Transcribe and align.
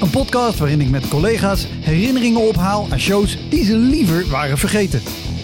Een 0.00 0.10
podcast 0.10 0.58
waarin 0.58 0.80
ik 0.80 0.90
met 0.90 1.08
collega's 1.08 1.66
herinneringen 1.70 2.48
ophaal 2.48 2.86
aan 2.90 2.98
shows 2.98 3.38
die 3.48 3.64
ze 3.64 3.76
liever 3.76 4.28
waren 4.28 4.58
vergeten. 4.58 5.02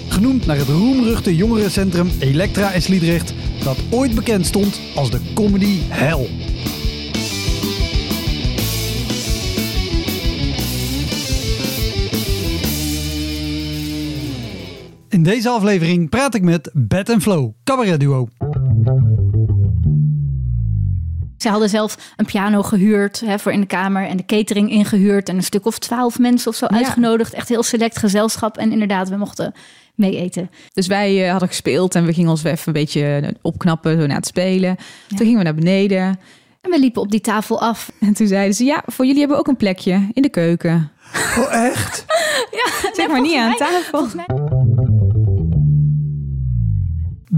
Genoemd 0.08 0.46
naar 0.46 0.56
het 0.56 0.68
roemruchte 0.68 1.36
jongerencentrum 1.36 2.10
Elektra 2.18 2.72
in 2.72 2.82
Sliedrecht, 2.82 3.34
dat 3.62 3.76
ooit 3.90 4.14
bekend 4.14 4.46
stond 4.46 4.80
als 4.94 5.10
de 5.10 5.20
comedy 5.34 5.78
hell. 5.88 6.28
In 15.08 15.22
deze 15.22 15.48
aflevering 15.48 16.08
praat 16.10 16.34
ik 16.34 16.42
met 16.42 16.70
Bed 16.74 17.14
Flow, 17.18 17.52
cabaret 17.64 18.00
Ze 21.38 21.48
hadden 21.48 21.68
zelf 21.68 21.96
een 22.16 22.24
piano 22.26 22.62
gehuurd 22.62 23.20
hè, 23.24 23.38
voor 23.38 23.52
in 23.52 23.60
de 23.60 23.66
kamer 23.66 24.06
en 24.06 24.16
de 24.16 24.24
catering 24.24 24.70
ingehuurd 24.70 25.28
en 25.28 25.36
een 25.36 25.42
stuk 25.42 25.66
of 25.66 25.78
twaalf 25.78 26.18
mensen 26.18 26.50
of 26.50 26.56
zo 26.56 26.66
Ja. 26.70 26.76
uitgenodigd. 26.76 27.32
Echt 27.32 27.48
heel 27.48 27.62
select 27.62 27.98
gezelschap. 27.98 28.56
En 28.58 28.72
inderdaad, 28.72 29.08
we 29.08 29.16
mochten 29.16 29.52
mee 29.94 30.16
eten. 30.16 30.50
Dus 30.72 30.86
wij 30.86 31.24
eh, 31.24 31.30
hadden 31.30 31.48
gespeeld 31.48 31.94
en 31.94 32.04
we 32.06 32.12
gingen 32.12 32.30
ons 32.30 32.42
weer 32.42 32.52
even 32.52 32.66
een 32.66 32.72
beetje 32.72 33.16
eh, 33.22 33.28
opknappen 33.42 34.00
zo 34.00 34.06
na 34.06 34.14
het 34.14 34.26
spelen. 34.26 34.76
Toen 35.08 35.18
gingen 35.18 35.38
we 35.38 35.44
naar 35.44 35.54
beneden 35.54 36.18
En 36.60 36.70
we 36.70 36.78
liepen 36.78 37.02
op 37.02 37.10
die 37.10 37.20
tafel 37.20 37.60
af. 37.60 37.90
en 38.00 38.12
toen 38.14 38.26
zeiden 38.26 38.54
ze: 38.54 38.64
Ja, 38.64 38.82
voor 38.86 39.04
jullie 39.04 39.18
hebben 39.20 39.36
we 39.36 39.42
ook 39.42 39.48
een 39.48 39.56
plekje 39.56 40.08
in 40.12 40.22
de 40.22 40.28
keuken. 40.30 40.90
Oh 41.38 41.54
echt? 41.54 42.04
Ja, 42.50 42.90
Zeg 42.92 43.08
maar 43.08 43.20
niet 43.20 43.36
aan 43.36 43.56
tafel. 43.56 44.06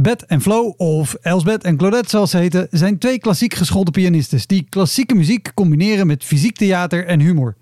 Bet 0.01 0.27
en 0.27 0.41
Flo, 0.41 0.75
of 0.77 1.15
Elsbeth 1.15 1.65
en 1.65 1.77
Claudette 1.77 2.09
zoals 2.09 2.31
ze 2.31 2.37
heten, 2.37 2.67
zijn 2.71 2.99
twee 2.99 3.19
klassiek 3.19 3.55
geschoolde 3.55 3.91
pianistes 3.91 4.47
die 4.47 4.67
klassieke 4.69 5.15
muziek 5.15 5.51
combineren 5.55 6.07
met 6.07 6.25
fysiek 6.25 6.57
theater 6.57 7.07
en 7.07 7.21
humor. 7.21 7.57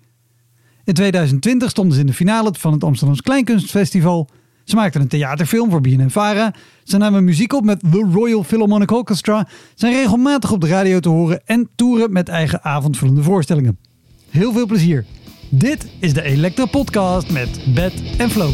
In 0.83 0.93
2020 0.93 1.69
stonden 1.69 1.93
ze 1.93 1.99
in 1.99 2.07
de 2.07 2.13
finale 2.13 2.49
van 2.57 2.73
het 2.73 2.83
Amsterdams 2.83 3.21
Kleinkunstfestival. 3.21 4.29
Ze 4.63 4.75
maakten 4.75 5.01
een 5.01 5.07
theaterfilm 5.07 5.69
voor 5.69 5.81
BNN-Vara. 5.81 6.53
Ze 6.83 6.97
namen 6.97 7.23
muziek 7.23 7.53
op 7.53 7.63
met 7.63 7.79
The 7.79 8.09
Royal 8.13 8.43
Philharmonic 8.43 8.91
Orchestra. 8.91 9.47
Zijn 9.75 9.93
regelmatig 9.93 10.51
op 10.51 10.61
de 10.61 10.67
radio 10.67 10.99
te 10.99 11.09
horen 11.09 11.41
en 11.45 11.69
toeren 11.75 12.11
met 12.11 12.29
eigen 12.29 12.63
avondvullende 12.63 13.23
voorstellingen. 13.23 13.77
Heel 14.29 14.53
veel 14.53 14.65
plezier. 14.65 15.05
Dit 15.49 15.87
is 15.99 16.13
de 16.13 16.21
Elektra 16.21 16.65
Podcast 16.65 17.31
met 17.31 17.73
Bet 17.73 17.93
en 18.17 18.29
Flo. 18.29 18.49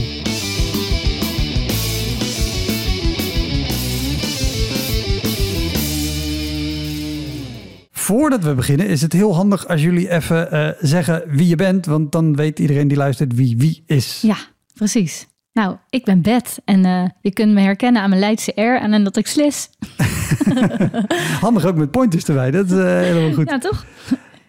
Voordat 8.04 8.44
we 8.44 8.54
beginnen 8.54 8.88
is 8.88 9.02
het 9.02 9.14
heel 9.14 9.36
handig 9.36 9.68
als 9.68 9.82
jullie 9.82 10.10
even 10.12 10.52
eh, 10.52 10.70
zeggen 10.80 11.24
wie 11.28 11.48
je 11.48 11.56
bent. 11.56 11.86
Want 11.86 12.12
dan 12.12 12.36
weet 12.36 12.60
iedereen 12.60 12.88
die 12.88 12.98
luistert 12.98 13.36
wie 13.36 13.58
wie 13.58 13.84
is. 13.86 14.22
Ja, 14.22 14.36
precies. 14.74 15.28
Nou, 15.54 15.76
ik 15.90 16.04
ben 16.06 16.22
Bet 16.22 16.58
en 16.66 16.86
eh, 16.86 17.04
je 17.22 17.32
kunt 17.34 17.54
me 17.54 17.62
herkennen 17.62 18.02
aan 18.02 18.10
mijn 18.10 18.22
Leidse 18.22 18.52
R 18.56 18.82
en 18.82 18.94
aan 18.94 19.04
dat 19.04 19.18
ik 19.18 19.28
slis. 19.28 19.70
Handig 21.42 21.66
ook 21.66 21.76
met 21.76 21.92
pointers 21.92 22.26
erbij. 22.26 22.52
Dat 22.52 22.66
is 22.66 22.78
eh, 22.78 22.84
helemaal 22.86 23.34
goed. 23.34 23.50
Ja, 23.50 23.58
toch? 23.58 23.86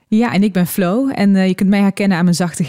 Ja, 0.09 0.33
en 0.33 0.43
ik 0.43 0.53
ben 0.53 0.67
Flo 0.67 1.09
en 1.09 1.37
eh, 1.37 1.47
je 1.47 1.55
kunt 1.55 1.69
mij 1.69 1.81
herkennen 1.81 2.19
aan 2.19 2.25
mijn 2.25 2.37
zachte 2.37 2.65
G. 2.65 2.69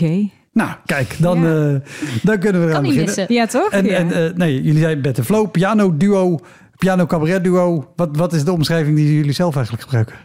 Nou, 0.54 0.70
kijk, 0.86 1.16
dan, 1.20 1.40
Ja. 1.44 1.74
eh, 1.74 1.80
dan 2.24 2.40
kunnen 2.40 2.62
we 2.62 2.68
eraan 2.68 2.82
Kan 2.82 2.92
niet 2.92 3.06
beginnen. 3.06 3.06
missen. 3.06 3.34
Ja, 3.34 3.46
toch? 3.46 3.70
En, 3.72 3.86
ja. 3.86 3.92
en 3.96 4.12
eh, 4.12 4.34
nee, 4.38 4.62
jullie 4.62 4.82
zijn 4.82 5.02
Bet 5.02 5.18
en 5.18 5.26
Flow, 5.26 5.52
piano 5.52 5.98
duo, 5.98 6.40
piano 6.78 7.06
cabaret 7.06 7.44
duo. 7.44 7.92
Wat, 7.96 8.18
wat 8.18 8.34
is 8.34 8.44
de 8.44 8.52
omschrijving 8.52 8.96
die 8.96 9.16
jullie 9.16 9.32
zelf 9.32 9.56
eigenlijk 9.56 9.84
gebruiken? 9.86 10.16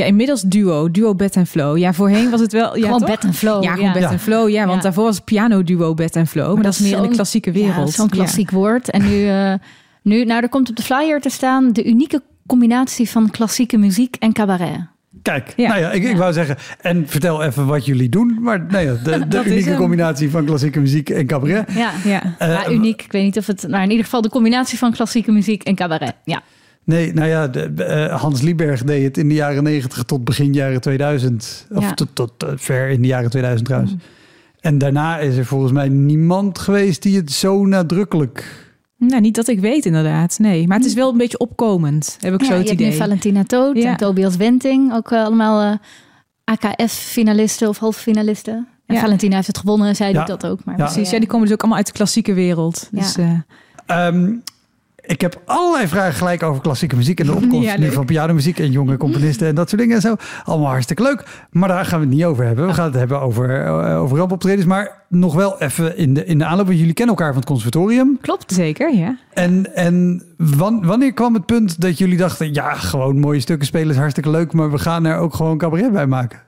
Ja, 0.00 0.06
inmiddels 0.08 0.42
duo, 0.42 0.90
duo 0.90 1.14
Bed 1.14 1.36
en 1.36 1.46
Flow. 1.46 1.76
Ja, 1.78 1.92
voorheen 1.92 2.30
was 2.30 2.40
het 2.40 2.52
wel. 2.52 2.76
Ja, 2.76 2.84
Gewoon 2.84 2.98
toch? 2.98 3.08
Bet 3.08 3.24
en 3.24 3.34
Flow. 3.34 3.62
Ja, 3.62 3.74
gewoon 3.74 3.92
Bed 3.92 4.02
Ja. 4.02 4.10
en 4.10 4.18
Flow. 4.18 4.48
Ja, 4.48 4.64
want 4.64 4.76
Ja. 4.76 4.82
daarvoor 4.82 5.04
was 5.04 5.16
het 5.16 5.24
piano 5.24 5.62
duo 5.64 5.94
Bed 5.94 6.16
en 6.16 6.26
Flow. 6.26 6.54
Maar, 6.54 6.62
dat 6.62 6.72
is 6.72 6.78
meer 6.80 6.96
in 6.96 7.02
de 7.02 7.08
klassieke 7.08 7.52
wereld. 7.52 7.88
Ja, 7.88 7.92
zo'n 7.94 8.08
Ja. 8.10 8.16
klassiek 8.16 8.50
woord. 8.50 8.90
En 8.90 9.02
nu, 9.08 9.26
eh, 9.28 9.54
nu, 10.02 10.24
nou, 10.24 10.42
er 10.42 10.48
komt 10.48 10.70
op 10.70 10.76
de 10.76 10.82
flyer 10.82 11.20
te 11.20 11.28
staan 11.30 11.72
de 11.72 11.84
unieke 11.84 12.22
combinatie 12.46 13.10
van 13.10 13.30
klassieke 13.30 13.76
muziek 13.78 14.16
en 14.18 14.32
cabaret. 14.32 14.80
Kijk, 15.22 15.52
Ja. 15.56 15.68
nou 15.68 15.80
ja, 15.80 15.90
ik, 15.90 16.02
ik 16.02 16.10
Ja. 16.12 16.16
wou 16.16 16.32
zeggen, 16.32 16.56
en 16.80 17.08
vertel 17.08 17.42
even 17.42 17.66
wat 17.66 17.84
jullie 17.86 18.08
doen. 18.08 18.36
Maar 18.40 18.66
nou 18.70 18.84
ja, 18.84 18.94
de, 19.28 19.42
unieke 19.50 19.74
combinatie 19.74 20.30
van 20.30 20.44
klassieke 20.44 20.80
muziek 20.80 21.10
en 21.10 21.26
cabaret. 21.26 21.72
Ja. 21.72 21.90
Ja. 22.04 22.22
Ja, 22.38 22.70
uniek. 22.70 23.02
Ik 23.02 23.12
weet 23.12 23.22
niet 23.22 23.38
of 23.38 23.46
het, 23.46 23.68
maar 23.68 23.82
in 23.82 23.88
ieder 23.90 24.04
geval 24.04 24.20
de 24.22 24.28
combinatie 24.28 24.78
van 24.78 24.92
klassieke 24.92 25.32
muziek 25.32 25.62
en 25.62 25.74
cabaret. 25.74 26.14
Ja, 26.24 26.42
Nee, 26.84 27.12
nou 27.12 27.28
ja, 27.28 27.48
de, 27.48 27.60
eh, 27.84 28.20
Hans 28.20 28.40
Lieberg 28.40 28.84
deed 28.84 29.04
het 29.04 29.18
in 29.18 29.28
de 29.28 29.34
jaren 29.34 29.62
90 29.62 30.02
tot 30.02 30.24
begin 30.24 30.52
jaren 30.52 30.80
2000. 30.80 31.66
Of 31.74 31.82
Ja. 31.84 31.94
tot, 31.94 32.08
tot 32.12 32.42
eh, 32.42 32.48
ver 32.56 32.88
in 32.88 33.00
de 33.02 33.06
jaren 33.08 33.30
2000 33.30 33.66
trouwens. 33.68 33.92
Mm. 33.94 34.00
En 34.60 34.78
daarna 34.78 35.18
is 35.18 35.36
er 35.36 35.44
volgens 35.46 35.72
mij 35.72 35.88
niemand 35.88 36.58
geweest 36.58 37.02
die 37.02 37.16
het 37.16 37.32
zo 37.32 37.64
nadrukkelijk... 37.66 38.68
Nou, 38.96 39.20
niet 39.20 39.34
dat 39.34 39.48
ik 39.48 39.60
weet 39.60 39.86
inderdaad. 39.86 40.38
Nee, 40.38 40.66
maar 40.66 40.76
het 40.76 40.86
is 40.86 40.94
wel 40.94 41.10
een 41.10 41.16
beetje 41.16 41.38
opkomend, 41.38 42.16
heb 42.20 42.34
ik 42.34 42.40
ja 42.40 42.46
zo 42.46 42.52
je 42.52 42.58
het 42.58 42.68
hebt 42.68 42.80
idee. 42.80 42.92
nu 42.92 42.98
Valentina 42.98 43.44
Toot 43.44 43.76
Ja. 43.76 43.90
en 43.90 43.96
Tobias 43.96 44.36
Wenting. 44.36 44.92
Ook 44.94 45.10
eh, 45.10 45.24
allemaal 45.24 45.78
AKF-finalisten 46.44 47.68
of 47.68 47.78
halffinalisten. 47.78 48.66
En 48.86 48.94
Ja. 48.94 49.00
Valentina 49.00 49.34
heeft 49.34 49.46
het 49.46 49.58
gewonnen, 49.58 49.96
zei 49.96 50.12
Ja. 50.12 50.20
ik 50.20 50.26
dat 50.26 50.46
ook. 50.46 50.64
Maar 50.64 50.78
Ja. 50.78 50.84
Precies, 50.84 51.10
ja, 51.10 51.18
die 51.18 51.28
komen 51.28 51.44
dus 51.44 51.54
ook 51.54 51.60
allemaal 51.60 51.78
uit 51.78 51.86
de 51.86 51.92
klassieke 51.92 52.32
wereld. 52.34 52.88
Ja. 52.92 53.00
Dus, 53.00 53.16
eh, 53.16 53.30
Ehm, 53.86 54.32
ik 55.10 55.20
heb 55.20 55.42
allerlei 55.44 55.88
vragen 55.88 56.14
gelijk 56.14 56.42
over 56.42 56.62
klassieke 56.62 56.96
muziek 56.96 57.20
en 57.20 57.26
de 57.26 57.34
opkomst 57.42 57.68
Ja, 57.68 57.78
nu 57.78 57.90
van 57.92 58.04
pianomuziek 58.04 58.58
en 58.58 58.70
jonge 58.70 58.96
componisten 58.96 59.46
en 59.48 59.54
dat 59.54 59.68
soort 59.68 59.80
dingen 59.80 59.96
en 59.96 60.02
zo. 60.02 60.14
Allemaal 60.44 60.68
hartstikke 60.70 61.02
leuk. 61.02 61.24
Maar 61.50 61.68
daar 61.68 61.84
gaan 61.84 62.00
we 62.00 62.06
het 62.06 62.14
niet 62.14 62.24
over 62.24 62.44
hebben. 62.44 62.66
We 62.66 62.74
gaan 62.74 62.84
het 62.84 62.94
hebben 62.94 63.20
over, 63.20 63.66
uh, 63.66 64.00
over 64.00 64.18
rampoptredens. 64.18 64.66
Maar 64.66 65.04
nog 65.08 65.34
wel 65.34 65.60
even 65.60 65.96
in 65.96 66.14
de, 66.14 66.24
in 66.24 66.38
de 66.38 66.44
aanloop. 66.44 66.66
want 66.66 66.78
Jullie 66.78 66.94
kennen 66.94 67.14
elkaar 67.16 67.32
van 67.32 67.40
het 67.40 67.50
conservatorium. 67.50 68.18
klopt, 68.20 68.52
zeker, 68.52 68.94
ja. 68.94 69.18
En, 69.32 69.74
en 69.74 70.22
wan- 70.36 70.86
wanneer 70.86 71.12
kwam 71.12 71.34
het 71.34 71.46
punt 71.46 71.80
dat 71.80 71.98
jullie 71.98 72.16
dachten... 72.16 72.54
ja, 72.54 72.74
gewoon 72.74 73.18
mooie 73.18 73.40
stukken 73.40 73.66
spelen 73.66 73.90
is 73.90 73.96
hartstikke 73.96 74.30
leuk... 74.30 74.52
maar 74.52 74.70
we 74.70 74.78
gaan 74.78 75.04
er 75.04 75.16
ook 75.16 75.34
gewoon 75.34 75.58
cabaret 75.58 75.92
bij 75.92 76.06
maken? 76.06 76.40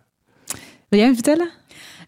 Wil 0.89 0.99
jij 1.01 1.05
hem 1.09 1.15
vertellen? 1.15 1.49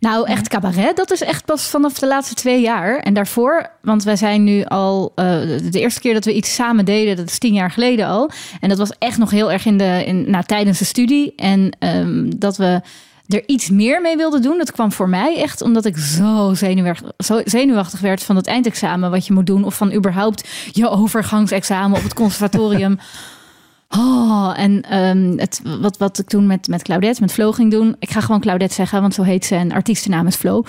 Nou, 0.04 0.26
echt 0.26 0.48
cabaret, 0.48 0.96
dat 0.96 1.10
is 1.10 1.20
echt 1.20 1.44
pas 1.44 1.68
vanaf 1.68 1.98
de 1.98 2.06
laatste 2.06 2.34
twee 2.34 2.60
jaar. 2.60 2.98
En 2.98 3.14
daarvoor, 3.14 3.70
want 3.82 4.02
wij 4.02 4.16
zijn 4.16 4.44
nu 4.44 4.64
al... 4.64 5.12
eh, 5.14 5.24
de 5.70 5.80
eerste 5.80 6.00
keer 6.00 6.14
dat 6.14 6.24
we 6.24 6.34
iets 6.34 6.54
samen 6.54 6.84
deden, 6.84 7.16
dat 7.16 7.26
is 7.26 7.38
tien 7.38 7.54
jaar 7.54 7.70
geleden 7.70 8.06
al. 8.06 8.30
En 8.60 8.68
dat 8.68 8.78
was 8.78 8.92
echt 8.98 9.18
nog 9.18 9.30
heel 9.30 9.52
erg 9.52 9.66
in 9.66 9.78
de, 9.78 10.02
in, 10.06 10.30
nou, 10.30 10.44
tijdens 10.44 10.78
de 10.78 10.84
studie. 10.84 11.32
En 11.36 11.76
ehm, 11.78 12.30
dat 12.36 12.56
we 12.56 12.80
er 13.28 13.42
iets 13.46 13.70
meer 13.70 14.00
mee 14.00 14.16
wilden 14.16 14.42
doen. 14.42 14.58
Dat 14.58 14.72
kwam 14.72 14.92
voor 14.92 15.08
mij 15.08 15.36
echt 15.36 15.62
omdat 15.62 15.84
ik 15.84 15.96
zo 15.96 16.54
zenuwachtig, 16.54 17.10
zo 17.16 17.40
zenuwachtig 17.44 18.00
werd 18.00 18.22
van 18.22 18.36
het 18.36 18.46
eindexamen 18.46 19.10
wat 19.10 19.26
je 19.26 19.32
moet 19.32 19.46
doen. 19.46 19.64
Of 19.64 19.76
van 19.76 19.92
überhaupt 19.92 20.48
je 20.72 20.88
overgangsexamen 20.88 21.96
op 21.96 22.02
het 22.02 22.14
conservatorium. 22.14 22.98
Oh, 23.96 24.52
en 24.56 24.82
ehm, 24.82 25.38
het, 25.38 25.60
wat, 25.80 25.96
wat 25.96 26.18
ik 26.18 26.28
toen 26.28 26.46
met, 26.46 26.68
met 26.68 26.82
Claudette, 26.82 27.20
met 27.20 27.32
Flo 27.32 27.52
ging 27.52 27.70
doen. 27.70 27.96
Ik 27.98 28.10
ga 28.10 28.20
gewoon 28.20 28.40
Claudette 28.40 28.74
zeggen, 28.74 29.00
want 29.00 29.14
zo 29.14 29.22
heet 29.22 29.44
ze. 29.44 29.54
En 29.54 29.72
artiestennaam 29.72 30.26
is 30.26 30.36
Flo. 30.36 30.62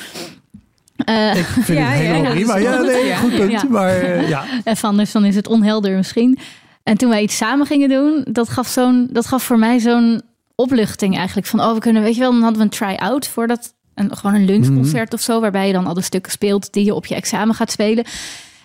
Eh, 0.95 1.35
Ik 1.37 1.45
vind 1.45 1.67
Ja, 1.67 1.85
het 1.85 1.99
helemaal 1.99 2.23
ja, 2.23 2.29
prima. 2.29 2.55
Ja, 2.57 2.77
goed. 2.77 2.85
nee, 2.85 3.05
Ja. 3.05 3.15
goed 3.15 3.35
punt. 3.35 3.51
Ja. 3.51 3.63
Maar 3.69 3.89
eh, 3.97 4.29
ja, 4.33 4.43
Even 4.63 4.87
anders, 4.89 5.11
dan 5.11 5.25
is 5.25 5.35
het 5.35 5.47
onhelder 5.47 5.95
misschien. 5.97 6.39
En 6.83 6.97
toen 6.97 7.09
wij 7.09 7.21
iets 7.21 7.37
samen 7.37 7.65
gingen 7.65 7.89
doen, 7.89 8.25
dat 8.31 8.49
gaf, 8.49 8.67
zo'n, 8.67 9.07
dat 9.11 9.25
gaf 9.25 9.43
voor 9.43 9.59
mij 9.59 9.79
zo'n 9.79 10.21
opluchting 10.55 11.17
eigenlijk. 11.17 11.47
Van, 11.47 11.59
oh, 11.61 11.73
we 11.73 11.79
kunnen, 11.79 12.01
weet 12.01 12.13
je 12.15 12.19
wel, 12.21 12.31
dan 12.31 12.41
hadden 12.41 12.57
we 12.57 12.63
een 12.63 12.69
try-out 12.69 13.27
voor 13.27 13.47
dat, 13.47 13.73
een, 13.95 14.17
gewoon 14.17 14.35
een 14.35 14.45
lunchconcert 14.45 15.13
of 15.13 15.21
zo. 15.21 15.39
Waarbij 15.41 15.67
je 15.67 15.73
dan 15.73 15.87
al 15.87 15.93
de 15.93 16.01
stukken 16.01 16.31
speelt 16.31 16.73
die 16.73 16.85
je 16.85 16.93
op 16.93 17.05
je 17.05 17.15
examen 17.15 17.55
gaat 17.55 17.71
spelen. 17.71 18.05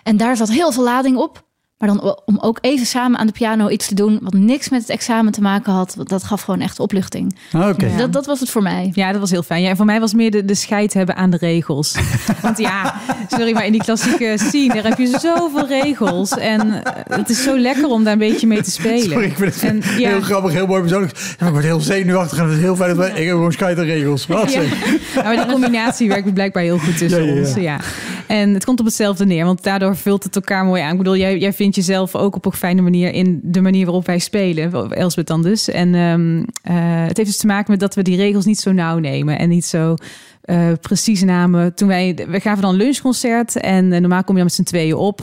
En 0.03 0.17
daar 0.17 0.37
zat 0.37 0.49
heel 0.51 0.71
veel 0.71 0.83
lading 0.83 1.17
op. 1.17 1.49
Maar 1.81 1.89
dan 1.89 2.17
om 2.25 2.37
ook 2.41 2.57
even 2.61 2.85
samen 2.85 3.19
aan 3.19 3.27
de 3.27 3.33
piano 3.33 3.69
iets 3.69 3.87
te 3.87 3.95
doen 3.95 4.19
wat 4.21 4.33
niks 4.33 4.69
met 4.69 4.81
het 4.81 4.89
examen 4.89 5.31
te 5.31 5.41
maken 5.41 5.73
had, 5.73 5.95
dat 6.03 6.23
gaf 6.23 6.41
gewoon 6.41 6.59
echt 6.59 6.79
opluchting. 6.79 7.35
Ah, 7.51 7.67
Oké. 7.69 7.85
Ja. 7.85 7.97
Dat, 7.97 8.13
dat 8.13 8.25
was 8.25 8.39
het 8.39 8.49
voor 8.49 8.61
mij. 8.61 8.91
Ja, 8.93 9.11
dat 9.11 9.19
was 9.21 9.31
heel 9.31 9.43
fijn. 9.43 9.61
Ja, 9.61 9.69
en 9.69 9.75
voor 9.75 9.85
mij 9.85 9.99
was 9.99 10.13
meer 10.13 10.31
de, 10.31 10.45
de 10.45 10.55
scheid 10.55 10.93
hebben 10.93 11.15
aan 11.15 11.29
de 11.29 11.37
regels. 11.37 11.95
Want 12.41 12.57
ja, 12.57 12.95
sorry, 13.29 13.53
maar 13.53 13.65
in 13.65 13.71
die 13.71 13.83
klassieke 13.83 14.33
scene, 14.37 14.73
daar 14.73 14.83
heb 14.83 14.97
je 14.97 15.07
zoveel 15.19 15.67
regels. 15.67 16.29
En 16.31 16.83
eh, 16.83 17.17
het 17.17 17.29
is 17.29 17.43
zo 17.43 17.57
lekker 17.57 17.87
om 17.87 18.03
daar 18.03 18.13
een 18.13 18.19
beetje 18.19 18.47
mee 18.47 18.61
te 18.61 18.71
spelen. 18.71 19.09
Sorry, 19.09 19.25
ik 19.25 19.35
vind 19.37 19.53
het 19.53 19.63
En, 19.63 19.81
ja. 19.99 20.09
heel 20.09 20.21
grappig, 20.21 20.51
heel 20.51 20.67
mooi 20.67 20.81
persoonlijk. 20.81 21.35
Ja, 21.39 21.45
ik 21.45 21.51
word 21.51 21.63
heel 21.63 21.79
zenuwachtig 21.79 22.37
en 22.37 22.43
het 22.45 22.53
is 22.53 22.59
heel 22.61 22.75
fijn 22.75 22.89
dat 22.89 22.97
wij... 22.97 23.09
Ik 23.09 23.15
heb 23.25 23.35
gewoon 23.35 23.51
scheiterregels. 23.51 24.27
Wat 24.27 24.51
Ja. 24.53 24.61
zeg. 24.61 24.95
Ja, 25.15 25.23
maar 25.23 25.35
die 25.35 25.45
combinatie 25.45 26.07
werkt 26.07 26.33
blijkbaar 26.33 26.63
heel 26.63 26.77
goed 26.77 26.97
tussen 26.97 27.19
Ja, 27.23 27.25
ja, 27.29 27.33
ja. 27.33 27.39
ons. 27.41 27.53
Ja. 27.55 27.79
En 28.27 28.53
het 28.53 28.65
komt 28.65 28.79
op 28.79 28.85
hetzelfde 28.85 29.25
neer, 29.25 29.45
want 29.45 29.63
daardoor 29.63 29.97
vult 29.97 30.23
het 30.23 30.35
elkaar 30.35 30.65
mooi 30.65 30.81
aan. 30.81 30.91
Ik 30.91 30.97
bedoel, 30.97 31.15
jij, 31.15 31.37
jij 31.37 31.53
vindt 31.53 31.70
jezelf 31.75 32.15
ook 32.15 32.35
op 32.35 32.45
een 32.45 32.51
fijne 32.51 32.81
manier 32.81 33.13
in 33.13 33.39
de 33.43 33.61
manier 33.61 33.85
waarop 33.85 34.05
wij 34.05 34.19
spelen. 34.19 34.91
Elsbeth 34.91 35.27
dan 35.27 35.41
dus. 35.41 35.69
En 35.69 35.95
ehm, 35.95 36.43
eh, 36.61 37.07
het 37.07 37.17
heeft 37.17 37.29
dus 37.29 37.37
te 37.37 37.47
maken 37.47 37.71
met 37.71 37.79
dat 37.79 37.95
we 37.95 38.01
die 38.01 38.15
regels 38.15 38.45
niet 38.45 38.59
zo 38.59 38.71
nauw 38.71 38.97
nemen 38.97 39.39
en 39.39 39.49
niet 39.49 39.65
zo 39.65 39.95
eh, 40.41 40.71
precies 40.81 41.23
namen. 41.23 41.73
Toen 41.73 41.87
wij, 41.87 42.25
we 42.27 42.39
gaven 42.39 42.61
dan 42.61 42.75
lunchconcert 42.75 43.55
en 43.55 43.93
eh, 43.93 43.99
normaal 43.99 44.23
kom 44.23 44.35
je 44.35 44.41
dan 44.41 44.43
met 44.43 44.53
z'n 44.53 44.63
tweeën 44.63 44.95
op. 44.95 45.21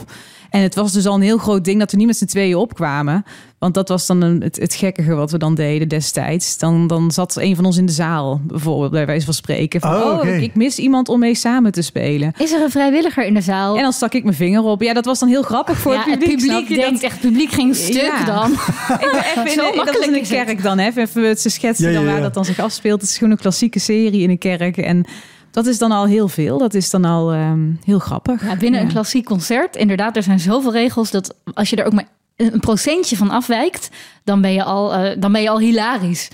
En 0.49 0.61
het 0.61 0.75
was 0.75 0.91
dus 0.91 1.05
al 1.05 1.15
een 1.15 1.21
heel 1.21 1.37
groot 1.37 1.65
ding 1.65 1.79
dat 1.79 1.91
we 1.91 1.97
niet 1.97 2.07
met 2.07 2.17
z'n 2.17 2.25
tweeën 2.25 2.55
opkwamen. 2.55 3.23
Want 3.59 3.73
dat 3.73 3.89
was 3.89 4.05
dan 4.05 4.21
een, 4.21 4.41
het, 4.41 4.55
het 4.59 4.73
gekkige 4.75 5.13
wat 5.13 5.31
we 5.31 5.37
dan 5.37 5.55
deden 5.55 5.87
destijds. 5.87 6.57
Dan, 6.57 6.87
dan 6.87 7.11
zat 7.11 7.35
een 7.35 7.55
van 7.55 7.65
ons 7.65 7.77
in 7.77 7.85
de 7.85 7.91
zaal, 7.91 8.41
bijvoorbeeld, 8.43 8.91
bij 8.91 9.05
wijze 9.05 9.25
van 9.25 9.33
spreken. 9.33 9.79
Van, 9.81 9.95
Oh, 9.95 10.19
oh, 10.19 10.25
ik, 10.27 10.41
ik 10.41 10.55
mis 10.55 10.77
iemand 10.79 11.09
om 11.09 11.19
mee 11.19 11.35
samen 11.35 11.71
te 11.71 11.81
spelen. 11.81 12.33
Is 12.37 12.51
er 12.51 12.61
een 12.61 12.69
vrijwilliger 12.69 13.25
in 13.25 13.33
de 13.33 13.41
zaal? 13.41 13.75
En 13.75 13.81
dan 13.81 13.93
stak 13.93 14.13
ik 14.13 14.23
mijn 14.23 14.35
vinger 14.35 14.63
op. 14.63 14.81
Ja, 14.81 14.93
dat 14.93 15.05
was 15.05 15.19
dan 15.19 15.29
heel 15.29 15.41
grappig 15.41 15.77
voor 15.77 15.93
ja, 15.93 16.03
het 16.09 16.19
publiek. 16.19 16.39
je? 16.67 16.75
Dat- 16.75 16.85
denkt 16.85 17.03
echt, 17.03 17.13
het 17.13 17.21
publiek 17.21 17.51
ging 17.51 17.75
stuk 17.75 17.93
Ja. 18.01 18.23
dan. 18.25 18.51
Even, 19.01 19.23
even 19.25 19.45
in, 19.45 19.51
Zo 19.51 19.71
dat 19.75 19.85
was 19.95 20.05
in 20.07 20.13
het. 20.13 20.27
kerk 20.27 20.63
dan. 20.63 20.77
Hè? 20.79 20.89
Even 20.95 21.37
ze 21.37 21.49
schetsen 21.49 21.85
Ja, 21.85 21.91
ja, 21.91 21.95
dan 22.03 22.05
waar 22.13 22.21
dat 22.21 22.33
dan 22.33 22.45
zich 22.45 22.59
afspeelt. 22.59 23.01
Het 23.01 23.09
is 23.09 23.17
gewoon 23.17 23.31
een 23.33 23.39
klassieke 23.39 23.79
serie 23.79 24.21
in 24.21 24.29
een 24.29 24.37
kerk. 24.37 24.77
En 24.77 25.05
dat 25.51 25.65
is 25.65 25.77
dan 25.77 25.91
al 25.91 26.05
heel 26.05 26.27
veel. 26.27 26.57
Dat 26.57 26.73
is 26.73 26.89
dan 26.89 27.05
al 27.05 27.33
ehm, 27.33 27.71
heel 27.83 27.99
grappig. 27.99 28.41
Ja, 28.45 28.55
binnen 28.57 28.79
Ja. 28.79 28.85
een 28.85 28.91
klassiek 28.91 29.25
concert, 29.25 29.75
inderdaad, 29.75 30.15
er 30.15 30.23
zijn 30.23 30.39
zoveel 30.39 30.71
regels 30.71 31.11
dat 31.11 31.35
als 31.53 31.69
je 31.69 31.75
er 31.75 31.85
ook 31.85 31.93
maar 31.93 32.07
een 32.35 32.59
procentje 32.59 33.17
van 33.17 33.29
afwijkt, 33.29 33.89
dan 34.23 34.41
ben 34.41 34.53
je 34.53 34.63
al, 34.63 34.93
eh, 34.93 35.21
dan 35.21 35.31
ben 35.31 35.41
je 35.41 35.49
al 35.49 35.59
hilarisch. 35.59 36.27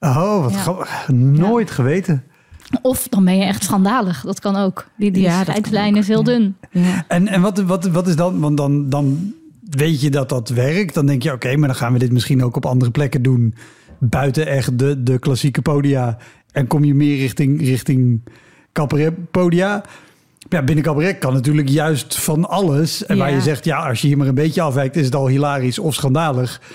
Oh, 0.00 0.42
wat 0.42 0.52
Ja. 0.52 0.58
grappig. 0.58 1.08
Nooit 1.12 1.70
geweten. 1.70 2.24
Of 2.82 3.08
dan 3.08 3.24
ben 3.24 3.36
je 3.36 3.44
echt 3.44 3.62
schandalig. 3.64 4.22
Dat 4.22 4.40
kan 4.40 4.56
ook. 4.56 4.86
Die, 4.96 5.10
die 5.10 5.30
scheidslijn 5.30 5.96
is 5.96 6.08
heel 6.08 6.18
ja. 6.18 6.24
dun. 6.24 6.56
Ja. 6.70 7.04
En, 7.08 7.28
en 7.28 7.40
wat, 7.40 7.58
wat, 7.62 7.84
wat 7.86 8.08
is 8.08 8.16
dan? 8.16 8.40
Want 8.40 8.56
dan, 8.56 8.88
dan 8.88 9.32
weet 9.70 10.00
je 10.00 10.10
dat 10.10 10.28
dat 10.28 10.48
werkt. 10.48 10.94
Dan 10.94 11.06
denk 11.06 11.22
je, 11.22 11.32
oké, 11.32 11.56
maar 11.56 11.68
dan 11.68 11.76
gaan 11.76 11.92
we 11.92 11.98
dit 11.98 12.12
misschien 12.12 12.44
ook 12.44 12.56
op 12.56 12.66
andere 12.66 12.90
plekken 12.90 13.22
doen. 13.22 13.54
Buiten 13.98 14.46
echt 14.46 14.78
de, 14.78 15.02
de 15.02 15.18
klassieke 15.18 15.62
podia. 15.62 16.16
En 16.52 16.66
kom 16.66 16.84
je 16.84 16.94
meer 16.94 17.16
richting, 17.16 17.60
richting 17.60 18.20
cabaret 18.72 19.30
podia. 19.30 19.82
Ja, 20.48 20.62
binnen 20.62 20.84
cabaret 20.84 21.18
kan 21.18 21.32
natuurlijk 21.32 21.68
juist 21.68 22.18
van 22.18 22.48
alles. 22.48 23.06
En 23.06 23.18
waar 23.18 23.32
je 23.32 23.40
zegt, 23.40 23.64
ja, 23.64 23.88
als 23.88 24.00
je 24.00 24.06
hier 24.06 24.16
maar 24.16 24.26
een 24.26 24.34
beetje 24.34 24.62
afwijkt, 24.62 24.96
is 24.96 25.04
het 25.04 25.14
al 25.14 25.26
hilarisch 25.28 25.78
of 25.78 25.94
schandalig. 25.94 26.58
Maar 26.60 26.68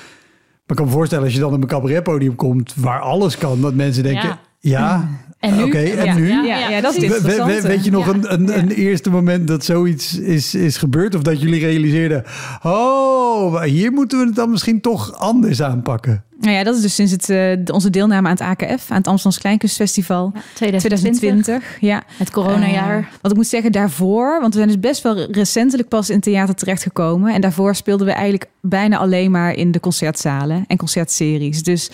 ik 0.67 0.75
kan 0.75 0.85
me 0.85 0.91
voorstellen, 0.91 1.23
als 1.23 1.33
je 1.33 1.39
dan 1.39 1.53
op 1.53 1.61
een 1.61 1.67
cabaretpodium 1.67 2.35
komt 2.35 2.73
waar 2.75 2.99
alles 2.99 3.37
kan, 3.37 3.61
dat 3.61 3.73
mensen 3.73 4.03
denken, 4.03 4.29
Ja. 4.29 4.39
ja, 4.59 5.09
En 5.45 5.55
nu? 5.57 5.63
oké, 5.63 5.77
en 5.77 6.05
Ja, 6.05 6.13
nu? 6.15 6.27
Ja, 6.29 6.43
ja, 6.43 6.69
ja, 6.69 6.81
dat 6.81 6.95
is 6.95 7.07
We- 7.07 7.13
het 7.13 7.61
we- 7.61 7.67
weet 7.67 7.85
je 7.85 7.91
nog 7.91 8.05
Ja. 8.05 8.13
een, 8.13 8.33
een, 8.33 8.47
Ja. 8.47 8.53
een 8.55 8.69
eerste 8.71 9.09
moment 9.09 9.47
dat 9.47 9.65
zoiets 9.65 10.19
is, 10.19 10.55
is 10.55 10.77
gebeurd? 10.77 11.15
Of 11.15 11.21
dat 11.21 11.41
jullie 11.41 11.59
realiseerden... 11.59 12.23
oh, 12.63 13.61
hier 13.63 13.91
moeten 13.91 14.19
we 14.19 14.25
het 14.25 14.35
dan 14.35 14.49
misschien 14.49 14.81
toch 14.81 15.13
anders 15.17 15.61
aanpakken. 15.61 16.23
Nou 16.39 16.53
ja, 16.57 16.63
dat 16.63 16.75
is 16.75 16.81
dus 16.81 16.95
sinds 16.95 17.11
het, 17.11 17.29
eh, 17.29 17.73
onze 17.75 17.89
deelname 17.89 18.27
aan 18.27 18.33
het 18.33 18.41
AKF, 18.41 18.91
aan 18.91 18.97
het 18.97 19.07
Amsterdamse 19.07 19.39
Kleinkunstfestival. 19.39 20.31
Ja, 20.33 20.41
2020, 20.53 21.19
2020, 21.19 21.77
ja. 21.81 22.03
het 22.17 22.31
coronajaar. 22.31 22.97
Eh, 22.97 23.05
want 23.21 23.33
ik 23.33 23.35
moet 23.35 23.47
zeggen, 23.47 23.71
daarvoor, 23.71 24.37
want 24.41 24.53
we 24.53 24.59
zijn 24.59 24.67
dus 24.71 24.79
best 24.89 25.01
wel 25.03 25.31
recentelijk 25.31 25.87
pas 25.89 26.09
in 26.09 26.19
theater 26.19 26.55
terechtgekomen. 26.55 27.33
En 27.33 27.41
daarvoor 27.41 27.75
speelden 27.75 28.07
we 28.07 28.13
eigenlijk 28.13 28.45
bijna 28.61 28.97
alleen 28.97 29.31
maar 29.31 29.53
in 29.53 29.71
de 29.71 29.79
concertzalen 29.79 30.63
en 30.67 30.77
concertseries. 30.77 31.63
Dus 31.63 31.89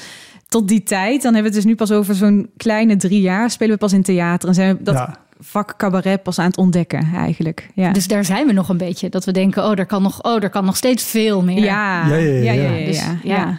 tot 0.52 0.68
die 0.68 0.84
tijd, 0.84 1.22
dan 1.22 1.34
hebben 1.34 1.52
we 1.52 1.58
het 1.58 1.66
dus 1.66 1.72
nu 1.72 1.76
pas 1.76 1.92
over 1.92 2.16
zo'n 2.16 2.50
kleine 2.58 2.96
drie 2.96 3.22
jaar, 3.22 3.50
spelen 3.50 3.74
we 3.74 3.80
pas 3.80 3.94
in 3.94 4.04
theater. 4.04 4.50
En 4.50 4.56
zijn 4.56 4.78
we 4.78 4.84
dat 4.84 4.96
Ja. 4.96 5.18
vak 5.40 5.78
cabaret 5.78 6.24
pas 6.24 6.40
aan 6.40 6.46
het 6.46 6.58
ontdekken 6.58 7.08
eigenlijk. 7.16 7.70
Ja. 7.76 7.92
Dus 7.92 8.08
daar 8.08 8.26
zijn 8.26 8.48
we 8.48 8.54
nog 8.54 8.70
een 8.70 8.78
beetje. 8.78 9.10
Dat 9.10 9.26
we 9.26 9.32
denken, 9.32 9.64
oh, 9.64 9.80
er 9.80 9.86
kan 9.86 10.02
nog, 10.02 10.24
oh, 10.24 10.44
er 10.44 10.50
kan 10.50 10.66
nog 10.66 10.76
steeds 10.78 11.04
veel 11.04 11.44
meer. 11.44 11.64
ja. 11.64 12.08
Ja, 12.08 12.16
ja, 12.16 12.52
ja, 12.52 12.86
Dus, 12.86 13.04
ja. 13.24 13.58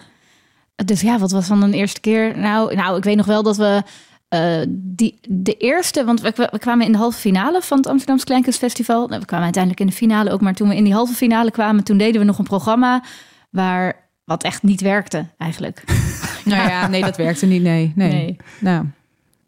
Dus 0.85 1.01
ja, 1.01 1.19
wat 1.19 1.31
was 1.31 1.49
dan 1.49 1.63
een 1.63 1.73
eerste 1.73 2.01
keer? 2.01 2.39
Nou, 2.39 2.75
nou 2.75 2.97
ik 2.97 3.05
weet 3.05 3.17
nog 3.17 3.27
wel 3.27 3.43
dat 3.43 3.57
we 3.57 3.83
eh, 4.29 4.61
die, 4.69 5.19
de 5.29 5.55
eerste, 5.57 6.05
want 6.05 6.21
we, 6.21 6.33
we 6.51 6.59
kwamen 6.59 6.87
in 6.87 6.93
de 6.93 6.99
halve 6.99 7.19
finale 7.19 7.63
van 7.63 7.77
het 7.77 7.87
Amsterdamse 7.87 8.25
Kleinkunstfestival. 8.25 9.07
Nou, 9.09 9.21
We 9.21 9.27
kwamen 9.27 9.45
uiteindelijk 9.45 9.83
in 9.83 9.89
de 9.89 9.97
finale 9.97 10.31
ook, 10.31 10.41
maar 10.41 10.55
toen 10.55 10.69
we 10.69 10.77
in 10.77 10.85
die 10.85 10.93
halve 10.95 11.15
finale 11.15 11.51
kwamen, 11.51 11.85
toen 11.85 11.99
deden 11.99 12.21
we 12.21 12.27
nog 12.27 12.39
een 12.39 12.45
programma 12.45 13.03
waar 13.51 14.02
wat 14.25 14.43
echt 14.43 14.63
niet 14.63 14.81
werkte 14.81 15.27
eigenlijk. 15.39 15.83
Nou 16.45 16.69
ja, 16.69 16.89
nee, 16.89 17.01
dat 17.01 17.17
werkte 17.17 17.47
niet. 17.47 17.63
Nee, 17.63 17.93
nee. 17.95 18.11
Nee. 18.13 18.37
Nou, 18.61 18.85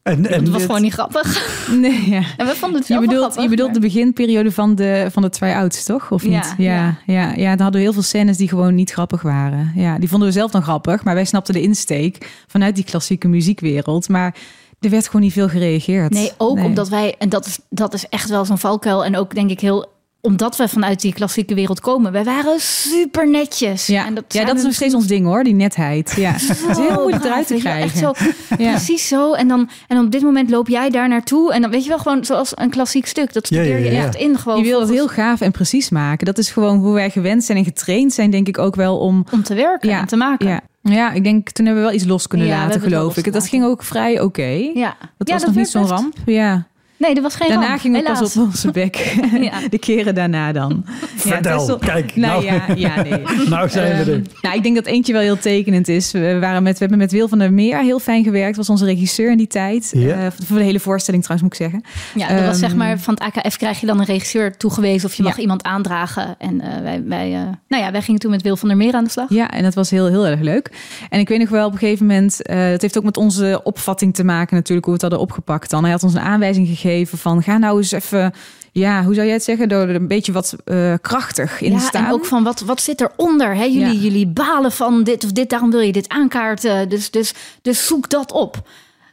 En, 0.02 0.26
en 0.26 0.32
Het 0.32 0.48
was 0.48 0.56
dit- 0.56 0.66
gewoon 0.66 0.82
niet 0.82 0.92
grappig. 0.92 1.48
nee, 1.80 2.10
ja. 2.10 2.22
En 2.36 2.46
we 2.46 2.54
vonden 2.56 2.78
het 2.78 2.88
Je 2.88 2.98
bedoelt, 3.00 3.18
grappig, 3.18 3.42
je 3.42 3.48
bedoelt 3.48 3.70
maar- 3.72 3.80
de 3.80 3.86
beginperiode 3.86 4.52
van 4.52 4.74
de, 4.74 5.06
van 5.12 5.22
de 5.22 5.28
try-outs, 5.30 5.84
toch? 5.84 6.10
Of 6.10 6.22
Ja, 6.22 6.28
niet? 6.30 6.54
Ja, 6.58 6.96
ja. 7.06 7.32
Ja, 7.32 7.48
dan 7.50 7.60
hadden 7.60 7.72
we 7.72 7.78
heel 7.86 7.92
veel 7.92 8.02
scènes 8.02 8.36
die 8.36 8.48
gewoon 8.48 8.74
niet 8.74 8.90
grappig 8.90 9.22
waren. 9.22 9.72
Ja, 9.74 9.98
die 9.98 10.08
vonden 10.08 10.28
we 10.28 10.34
zelf 10.34 10.50
dan 10.50 10.62
grappig, 10.62 11.04
maar 11.04 11.14
wij 11.14 11.24
snapten 11.24 11.54
de 11.54 11.62
insteek 11.62 12.42
vanuit 12.46 12.74
die 12.74 12.84
klassieke 12.84 13.28
muziekwereld. 13.28 14.08
Maar 14.08 14.34
er 14.80 14.90
werd 14.90 15.06
gewoon 15.06 15.22
niet 15.22 15.32
veel 15.32 15.48
gereageerd. 15.48 16.12
Nee, 16.12 16.32
ook 16.38 16.56
Nee. 16.56 16.64
omdat 16.64 16.88
wij, 16.88 17.14
en 17.18 17.28
dat 17.28 17.46
is, 17.46 17.58
dat 17.70 17.94
is 17.94 18.08
echt 18.08 18.28
wel 18.28 18.44
zo'n 18.44 18.58
valkuil. 18.58 19.04
En 19.04 19.16
ook 19.16 19.34
denk 19.34 19.50
ik 19.50 19.60
heel, 19.60 19.92
omdat 20.24 20.56
we 20.56 20.68
vanuit 20.68 21.00
die 21.00 21.12
klassieke 21.14 21.54
wereld 21.54 21.80
komen. 21.80 22.12
Wij 22.12 22.24
waren 22.24 22.60
super 22.60 23.30
netjes. 23.30 23.86
Ja, 23.86 24.06
en 24.06 24.14
ja 24.14 24.22
zijn 24.28 24.46
dat 24.46 24.56
is 24.56 24.62
nog 24.62 24.74
steeds 24.74 24.94
ons 24.94 25.06
ding 25.06 25.26
hoor, 25.26 25.44
die 25.44 25.54
netheid. 25.54 26.14
Ja. 26.16 26.32
Het 26.66 26.78
heel 26.78 26.92
moeilijk 27.00 27.24
eruit 27.24 27.46
te 27.46 27.54
krijgen. 27.54 27.82
Echt 27.82 27.98
zo, 27.98 28.12
Ja. 28.58 28.70
Precies 28.70 29.08
zo. 29.08 29.32
En 29.32 29.48
dan, 29.48 29.68
en 29.88 29.98
op 29.98 30.10
dit 30.10 30.22
moment 30.22 30.50
loop 30.50 30.68
jij 30.68 30.90
daar 30.90 31.08
naartoe. 31.08 31.52
En 31.52 31.60
dan 31.60 31.70
weet 31.70 31.82
je 31.82 31.88
wel 31.88 31.98
gewoon 31.98 32.24
zoals 32.24 32.52
een 32.54 32.70
klassiek 32.70 33.06
stuk. 33.06 33.32
Dat 33.32 33.48
Ja, 33.48 33.56
studeer 33.62 33.78
ja, 33.78 33.84
je 33.84 33.92
ja. 33.96 34.04
echt 34.04 34.14
in. 34.16 34.38
Gewoon 34.38 34.58
Je 34.58 34.64
wil 34.64 34.80
het 34.80 34.90
heel 34.90 35.08
gaaf 35.08 35.40
en 35.40 35.50
precies 35.50 35.90
maken. 35.90 36.26
Dat 36.26 36.38
is 36.38 36.50
gewoon 36.50 36.78
hoe 36.78 36.94
wij 36.94 37.10
gewend 37.10 37.44
zijn 37.44 37.58
en 37.58 37.64
getraind 37.64 38.12
zijn, 38.12 38.30
denk 38.30 38.48
ik 38.48 38.58
ook 38.58 38.74
wel 38.74 38.98
om 38.98 39.24
om 39.32 39.42
te 39.42 39.54
werken 39.54 39.88
Ja, 39.88 40.00
en 40.00 40.06
te 40.06 40.16
maken. 40.16 40.48
Ja. 40.48 40.60
ja, 40.82 41.12
ik 41.12 41.24
denk 41.24 41.50
toen 41.50 41.66
hebben 41.66 41.82
we 41.84 41.88
wel 41.90 41.98
iets 41.98 42.08
los 42.08 42.26
kunnen 42.26 42.46
Ja, 42.46 42.56
laten, 42.64 42.80
geloof 42.80 43.16
ik. 43.16 43.32
Dat 43.32 43.48
ging 43.48 43.64
ook 43.64 43.82
vrij 43.82 44.20
oké. 44.20 44.70
Ja. 44.74 44.96
Dat 45.18 45.28
Ja, 45.28 45.34
was 45.34 45.44
nog 45.44 45.54
niet 45.54 45.68
zo'n 45.68 45.86
ramp. 45.86 46.14
Ja. 46.26 46.66
Nee, 47.04 47.14
dat 47.14 47.22
was 47.22 47.34
geen 47.34 47.48
Daarna 47.48 47.66
ramp, 47.66 47.80
we 47.82 47.88
helaas. 47.88 48.18
pas 48.20 48.36
op 48.36 48.44
onze 48.44 48.70
bek. 48.70 48.96
Ja. 49.40 49.52
De 49.70 49.78
keren 49.78 50.14
daarna 50.14 50.52
dan. 50.52 50.84
Vertel, 51.16 51.58
Tessel- 51.58 51.78
kijk, 51.78 52.16
Nou, 52.16 52.44
nou. 52.44 52.54
ja, 52.56 52.74
ja, 52.96 53.02
nee. 53.02 53.22
nou 53.48 53.68
zijn 53.68 53.96
we 53.96 54.00
Ehm, 54.02 54.10
er. 54.10 54.22
nou, 54.42 54.56
ik 54.56 54.62
denk 54.62 54.74
dat 54.74 54.86
eentje 54.86 55.12
wel 55.12 55.22
heel 55.22 55.38
tekenend 55.38 55.88
is. 55.88 56.12
We, 56.12 56.38
waren 56.38 56.62
met, 56.62 56.72
we 56.72 56.78
hebben 56.78 56.98
met 56.98 57.12
Wil 57.12 57.28
van 57.28 57.38
der 57.38 57.52
Meer 57.52 57.78
heel 57.78 57.98
fijn 57.98 58.24
gewerkt. 58.24 58.56
Was 58.56 58.68
onze 58.70 58.84
regisseur 58.84 59.30
in 59.30 59.36
die 59.36 59.46
tijd. 59.46 59.92
Eh, 59.96 60.26
voor 60.44 60.58
de 60.58 60.64
hele 60.64 60.80
voorstelling 60.80 61.22
trouwens, 61.24 61.50
moet 61.58 61.60
ik 61.60 61.70
zeggen. 61.70 61.90
Ja, 62.14 62.36
dat 62.36 62.46
was 62.46 62.58
zeg 62.58 62.68
Ehm, 62.68 62.78
maar 62.78 62.98
van 62.98 63.14
het 63.14 63.22
AKF 63.36 63.56
krijg 63.56 63.80
je 63.80 63.86
dan 63.86 63.98
een 63.98 64.04
regisseur 64.04 64.56
toegewezen 64.56 65.08
of 65.08 65.14
je 65.14 65.22
mag 65.22 65.36
Ja. 65.36 65.42
iemand 65.42 65.62
aandragen. 65.62 66.34
En 66.38 66.60
eh, 66.60 66.82
wij, 66.82 67.02
wij, 67.06 67.34
eh, 67.34 67.40
nou 67.68 67.82
ja, 67.82 67.90
wij 67.92 68.02
gingen 68.02 68.20
toen 68.20 68.30
met 68.30 68.42
Wil 68.42 68.56
van 68.56 68.68
der 68.68 68.76
Meer 68.76 68.94
aan 68.94 69.04
de 69.04 69.10
slag. 69.10 69.26
Ja, 69.30 69.50
en 69.50 69.62
dat 69.62 69.74
was 69.74 69.90
heel, 69.90 70.06
heel 70.06 70.26
erg 70.26 70.40
leuk. 70.40 70.70
En 71.10 71.20
ik 71.20 71.28
weet 71.28 71.38
nog 71.38 71.48
wel 71.48 71.66
op 71.66 71.72
een 71.72 71.78
gegeven 71.78 72.06
moment, 72.06 72.42
eh 72.42 72.56
het 72.64 72.82
heeft 72.82 72.98
ook 72.98 73.04
met 73.04 73.16
onze 73.16 73.60
opvatting 73.64 74.14
te 74.14 74.24
maken 74.24 74.56
natuurlijk, 74.56 74.86
hoe 74.86 74.96
we 74.96 75.02
het 75.04 75.10
hadden 75.10 75.20
opgepakt 75.30 75.70
dan. 75.70 75.82
Hij 75.82 75.92
had 75.92 76.02
ons 76.02 76.14
een 76.14 76.20
aanwijzing 76.20 76.66
gegeven 76.66 76.92
van, 77.02 77.42
ga 77.42 77.58
nou 77.58 77.78
eens 77.78 77.92
even, 77.92 78.32
ja, 78.72 79.04
hoe 79.04 79.14
zou 79.14 79.26
jij 79.26 79.34
het 79.34 79.44
zeggen, 79.44 79.68
door 79.68 79.88
een 79.88 80.08
beetje 80.08 80.32
wat 80.32 80.54
eh, 80.64 80.94
krachtig 81.00 81.60
in 81.60 81.72
ja, 81.72 81.78
staan. 81.78 82.04
en 82.04 82.12
ook 82.12 82.24
van 82.24 82.42
wat, 82.42 82.60
wat 82.60 82.80
zit 82.80 83.00
eronder? 83.00 83.54
Hè? 83.56 83.64
Jullie, 83.64 83.94
Ja. 83.94 84.00
jullie 84.00 84.26
balen 84.26 84.72
van 84.72 85.04
dit 85.04 85.24
of 85.24 85.32
dit, 85.32 85.50
daarom 85.50 85.70
wil 85.70 85.80
je 85.80 85.92
dit 85.92 86.08
aankaarten. 86.08 86.88
Dus, 86.88 87.10
dus, 87.10 87.34
dus 87.62 87.86
zoek 87.86 88.10
dat 88.10 88.32
op. 88.32 88.68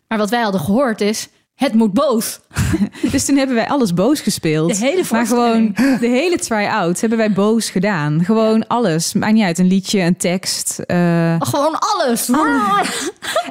Maar 0.08 0.18
wat 0.18 0.30
wij 0.30 0.42
hadden 0.42 0.62
gehoord 0.62 1.02
is, 1.02 1.28
het 1.62 1.74
moet 1.74 1.94
boos. 1.94 2.40
Dus 3.12 3.26
toen 3.26 3.38
hebben 3.38 3.56
wij 3.56 3.68
alles 3.68 3.94
boos 3.94 4.20
gespeeld. 4.22 4.80
De 4.80 4.86
hele 4.86 5.04
maar 5.12 5.26
gewoon 5.28 5.72
de 5.76 6.08
hele 6.08 6.38
try-out 6.38 7.00
hebben 7.02 7.18
wij 7.18 7.32
boos 7.32 7.70
gedaan. 7.70 8.24
Gewoon 8.26 8.68
alles. 8.68 9.14
Maakt 9.14 9.34
niet 9.34 9.44
uit, 9.44 9.58
een 9.58 9.68
liedje, 9.68 10.00
een 10.02 10.18
tekst. 10.18 10.80
eh, 10.80 11.36
Gewoon 11.40 11.80
alles. 11.80 12.30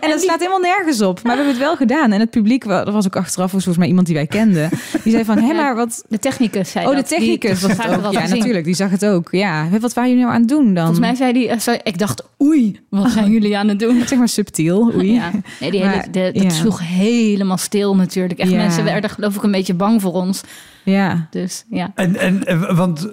En 0.01 0.11
dat 0.11 0.21
slaat 0.21 0.39
helemaal 0.39 0.59
nergens 0.61 1.01
op. 1.03 1.15
Maar 1.23 1.33
we 1.37 1.43
hebben 1.43 1.47
het 1.55 1.59
wel 1.59 1.77
gedaan. 1.77 2.13
En 2.13 2.21
het 2.21 2.31
publiek, 2.31 2.67
dat 2.69 2.89
was 2.93 3.07
ook 3.07 3.17
achteraf 3.17 3.51
volgens 3.51 3.77
mij 3.77 3.89
iemand 3.89 4.07
die 4.07 4.15
wij 4.15 4.27
kenden. 4.27 4.69
Die 5.03 5.13
zei 5.13 5.25
van, 5.25 5.39
hé, 5.39 5.53
maar 5.55 5.75
wat... 5.75 6.05
De 6.09 6.19
technicus 6.19 6.71
zei 6.71 6.85
Oh, 6.85 6.91
de 6.91 6.97
dat. 6.97 7.09
Die- 7.09 7.19
technicus 7.19 7.61
was 7.63 7.77
die 7.77 7.87
het 7.91 8.07
ook. 8.07 8.13
Ja, 8.13 8.27
natuurlijk. 8.27 8.65
Die 8.65 8.75
zag 8.75 8.91
het 8.91 9.07
ook. 9.07 9.29
Ja, 9.31 9.69
wat 9.81 9.93
waren 9.93 10.11
jullie 10.11 10.25
nou 10.25 10.35
aan 10.35 10.41
het 10.41 10.51
doen 10.51 10.75
dan? 10.75 10.85
Volgens 10.95 11.07
mij 11.07 11.15
zei 11.15 11.47
eh, 11.47 11.59
sorry, 11.59 11.81
ik 11.83 11.99
dacht, 11.99 12.23
oei, 12.43 12.81
wat 12.91 13.11
zijn 13.11 13.31
jullie 13.31 13.57
aan 13.59 13.69
het 13.69 13.79
doen? 13.79 14.03
Zeg 14.09 14.19
maar 14.19 14.29
subtiel. 14.29 14.93
Oei. 14.97 15.13
Ja, 15.13 15.31
nee, 15.61 15.71
die 15.71 15.81
hele, 15.81 15.95
Maar, 15.95 16.11
de, 16.11 16.31
dat 16.35 16.43
ja. 16.43 16.49
sloeg 16.51 16.81
helemaal 16.85 17.57
stil 17.59 17.95
natuurlijk. 18.01 18.41
Echt, 18.41 18.51
Ja. 18.51 18.57
mensen 18.57 18.85
werden 18.85 19.11
geloof 19.11 19.37
ik 19.37 19.43
een 19.43 19.51
beetje 19.51 19.75
bang 19.75 20.01
voor 20.01 20.13
ons. 20.13 20.41
Ja. 20.85 21.27
Dus 21.31 21.65
ja. 21.71 21.93
En, 21.95 22.17
en, 22.17 22.45
en- 22.47 22.77
want 22.77 23.09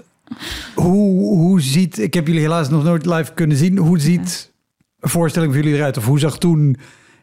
Hoe, 0.75 1.37
hoe 1.37 1.61
ziet, 1.61 1.97
ik 1.99 2.13
heb 2.13 2.27
jullie 2.27 2.41
helaas 2.41 2.69
nog 2.69 2.83
nooit 2.83 3.05
live 3.05 3.33
kunnen 3.33 3.57
zien. 3.57 3.77
Hoe 3.77 3.99
ziet 3.99 4.51
een 4.99 5.09
voorstelling 5.09 5.53
van 5.53 5.61
jullie 5.61 5.77
eruit? 5.77 5.97
Of 5.97 6.05
hoe 6.05 6.19
zag 6.19 6.37
toen 6.37 6.77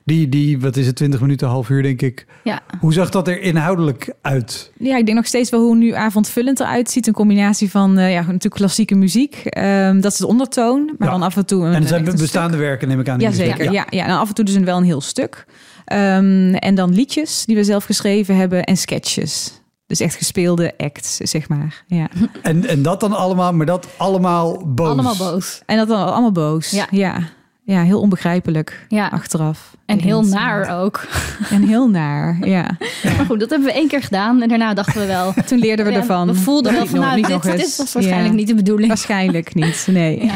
die, 0.04 0.28
die 0.28 0.60
wat 0.60 0.76
is 0.76 0.86
het, 0.86 0.96
20 0.96 1.20
minuten, 1.20 1.48
half 1.48 1.68
uur 1.68 1.82
denk 1.82 2.02
ik. 2.02 2.26
Ja. 2.44 2.60
Hoe 2.80 2.92
zag 2.92 3.10
dat 3.10 3.28
er 3.28 3.40
inhoudelijk 3.40 4.12
uit? 4.22 4.72
Ja, 4.78 4.96
ik 4.96 5.04
denk 5.04 5.16
nog 5.16 5.26
steeds 5.26 5.50
wel 5.50 5.60
hoe 5.60 5.76
nu 5.76 5.90
avondvullend 5.92 6.60
eruit 6.60 6.90
ziet. 6.90 7.06
Een 7.06 7.12
combinatie 7.12 7.70
van 7.70 7.98
uh, 7.98 8.12
ja, 8.12 8.20
natuurlijk 8.20 8.54
klassieke 8.54 8.94
muziek. 8.94 9.42
Um, 9.58 10.00
dat 10.00 10.12
is 10.12 10.18
de 10.18 10.26
ondertoon. 10.26 10.84
Maar 10.98 11.08
Ja. 11.08 11.14
dan 11.14 11.22
af 11.22 11.36
en 11.36 11.46
toe... 11.46 11.64
Een, 11.64 11.72
En 11.74 11.82
er 11.82 11.88
zijn 11.88 12.04
bestaande 12.04 12.48
stuk. 12.56 12.60
werken, 12.66 12.88
neem 12.88 13.00
ik 13.00 13.08
aan. 13.08 13.20
Ja, 13.20 13.30
zeker. 13.30 13.54
spelen. 13.54 13.72
Ja. 13.72 13.86
Ja, 13.90 14.04
en 14.04 14.10
af 14.18 14.28
en 14.28 14.34
toe 14.34 14.44
dus 14.44 14.54
een, 14.54 14.64
wel 14.64 14.76
een 14.76 14.84
heel 14.84 15.00
stuk. 15.00 15.44
Um, 15.92 16.54
en 16.54 16.74
dan 16.74 16.94
liedjes 16.94 17.44
die 17.44 17.56
we 17.56 17.64
zelf 17.64 17.84
geschreven 17.84 18.36
hebben 18.36 18.64
en 18.64 18.76
sketches. 18.76 19.60
Dus 19.86 20.00
echt 20.00 20.14
gespeelde 20.16 20.72
acts, 20.76 21.16
zeg 21.16 21.48
maar. 21.48 21.84
Ja. 21.86 22.08
En, 22.42 22.66
en 22.66 22.82
dat 22.82 23.00
dan 23.00 23.12
allemaal, 23.12 23.52
maar 23.52 23.66
dat 23.66 23.86
allemaal 23.96 24.62
boos. 24.66 24.88
Allemaal 24.88 25.16
boos. 25.16 25.62
En 25.66 25.76
dat 25.76 25.88
dan 25.88 26.06
allemaal 26.12 26.32
boos. 26.32 26.70
Ja. 26.70 26.86
ja. 26.90 27.18
Ja, 27.66 27.82
heel 27.82 28.00
onbegrijpelijk 28.00 28.86
Ja. 28.88 29.08
achteraf. 29.08 29.76
En 29.86 30.00
heel 30.00 30.22
naar 30.22 30.80
ook. 30.82 31.06
En 31.50 31.62
heel 31.62 31.88
naar, 31.88 32.46
ja. 32.48 32.76
Maar 33.16 33.26
goed, 33.26 33.40
dat 33.40 33.50
hebben 33.50 33.68
we 33.68 33.74
één 33.74 33.88
keer 33.88 34.02
gedaan. 34.02 34.42
En 34.42 34.48
daarna 34.48 34.74
dachten 34.74 35.00
we 35.00 35.06
wel... 35.06 35.34
Toen 35.46 35.58
leerden 35.58 35.84
we 35.86 35.90
Ja, 35.92 35.96
ervan. 35.98 36.26
We 36.26 36.34
voelden 36.34 36.72
wel 36.72 36.86
van, 36.86 36.94
nog- 36.98 37.04
nou, 37.04 37.20
dit, 37.20 37.28
nog 37.30 37.44
eens. 37.46 37.60
dit 37.62 37.76
was 37.76 37.92
waarschijnlijk 37.92 38.30
Ja. 38.30 38.36
niet 38.38 38.46
de 38.46 38.54
bedoeling. 38.54 38.88
Waarschijnlijk 38.88 39.54
niet, 39.54 39.86
nee. 39.90 40.30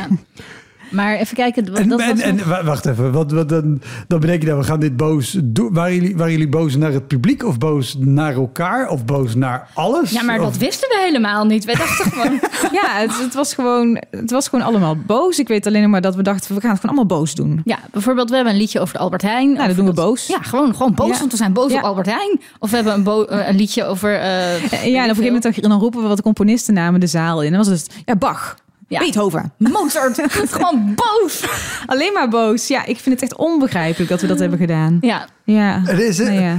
Maar 0.90 1.16
even 1.16 1.36
kijken. 1.36 1.64
Dat 1.64 1.78
En, 1.78 1.88
was 1.88 2.00
en, 2.00 2.20
en 2.20 2.48
wa- 2.48 2.64
wacht 2.64 2.86
even, 2.86 3.12
wat, 3.12 3.32
wat, 3.32 3.48
dan, 3.48 3.80
dan 4.08 4.20
bedenk 4.20 4.40
je 4.42 4.48
dat 4.48 4.58
we 4.58 4.64
gaan 4.64 4.80
dit 4.80 4.96
boos 4.96 5.36
doen. 5.44 5.72
Waren 5.72 5.94
jullie, 5.94 6.16
waren 6.16 6.32
jullie 6.32 6.48
boos 6.48 6.76
naar 6.76 6.92
het 6.92 7.06
publiek 7.06 7.44
of 7.44 7.58
boos 7.58 7.96
naar 7.98 8.34
elkaar 8.34 8.88
of 8.88 9.04
boos 9.04 9.34
naar 9.34 9.68
alles? 9.74 10.10
ja, 10.10 10.22
maar 10.22 10.38
Of- 10.38 10.44
dat 10.44 10.56
wisten 10.56 10.88
we 10.88 11.00
helemaal 11.04 11.44
niet. 11.44 11.64
Wij 11.64 11.74
dachten 11.74 12.04
gewoon... 12.12 12.40
Ja, 12.72 12.88
het, 13.00 13.18
het, 13.18 13.34
was 13.34 13.54
gewoon, 13.54 14.02
het 14.10 14.30
was 14.30 14.48
gewoon 14.48 14.64
allemaal 14.64 14.96
boos. 15.06 15.38
Ik 15.38 15.48
weet 15.48 15.66
alleen 15.66 15.82
nog 15.82 15.90
maar 15.90 16.00
dat 16.00 16.14
we 16.14 16.22
dachten, 16.22 16.54
we 16.54 16.60
gaan 16.60 16.70
het 16.70 16.80
gewoon 16.80 16.96
allemaal 16.96 17.18
boos 17.18 17.34
doen. 17.34 17.60
Ja, 17.64 17.78
bijvoorbeeld 17.92 18.28
we 18.30 18.34
hebben 18.34 18.52
een 18.52 18.58
liedje 18.58 18.80
over 18.80 18.94
de 18.94 19.00
Albert 19.00 19.22
Heijn. 19.22 19.52
Nou, 19.52 19.66
dat 19.66 19.76
doen 19.76 19.86
we 19.86 19.92
boos. 19.92 20.26
Ja, 20.26 20.38
gewoon, 20.42 20.74
gewoon 20.74 20.94
boos, 20.94 21.12
Ja. 21.12 21.18
want 21.18 21.30
we 21.30 21.36
zijn 21.36 21.52
boos 21.52 21.72
Ja. 21.72 21.78
op 21.78 21.84
Albert 21.84 22.06
Heijn. 22.06 22.40
Of 22.58 22.70
we 22.70 22.76
hebben 22.76 22.94
een, 22.94 23.02
bo- 23.02 23.24
eh, 23.24 23.48
een 23.48 23.56
liedje 23.56 23.84
over... 23.84 24.14
eh, 24.14 24.20
Ja, 24.60 25.04
en 25.04 25.10
op 25.10 25.16
een 25.16 25.24
gegeven 25.24 25.24
moment 25.24 25.62
dan, 25.62 25.78
roepen 25.80 26.02
we 26.02 26.08
wat 26.08 26.16
de 26.16 26.22
componisten 26.22 26.74
namen 26.74 27.00
de 27.00 27.06
zaal 27.06 27.40
in. 27.40 27.46
En 27.52 27.52
dan 27.58 27.68
was 27.68 27.80
het, 27.80 27.94
ja, 28.04 28.16
Bach, 28.16 28.56
Ja. 28.88 28.98
Beethoven. 28.98 29.52
Mozart. 29.58 30.20
gewoon 30.50 30.94
boos. 30.94 31.44
Alleen 31.86 32.12
maar 32.12 32.28
boos. 32.28 32.66
Ja, 32.68 32.84
ik 32.86 32.98
vind 32.98 33.20
het 33.20 33.22
echt 33.30 33.36
onbegrijpelijk 33.36 34.10
dat 34.10 34.20
we 34.20 34.26
dat 34.26 34.38
hebben 34.38 34.58
gedaan. 34.58 34.98
Ja, 35.00 35.28
Ja. 35.44 35.80
Het 35.84 36.00
is, 36.00 36.18
Nou 36.18 36.32
ja. 36.40 36.58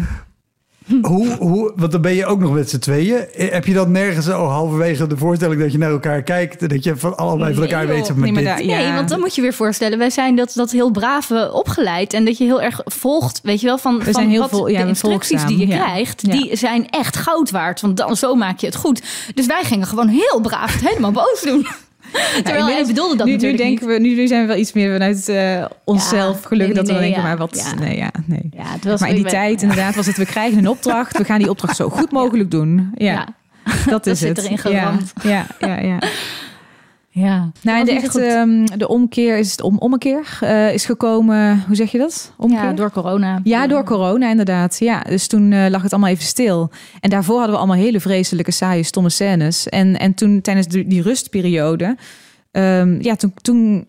hoe, 1.01 1.35
hoe, 1.35 1.71
want 1.75 1.91
dan 1.91 2.01
ben 2.01 2.13
je 2.13 2.25
ook 2.25 2.39
nog 2.39 2.53
met 2.53 2.69
z'n 2.69 2.77
tweeën. 2.79 3.17
Eh, 3.29 3.51
Heb 3.51 3.65
je 3.65 3.73
dan 3.73 3.91
nergens 3.91 4.27
oh, 4.27 4.51
halverwege 4.51 5.07
de 5.07 5.17
voorstelling 5.17 5.61
dat 5.61 5.71
je 5.71 5.77
naar 5.77 5.89
elkaar 5.91 6.21
kijkt... 6.23 6.61
en 6.61 6.67
dat 6.67 6.83
je 6.83 6.95
van 6.97 7.17
allebei 7.17 7.53
van 7.53 7.63
elkaar 7.63 7.85
Nee, 7.85 7.95
weet... 7.95 8.09
Maar 8.09 8.17
Nee, 8.19 8.31
maar 8.31 8.43
daar- 8.43 8.65
Nee, 8.65 8.81
Ja. 8.85 8.93
want 8.95 9.09
dan 9.09 9.19
moet 9.19 9.35
je 9.35 9.41
weer 9.41 9.53
voorstellen, 9.53 9.97
wij 9.97 10.09
zijn 10.09 10.35
dat, 10.35 10.51
dat 10.55 10.71
heel 10.71 10.91
braaf 10.91 11.31
eh, 11.31 11.53
opgeleid. 11.53 12.13
En 12.13 12.25
dat 12.25 12.37
je 12.37 12.43
heel 12.43 12.61
erg 12.61 12.81
volgt, 12.85 13.39
weet 13.43 13.59
je 13.61 13.67
wel, 13.67 13.77
van, 13.77 14.01
van 14.03 14.13
zijn 14.13 14.29
heel 14.29 14.39
wat 14.41 14.49
vol- 14.49 14.67
ja, 14.67 14.81
de 14.81 14.87
instructies 14.87 15.29
volgzaam, 15.41 15.57
die 15.57 15.67
je 15.67 15.73
ja. 15.73 15.83
krijgt, 15.83 16.21
Ja. 16.25 16.31
die 16.31 16.55
zijn 16.55 16.89
echt 16.89 17.17
goud 17.17 17.51
waard. 17.51 17.81
Want 17.81 17.97
dan, 17.97 18.15
zo 18.15 18.35
maak 18.35 18.59
je 18.59 18.65
het 18.65 18.75
goed. 18.75 19.01
Dus 19.33 19.45
wij 19.45 19.63
gingen 19.63 19.87
gewoon 19.87 20.07
heel 20.07 20.39
braaf 20.41 20.73
het 20.73 20.87
helemaal 20.87 21.11
boos 21.11 21.41
doen. 21.45 21.67
Terwijl 22.43 22.65
hij 22.65 22.83
bedoelde 22.85 23.15
dat 23.15 23.25
nu, 23.27 23.31
nu 23.35 23.37
denken 23.55 23.65
niet. 23.69 23.79
we, 23.85 23.99
nu, 23.99 24.15
nu 24.15 24.27
zijn 24.27 24.41
we 24.41 24.47
wel 24.47 24.57
iets 24.57 24.73
meer 24.73 24.91
vanuit 24.91 25.29
eh, 25.29 25.65
onszelf 25.83 26.41
Ja, 26.41 26.47
gelukkig 26.47 26.75
nee, 26.75 26.85
dat 26.85 26.85
we 26.87 26.91
nee, 26.91 27.01
denken, 27.01 27.21
ja. 27.21 27.27
maar 27.27 27.37
wat, 27.37 27.71
Ja. 27.77 27.83
nee, 27.83 27.97
ja, 27.97 28.11
nee. 28.25 28.49
Ja, 28.51 28.63
het 28.65 28.83
was 28.83 28.99
maar 28.99 29.09
in 29.09 29.15
die 29.15 29.23
ben- 29.23 29.33
tijd 29.33 29.61
ja. 29.61 29.67
inderdaad 29.67 29.95
was 29.95 30.05
het, 30.05 30.17
we 30.17 30.25
krijgen 30.25 30.57
een 30.57 30.67
opdracht, 30.67 31.17
we 31.17 31.23
gaan 31.23 31.39
die 31.39 31.49
opdracht 31.49 31.75
zo 31.75 31.89
goed 31.89 32.11
mogelijk 32.21 32.51
doen. 32.51 32.91
Ja, 32.95 33.11
Ja. 33.13 33.27
dat 33.85 34.05
is 34.05 34.19
zit 34.19 34.29
het. 34.37 34.37
erin 34.45 34.51
ja, 34.51 34.57
geramd. 34.61 35.13
ja, 35.23 35.45
ja, 35.59 35.79
ja. 35.79 35.97
Ja. 37.19 37.51
Nou, 37.61 37.79
en 37.79 37.85
de 37.85 37.91
echte, 37.91 38.19
niet 38.19 38.27
goed. 38.27 38.69
ehm, 38.71 38.77
de 38.79 38.87
omkeer 38.87 39.37
is 39.37 39.51
het 39.51 39.61
om, 39.61 39.77
ommekeer 39.77 40.37
eh, 40.39 40.73
is 40.73 40.85
gekomen. 40.85 41.63
Hoe 41.67 41.75
zeg 41.75 41.91
je 41.91 41.97
dat? 41.97 42.33
Omkeer? 42.37 42.63
Ja, 42.63 42.73
door 42.73 42.91
corona. 42.91 43.39
Ja, 43.43 43.67
door 43.67 43.83
corona 43.83 44.29
inderdaad. 44.29 44.77
Ja, 44.79 45.01
dus 45.01 45.27
toen 45.27 45.51
eh, 45.51 45.69
lag 45.69 45.81
het 45.81 45.91
allemaal 45.91 46.09
even 46.09 46.23
stil. 46.23 46.69
En 46.99 47.09
daarvoor 47.09 47.35
hadden 47.35 47.53
we 47.53 47.61
allemaal 47.61 47.83
hele 47.83 47.99
vreselijke, 47.99 48.51
saaie, 48.51 48.83
stomme 48.83 49.09
scènes. 49.09 49.69
En, 49.69 49.99
en 49.99 50.13
toen 50.13 50.41
tijdens 50.41 50.67
die, 50.67 50.87
die 50.87 51.01
rustperiode, 51.01 51.97
ehm, 52.51 53.01
ja, 53.01 53.15
toen, 53.15 53.33
toen, 53.41 53.87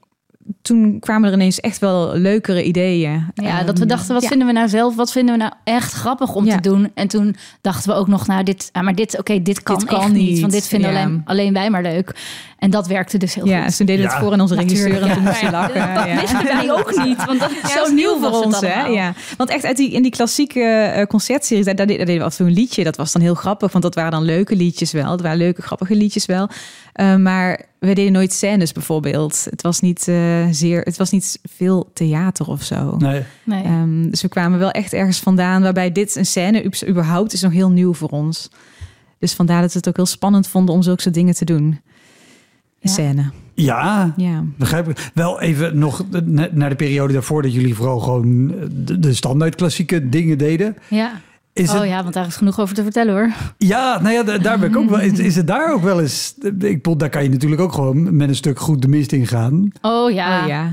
toen 0.63 0.99
kwamen 1.01 1.29
er 1.29 1.35
ineens 1.35 1.61
echt 1.61 1.79
wel 1.79 2.17
leukere 2.17 2.65
ideeën. 2.65 3.25
Ja, 3.35 3.63
dat 3.63 3.75
we 3.75 3.81
Ehm, 3.81 3.89
dachten, 3.89 4.15
wat 4.15 4.23
ja. 4.23 4.29
vinden 4.29 4.47
we 4.47 4.53
nou 4.53 4.69
zelf? 4.69 4.95
Wat 4.97 5.13
vinden 5.13 5.35
we 5.35 5.41
nou 5.41 5.53
echt 5.65 5.93
grappig 5.93 6.35
om 6.35 6.45
Ja. 6.47 6.55
te 6.55 6.61
doen? 6.69 6.91
En 6.95 7.09
toen 7.09 7.37
dachten 7.61 7.91
we 7.91 7.97
ook 7.97 8.09
nog, 8.09 8.27
nou, 8.27 8.43
dit, 8.43 8.69
ah, 8.73 8.83
maar 8.83 8.95
dit, 8.95 9.19
oké, 9.19 9.43
dit 9.43 9.63
kan 9.63 9.79
Dit 9.79 9.89
kan 9.89 10.01
echt 10.01 10.13
niet. 10.13 10.29
niet, 10.31 10.41
Want 10.41 10.53
dit 10.53 10.67
vinden 10.67 10.93
ja. 10.93 11.01
alleen, 11.03 11.23
alleen 11.25 11.53
wij 11.53 11.71
maar 11.71 11.83
leuk. 11.83 12.15
En 12.59 12.71
dat 12.71 12.87
werkte 12.87 13.19
dus 13.19 13.35
heel 13.35 13.47
Ja, 13.47 13.57
goed. 13.59 13.67
dus 13.67 13.77
toen 13.77 13.87
deden 13.87 14.05
Ja. 14.05 14.11
het 14.11 14.19
voor 14.23 14.33
aan 14.33 14.41
onze 14.41 14.55
regisseur 14.55 15.03
en 15.03 15.13
toen 15.13 15.23
moest 15.23 15.41
hij 15.41 15.51
Maar 15.51 15.75
ja, 15.75 15.85
lachen. 15.85 15.95
Dat 15.95 16.07
ja. 16.07 16.21
wisten 16.21 16.45
wij 16.45 16.73
ook 16.73 16.97
niet, 17.07 17.25
want 17.25 17.41
dat 17.41 17.51
is 17.51 17.57
Ja, 17.63 17.69
zo 17.69 17.83
dat 17.85 17.93
nieuw 17.93 18.19
voor 18.21 18.45
ons, 18.45 18.61
hè? 18.61 18.85
Ja. 18.87 19.13
Want 19.37 19.51
echt 19.51 19.65
uit 19.65 19.77
die, 19.77 19.91
in 19.91 20.03
die 20.03 20.11
klassieke 20.11 20.61
eh, 20.63 21.07
concertseries, 21.07 21.65
daar, 21.65 21.75
daar, 21.77 21.87
deden- 21.87 22.07
we 22.07 22.25
af 22.25 22.31
en 22.31 22.37
toe 22.37 22.47
een 22.47 22.53
liedje. 22.53 22.85
Dat 22.85 22.97
was 22.97 23.13
dan 23.13 23.23
heel 23.23 23.35
grappig, 23.35 23.73
want 23.73 23.85
dat 23.85 23.95
waren 23.95 24.11
dan 24.11 24.23
leuke 24.23 24.57
liedjes 24.57 24.93
wel. 24.93 25.11
Het 25.11 25.21
waren 25.21 25.39
leuke, 25.39 25.63
grappige 25.63 25.95
liedjes 25.95 26.27
wel. 26.27 26.49
Eh, 27.01 27.17
maar 27.17 27.63
we 27.79 27.95
deden 27.95 28.13
nooit 28.13 28.33
scènes 28.33 28.73
bijvoorbeeld. 28.73 29.47
Het 29.51 29.63
was 29.63 29.81
niet, 29.81 30.09
eh, 30.09 30.47
zeer, 30.51 30.81
het 30.81 30.97
was 30.97 31.11
niet 31.11 31.39
veel 31.51 31.91
theater 31.95 32.47
of 32.49 32.63
zo. 32.63 32.97
Nee. 32.97 33.23
Nee. 33.45 33.63
Ehm, 33.65 34.11
dus 34.11 34.23
we 34.23 34.29
kwamen 34.29 34.59
wel 34.59 34.71
echt 34.71 34.93
ergens 34.93 35.19
vandaan 35.21 35.63
waarbij 35.63 35.93
dit 35.93 36.17
een 36.17 36.27
scène 36.27 36.71
überhaupt 36.89 37.33
is 37.33 37.41
nog 37.43 37.53
heel 37.53 37.71
nieuw 37.71 37.95
voor 37.95 38.09
ons. 38.09 38.51
Dus 39.19 39.33
vandaar 39.35 39.61
dat 39.61 39.73
we 39.73 39.79
het 39.79 39.89
ook 39.89 39.97
heel 39.97 40.07
spannend 40.07 40.49
vonden 40.49 40.75
om 40.75 40.83
zulke 40.83 41.03
soort 41.03 41.15
dingen 41.15 41.35
te 41.35 41.45
doen. 41.45 41.63
Een 41.65 41.81
Ja. 42.81 42.91
scène. 42.91 43.31
Ja, 43.55 44.15
Ja. 44.17 44.45
begrijp 44.59 44.89
ik. 44.89 45.11
Wel 45.15 45.41
even 45.41 45.79
nog 45.79 46.05
na- 46.25 46.49
naar 46.53 46.69
de 46.69 46.77
periode 46.77 47.13
daarvoor... 47.13 47.43
dat 47.43 47.53
jullie 47.55 47.75
vooral 47.75 47.99
gewoon 47.99 48.55
de, 48.85 48.99
de 48.99 49.15
standaard 49.15 49.55
klassieke 49.55 50.09
dingen 50.09 50.39
deden. 50.39 50.77
ja. 50.89 51.21
Is 51.53 51.71
oh 51.71 51.81
het, 51.81 51.89
ja, 51.89 52.03
want 52.03 52.15
daar 52.15 52.27
is 52.27 52.37
genoeg 52.37 52.61
over 52.61 52.75
te 52.75 52.83
vertellen 52.83 53.15
hoor. 53.15 53.31
Ja, 53.59 54.01
nou 54.01 54.15
ja, 54.15 54.23
da- 54.23 54.39
daar 54.39 54.59
ben 54.59 54.69
ik 54.71 54.77
ook 54.77 54.91
wel. 54.91 55.01
Is, 55.01 55.19
is 55.19 55.37
het 55.37 55.47
daar 55.47 55.73
ook 55.73 55.83
wel 55.83 56.01
eens? 56.01 56.35
Ik 56.59 56.59
bedoel, 56.59 56.97
daar 56.97 57.09
kan 57.09 57.23
je 57.23 57.29
natuurlijk 57.29 57.61
ook 57.61 57.73
gewoon 57.73 58.17
met 58.17 58.29
een 58.29 58.35
stuk 58.35 58.59
goed 58.59 58.83
de 58.83 58.89
mist 58.89 59.13
in 59.13 59.27
gaan. 59.27 59.71
Oh 59.81 60.11
ja, 60.11 60.43
Oh 60.43 60.49
ja. 60.49 60.73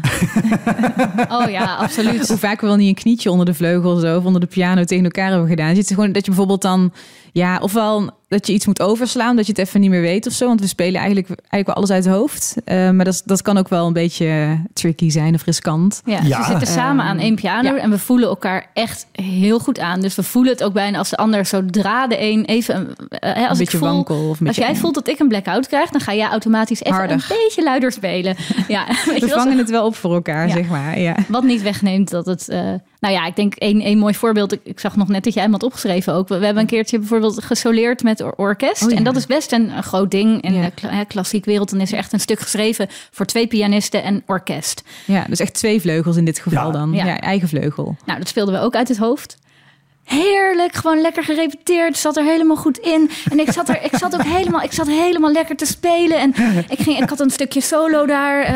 oh 1.40 1.50
ja, 1.50 1.76
absoluut. 1.76 2.28
Hoe 2.28 2.38
vaak 2.38 2.62
we 2.62 2.68
wel 2.68 2.76
niet 2.76 2.88
een 2.88 3.04
knietje 3.04 3.32
onder 3.32 3.46
de 3.46 3.54
vleugels 3.54 4.04
of 4.04 4.26
onder 4.26 4.42
de 4.42 4.48
piano 4.48 4.84
tegen 4.84 5.04
elkaar 5.04 5.30
hebben 5.30 5.48
gedaan. 5.48 5.70
Je 5.70 5.76
ziet 5.76 5.88
gewoon 5.88 6.12
dat 6.12 6.22
je 6.22 6.28
bijvoorbeeld 6.32 6.62
dan, 6.62 6.94
ja, 7.38 7.60
ofwel 7.62 8.10
dat 8.28 8.48
je 8.48 8.54
iets 8.54 8.66
moet 8.66 8.82
overslaan, 8.82 9.36
dat 9.36 9.46
je 9.46 9.52
het 9.52 9.62
even 9.68 9.80
niet 9.82 9.90
meer 9.90 10.02
weet 10.02 10.28
of 10.28 10.34
zo. 10.34 10.48
Want 10.48 10.62
we 10.62 10.68
spelen 10.68 10.96
eigenlijk, 11.02 11.28
eigenlijk 11.28 11.66
wel 11.66 11.76
alles 11.76 11.90
uit 11.90 12.06
het 12.06 12.14
hoofd. 12.14 12.56
Eh, 12.66 12.90
maar 12.90 13.06
dat, 13.06 13.14
is- 13.14 13.24
dat 13.24 13.42
kan 13.42 13.58
ook 13.58 13.68
wel 13.70 13.88
een 13.88 13.94
beetje 13.94 14.62
tricky 14.74 15.10
zijn 15.10 15.34
of 15.34 15.44
riskant. 15.44 16.02
Ja, 16.06 16.20
Ja. 16.24 16.38
we 16.40 16.46
zitten 16.46 16.68
samen 16.68 17.06
Ehm, 17.06 17.14
aan 17.14 17.20
één 17.20 17.36
piano 17.36 17.76
ja. 17.76 17.82
en 17.82 17.90
we 17.90 17.98
voelen 18.00 18.28
elkaar 18.30 18.70
echt 18.74 19.08
heel 19.12 19.60
goed 19.60 19.80
aan. 19.80 20.02
Dus 20.02 20.16
we 20.16 20.24
voelen 20.24 20.52
het 20.52 20.64
ook 20.64 20.74
bijna 20.74 20.98
als 20.98 21.10
de 21.10 21.18
ander 21.18 21.46
zodra 21.46 22.08
de 22.08 22.22
een 22.22 22.46
even... 22.46 22.96
eh, 23.10 23.30
als 23.36 23.44
een 23.44 23.52
ik 23.52 23.58
beetje 23.58 23.78
voel, 23.78 23.88
wankel. 23.88 24.30
Of 24.30 24.40
een 24.40 24.48
Als 24.48 24.56
jij 24.56 24.76
voelt 24.76 24.94
dat 24.94 25.08
ik 25.08 25.20
een 25.20 25.28
blackout 25.28 25.68
krijg, 25.68 25.90
dan 25.90 26.02
ga 26.02 26.14
jij 26.14 26.28
automatisch 26.30 26.84
even 26.84 27.12
een 27.12 27.22
beetje 27.28 27.64
luider 27.64 27.92
spelen. 27.92 28.36
Ja, 28.68 28.86
We 29.20 29.28
vangen 29.30 29.58
het 29.58 29.70
wel 29.70 29.86
op 29.86 29.96
voor 29.96 30.14
elkaar, 30.14 30.48
Ja. 30.48 30.54
zeg 30.54 30.68
maar. 30.68 31.00
Ja. 31.00 31.16
Wat 31.28 31.44
niet 31.44 31.62
wegneemt 31.62 32.10
dat 32.10 32.26
het. 32.26 32.50
eh, 32.50 32.74
nou 33.12 33.20
ja, 33.20 33.26
ik 33.28 33.36
denk 33.36 33.54
één, 33.56 33.82
één 33.82 33.98
mooi 33.98 34.14
voorbeeld. 34.14 34.52
Ik, 34.54 34.60
ik 34.64 34.80
zag 34.80 34.96
nog 34.96 35.08
net 35.08 35.24
dat 35.24 35.34
jij 35.34 35.44
hem 35.44 35.52
had 35.52 35.64
opgeschreven 35.64 36.14
ook. 36.14 36.28
We, 36.28 36.38
we 36.38 36.46
hebben 36.46 36.64
een 36.64 36.70
keertje 36.70 37.00
bijvoorbeeld 37.00 37.44
gesoleerd 37.44 38.04
met 38.04 38.22
or- 38.22 38.34
orkest. 38.36 38.84
Oh 38.84 38.90
ja. 38.92 38.96
En 38.98 39.04
dat 39.04 39.16
is 39.16 39.26
best 39.26 39.52
een, 39.52 39.70
een 39.78 39.84
groot 39.84 40.12
ding. 40.12 40.42
In 40.42 40.54
Ja. 40.54 40.70
de 40.76 41.06
klassiek 41.08 41.46
wereld. 41.46 41.70
Dan 41.70 41.82
is 41.82 41.92
er 41.92 41.98
echt 41.98 42.14
een 42.14 42.20
stuk 42.20 42.40
geschreven 42.40 42.88
voor 43.12 43.26
twee 43.26 43.48
pianisten 43.48 44.04
en 44.04 44.24
orkest. 44.26 44.84
ja, 45.06 45.26
dus 45.30 45.40
echt 45.40 45.54
twee 45.54 45.82
vleugels 45.82 46.16
in 46.18 46.26
dit 46.26 46.40
geval 46.40 46.66
Ja. 46.66 46.72
dan. 46.72 46.92
Ja. 46.94 47.06
Ja. 47.06 47.20
eigen 47.20 47.48
vleugel. 47.48 47.96
Nou, 48.06 48.20
dat 48.20 48.28
speelden 48.28 48.54
we 48.54 48.60
ook 48.60 48.76
uit 48.76 48.88
het 48.88 48.98
hoofd. 48.98 49.38
Heerlijk, 50.08 50.76
gewoon 50.76 51.02
lekker 51.02 51.24
gerepeteerd. 51.24 51.98
Zat 51.98 52.18
er 52.18 52.24
helemaal 52.24 52.56
goed 52.56 52.78
in. 52.78 53.10
En 53.30 53.40
ik 53.40 53.52
zat 53.52 53.70
er, 53.70 53.84
ik 53.84 53.98
zat 53.98 54.14
ook 54.14 54.24
helemaal, 54.24 54.62
ik 54.62 54.72
zat 54.72 54.88
helemaal 54.88 55.32
lekker 55.32 55.56
te 55.56 55.66
spelen. 55.66 56.18
En 56.20 56.30
ik, 56.70 56.80
ging, 56.80 57.00
ik 57.02 57.10
had 57.10 57.20
een 57.20 57.30
stukje 57.30 57.62
solo 57.62 58.06
daar. 58.06 58.42
eh, 58.42 58.54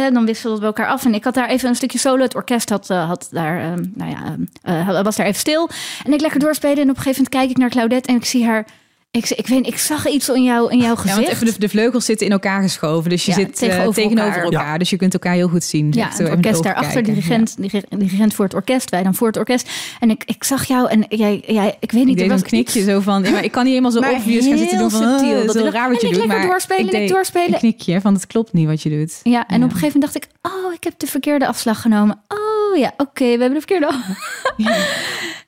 hè, 0.00 0.10
dan 0.10 0.24
wisselden 0.26 0.60
we 0.60 0.66
elkaar 0.66 0.88
af. 0.88 1.04
En 1.04 1.14
ik 1.14 1.24
had 1.24 1.34
daar 1.34 1.48
even 1.48 1.68
een 1.68 1.74
stukje 1.76 1.98
solo. 1.98 2.22
Het 2.22 2.34
orkest 2.34 2.68
had, 2.68 2.90
eh, 2.90 3.06
had 3.08 3.28
daar, 3.30 3.60
eh, 3.60 3.72
nou 3.94 4.10
ja, 4.10 4.36
eh, 4.62 5.02
was 5.02 5.16
daar 5.16 5.26
even 5.26 5.40
stil. 5.40 5.68
En 6.04 6.12
ik 6.12 6.20
lekker 6.20 6.40
doorspelen. 6.40 6.76
En 6.76 6.90
op 6.90 6.96
een 6.96 7.02
gegeven 7.02 7.22
moment 7.22 7.34
kijk 7.34 7.50
ik 7.50 7.56
naar 7.56 7.70
Claudette 7.70 8.08
en 8.08 8.16
ik 8.16 8.24
zie 8.24 8.44
haar. 8.46 8.66
Ik, 9.18 9.30
ik, 9.30 9.46
weet, 9.46 9.66
ik 9.66 9.78
zag 9.78 10.08
iets 10.08 10.28
in, 10.28 10.42
jou, 10.42 10.70
in 10.70 10.78
jouw 10.78 10.88
Ja, 10.88 10.94
gezicht. 10.96 11.16
want 11.16 11.28
even 11.28 11.46
de, 11.46 11.54
de 11.58 11.68
vleugels 11.68 12.04
zitten 12.04 12.26
in 12.26 12.32
elkaar 12.32 12.62
geschoven. 12.62 13.10
Dus 13.10 13.24
je 13.24 13.30
Ja, 13.30 13.36
zit 13.36 13.56
tegenover, 13.56 13.94
tegenover 13.94 14.16
tegenover 14.16 14.42
elkaar. 14.44 14.60
elkaar. 14.60 14.78
Dus 14.78 14.90
je 14.90 14.96
kunt 14.96 15.12
elkaar 15.12 15.32
heel 15.34 15.48
goed 15.48 15.64
zien. 15.64 15.88
Ja, 15.90 16.10
zo 16.16 16.22
het 16.22 16.32
orkest 16.32 16.62
daarachter, 16.62 17.02
dirigent, 17.02 17.54
diri- 17.58 17.82
dirigent 17.88 18.34
voor 18.34 18.44
het 18.44 18.54
orkest, 18.54 18.90
wij 18.90 19.02
dan 19.02 19.14
voor 19.14 19.26
het 19.26 19.36
orkest. 19.36 19.70
En 20.00 20.10
ik, 20.10 20.22
ik 20.26 20.44
zag 20.44 20.64
jou 20.64 20.88
en 20.90 21.04
jij, 21.08 21.42
jij 21.46 21.76
ik 21.80 21.92
weet 21.92 22.04
niet, 22.04 22.08
Ik 22.08 22.16
deed 22.16 22.26
er 22.26 22.32
een 22.32 22.38
was 22.40 22.48
knikje 22.48 22.78
iets- 22.80 22.88
zo 22.88 23.00
van, 23.00 23.22
ja, 23.22 23.30
maar 23.30 23.44
ik 23.44 23.52
kan 23.52 23.62
niet 23.62 23.70
helemaal 23.72 23.92
zo 23.92 24.00
Maar 24.00 24.12
obvious 24.12 24.46
gaan 24.46 24.58
zitten 24.58 24.78
doen 24.78 24.90
van, 24.90 25.00
subtiel, 25.00 25.30
oh, 25.30 25.36
dat 25.36 25.46
dat 25.46 25.56
is 25.56 25.62
ik 25.62 25.72
raar 25.72 25.90
wat 25.90 26.02
en 26.02 26.08
je 26.08 26.14
ik 26.14 26.18
doet. 26.18 26.22
lekker 26.26 26.38
Maar 26.38 26.46
doorspelen, 26.46 26.84
ik 26.86 26.92
ik 26.92 26.98
deed 26.98 27.08
doorspelen. 27.08 27.52
Een 27.52 27.58
knikje 27.58 28.00
van, 28.00 28.14
het 28.14 28.26
klopt 28.26 28.52
niet 28.52 28.66
wat 28.66 28.82
je 28.82 28.90
doet. 28.90 29.20
Ja, 29.22 29.46
en 29.48 29.58
Ja. 29.58 29.64
op 29.64 29.70
een 29.70 29.76
gegeven 29.76 30.00
moment 30.00 30.12
dacht 30.12 30.24
ik, 30.24 30.52
oh, 30.52 30.72
ik 30.72 30.84
heb 30.84 30.98
de 30.98 31.06
verkeerde 31.06 31.46
afslag 31.46 31.80
genomen. 31.80 32.20
Oh 32.28 32.78
ja, 32.78 32.92
oké, 32.96 33.24
we 33.24 33.30
hebben 33.44 33.54
de 33.54 33.66
verkeerde 33.66 33.90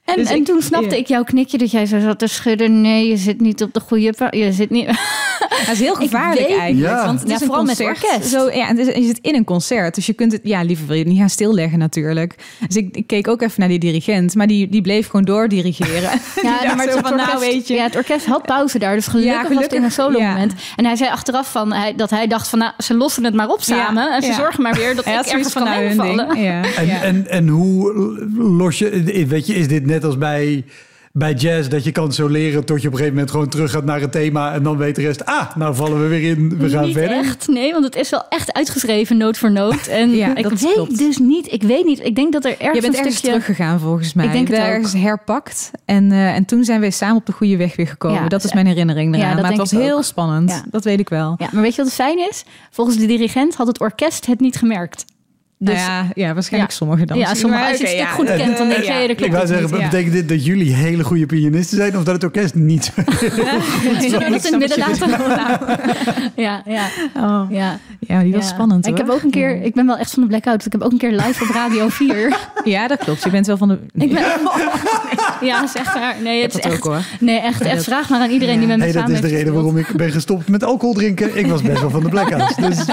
En, 0.05 0.17
Dus 0.17 0.29
en 0.29 0.37
ik- 0.37 0.45
toen 0.45 0.63
snapte 0.63 0.95
ja. 0.95 1.01
ik 1.01 1.07
jouw 1.07 1.25
knikje 1.25 1.59
dat 1.59 1.71
jij 1.71 1.87
zo 1.87 2.01
zat 2.01 2.19
te 2.19 2.27
schudden. 2.27 2.81
Nee, 2.81 3.09
je 3.09 3.17
zit 3.17 3.41
niet 3.41 3.63
op 3.63 3.73
de 3.75 3.81
goede... 3.81 4.29
Je 4.31 4.53
zit 4.53 4.71
niet... 4.71 4.87
Dat 5.49 5.75
is 5.75 5.81
heel 5.81 5.95
gevaarlijk 5.95 6.49
weet 6.49 6.59
eigenlijk. 6.59 7.05
Want 7.05 7.21
het 7.21 7.29
Ja, 7.29 7.35
is 7.35 7.41
een 7.41 7.47
vooral 7.47 7.65
met 7.65 7.77
concert. 7.77 8.05
orkest. 8.13 8.31
Zo, 8.31 8.51
ja, 8.51 8.69
en 8.69 8.79
is- 8.79 8.89
en 8.93 9.01
je 9.01 9.07
zit 9.07 9.19
in 9.23 9.35
een 9.35 9.45
concert. 9.45 9.95
Dus 9.95 10.07
je 10.07 10.13
kunt 10.13 10.33
het... 10.33 10.41
Ja, 10.43 10.63
liever 10.63 10.87
wil 10.87 10.95
je 10.97 11.03
het 11.03 11.11
niet 11.11 11.19
gaan 11.21 11.29
stilleggen 11.31 11.79
natuurlijk. 11.79 12.35
Dus 12.67 12.77
ik, 12.77 12.97
ik 12.97 13.07
keek 13.07 13.29
ook 13.29 13.43
even 13.43 13.55
naar 13.61 13.69
die 13.69 13.79
dirigent. 13.79 14.35
Maar 14.35 14.47
die, 14.47 14.69
die 14.69 14.81
bleef 14.83 15.07
gewoon 15.07 15.25
doordirigeren. 15.25 15.93
Ja, 16.43 16.63
dacht 16.63 16.77
maar 16.77 16.89
zo 16.91 16.97
het, 16.97 17.07
van, 17.09 17.17
nou, 17.17 17.29
orkest, 17.31 17.53
weet 17.53 17.69
je. 17.69 17.75
ja, 17.75 17.83
het 17.83 17.97
orkest 17.97 18.27
had 18.27 18.43
pauze 18.43 18.79
daar. 18.79 18.95
Dus 18.95 19.07
gelukkig, 19.07 19.49
Ja, 19.49 19.55
was 19.55 19.63
het 19.63 19.73
in 19.73 19.83
een 19.83 19.91
solo 19.91 20.19
ja. 20.19 20.31
moment. 20.33 20.53
En 20.77 20.85
hij 20.85 20.97
zei 20.97 21.11
achteraf 21.11 21.51
van, 21.51 21.73
hij, 21.73 21.95
dat 21.97 22.11
hij 22.11 22.27
dacht 22.27 22.49
van... 22.49 22.59
Nou, 22.59 22.73
ze 22.79 22.95
lossen 22.95 23.25
het 23.25 23.35
maar 23.35 23.49
op 23.49 23.63
samen. 23.63 24.03
Ja, 24.03 24.15
en 24.17 24.23
ze 24.23 24.29
ja. 24.29 24.35
zorgen 24.35 24.63
maar 24.63 24.75
weer 24.75 24.95
dat 24.95 25.07
ik 25.07 25.13
ergens 25.13 25.53
van 25.53 25.63
kan 25.65 25.73
nou 25.73 25.85
invallen. 25.85 26.43
Ja. 26.43 26.63
En, 26.77 26.87
ja. 26.87 27.03
en, 27.03 27.29
en 27.29 27.49
hoe 27.49 27.93
los 28.37 28.79
je, 28.79 29.25
weet 29.29 29.47
je, 29.47 29.55
is 29.55 29.69
dit 29.69 29.87
net 29.87 30.05
als 30.05 30.19
bij, 30.19 30.65
bij 31.17 31.33
jazz 31.35 31.69
dat 31.69 31.85
je 31.85 31.93
kan 31.93 32.13
zo 32.13 32.29
leren 32.29 32.65
tot 32.65 32.81
je 32.83 32.87
op 32.87 32.93
een 32.93 32.99
gegeven 32.99 33.13
moment 33.15 33.31
gewoon 33.31 33.49
terug 33.49 33.71
gaat 33.71 33.85
naar 33.85 34.01
het 34.01 34.13
thema 34.13 34.53
en 34.55 34.63
dan 34.63 34.77
weet 34.77 34.95
de 34.97 35.03
rest, 35.03 35.25
ah, 35.25 35.57
nou 35.57 35.75
vallen 35.75 36.01
we 36.03 36.09
weer 36.09 36.31
in, 36.31 36.59
we 36.59 36.69
gaan 36.69 36.85
niet 36.85 36.97
verder. 36.97 37.17
echt, 37.17 37.49
nee, 37.49 37.73
want 37.73 37.85
het 37.85 37.97
is 37.97 38.11
wel 38.11 38.23
echt 38.29 38.53
uitgeschreven, 38.53 39.17
noot 39.17 39.39
voor 39.39 39.51
noot. 39.53 39.87
En 40.01 40.11
Ja, 40.11 40.37
ik 40.37 40.43
dat 40.43 40.61
weet 40.61 40.73
klopt. 40.75 40.99
dus 40.99 41.19
niet, 41.19 41.53
ik 41.53 41.63
weet 41.63 41.85
niet. 41.85 42.05
Ik 42.05 42.15
denk 42.15 42.33
dat 42.33 42.45
er 42.45 42.51
ergens 42.51 42.75
Je 42.75 42.81
bent 42.81 42.93
een 42.93 42.99
ergens 42.99 43.17
stukje... 43.17 43.39
teruggegaan 43.41 43.81
volgens 43.81 44.13
mij. 44.15 44.25
Ik 44.25 44.33
denk 44.33 44.49
Je 44.49 44.55
het 44.55 44.63
bent 44.63 44.75
ook. 44.77 44.83
ergens 44.85 45.03
herpakt. 45.03 45.71
En, 45.85 46.13
eh, 46.13 46.35
en 46.35 46.45
toen 46.45 46.65
zijn 46.65 46.81
we 46.81 46.91
samen 46.91 47.17
op 47.17 47.27
de 47.27 47.33
goede 47.33 47.57
weg 47.57 47.77
weer 47.77 47.87
gekomen. 47.89 48.23
Ja, 48.23 48.29
dat 48.29 48.45
is 48.45 48.53
mijn 48.53 48.67
herinnering 48.67 49.17
ja, 49.17 49.21
eraan. 49.23 49.33
dat 49.33 49.41
maar 49.43 49.51
het 49.51 49.61
was 49.61 49.71
heel 49.71 49.97
ook. 49.97 50.05
spannend. 50.05 50.51
Ja. 50.51 50.65
Dat 50.71 50.85
weet 50.85 50.99
ik 51.01 51.09
wel. 51.09 51.35
Ja, 51.39 51.49
maar 51.53 51.63
weet 51.63 51.71
je 51.75 51.77
wat 51.83 51.87
het 51.87 51.95
fijn 51.95 52.19
is? 52.31 52.45
Volgens 52.71 52.97
de 52.97 53.07
dirigent 53.07 53.55
had 53.55 53.67
het 53.67 53.81
orkest 53.81 54.27
het 54.27 54.41
niet 54.41 54.57
gemerkt. 54.57 55.05
Dus 55.59 55.75
nou 55.75 55.89
ja, 55.89 56.07
ja, 56.15 56.35
waarschijnlijk 56.35 56.73
Ja. 56.73 56.77
sommigen 56.79 57.07
dan. 57.07 57.19
ja, 57.19 57.35
sommige, 57.35 57.63
Maar 57.63 57.71
als 57.71 57.79
je 57.79 57.85
het 57.87 57.93
stuk 57.95 58.05
ja. 58.07 58.13
goed 58.13 58.27
kent, 58.27 58.59
dan 58.59 58.69
denk 58.69 58.81
je, 58.81 58.87
Ja. 58.87 58.99
ja, 58.99 59.07
dat 59.07 59.21
Ik 59.21 59.33
wou 59.33 59.47
zeggen, 59.47 59.71
niet. 59.71 59.81
Ja. 59.81 59.89
betekent 59.89 60.13
dit 60.13 60.29
dat 60.29 60.45
jullie 60.45 60.75
hele 60.75 61.05
goede 61.05 61.27
pianisten 61.27 61.77
zijn 61.77 61.97
of 61.97 62.05
dat 62.05 62.15
het 62.15 62.25
orkest 62.25 62.55
niet? 62.55 62.85
Zullen 64.01 64.19
we 64.19 64.31
dat 64.31 64.45
in 64.45 64.53
het 64.53 64.59
midden 64.59 64.79
laten? 64.79 65.11
Ja, 66.37 66.63
ja, 66.67 66.87
Oh, 67.17 67.47
ja. 67.51 67.79
ja, 68.01 68.23
die 68.23 68.33
was 68.33 68.49
ja. 68.49 68.55
spannend 68.55 68.87
Ik 68.87 68.97
heb 68.97 69.09
ook 69.11 69.23
een 69.23 69.31
keer, 69.31 69.63
ik 69.63 69.75
ben 69.75 69.87
wel 69.87 69.97
echt 69.97 70.11
van 70.11 70.23
de 70.23 70.29
blackout. 70.29 70.57
dus 70.57 70.67
Ik 70.67 70.73
heb 70.73 70.83
ook 70.83 70.93
een 70.93 70.99
keer 70.99 71.11
live 71.13 71.43
op 71.45 71.49
Radio 71.51 71.89
4. 71.99 72.37
Ja, 72.65 72.89
dat 72.89 72.99
klopt. 72.99 73.23
Je 73.23 73.31
bent 73.31 73.47
wel 73.47 73.57
van 73.57 73.69
de... 73.69 73.79
Ik 73.95 74.13
ben, 74.13 74.23
ja, 75.41 75.67
zeg 75.67 75.95
maar. 75.95 76.15
Nee, 76.23 76.43
het 76.43 76.55
is 76.55 76.61
dat 76.63 76.67
ook, 76.71 76.77
echt, 76.77 76.85
hoor. 76.87 77.01
nee, 77.21 77.39
echt, 77.41 77.61
echt. 77.61 77.85
Vraag 77.85 78.09
maar 78.09 78.21
aan 78.21 78.31
iedereen 78.31 78.59
die 78.59 78.67
met 78.69 78.77
me 78.79 78.85
Nee, 78.85 78.93
dat 78.93 79.03
samen 79.03 79.17
is 79.17 79.31
de 79.31 79.37
reden 79.37 79.53
waarom 79.55 79.77
ik 79.77 79.87
ben 79.97 80.11
gestopt 80.11 80.49
met 80.49 80.65
alcohol 80.65 80.95
drinken. 80.95 81.37
Ik 81.39 81.47
was 81.47 81.63
best 81.63 81.81
wel 81.81 81.91
van 81.91 82.03
de 82.03 82.09
blackouts. 82.09 82.57
Dus 82.57 82.85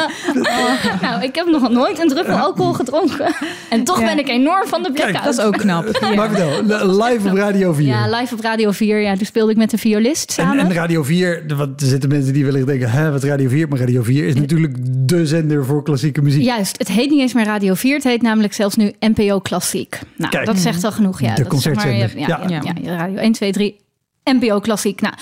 Nou, 1.02 1.22
ik 1.24 1.36
heb 1.36 1.46
nog 1.46 1.70
nooit 1.70 2.00
een 2.00 2.08
druppel 2.08 2.38
alcohol 2.52 2.74
gedronken. 2.74 3.36
En 3.70 3.84
toch 3.84 4.00
Ja. 4.00 4.06
ben 4.06 4.20
ik 4.20 4.28
enorm 4.28 4.68
van 4.68 4.84
de 4.84 4.92
blackout. 4.92 5.24
Dat 5.24 5.34
is 5.38 5.40
ook 5.44 5.58
knap. 5.58 5.86
Ja. 6.02 6.14
Maar 6.16 6.30
vertel, 6.30 7.04
live 7.04 7.30
op 7.30 7.36
Radio 7.36 7.74
4. 7.74 7.86
Ja, 7.88 8.18
live 8.20 8.34
op 8.34 8.40
Radio 8.42 8.72
4. 8.72 9.00
Ja, 9.02 9.16
toen 9.16 9.26
speelde 9.26 9.52
ik 9.52 9.58
met 9.58 9.74
een 9.74 9.80
violist 9.80 10.28
En, 10.38 10.46
samen. 10.46 10.66
en 10.66 10.74
Radio 10.74 11.04
4, 11.04 11.48
de- 11.48 11.56
want 11.56 11.82
er 11.82 11.88
zitten 11.88 12.10
mensen 12.10 12.34
die 12.34 12.46
wellicht 12.46 12.66
denken, 12.66 12.92
hè, 12.92 13.12
wat 13.12 13.24
Radio 13.24 13.50
4? 13.50 13.68
Maar 13.68 13.80
Radio 13.80 14.04
4 14.04 14.26
is 14.28 14.36
natuurlijk 14.36 14.76
de 15.08 15.26
zender 15.26 15.66
voor 15.66 15.84
klassieke 15.84 16.22
muziek. 16.22 16.42
Juist, 16.44 16.78
het 16.78 16.88
heet 16.88 17.10
niet 17.10 17.20
eens 17.20 17.34
meer 17.34 17.46
Radio 17.46 17.74
4. 17.74 17.96
Het 17.96 18.04
heet 18.04 18.22
namelijk 18.22 18.54
zelfs 18.54 18.76
nu 18.76 18.92
NPO 19.00 19.40
Klassiek. 19.40 20.00
Nou, 20.18 20.32
Kijk. 20.32 20.46
dat 20.46 20.58
zegt 20.60 20.84
al 20.84 20.92
genoeg. 20.92 21.22
Ja, 21.22 21.36
De 21.36 21.44
dat 21.44 21.54
is 21.54 21.62
zeg 21.62 21.76
maar, 21.76 21.84
concertzender. 21.86 22.28
ja, 22.30 22.40
ja, 22.50 22.50
Ja. 22.50 22.62
ja, 22.64 22.92
ja, 22.92 22.98
Radio 22.98 23.18
1, 23.18 23.32
2, 23.32 23.52
3. 23.52 23.76
NPO 24.24 24.60
Klassiek. 24.60 25.02
Nou, 25.02 25.14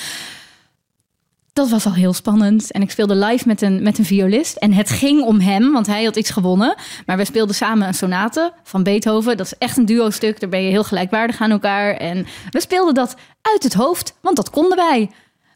dat 1.54 1.70
was 1.70 1.86
al 1.86 1.94
heel 1.94 2.14
spannend. 2.14 2.72
En 2.72 2.82
ik 2.82 2.92
speelde 2.92 3.16
live 3.16 3.48
met 3.48 3.62
een, 3.62 3.84
met 3.84 3.98
een 3.98 4.06
violist. 4.06 4.56
En 4.56 4.74
het 4.74 4.90
ging 4.90 5.22
om 5.24 5.40
hem, 5.40 5.72
want 5.72 5.88
hij 5.88 6.04
had 6.04 6.16
iets 6.16 6.30
gewonnen. 6.30 6.76
Maar 7.06 7.18
we 7.18 7.26
speelden 7.26 7.56
samen 7.56 7.88
een 7.88 7.94
sonate 7.94 8.54
van 8.64 8.84
Beethoven. 8.84 9.38
Dat 9.38 9.46
is 9.46 9.58
echt 9.58 9.78
een 9.78 9.86
duo-stuk. 9.86 10.40
Daar 10.40 10.50
ben 10.50 10.64
je 10.64 10.70
heel 10.70 10.84
gelijkwaardig 10.84 11.42
aan 11.42 11.52
elkaar. 11.52 11.94
En 11.94 12.26
we 12.50 12.62
speelden 12.62 12.94
dat 12.94 13.16
uit 13.42 13.64
het 13.64 13.74
hoofd, 13.74 14.14
want 14.22 14.36
dat 14.36 14.50
konden 14.50 14.78
wij. 14.78 15.10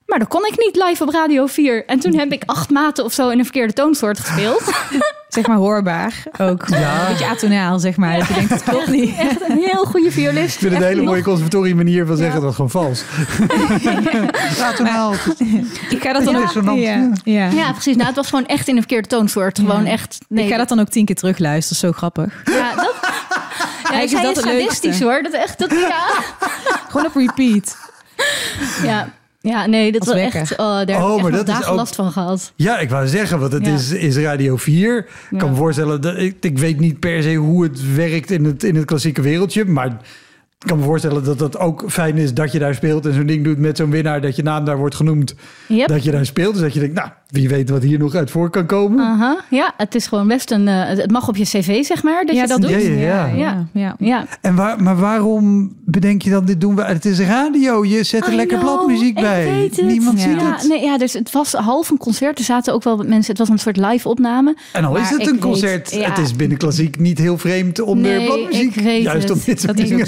Maar 0.05 0.19
dat 0.19 0.27
kon 0.27 0.45
ik 0.45 0.57
niet 0.57 0.83
live 0.87 1.03
op 1.03 1.09
Radio 1.09 1.45
4. 1.45 1.85
En 1.85 1.99
toen 1.99 2.15
heb 2.15 2.31
ik 2.31 2.43
acht 2.45 2.69
maten 2.69 3.03
of 3.03 3.13
zo 3.13 3.29
in 3.29 3.37
een 3.37 3.43
verkeerde 3.43 3.73
toonsoort 3.73 4.19
gespeeld. 4.19 4.63
Zeg 5.33 5.47
maar 5.47 5.57
hoorbaar 5.57 6.23
ook. 6.37 6.67
Ja. 6.67 7.01
Een 7.01 7.07
beetje 7.07 7.25
atonaal, 7.27 7.79
zeg 7.79 7.97
maar. 7.97 8.17
Dat 8.19 8.27
je 8.27 8.33
denkt, 8.33 8.49
dat 8.49 8.63
klopt 8.63 8.87
niet. 8.87 9.15
Echt 9.17 9.49
een 9.49 9.57
heel 9.57 9.85
goede 9.85 10.11
violist. 10.11 10.53
Ik 10.53 10.59
vind 10.59 10.71
het 10.73 10.81
een 10.81 10.87
hele 10.87 11.01
nog- 11.01 11.09
mooie 11.09 11.23
conservatorie 11.23 11.75
manier 11.75 12.05
van 12.05 12.17
zeggen, 12.17 12.41
dat 12.41 12.55
gewoon 12.55 12.69
vals. 12.69 13.03
Atonaal. 14.71 15.13
Ik 15.89 16.01
ga 16.01 16.13
dat 16.13 16.23
dan 16.23 16.35
ook... 16.35 16.77
Ja, 16.77 17.09
ja. 17.23 17.47
Ja, 17.49 17.71
precies. 17.71 17.95
Nou, 17.95 18.07
het 18.07 18.15
was 18.15 18.29
gewoon 18.29 18.45
echt 18.45 18.67
in 18.67 18.73
een 18.75 18.79
verkeerde 18.81 19.07
toonsoort. 19.07 19.59
Gewoon 19.59 19.83
Ja. 19.85 19.91
echt. 19.91 20.17
Nee, 20.29 20.43
Ik 20.45 20.51
ga 20.51 20.57
dat 20.57 20.69
dan 20.69 20.79
ook 20.79 20.89
tien 20.89 21.05
keer 21.05 21.15
terugluisteren. 21.15 21.77
Zo 21.79 21.91
grappig. 21.91 22.41
Ja, 22.45 22.75
dat. 22.75 22.93
Ja, 23.91 23.99
is 24.01 24.11
dat 24.11 24.21
is 24.21 24.27
het 24.27 24.37
sadistisch 24.45 25.01
hoor. 25.01 25.21
Dat 25.23 25.33
echt. 25.33 25.59
Dat, 25.59 25.71
ja. 25.71 26.03
Gewoon 26.89 27.05
op 27.05 27.15
repeat. 27.15 27.77
ja. 28.83 29.09
Ja, 29.49 29.65
nee, 29.65 29.91
dat 29.91 30.05
was 30.05 30.15
echt. 30.15 30.51
Oh, 30.51 30.57
daar 30.57 30.77
heb 30.77 30.87
Oh, 30.87 30.93
ik 31.09 31.13
echt 31.13 31.21
maar 31.21 31.31
nog 31.31 31.31
dat 31.31 31.47
is 31.47 31.53
dagen 31.53 31.71
ook- 31.71 31.77
last 31.77 31.95
van 31.95 32.11
gehad. 32.11 32.51
Ja, 32.55 32.79
ik 32.79 32.89
wou 32.89 33.07
zeggen, 33.07 33.39
want 33.39 33.51
het 33.51 33.65
Ja. 33.65 33.73
is, 33.73 33.91
is 33.91 34.17
Radio 34.17 34.55
4. 34.57 34.97
Ik 34.97 35.05
Ja. 35.29 35.37
kan 35.37 35.49
me 35.49 35.55
voorstellen, 35.55 36.01
dat, 36.01 36.17
ik, 36.17 36.35
ik 36.39 36.57
weet 36.57 36.79
niet 36.79 36.99
per 36.99 37.23
se 37.23 37.33
hoe 37.35 37.63
het 37.63 37.95
werkt 37.95 38.31
in 38.31 38.45
het, 38.45 38.63
in 38.63 38.75
het 38.75 38.85
klassieke 38.85 39.21
wereldje. 39.21 39.65
Maar 39.65 39.97
ik 40.63 40.69
kan 40.69 40.77
me 40.77 40.83
voorstellen 40.83 41.23
dat 41.23 41.39
dat 41.39 41.57
ook 41.57 41.83
fijn 41.87 42.17
is 42.17 42.33
dat 42.33 42.51
je 42.51 42.59
daar 42.59 42.75
speelt. 42.75 43.05
En 43.05 43.13
zo'n 43.13 43.25
ding 43.25 43.43
doet 43.43 43.57
met 43.57 43.77
zo'n 43.77 43.89
winnaar, 43.89 44.21
dat 44.21 44.35
je 44.35 44.43
naam 44.43 44.65
daar 44.65 44.77
wordt 44.77 44.95
genoemd. 44.95 45.35
Yep. 45.67 45.87
Dat 45.87 46.03
je 46.03 46.11
daar 46.11 46.25
speelt. 46.25 46.53
Dus 46.53 46.61
dat 46.61 46.73
je 46.73 46.79
denkt, 46.79 46.95
nou, 46.95 47.09
wie 47.27 47.49
weet 47.49 47.69
wat 47.69 47.83
hier 47.83 47.99
nog 47.99 48.15
uit 48.15 48.31
voor 48.31 48.49
kan 48.49 48.65
komen. 48.65 48.99
Aha. 49.05 49.37
Ja, 49.49 49.73
het 49.77 49.95
is 49.95 50.07
gewoon 50.07 50.27
best 50.27 50.51
een. 50.51 50.67
eh, 50.67 50.87
het 50.87 51.11
mag 51.11 51.27
op 51.27 51.35
je 51.35 51.43
cv, 51.43 51.83
zeg 51.83 52.03
maar. 52.03 52.25
Dat 52.25 52.35
ja, 52.35 52.41
je 52.41 52.47
dat 52.47 52.61
doet. 52.61 52.69
ja, 52.69 52.77
ja. 52.77 53.25
ja, 53.25 53.67
ja. 53.73 53.95
Ja. 53.99 54.25
En 54.41 54.55
waar, 54.55 54.83
maar 54.83 54.95
waarom 54.97 55.73
bedenk 55.85 56.21
je 56.21 56.29
dan, 56.29 56.45
dit 56.45 56.61
doen 56.61 56.75
we? 56.75 56.83
Het 56.83 57.05
is 57.05 57.19
radio, 57.19 57.85
je 57.85 58.03
zet 58.03 58.25
er 58.27 58.33
I 58.33 58.35
lekker 58.35 58.57
know, 58.59 58.73
bladmuziek 58.75 59.17
ik 59.17 59.23
bij. 59.23 59.45
weet 59.49 59.75
het. 59.75 59.85
Niemand 59.85 60.21
Ja. 60.21 60.29
ziet 60.29 60.41
Ja, 60.41 60.51
het. 60.55 60.67
nee, 60.67 60.81
ja, 60.81 60.97
dus 60.97 61.13
het 61.13 61.31
was 61.31 61.53
half 61.53 61.89
een 61.89 61.97
concert. 61.97 62.37
Er 62.39 62.43
zaten 62.45 62.73
ook 62.73 62.83
wel 62.83 62.97
wat 62.97 63.07
mensen. 63.07 63.29
Het 63.29 63.37
was 63.39 63.49
een 63.49 63.59
soort 63.59 63.77
live 63.77 64.09
opname. 64.09 64.55
En 64.73 64.85
al 64.85 64.95
is 64.97 65.09
het 65.09 65.19
een 65.27 65.31
weet- 65.31 65.39
concert, 65.41 65.91
ja. 65.91 66.09
het 66.09 66.17
is 66.17 66.35
binnen 66.35 66.57
klassiek 66.57 66.99
niet 66.99 67.17
heel 67.17 67.37
vreemd 67.37 67.79
om 67.81 67.99
Nee, 68.01 68.25
bladmuziek. 68.25 68.75
ik 68.75 68.83
weet 68.83 69.03
Juist 69.03 69.31
om 69.31 69.39
dit 69.45 69.61
soort 69.61 69.77
Dat 69.77 69.85
is 69.85 69.89
dingen 69.89 70.05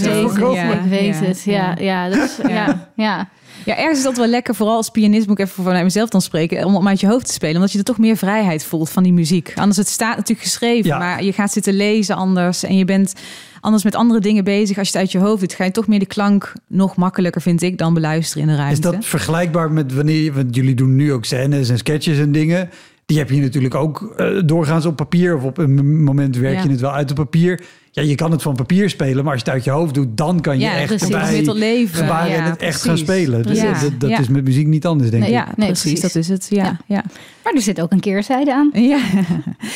Ja. 0.54 0.74
ik 0.74 0.90
weet 0.90 1.20
het. 1.20 1.44
Ja, 1.44 1.76
ja, 1.80 2.10
dat 2.10 2.18
is, 2.24 2.38
ja. 2.48 2.90
ja. 2.96 3.30
Ja, 3.66 3.78
ergens 3.78 3.98
is 3.98 4.04
dat 4.04 4.18
wel 4.18 4.28
lekker, 4.28 4.56
vooral 4.56 4.76
als 4.76 4.90
pianist 4.90 5.28
moet 5.28 5.40
ik 5.40 5.46
even 5.46 5.64
vanuit 5.64 5.84
mezelf 5.84 6.10
dan 6.10 6.22
spreken, 6.22 6.66
om 6.66 6.76
om 6.76 6.88
uit 6.88 7.00
je 7.00 7.08
hoofd 7.08 7.26
te 7.28 7.34
spelen, 7.34 7.56
omdat 7.56 7.72
je 7.72 7.78
er 7.78 7.84
toch 7.84 7.98
meer 7.98 8.18
vrijheid 8.18 8.64
voelt 8.66 8.90
van 8.90 9.04
die 9.04 9.14
muziek. 9.14 9.52
Anders 9.56 9.78
het 9.78 9.88
staat 9.88 10.16
natuurlijk 10.18 10.48
geschreven, 10.48 10.90
Ja. 10.90 10.98
maar 10.98 11.24
je 11.24 11.34
gaat 11.34 11.52
zitten 11.52 11.74
lezen 11.74 12.16
anders 12.16 12.64
en 12.64 12.78
je 12.78 12.86
bent 12.86 13.14
anders 13.62 13.84
met 13.84 13.96
andere 13.96 14.20
dingen 14.20 14.44
bezig. 14.44 14.78
Als 14.78 14.88
je 14.88 14.94
het 14.94 15.02
uit 15.02 15.12
je 15.12 15.18
hoofd 15.20 15.40
doet, 15.40 15.54
ga 15.54 15.64
je 15.64 15.72
toch 15.72 15.88
meer 15.88 16.00
de 16.00 16.06
klank 16.06 16.54
nog 16.68 16.96
makkelijker, 16.96 17.42
vind 17.42 17.62
ik, 17.62 17.78
dan 17.78 17.94
beluisteren 17.94 18.44
in 18.44 18.50
de 18.50 18.56
ruimte. 18.56 18.74
Is 18.76 18.80
dat 18.80 19.06
vergelijkbaar 19.06 19.72
met 19.72 19.94
wanneer 19.94 20.22
je, 20.24 20.34
want 20.34 20.56
jullie 20.56 20.76
doen 20.76 20.96
nu 20.96 21.14
ook 21.14 21.26
scènes 21.26 21.70
en 21.70 21.78
sketches 21.78 22.18
en 22.18 22.32
dingen. 22.32 22.70
Die 23.06 23.18
heb 23.18 23.30
je 23.30 23.42
natuurlijk 23.42 23.76
ook 23.76 24.14
eh, 24.18 24.28
doorgaans 24.46 24.86
op 24.86 24.96
papier. 24.96 25.36
Of 25.36 25.44
op 25.44 25.58
een 25.58 26.04
moment 26.04 26.38
werk 26.38 26.56
Ja. 26.56 26.64
je 26.64 26.70
het 26.70 26.80
wel 26.82 26.92
uit 26.94 27.10
op 27.10 27.16
papier. 27.16 27.62
Ja, 27.96 28.02
je 28.02 28.16
kan 28.16 28.32
het 28.32 28.42
van 28.42 28.56
papier 28.56 28.90
spelen, 28.90 29.24
maar 29.24 29.34
als 29.34 29.42
je 29.42 29.46
het 29.46 29.54
uit 29.56 29.64
je 29.64 29.72
hoofd 29.72 29.94
doet, 29.94 30.08
dan 30.18 30.42
kan 30.42 30.60
je 30.60 30.66
ja, 30.66 30.76
echt 30.76 30.86
precies. 30.88 31.08
bij 31.10 31.32
Meer 31.32 31.44
tot 31.44 31.58
leven. 31.58 31.96
gebaren 31.98 32.32
Ja, 32.32 32.38
en 32.44 32.44
het 32.50 32.60
echt 32.62 32.82
gaan 32.82 32.98
spelen. 32.98 33.44
Dus 33.44 33.60
dat, 33.60 33.92
dat 34.00 34.10
Ja. 34.10 34.20
is 34.20 34.28
met 34.28 34.44
muziek 34.44 34.68
niet 34.68 34.86
anders, 34.86 35.10
denk 35.10 35.24
Nee, 35.24 35.32
ik. 35.32 35.38
Ja, 35.38 35.48
Nee, 35.56 35.68
precies, 35.68 35.82
precies. 36.00 36.02
dat 36.02 36.16
is 36.16 36.28
het. 36.28 36.48
Ja, 36.50 36.64
Ja. 36.64 36.78
ja. 36.86 37.04
Maar 37.44 37.54
er 37.54 37.62
zit 37.62 37.82
ook 37.82 37.92
een 37.92 38.00
keerzijde 38.00 38.54
aan. 38.54 38.70
Ja. 38.74 38.98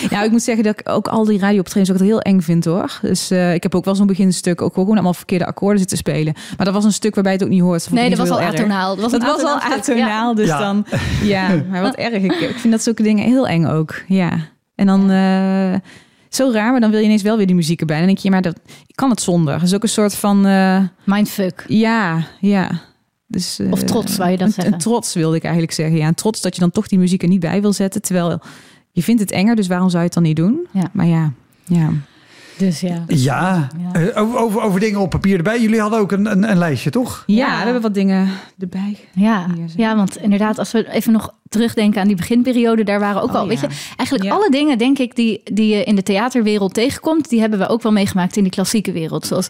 ja, 0.10 0.24
ik 0.28 0.32
moet 0.32 0.42
zeggen 0.44 0.64
dat 0.64 0.80
ik 0.80 0.90
ook 0.90 1.08
al 1.08 1.26
die 1.26 1.40
radiooptredens 1.40 1.92
ook 1.92 2.08
heel 2.08 2.20
eng 2.22 2.40
vind 2.42 2.66
hoor. 2.66 3.00
Dus 3.02 3.32
eh, 3.32 3.54
ik 3.54 3.64
heb 3.64 3.76
ook 3.76 3.86
wel 3.86 3.96
zo'n 3.96 4.08
beginstuk 4.08 4.62
ook 4.62 4.74
gewoon 4.74 4.94
allemaal 4.94 5.14
verkeerde 5.14 5.46
akkoorden 5.46 5.80
zitten 5.80 5.98
spelen. 5.98 6.34
Maar 6.58 6.66
dat 6.66 6.76
was 6.76 6.84
een 6.86 6.92
stuk 6.94 7.14
waarbij 7.16 7.34
het 7.34 7.44
ook 7.44 7.50
niet 7.50 7.62
hoort. 7.62 7.92
Nee, 7.92 8.10
dat 8.10 8.18
was 8.18 8.30
al 8.30 8.40
atonaal. 8.42 8.96
Dat 8.96 9.02
was, 9.04 9.12
Dat 9.12 9.22
een 9.22 9.28
was 9.28 9.44
al 9.44 9.60
atonaal 9.60 10.36
dus 10.36 10.48
Ja. 10.48 10.60
dan... 10.60 10.86
Ja, 11.24 11.64
maar 11.70 11.82
wat 11.82 11.96
erg. 11.96 12.14
Ik, 12.24 12.32
ik 12.34 12.56
vind 12.58 12.74
dat 12.74 12.84
zulke 12.84 13.04
dingen 13.04 13.26
heel 13.26 13.48
eng 13.48 13.66
ook. 13.66 13.96
Ja. 14.08 14.32
En 14.76 14.86
dan... 14.86 15.12
eh, 15.12 15.74
zo 16.30 16.50
raar, 16.54 16.72
maar 16.72 16.80
dan 16.80 16.90
wil 16.90 17.00
je 17.00 17.06
ineens 17.06 17.22
wel 17.22 17.38
weer 17.38 17.46
die 17.48 17.56
muziek 17.56 17.80
erbij. 17.80 17.96
En 17.96 18.02
dan 18.06 18.12
denk 18.14 18.24
je, 18.24 18.30
maar 18.32 18.42
dat, 18.42 18.60
ik 18.88 18.96
kan 18.96 19.10
het 19.10 19.22
zonder. 19.22 19.54
Dat 19.54 19.64
is 19.68 19.74
ook 19.76 19.84
een 19.84 19.90
soort 19.90 20.16
van... 20.16 20.46
eh, 20.46 20.82
Mindfuck. 21.06 21.66
ja, 21.68 22.28
ja. 22.40 22.82
Dus, 23.28 23.60
eh, 23.60 23.72
Of 23.72 23.84
trots, 23.84 24.18
wou 24.18 24.30
je 24.32 24.38
dat 24.38 24.48
een, 24.48 24.54
zeggen? 24.54 24.74
Een 24.74 24.80
trots 24.80 25.14
wilde 25.14 25.36
ik 25.36 25.44
eigenlijk 25.44 25.74
zeggen. 25.74 25.98
Ja, 25.98 26.08
een 26.08 26.14
trots 26.14 26.42
dat 26.42 26.56
je 26.56 26.62
dan 26.62 26.72
toch 26.72 26.88
die 26.88 27.00
muziek 27.00 27.22
er 27.24 27.30
niet 27.30 27.40
bij 27.40 27.62
wil 27.62 27.74
zetten. 27.74 28.02
Terwijl 28.02 28.42
je 28.92 29.04
vindt 29.04 29.22
het 29.22 29.32
enger, 29.32 29.56
dus 29.56 29.68
waarom 29.68 29.88
zou 29.90 30.00
je 30.00 30.06
het 30.06 30.14
dan 30.14 30.24
niet 30.24 30.36
doen? 30.36 30.68
Ja. 30.72 30.90
Maar 30.94 31.06
ja, 31.06 31.32
ja. 31.66 31.90
Dus 32.60 32.80
ja. 32.80 33.04
Ja, 33.08 33.68
Ja. 33.94 33.94
Eh, 34.02 34.22
over, 34.22 34.38
over, 34.40 34.62
over 34.62 34.80
dingen 34.80 35.00
op 35.00 35.10
papier 35.10 35.38
erbij. 35.38 35.62
Jullie 35.62 35.80
hadden 35.82 36.00
ook 36.00 36.12
een, 36.12 36.26
een, 36.32 36.50
een 36.52 36.58
lijstje, 36.58 36.90
toch? 36.90 37.24
Ja, 37.28 37.36
Ja. 37.48 37.58
we 37.58 37.64
hebben 37.64 37.82
wat 37.82 37.94
dingen 37.94 38.28
erbij. 38.58 38.98
Ja, 39.14 39.46
ja, 39.76 39.96
want 39.96 40.18
inderdaad, 40.18 40.60
als 40.60 40.72
we 40.72 40.92
even 40.92 41.12
nog 41.12 41.34
terugdenken 41.50 42.02
aan 42.02 42.08
die 42.08 42.16
beginperiode, 42.16 42.84
daar 42.84 43.00
waren 43.00 43.22
ook 43.22 43.30
Oh, 43.30 43.36
al, 43.36 43.48
weet 43.48 43.60
je, 43.60 43.68
eigenlijk 43.96 44.24
Ja. 44.30 44.36
alle 44.36 44.50
dingen, 44.52 44.78
denk 44.78 44.98
ik, 45.00 45.16
die, 45.16 45.42
die 45.44 45.76
je 45.76 45.84
in 45.84 45.96
de 45.96 46.04
theaterwereld 46.04 46.74
tegenkomt, 46.74 47.30
die 47.30 47.40
hebben 47.40 47.60
we 47.60 47.68
ook 47.68 47.82
wel 47.82 47.92
meegemaakt 47.92 48.38
in 48.38 48.44
die 48.44 48.52
klassieke 48.52 48.92
wereld. 48.92 49.26
Zoals 49.26 49.48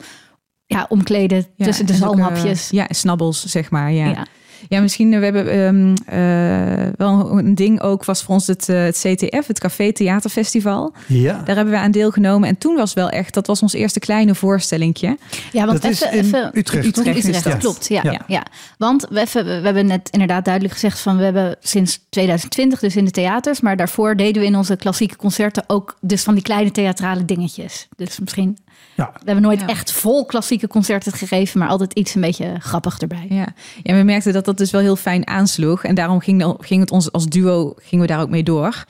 ja, 0.66 0.86
omkleden 0.90 1.46
Ja, 1.56 1.66
tussen 1.66 1.86
de 1.86 1.94
zalmhapjes. 1.94 2.72
eh, 2.72 2.80
ja, 2.80 2.86
snabbels, 2.90 3.46
zeg 3.46 3.70
maar. 3.72 3.92
Ja. 3.92 4.06
ja. 4.06 4.26
Ja, 4.68 4.82
misschien 4.82 5.14
eh, 5.14 5.20
we 5.20 5.26
hebben 5.26 5.48
ehm, 5.52 5.96
eh, 6.06 6.88
wel 6.98 7.38
een 7.40 7.56
ding 7.56 7.82
ook 7.82 8.06
was 8.06 8.24
voor 8.24 8.34
ons 8.34 8.48
het, 8.48 8.70
eh, 8.70 8.84
het 8.84 8.98
CTF, 8.98 9.48
het 9.48 9.60
Café 9.60 9.92
Theaterfestival. 9.92 10.94
Ja. 11.08 11.42
Daar 11.46 11.56
hebben 11.56 11.74
we 11.74 11.80
aan 11.80 11.92
deelgenomen. 11.92 12.50
En 12.50 12.58
toen 12.58 12.76
was 12.76 12.94
wel 12.94 13.10
echt, 13.10 13.34
dat 13.34 13.48
was 13.48 13.62
ons 13.62 13.74
eerste 13.74 14.00
kleine 14.00 14.36
voorstellingje. 14.36 15.18
Ja, 15.52 15.66
want 15.66 15.82
Dat 15.82 15.92
is 15.92 16.02
even, 16.02 16.18
in 16.18 16.26
even 16.26 16.52
Utrecht, 16.54 16.86
Utrecht, 16.86 17.44
Ja. 17.44 17.56
klopt. 17.56 17.88
Ja, 17.88 18.02
Ja. 18.04 18.12
ja. 18.12 18.22
Ja, 18.28 18.46
Want 18.78 19.06
we, 19.10 19.20
even, 19.20 19.46
we 19.46 19.52
hebben 19.52 19.86
net 19.86 20.10
inderdaad 20.10 20.46
duidelijk 20.46 20.74
gezegd 20.74 21.00
van 21.00 21.18
we 21.18 21.24
hebben 21.24 21.56
sinds 21.60 22.00
2020 22.10 22.80
dus 22.80 22.96
in 22.96 23.06
de 23.06 23.12
theaters, 23.12 23.62
maar 23.62 23.78
daarvoor 23.78 24.16
deden 24.16 24.42
we 24.42 24.48
in 24.48 24.56
onze 24.56 24.76
klassieke 24.76 25.16
concerten 25.16 25.64
ook 25.68 25.98
dus 26.02 26.24
van 26.24 26.34
die 26.34 26.44
kleine 26.44 26.72
theatrale 26.72 27.26
dingetjes. 27.26 27.88
Dus 27.96 28.20
misschien 28.20 28.58
Ja. 29.00 29.12
we 29.14 29.22
hebben 29.26 29.44
nooit 29.44 29.60
Ja. 29.60 29.68
echt 29.68 29.92
vol 29.92 30.26
klassieke 30.26 30.68
concerten 30.68 31.12
gegeven, 31.12 31.60
maar 31.60 31.68
altijd 31.68 31.94
iets 31.94 32.16
een 32.16 32.22
beetje 32.22 32.56
grappig 32.60 33.00
erbij. 33.00 33.26
Ja. 33.30 33.48
ja, 33.84 33.96
we 33.96 34.04
merkten 34.04 34.34
dat 34.34 34.46
dat 34.46 34.58
dus 34.58 34.72
wel 34.72 34.82
heel 34.82 34.96
fijn 34.96 35.28
aansloeg. 35.28 35.84
En 35.84 35.96
daarom 35.96 36.20
ging, 36.20 36.56
ging 36.60 36.82
het 36.82 36.92
ons 36.92 37.12
als 37.12 37.26
duo 37.26 37.74
gingen 37.78 38.06
we 38.06 38.12
daar 38.12 38.22
ook 38.22 38.30
mee 38.30 38.44
door. 38.44 38.84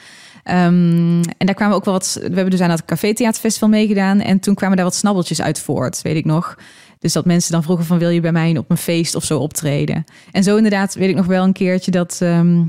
Ehm, 0.44 1.22
en 1.38 1.46
daar 1.46 1.56
kwamen 1.56 1.76
ook 1.76 1.86
wel 1.86 1.94
wat. 1.94 2.14
We 2.22 2.26
hebben 2.34 2.50
dus 2.50 2.62
aan 2.62 2.70
het 2.70 2.86
Café 2.86 3.14
Theaterfestival 3.14 3.70
meegedaan. 3.70 4.20
En 4.20 4.40
toen 4.40 4.56
kwamen 4.56 4.76
daar 4.76 4.86
wat 4.86 4.96
snabbeltjes 4.96 5.42
uit 5.42 5.60
voort, 5.60 6.02
weet 6.02 6.16
ik 6.16 6.26
nog. 6.26 6.56
Dus 7.00 7.14
dat 7.14 7.26
mensen 7.26 7.52
dan 7.52 7.64
vroegen 7.64 7.86
van 7.86 7.98
wil 7.98 8.10
je 8.10 8.22
bij 8.22 8.32
mij 8.32 8.58
op 8.58 8.70
een 8.72 8.78
feest 8.78 9.16
of 9.16 9.24
zo 9.24 9.40
optreden. 9.40 10.04
En 10.32 10.44
zo 10.44 10.56
inderdaad 10.56 10.94
weet 10.94 11.10
ik 11.10 11.16
nog 11.16 11.26
wel 11.26 11.44
een 11.44 11.54
keertje 11.54 11.92
dat. 11.92 12.18
ehm, 12.22 12.64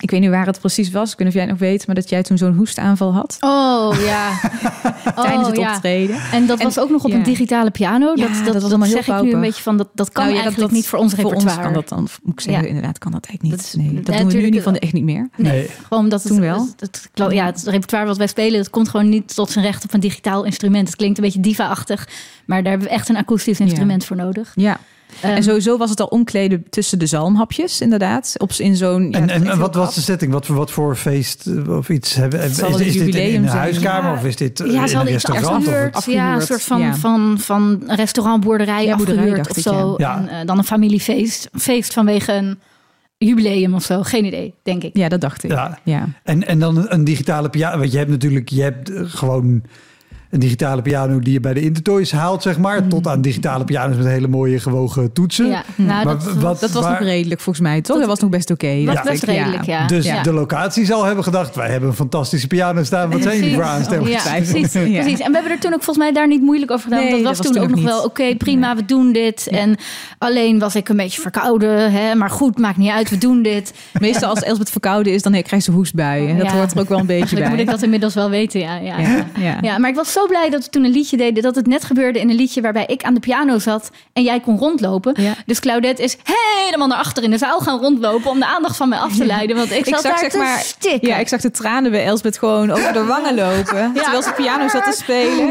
ik 0.00 0.10
weet 0.10 0.20
niet 0.20 0.30
waar 0.30 0.46
het 0.46 0.58
precies 0.60 0.90
was. 0.90 1.12
Ik 1.12 1.18
weet 1.18 1.26
niet 1.26 1.36
of 1.36 1.42
jij 1.42 1.50
nog 1.50 1.58
weet, 1.58 1.86
maar 1.86 1.94
dat 1.94 2.08
jij 2.08 2.22
toen 2.22 2.38
zo'n 2.38 2.54
hoestaanval 2.56 3.12
had 3.14 3.36
Oh 3.40 3.96
ja. 4.00 4.40
tijdens 5.22 5.46
het 5.48 5.56
oh, 5.58 5.62
ja. 5.64 5.74
optreden. 5.74 6.16
En 6.32 6.46
dat 6.46 6.58
En- 6.58 6.64
was 6.64 6.78
ook 6.78 6.90
nog 6.90 7.04
op 7.04 7.10
ja. 7.10 7.16
een 7.16 7.22
digitale 7.22 7.70
piano. 7.70 8.12
Ja, 8.14 8.26
dat, 8.26 8.34
dat, 8.34 8.44
dat 8.44 8.44
was 8.44 8.54
dat, 8.54 8.62
allemaal 8.62 8.88
heel 8.88 9.02
zeg 9.02 9.16
ik 9.16 9.22
nu 9.22 9.32
een 9.32 9.40
beetje 9.40 9.62
van 9.62 9.76
dat, 9.76 9.88
dat 9.94 10.10
kan 10.10 10.22
Nou 10.24 10.36
ja, 10.36 10.42
eigenlijk 10.42 10.72
niet 10.72 10.86
voor 10.86 10.98
ons 10.98 11.14
Voor 11.14 11.22
repertoire. 11.24 11.56
ons 11.58 11.64
kan 11.66 11.74
dat 11.80 11.88
dan, 11.88 12.08
moet 12.22 12.32
ik 12.34 12.40
zeggen, 12.40 12.62
Ja. 12.62 12.68
inderdaad 12.68 12.98
kan 12.98 13.12
dat 13.12 13.26
eigenlijk 13.26 13.56
Dat 13.62 13.72
niet. 13.74 13.84
is- 13.84 13.92
nee, 13.92 14.02
dat 14.02 14.14
ja, 14.14 14.20
doen 14.20 14.30
we 14.30 14.36
nu 14.38 14.44
ieder 14.44 14.60
geval 14.62 14.74
echt 14.78 14.92
niet 14.92 15.04
meer. 15.04 15.28
Nee, 15.36 15.52
Nee. 15.52 15.70
gewoon 15.88 16.08
dat 16.08 16.22
het, 16.22 16.32
Toen 16.32 16.40
wel. 16.40 16.58
Het, 16.60 16.80
het, 16.80 17.08
het- 17.14 17.32
ja, 17.32 17.46
het 17.46 17.62
repertoire 17.66 18.06
wat 18.06 18.16
wij 18.16 18.26
spelen, 18.26 18.58
dat 18.58 18.70
komt 18.70 18.88
gewoon 18.88 19.08
niet 19.08 19.34
tot 19.34 19.50
zijn 19.50 19.64
recht 19.64 19.84
op 19.84 19.94
een 19.94 20.00
digitaal 20.00 20.44
instrument. 20.44 20.86
Het 20.86 20.96
klinkt 20.96 21.18
een 21.18 21.24
beetje 21.24 21.40
diva-achtig, 21.40 22.08
maar 22.44 22.62
daar 22.62 22.70
hebben 22.70 22.88
we 22.88 22.94
echt 22.94 23.08
een 23.08 23.16
akoestisch 23.16 23.60
instrument 23.60 24.04
voor 24.04 24.16
nodig. 24.16 24.52
Ja, 24.54 24.78
Ehm, 25.20 25.34
en 25.34 25.42
sowieso 25.42 25.76
was 25.76 25.90
het 25.90 26.00
al 26.00 26.06
omkleden 26.06 26.64
tussen 26.70 26.98
de 26.98 27.06
zalmhapjes, 27.06 27.80
inderdaad. 27.80 28.34
Op, 28.38 28.52
in 28.52 28.76
zo'n. 28.76 29.10
ja, 29.10 29.18
En, 29.18 29.28
en 29.46 29.58
wat 29.58 29.74
was 29.74 29.94
de 29.94 30.00
setting? 30.00 30.32
Wat 30.32 30.46
voor, 30.46 30.56
wat 30.56 30.70
voor 30.70 30.96
feest 30.96 31.46
eh, 31.46 31.76
of 31.76 31.88
iets 31.88 32.14
hebben? 32.14 32.42
Is, 32.42 32.58
is, 32.58 32.92
dit 32.92 33.14
in- 33.14 33.34
een 33.42 33.48
huiskamer 33.48 34.10
Ja. 34.10 34.16
of 34.16 34.24
is 34.24 34.36
dit 34.36 34.60
eh, 34.60 34.66
ja, 34.72 34.86
in 34.86 34.96
een 34.96 35.04
restaurant? 35.04 35.46
Of 35.46 35.56
afgehuurd. 35.56 35.94
wat? 35.94 36.04
Ja, 36.04 36.34
een 36.34 36.42
soort 36.42 36.62
van, 36.62 36.80
ja. 36.80 36.94
van, 36.94 37.36
van 37.38 37.82
restaurantboerderij 37.86 38.84
Ja, 38.84 38.94
afgehuurd 38.94 39.36
dacht 39.36 39.50
of 39.50 39.56
ik, 39.56 39.62
zo. 39.62 39.94
ja. 39.96 40.16
En 40.18 40.28
eh, 40.28 40.46
dan 40.46 40.58
een 40.58 40.64
familiefeest. 40.64 41.48
Een 41.52 41.60
feest 41.60 41.92
vanwege 41.92 42.32
een 42.32 42.58
jubileum 43.18 43.74
of 43.74 43.82
zo. 43.82 44.02
Geen 44.02 44.24
idee, 44.24 44.54
denk 44.62 44.82
ik. 44.82 44.96
Ja, 44.96 45.08
dat 45.08 45.20
dacht 45.20 45.42
ik. 45.44 45.50
Ja. 45.50 45.78
Ja. 45.84 46.08
En, 46.22 46.46
en 46.46 46.58
dan 46.58 46.86
een, 46.88 47.04
digitale 47.04 47.48
piano. 47.50 47.78
Want 47.78 47.92
je 47.92 47.98
hebt 47.98 48.10
natuurlijk 48.10 48.48
je 48.48 48.62
hebt 48.62 48.90
gewoon 48.94 49.62
een 50.30 50.40
digitale 50.40 50.82
piano 50.82 51.18
die 51.18 51.32
je 51.32 51.40
bij 51.40 51.54
de 51.54 51.60
Intertoys 51.60 52.12
haalt, 52.12 52.42
zeg 52.42 52.58
maar. 52.58 52.86
Tot 52.88 53.06
aan 53.06 53.20
digitale 53.20 53.64
piano's 53.64 53.96
met 53.96 54.06
hele 54.06 54.28
mooie 54.28 54.60
gewogen 54.60 55.12
toetsen. 55.12 55.46
Ja, 55.48 55.62
nou, 55.76 56.04
Maar 56.04 56.04
dat, 56.18 56.32
wat- 56.34 56.60
Dat 56.60 56.70
was 56.70 56.82
Waar- 56.82 56.90
nog 56.92 57.00
redelijk 57.08 57.40
volgens 57.40 57.64
mij, 57.66 57.80
toch? 57.80 57.98
Dat, 57.98 58.06
was 58.06 58.20
nog 58.20 58.30
best 58.30 58.50
oké. 58.50 58.84
was 58.84 59.02
best 59.02 59.22
ik. 59.22 59.28
redelijk, 59.28 59.64
ja. 59.64 59.86
Dus 59.86 60.04
ja. 60.04 60.22
de 60.22 60.32
locatie 60.32 60.84
zal 60.84 61.04
hebben 61.04 61.24
gedacht, 61.24 61.54
wij 61.56 61.70
hebben 61.70 61.88
een 61.88 61.94
fantastische 61.94 62.46
piano 62.46 62.82
staan. 62.84 63.10
Wat 63.10 63.22
zijn 63.22 63.38
jullie 63.38 63.54
voor 63.54 63.62
aanstellingen? 63.64 64.10
Ja, 64.10 64.22
precies, 64.36 64.72
Ja. 64.72 64.80
precies. 65.00 65.20
En 65.20 65.28
we 65.30 65.34
hebben 65.34 65.52
er 65.52 65.58
toen 65.58 65.72
ook 65.74 65.82
volgens 65.82 66.04
mij 66.06 66.12
daar 66.12 66.28
niet 66.28 66.42
moeilijk 66.42 66.70
over 66.70 66.84
gedaan. 66.84 67.00
Nee, 67.00 67.10
dat 67.10 67.18
dat 67.18 67.28
was 67.28 67.38
was 67.46 67.46
toen 67.56 67.62
ook 67.62 67.70
nog 67.70 67.82
wel, 67.82 68.04
oké, 68.04 68.36
prima, 68.36 68.76
we 68.76 68.84
doen 68.84 69.12
dit. 69.12 69.46
En 69.50 69.76
alleen 70.18 70.58
was 70.58 70.74
ik 70.74 70.88
een 70.88 70.96
beetje 70.96 71.20
verkouden. 71.20 71.92
Hè? 71.92 72.14
Maar 72.14 72.30
goed, 72.30 72.58
maakt 72.58 72.76
niet 72.76 72.90
uit, 72.90 73.10
we 73.10 73.18
doen 73.18 73.42
dit. 73.42 73.72
Meestal 74.00 74.28
als 74.30 74.42
Elsbeth 74.42 74.70
verkouden 74.70 75.12
is, 75.12 75.22
dan 75.22 75.42
krijgt 75.42 75.64
ze 75.64 75.70
hoestbuien. 75.70 76.38
Dat 76.38 76.46
hoort 76.50 76.72
er 76.72 76.80
ook 76.80 76.88
wel 76.88 76.98
een 76.98 77.06
beetje 77.06 77.36
bij. 77.40 77.48
moet 77.48 77.58
ik 77.58 77.66
dat 77.70 77.82
inmiddels 77.82 78.14
wel 78.14 78.30
weten, 78.30 78.60
ja. 78.60 78.76
ja. 78.76 78.98
Ja, 78.98 79.26
ja. 79.38 79.58
Ja, 79.60 79.78
maar 79.78 79.90
ik 79.90 79.96
was 79.96 80.12
zo 80.12 80.19
blij 80.26 80.50
dat 80.50 80.64
we 80.64 80.70
toen 80.70 80.84
een 80.84 80.90
liedje 80.90 81.16
deden. 81.16 81.42
Dat 81.42 81.54
het 81.54 81.66
net 81.66 81.84
gebeurde 81.84 82.20
in 82.20 82.30
een 82.30 82.36
liedje 82.36 82.60
waarbij 82.60 82.86
ik 82.86 83.02
aan 83.02 83.14
de 83.14 83.20
piano 83.20 83.58
zat 83.58 83.90
en 84.12 84.22
jij 84.22 84.40
kon 84.40 84.58
rondlopen. 84.58 85.22
Ja. 85.22 85.34
Dus 85.46 85.60
Claudette 85.60 86.02
is 86.02 86.16
helemaal 86.24 86.88
naar 86.88 86.98
achter 86.98 87.22
in 87.22 87.30
de 87.30 87.38
zaal 87.38 87.60
gaan 87.60 87.78
rondlopen 87.78 88.30
om 88.30 88.38
de 88.38 88.46
aandacht 88.46 88.76
van 88.76 88.88
mij 88.88 88.98
af 88.98 89.16
te 89.16 89.26
leiden. 89.26 89.56
Want 89.56 89.72
ik, 89.72 90.02
daar 90.02 90.28
te 90.30 90.58
stikken. 90.62 91.08
ja, 91.08 91.16
ik 91.16 91.28
zag 91.28 91.40
de 91.40 91.50
tranen 91.50 91.90
bij 91.90 92.04
Elsbeth 92.04 92.38
gewoon 92.38 92.70
over 92.70 92.92
de 92.92 93.04
wangen 93.04 93.34
lopen. 93.34 93.92
Terwijl 93.94 94.22
ze 94.22 94.32
piano 94.36 94.68
zat 94.68 94.84
te 94.84 94.92
spelen. 94.92 95.48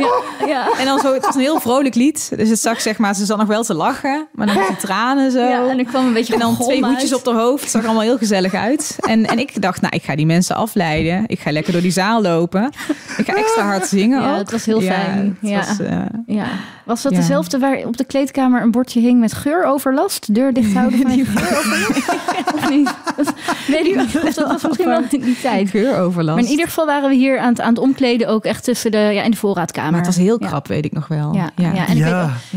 ja. 0.47 0.67
En 0.77 0.85
dan 0.85 0.99
zo, 0.99 1.13
het 1.13 1.25
was 1.25 1.35
een 1.35 1.41
heel 1.41 1.59
vrolijk 1.59 1.95
lied. 1.95 2.31
Dus 2.35 2.49
het 2.49 2.59
zag 2.59 2.81
zeg 2.81 2.97
maar, 2.97 3.15
ze 3.15 3.25
zat 3.25 3.37
nog 3.37 3.47
wel 3.47 3.63
te 3.63 3.73
lachen. 3.73 4.27
Maar 4.31 4.47
dan 4.47 4.55
met 4.55 4.67
die 4.67 4.77
tranen 4.77 5.31
zo. 5.31 5.39
Ja, 5.39 5.67
en 5.67 5.79
ik 5.79 5.87
kwam 5.87 6.05
een 6.05 6.13
beetje 6.13 6.33
En 6.33 6.39
dan 6.39 6.57
twee 6.57 6.85
hoedjes 6.85 7.13
op 7.13 7.25
haar 7.25 7.35
hoofd. 7.35 7.61
Het 7.61 7.71
zag 7.71 7.81
er 7.81 7.87
allemaal 7.87 8.05
heel 8.05 8.17
gezellig 8.17 8.53
uit. 8.53 8.95
En, 8.99 9.25
en 9.25 9.39
ik 9.39 9.61
dacht, 9.61 9.81
nou, 9.81 9.95
ik 9.95 10.03
ga 10.03 10.15
die 10.15 10.25
mensen 10.25 10.55
afleiden. 10.55 11.23
Ik 11.27 11.39
ga 11.39 11.51
lekker 11.51 11.73
door 11.73 11.81
die 11.81 11.91
zaal 11.91 12.21
lopen. 12.21 12.71
Ik 13.17 13.25
ga 13.25 13.33
extra 13.33 13.63
hard 13.63 13.87
zingen 13.87 14.39
ook. 14.39 14.49
Was 14.65 14.65
heel 14.65 14.81
fijn. 14.81 15.37
het 15.39 15.49
Ja. 15.49 15.57
was, 15.57 15.79
eh, 15.79 16.01
Ja. 16.25 16.45
Was 16.89 17.01
dat 17.01 17.11
Ja. 17.11 17.17
dezelfde 17.19 17.59
waar 17.59 17.77
op 17.85 17.97
de 17.97 18.03
kleedkamer 18.03 18.61
een 18.61 18.71
bordje 18.71 18.99
hing 18.99 19.19
met 19.19 19.33
geuroverlast? 19.33 20.33
Deur 20.35 20.53
dicht 20.53 20.73
houden 20.73 20.99
van 21.01 21.15
je 21.17 21.25
geuroverlast? 21.25 22.53
of 22.53 22.69
niet? 22.69 22.93
Dat, 23.17 23.33
weet 23.67 23.85
ik 23.85 23.95
niet. 23.95 24.15
Of 24.23 24.33
dat 24.33 24.47
was 24.51 24.63
misschien 24.63 24.87
wel 24.87 25.01
in 25.09 25.21
die 25.21 25.39
tijd. 25.41 25.69
geuroverlast. 25.69 26.35
Maar 26.35 26.45
in 26.45 26.51
ieder 26.51 26.65
geval 26.67 26.85
waren 26.85 27.09
we 27.09 27.15
hier 27.15 27.39
aan 27.39 27.49
het, 27.49 27.61
aan 27.61 27.69
het 27.69 27.77
omkleden 27.79 28.27
ook 28.27 28.43
echt 28.43 28.63
tussen 28.63 28.91
de, 28.91 28.97
ja, 28.97 29.21
in 29.23 29.31
de 29.31 29.37
voorraadkamer. 29.37 29.89
Maar 29.91 29.99
het 29.99 30.07
was 30.15 30.17
heel 30.17 30.37
Ja. 30.41 30.47
krap, 30.47 30.67
weet 30.67 30.85
ik 30.85 30.91
nog 30.91 31.07
wel. 31.07 31.33
Ja, 31.33 31.49
ja. 31.55 31.87
en, 31.87 31.97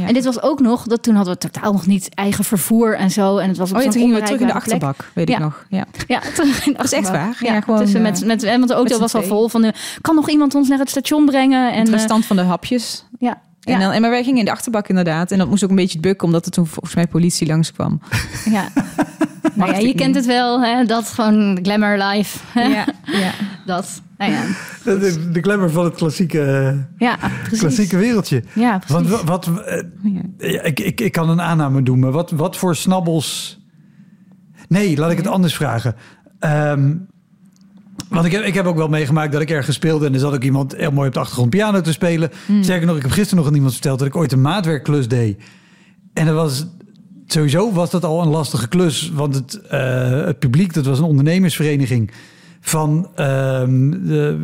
ik 0.09 0.15
dit 0.15 0.25
was 0.25 0.43
ook 0.43 0.61
nog, 0.61 0.83
dat 0.87 1.03
toen 1.03 1.15
hadden 1.15 1.35
we 1.35 1.39
totaal 1.41 1.73
nog 1.73 1.87
niet 1.87 2.15
eigen 2.15 2.45
vervoer 2.45 2.97
en 2.97 3.11
zo. 3.11 3.37
En 3.37 3.49
het 3.49 3.57
was 3.59 3.71
op 3.71 3.77
Oh 3.77 3.83
ja, 3.83 3.91
toen 3.91 4.01
gingen 4.01 4.17
we 4.21 4.23
terug 4.23 4.41
in 4.41 4.47
de 4.47 4.53
achterbak, 4.53 5.11
weet 5.15 5.29
ik 5.29 5.35
Ja. 5.39 5.41
nog. 5.45 5.65
Ja. 5.69 5.85
Ja, 6.07 6.21
toen 6.35 6.47
in 6.47 6.53
de 6.65 6.73
Dat 6.73 6.85
is 6.85 6.93
echt 6.93 7.11
waar. 7.11 7.35
Ging 7.35 7.51
Ja, 7.53 7.61
gewoon, 7.61 7.81
tussen 7.81 8.05
eh, 8.05 8.11
met, 8.11 8.25
met, 8.25 8.43
want 8.45 8.69
de 8.69 8.75
auto 8.75 8.91
met 8.93 9.01
was 9.01 9.15
al 9.15 9.23
vol 9.23 9.49
van, 9.49 9.65
eh, 9.65 9.73
kan 10.01 10.15
nog 10.15 10.29
iemand 10.31 10.55
ons 10.55 10.69
naar 10.69 10.79
het 10.79 10.91
station 10.91 11.25
brengen? 11.27 11.73
En, 11.73 11.85
de 11.85 11.93
eh, 11.93 11.99
stand 11.99 12.27
van 12.27 12.37
de 12.37 12.43
hapjes. 12.43 13.05
ja, 13.19 13.41
En, 13.65 13.73
ja, 13.73 13.79
dan, 13.79 13.93
en 13.93 14.01
maar 14.01 14.11
wij 14.11 14.23
gingen 14.23 14.39
in 14.39 14.45
de 14.45 14.51
achterbak 14.51 14.89
inderdaad. 14.89 15.31
En 15.31 15.39
dat 15.39 15.49
moest 15.49 15.65
ook 15.65 15.71
een 15.71 15.77
beetje 15.77 16.01
bukken, 16.01 16.27
omdat 16.27 16.47
er 16.47 16.53
toen 16.53 16.67
volgens 16.67 16.95
mij 16.95 17.07
politie 17.07 17.47
langskwam. 17.47 18.01
ja. 18.45 18.69
Nou 19.55 19.73
ja, 19.73 19.79
je 19.79 19.95
kent 19.95 20.15
het 20.15 20.27
wel, 20.27 20.63
hè? 20.63 20.85
dat 20.85 21.09
gewoon 21.09 21.59
glamour 21.63 22.05
life. 22.05 22.39
Ja, 22.55 22.87
ja. 23.05 23.33
Dat, 23.67 24.03
nou 24.19 24.33
ja, 24.33 24.43
De, 24.85 25.31
de 25.31 25.41
glamour 25.41 25.71
van 25.71 25.85
het 25.85 25.95
klassieke, 25.95 26.77
ja 26.99 27.17
precies. 27.43 27.59
klassieke 27.59 27.97
wereldje. 27.97 28.43
Ja, 28.55 28.79
precies. 28.79 29.09
Want 29.09 29.23
wat, 29.23 29.51
eh, 29.67 29.83
ja, 30.53 30.63
ik, 30.63 30.81
ik, 30.81 31.01
ik 31.01 31.13
kan 31.13 31.29
een 31.29 31.41
aanname 31.41 31.83
doen, 31.83 31.99
maar 31.99 32.11
wat, 32.11 32.31
wat 32.31 32.57
voor 32.57 32.77
snabbels... 32.77 33.61
Nee, 34.69 34.97
laat 34.97 35.11
ik 35.11 35.17
het 35.17 35.27
anders 35.27 35.55
vragen. 35.55 35.97
Ehm, 36.39 36.95
want 38.09 38.27
ik 38.27 38.33
heb, 38.33 38.43
ik 38.43 38.55
heb 38.55 38.67
ook 38.67 38.77
wel 38.77 38.89
meegemaakt 38.89 39.33
dat 39.33 39.41
ik 39.41 39.51
ergens 39.51 39.77
speelde... 39.77 40.07
en 40.07 40.15
er 40.15 40.21
zat 40.21 40.35
ook 40.35 40.43
iemand 40.43 40.77
heel 40.77 40.91
mooi 40.91 41.09
op 41.09 41.15
de 41.15 41.21
achtergrond 41.21 41.51
piano 41.51 41.81
te 41.81 41.93
spelen. 41.93 42.31
Hmm. 42.47 42.63
Sterker 42.63 42.87
nog, 42.87 42.97
ik 42.97 43.03
heb 43.03 43.11
gisteren 43.11 43.39
nog 43.39 43.47
aan 43.47 43.55
iemand 43.55 43.73
verteld... 43.73 43.99
dat 43.99 44.09
ik 44.09 44.17
ooit 44.17 44.33
een 44.33 44.41
maatwerkklus 44.41 45.09
deed. 45.09 45.43
En 46.13 46.27
dat 46.27 46.35
was... 46.35 46.67
Sowieso 47.27 47.73
was 47.73 47.91
dat 47.91 48.05
al 48.05 48.23
een 48.23 48.29
lastige 48.29 48.69
klus, 48.69 49.11
want 49.15 49.35
het, 49.35 49.61
eh, 49.61 50.25
het 50.25 50.39
publiek, 50.39 50.75
dat 50.75 50.87
was 50.87 50.99
een 50.99 51.05
ondernemersvereniging 51.05 52.11
van 52.61 53.09
ehm, 53.15 53.91
de, 53.91 54.39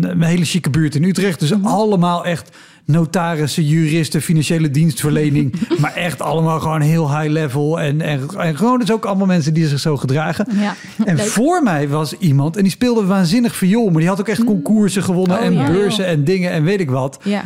een 0.00 0.22
hele 0.22 0.44
chique 0.44 0.70
buurt 0.70 0.94
in 0.94 1.04
Utrecht. 1.04 1.40
Dus 1.40 1.62
allemaal 1.62 2.24
echt 2.24 2.56
notarissen, 2.84 3.64
juristen, 3.64 4.22
financiële 4.22 4.70
dienstverlening. 4.70 5.54
maar 5.80 5.94
echt 5.94 6.22
allemaal 6.22 6.60
gewoon 6.60 6.80
heel 6.80 7.18
high 7.18 7.30
level. 7.32 7.80
En, 7.80 8.00
en, 8.00 8.20
en 8.38 8.56
gewoon 8.56 8.78
dus 8.78 8.92
ook 8.92 9.04
allemaal 9.04 9.26
mensen 9.26 9.54
die 9.54 9.66
zich 9.68 9.80
zo 9.80 9.96
gedragen. 9.96 10.46
Ja, 10.60 10.74
En 11.04 11.16
leuk. 11.16 11.26
voor 11.26 11.62
mij 11.62 11.88
was 11.88 12.12
iemand, 12.18 12.56
en 12.56 12.62
die 12.62 12.72
speelde 12.72 13.04
waanzinnig 13.04 13.56
viool... 13.56 13.88
maar 13.90 14.00
die 14.00 14.08
had 14.08 14.20
ook 14.20 14.28
echt 14.28 14.44
concoursen 14.44 15.02
gewonnen 15.02 15.38
Oh, 15.38 15.44
en 15.44 15.52
ja, 15.52 15.66
beurzen 15.66 16.06
en 16.06 16.24
dingen 16.24 16.50
en 16.50 16.64
weet 16.64 16.80
ik 16.80 16.90
wat. 16.90 17.18
ja. 17.22 17.44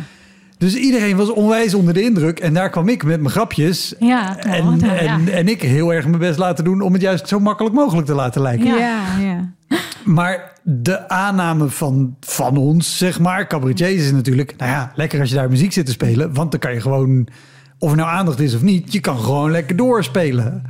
Dus 0.57 0.75
iedereen 0.75 1.15
was 1.17 1.29
onwijs 1.29 1.73
onder 1.73 1.93
de 1.93 2.01
indruk. 2.01 2.39
En 2.39 2.53
daar 2.53 2.69
kwam 2.69 2.87
ik 2.89 3.03
met 3.03 3.19
mijn 3.19 3.31
grapjes. 3.31 3.93
Ja, 3.99 4.37
En, 4.37 4.79
ja. 4.79 4.95
en, 4.95 5.33
en 5.33 5.47
ik 5.47 5.61
heel 5.61 5.93
erg 5.93 6.05
mijn 6.07 6.19
best 6.19 6.37
laten 6.39 6.63
doen 6.63 6.81
om 6.81 6.93
het 6.93 7.01
juist 7.01 7.27
zo 7.27 7.39
makkelijk 7.39 7.75
mogelijk 7.75 8.07
te 8.07 8.13
laten 8.13 8.41
lijken. 8.41 8.65
Ja, 8.65 9.03
ja. 9.21 9.53
Maar 10.05 10.53
de 10.63 11.09
aanname 11.09 11.69
van, 11.69 12.15
van 12.19 12.57
ons, 12.57 12.97
zeg 12.97 13.19
maar, 13.19 13.47
cabaretiers 13.47 14.03
is 14.03 14.11
natuurlijk... 14.11 14.53
nou 14.57 14.71
ja, 14.71 14.91
lekker 14.95 15.19
als 15.19 15.29
je 15.29 15.35
daar 15.35 15.49
muziek 15.49 15.73
zit 15.73 15.85
te 15.85 15.91
spelen. 15.91 16.33
Want 16.33 16.51
dan 16.51 16.59
kan 16.59 16.73
je 16.73 16.81
gewoon, 16.81 17.27
of 17.79 17.89
er 17.91 17.97
nou 17.97 18.09
aandacht 18.09 18.39
is 18.39 18.55
of 18.55 18.61
niet... 18.61 18.93
je 18.93 18.99
kan 18.99 19.17
gewoon 19.19 19.51
lekker 19.51 19.75
doorspelen. 19.75 20.63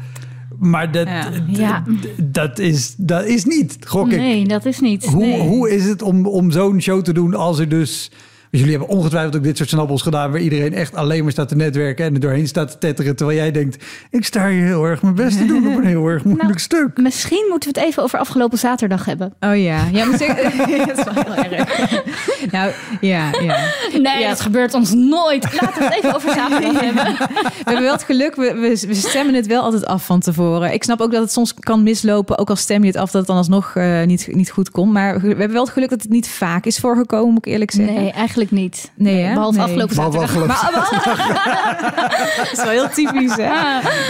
Maar 0.60 0.92
dat, 0.92 1.08
Ja. 1.08 1.34
Ja. 1.48 1.84
dat, 2.18 2.60
is, 2.60 2.96
dat 2.98 3.26
is 3.26 3.46
niet, 3.46 3.78
gok 3.88 4.12
ik. 4.12 4.18
Nee, 4.18 4.48
dat 4.48 4.66
is 4.66 4.80
niet. 4.80 5.06
Hoe, 5.06 5.26
nee. 5.26 5.40
hoe 5.40 5.70
is 5.70 5.86
het 5.86 6.02
om, 6.02 6.28
om 6.28 6.52
zo'n 6.52 6.82
show 6.82 7.02
te 7.02 7.14
doen 7.14 7.34
als 7.34 7.60
er 7.60 7.70
dus... 7.70 8.12
Dus 8.56 8.64
jullie 8.64 8.80
hebben 8.80 8.98
ongetwijfeld 8.98 9.36
ook 9.36 9.44
dit 9.44 9.58
soort 9.58 9.70
snabbels 9.70 10.02
gedaan... 10.02 10.32
waar 10.32 10.40
iedereen 10.40 10.74
echt 10.74 10.96
alleen 10.96 11.24
maar 11.24 11.32
staat 11.32 11.48
te 11.48 11.56
netwerken... 11.56 12.06
en 12.06 12.14
er 12.14 12.20
doorheen 12.20 12.48
staat 12.48 12.72
te 12.72 12.78
tetteren... 12.78 13.16
terwijl 13.16 13.38
jij 13.38 13.52
denkt, 13.52 13.84
ik 14.10 14.26
sta 14.26 14.50
hier 14.50 14.64
heel 14.66 14.86
erg 14.86 15.02
mijn 15.02 15.16
best 15.16 15.38
te 15.38 15.46
doen... 15.46 15.68
op 15.68 15.78
een 15.78 15.86
heel 15.86 16.08
erg 16.08 16.24
moeilijk 16.24 16.48
Nou, 16.48 16.60
stuk. 16.60 16.98
Misschien 16.98 17.46
moeten 17.50 17.74
we 17.74 17.80
het 17.80 17.90
even 17.90 18.04
over 18.04 18.20
afgelopen 18.20 18.58
zaterdag 18.58 19.06
hebben. 19.06 19.34
Oh 19.40 19.62
ja, 19.62 19.88
ja, 19.92 20.06
maar 20.06 20.18
zeg, 20.18 20.36
dat 20.88 20.98
is 20.98 21.04
wel 21.04 21.24
heel 21.24 21.52
erg. 21.52 21.92
Nou, 22.52 22.72
ja, 23.02 23.32
ja. 23.42 23.58
Nee, 24.02 24.20
Ja. 24.20 24.30
dat 24.30 24.42
gebeurt 24.42 24.74
ons 24.74 24.94
nooit. 24.94 25.62
Laten 25.62 25.80
we 25.80 25.86
het 25.86 25.94
even 25.98 26.16
over 26.16 26.34
zaterdag 26.34 26.80
hebben. 26.80 27.04
We 27.04 27.64
hebben 27.64 27.84
wel 27.84 27.94
het 27.94 28.04
geluk, 28.04 28.36
we, 28.36 28.54
we, 28.54 28.88
we 28.88 28.94
stemmen 28.94 29.34
het 29.34 29.48
wel 29.48 29.62
altijd 29.62 29.86
af 29.86 30.06
van 30.06 30.20
tevoren. 30.20 30.74
Ik 30.74 30.84
snap 30.84 31.02
ook 31.02 31.12
dat 31.12 31.22
het 31.22 31.32
soms 31.32 31.54
kan 31.54 31.84
mislopen, 31.84 32.38
ook 32.38 32.50
al 32.50 32.56
stem 32.56 32.82
je 32.82 32.88
het 32.88 32.98
af, 32.98 33.12
dat 33.12 33.20
het 33.22 33.28
dan 33.28 33.38
alsnog 33.38 33.76
eh, 33.76 34.04
niet, 34.04 34.28
niet 34.32 34.52
goed 34.52 34.72
komt. 34.72 34.94
Maar 34.94 35.22
we 35.22 35.28
hebben 35.28 35.52
wel 35.52 35.64
het 35.64 35.74
geluk 35.74 35.90
dat 35.90 36.02
het 36.02 36.12
niet 36.12 36.28
vaak 36.30 36.66
is 36.66 36.80
voorgekomen, 36.80 37.34
moet 37.34 37.46
ik 37.46 37.52
eerlijk 37.52 37.72
zeggen. 37.72 37.96
Nee, 37.96 38.12
eigenlijk 38.12 38.44
niet. 38.52 38.92
Nee? 38.96 39.34
Behalve 39.34 39.58
Nee. 39.58 39.66
afgelopen 39.68 39.96
zaterdag. 39.96 40.34
Dat 42.38 42.52
is 42.52 42.64
wel 42.64 42.72
heel 42.72 42.90
typisch, 42.90 43.36
hè? 43.36 43.44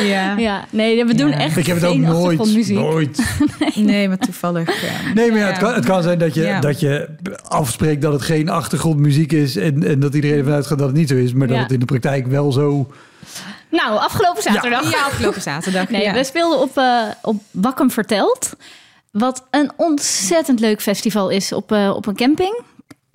Ja. 0.03 0.37
Ja, 0.37 0.65
nee, 0.69 1.05
we 1.05 1.15
doen 1.15 1.29
Ja. 1.29 1.37
echt 1.37 1.57
Ik 1.57 1.65
heb 1.65 1.75
het 1.81 1.85
ook 1.85 1.97
nooit. 1.97 3.23
Nee, 3.75 4.07
maar 4.07 4.17
toevallig. 4.17 4.81
Ja. 4.81 5.13
Nee, 5.13 5.29
maar 5.31 5.39
ja, 5.39 5.45
het, 5.45 5.57
kan, 5.57 5.73
het 5.73 5.85
kan 5.85 6.03
zijn 6.03 6.17
dat 6.19 6.33
je, 6.33 6.41
Ja. 6.41 6.59
dat 6.59 6.79
je 6.79 7.09
afspreekt 7.47 8.01
dat 8.01 8.13
het 8.13 8.21
geen 8.21 8.49
achtergrondmuziek 8.49 9.31
is... 9.31 9.55
en, 9.55 9.83
en 9.87 9.99
dat 9.99 10.13
iedereen 10.13 10.37
ervan 10.37 10.53
uitgaat 10.53 10.77
dat 10.77 10.87
het 10.87 10.97
niet 10.97 11.09
zo 11.09 11.15
is... 11.15 11.33
maar 11.33 11.47
dat 11.47 11.55
Ja. 11.55 11.61
het 11.63 11.71
in 11.71 11.79
de 11.79 11.85
praktijk 11.85 12.27
wel 12.27 12.51
zo... 12.51 12.91
Nou, 13.69 13.97
afgelopen 13.97 14.43
zaterdag. 14.43 14.91
Ja, 14.91 15.03
afgelopen 15.05 15.41
zaterdag. 15.41 15.89
Nee, 15.89 16.01
ja. 16.03 16.13
we 16.13 16.23
speelden 16.23 16.59
op, 16.59 16.77
eh 16.77 17.01
op 17.21 17.41
Wakkum 17.51 17.91
Verteld. 17.91 18.53
Wat 19.11 19.43
een 19.51 19.71
ontzettend 19.75 20.59
leuk 20.59 20.81
festival 20.81 21.29
is 21.29 21.51
op, 21.53 21.71
eh, 21.71 21.93
op 21.95 22.05
een 22.05 22.15
camping. 22.15 22.61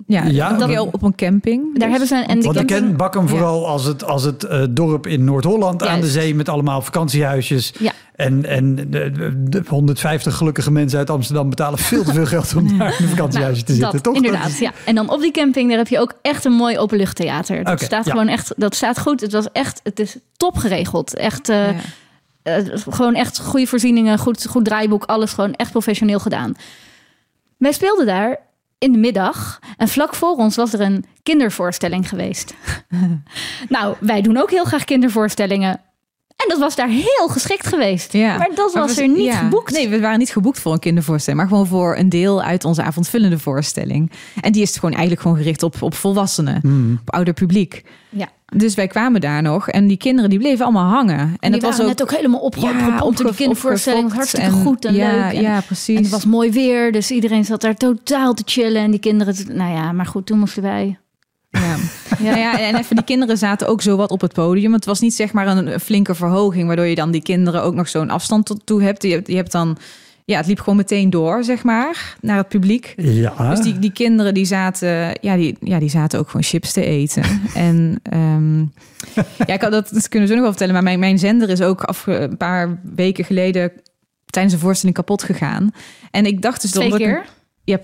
Ja, 0.07 0.23
Ja, 0.23 0.53
dat 0.53 0.67
keer 0.69 0.81
op 0.81 1.01
een 1.03 1.15
camping. 1.15 1.79
Daar 1.79 1.89
hebben 1.89 2.07
ze 2.07 2.15
een... 2.15 2.25
En 2.27 2.35
die 2.35 2.43
Want 2.43 2.59
ik 2.59 2.65
ken 2.67 2.97
Bakken 2.97 3.27
vooral 3.29 3.67
als 3.67 3.85
het, 3.85 4.03
als 4.03 4.23
het 4.23 4.43
eh, 4.43 4.63
dorp 4.69 5.07
in 5.07 5.23
Noord-Holland 5.23 5.83
aan 5.87 6.01
de 6.01 6.07
zee... 6.07 6.35
met 6.35 6.49
allemaal 6.49 6.81
vakantiehuisjes. 6.81 7.73
Ja. 7.79 7.91
En, 8.15 8.45
en 8.45 8.75
de, 8.75 8.85
de- 8.89 9.43
de 9.43 9.63
150 9.67 10.35
gelukkige 10.35 10.71
mensen 10.71 10.99
uit 10.99 11.09
Amsterdam 11.09 11.49
betalen 11.49 11.79
veel 11.79 12.03
te 12.03 12.13
veel 12.13 12.25
geld... 12.25 12.55
om 12.55 12.77
daar 12.77 12.95
in 12.99 13.03
een 13.03 13.09
vakantiehuisje 13.09 13.63
te 13.63 13.73
zitten, 13.73 13.91
dat, 13.91 14.03
toch? 14.03 14.15
inderdaad, 14.15 14.41
Dat 14.43 14.51
is- 14.51 14.59
ja. 14.59 14.71
En 14.85 14.95
dan 14.95 15.09
op 15.09 15.21
die 15.21 15.31
camping, 15.31 15.69
daar 15.69 15.77
heb 15.77 15.87
je 15.87 15.99
ook 15.99 16.13
echt 16.21 16.45
een 16.45 16.51
mooi 16.53 16.77
openluchttheater. 16.77 17.63
Dat 17.63 17.81
staat 17.81 18.05
ja. 18.05 18.11
gewoon 18.11 18.27
echt, 18.27 18.53
dat 18.57 18.75
staat 18.75 18.99
goed. 18.99 19.21
Het 19.21 19.31
was 19.31 19.45
echt, 19.51 19.79
het 19.83 19.99
is 19.99 20.17
top 20.37 20.57
geregeld. 20.57 21.15
Echt, 21.15 21.49
eh, 21.49 21.57
Ja. 21.71 21.75
eh, 22.43 22.63
gewoon 22.89 23.13
echt 23.15 23.39
goede 23.39 23.67
voorzieningen, 23.67 24.17
goed, 24.17 24.45
goed 24.47 24.65
draaiboek, 24.65 25.03
alles 25.05 25.33
gewoon 25.33 25.53
echt 25.53 25.71
professioneel 25.71 26.19
gedaan. 26.19 26.53
Wij 27.57 27.71
speelden 27.71 28.05
daar 28.05 28.39
in 28.81 28.91
de 28.91 28.97
middag 28.97 29.59
en 29.77 29.87
vlak 29.87 30.15
voor 30.15 30.35
ons 30.35 30.55
was 30.55 30.73
er 30.73 30.81
een 30.81 31.05
kindervoorstelling 31.23 32.09
geweest. 32.09 32.53
nou, 33.69 33.95
wij 33.99 34.21
doen 34.21 34.37
ook 34.37 34.49
heel 34.49 34.65
graag 34.65 34.83
kindervoorstellingen. 34.83 35.81
En 36.43 36.47
dat 36.47 36.59
was 36.59 36.75
daar 36.75 36.87
heel 36.87 37.27
geschikt 37.27 37.67
geweest. 37.67 38.13
Ja. 38.13 38.37
Maar 38.37 38.49
dat 38.55 38.73
Maar 38.73 38.83
was 38.87 38.95
we- 38.95 39.01
er 39.01 39.07
niet 39.07 39.25
ja. 39.25 39.35
geboekt. 39.35 39.71
Nee, 39.73 39.89
we 39.89 39.99
waren 39.99 40.19
niet 40.19 40.29
geboekt 40.31 40.59
voor 40.59 40.73
een 40.73 40.79
kindervoorstelling, 40.79 41.41
maar 41.41 41.49
gewoon 41.51 41.67
voor 41.67 41.97
een 41.97 42.09
deel 42.09 42.41
uit 42.41 42.65
onze 42.65 42.83
avondvullende 42.83 43.39
voorstelling. 43.39 44.11
En 44.41 44.51
die 44.51 44.61
is 44.61 44.73
gewoon 44.73 44.91
eigenlijk 44.91 45.21
gewoon 45.21 45.37
gericht 45.37 45.63
op, 45.63 45.81
op 45.81 45.93
volwassenen, 45.93 46.59
Hmm. 46.61 46.99
op 47.01 47.13
ouder 47.13 47.33
publiek. 47.33 47.83
Ja. 48.09 48.29
Dus 48.55 48.75
wij 48.75 48.87
kwamen 48.87 49.21
daar 49.21 49.41
nog 49.41 49.69
en 49.69 49.87
die 49.87 49.97
kinderen 49.97 50.29
die 50.29 50.39
bleven 50.39 50.63
allemaal 50.65 50.89
hangen. 50.89 51.19
En, 51.19 51.37
En 51.39 51.51
dat 51.51 51.61
was 51.61 51.79
ook 51.81 51.87
net 51.87 52.01
ook 52.01 52.11
helemaal 52.11 52.39
opge 52.39 52.59
opgepompt 52.65 52.99
door 53.01 53.13
die 53.15 53.25
opge- 53.25 53.35
kindervoorstelling. 53.35 54.13
Hartstikke 54.13 54.49
goed 54.51 54.85
en 54.85 54.93
ja, 54.93 55.11
leuk. 55.11 55.33
En, 55.33 55.41
Ja, 55.41 55.61
precies. 55.61 55.95
en 55.97 56.01
het 56.01 56.11
was 56.11 56.25
mooi 56.25 56.51
weer, 56.51 56.91
dus 56.91 57.11
iedereen 57.11 57.45
zat 57.45 57.61
daar 57.61 57.75
totaal 57.75 58.33
te 58.33 58.43
chillen. 58.45 58.81
En 58.81 58.91
die 58.91 58.99
kinderen, 58.99 59.35
nou 59.55 59.71
ja, 59.73 59.91
maar 59.91 60.05
goed, 60.05 60.25
toen 60.25 60.39
moesten 60.39 60.61
wij... 60.63 60.99
Ja. 61.51 61.75
Ja, 62.19 62.35
ja, 62.35 62.59
en 62.59 62.75
even 62.75 62.95
die 62.95 63.05
kinderen 63.05 63.37
zaten 63.37 63.67
ook 63.67 63.81
zo 63.81 63.95
wat 63.97 64.11
op 64.11 64.21
het 64.21 64.33
podium. 64.33 64.73
Het 64.73 64.85
was 64.85 64.99
niet 64.99 65.13
zeg 65.13 65.33
maar 65.33 65.47
een 65.47 65.79
flinke 65.79 66.15
verhoging, 66.15 66.67
waardoor 66.67 66.85
je 66.85 66.95
dan 66.95 67.11
die 67.11 67.21
kinderen 67.21 67.63
ook 67.63 67.73
nog 67.75 67.89
zo'n 67.89 68.09
afstand 68.09 68.45
tot 68.45 68.65
toe 68.65 68.83
hebt. 68.83 69.03
Je, 69.03 69.11
hebt- 69.11 69.27
je 69.27 69.35
hebt 69.35 69.51
dan, 69.51 69.77
ja, 70.25 70.37
het 70.37 70.47
liep 70.47 70.59
gewoon 70.59 70.75
meteen 70.75 71.09
door, 71.09 71.43
zeg 71.43 71.63
maar, 71.63 72.15
naar 72.21 72.37
het 72.37 72.47
publiek. 72.47 72.93
Ja. 72.97 73.49
Dus 73.49 73.59
die, 73.59 73.79
die 73.79 73.91
kinderen 73.91 74.33
die 74.33 74.45
zaten, 74.45 75.17
ja, 75.21 75.35
die, 75.35 75.57
ja, 75.61 75.79
die 75.79 75.89
zaten 75.89 76.19
ook 76.19 76.25
gewoon 76.27 76.43
chips 76.43 76.71
te 76.73 76.85
eten. 76.85 77.23
en 77.53 77.99
ehm, 78.03 78.59
ja, 79.45 79.53
ik 79.53 79.61
had 79.61 79.71
dat, 79.71 79.89
dat 79.91 80.07
kunnen 80.09 80.27
we 80.27 80.33
zo 80.33 80.41
nog 80.41 80.41
wel 80.41 80.49
vertellen. 80.57 80.73
Maar 80.73 80.83
mijn, 80.83 80.99
mijn 80.99 81.19
zender 81.19 81.49
is 81.49 81.61
ook 81.61 81.83
af, 81.83 82.07
een 82.07 82.37
paar 82.37 82.79
weken 82.95 83.25
geleden 83.25 83.71
tijdens 84.25 84.53
een 84.53 84.59
voorstelling 84.61 84.95
kapot 84.97 85.23
gegaan. 85.23 85.71
En 86.11 86.25
ik 86.25 86.41
dacht 86.41 86.61
dus 86.61 86.71
Twee 86.71 86.89
dat 86.89 86.99
ik- 86.99 87.23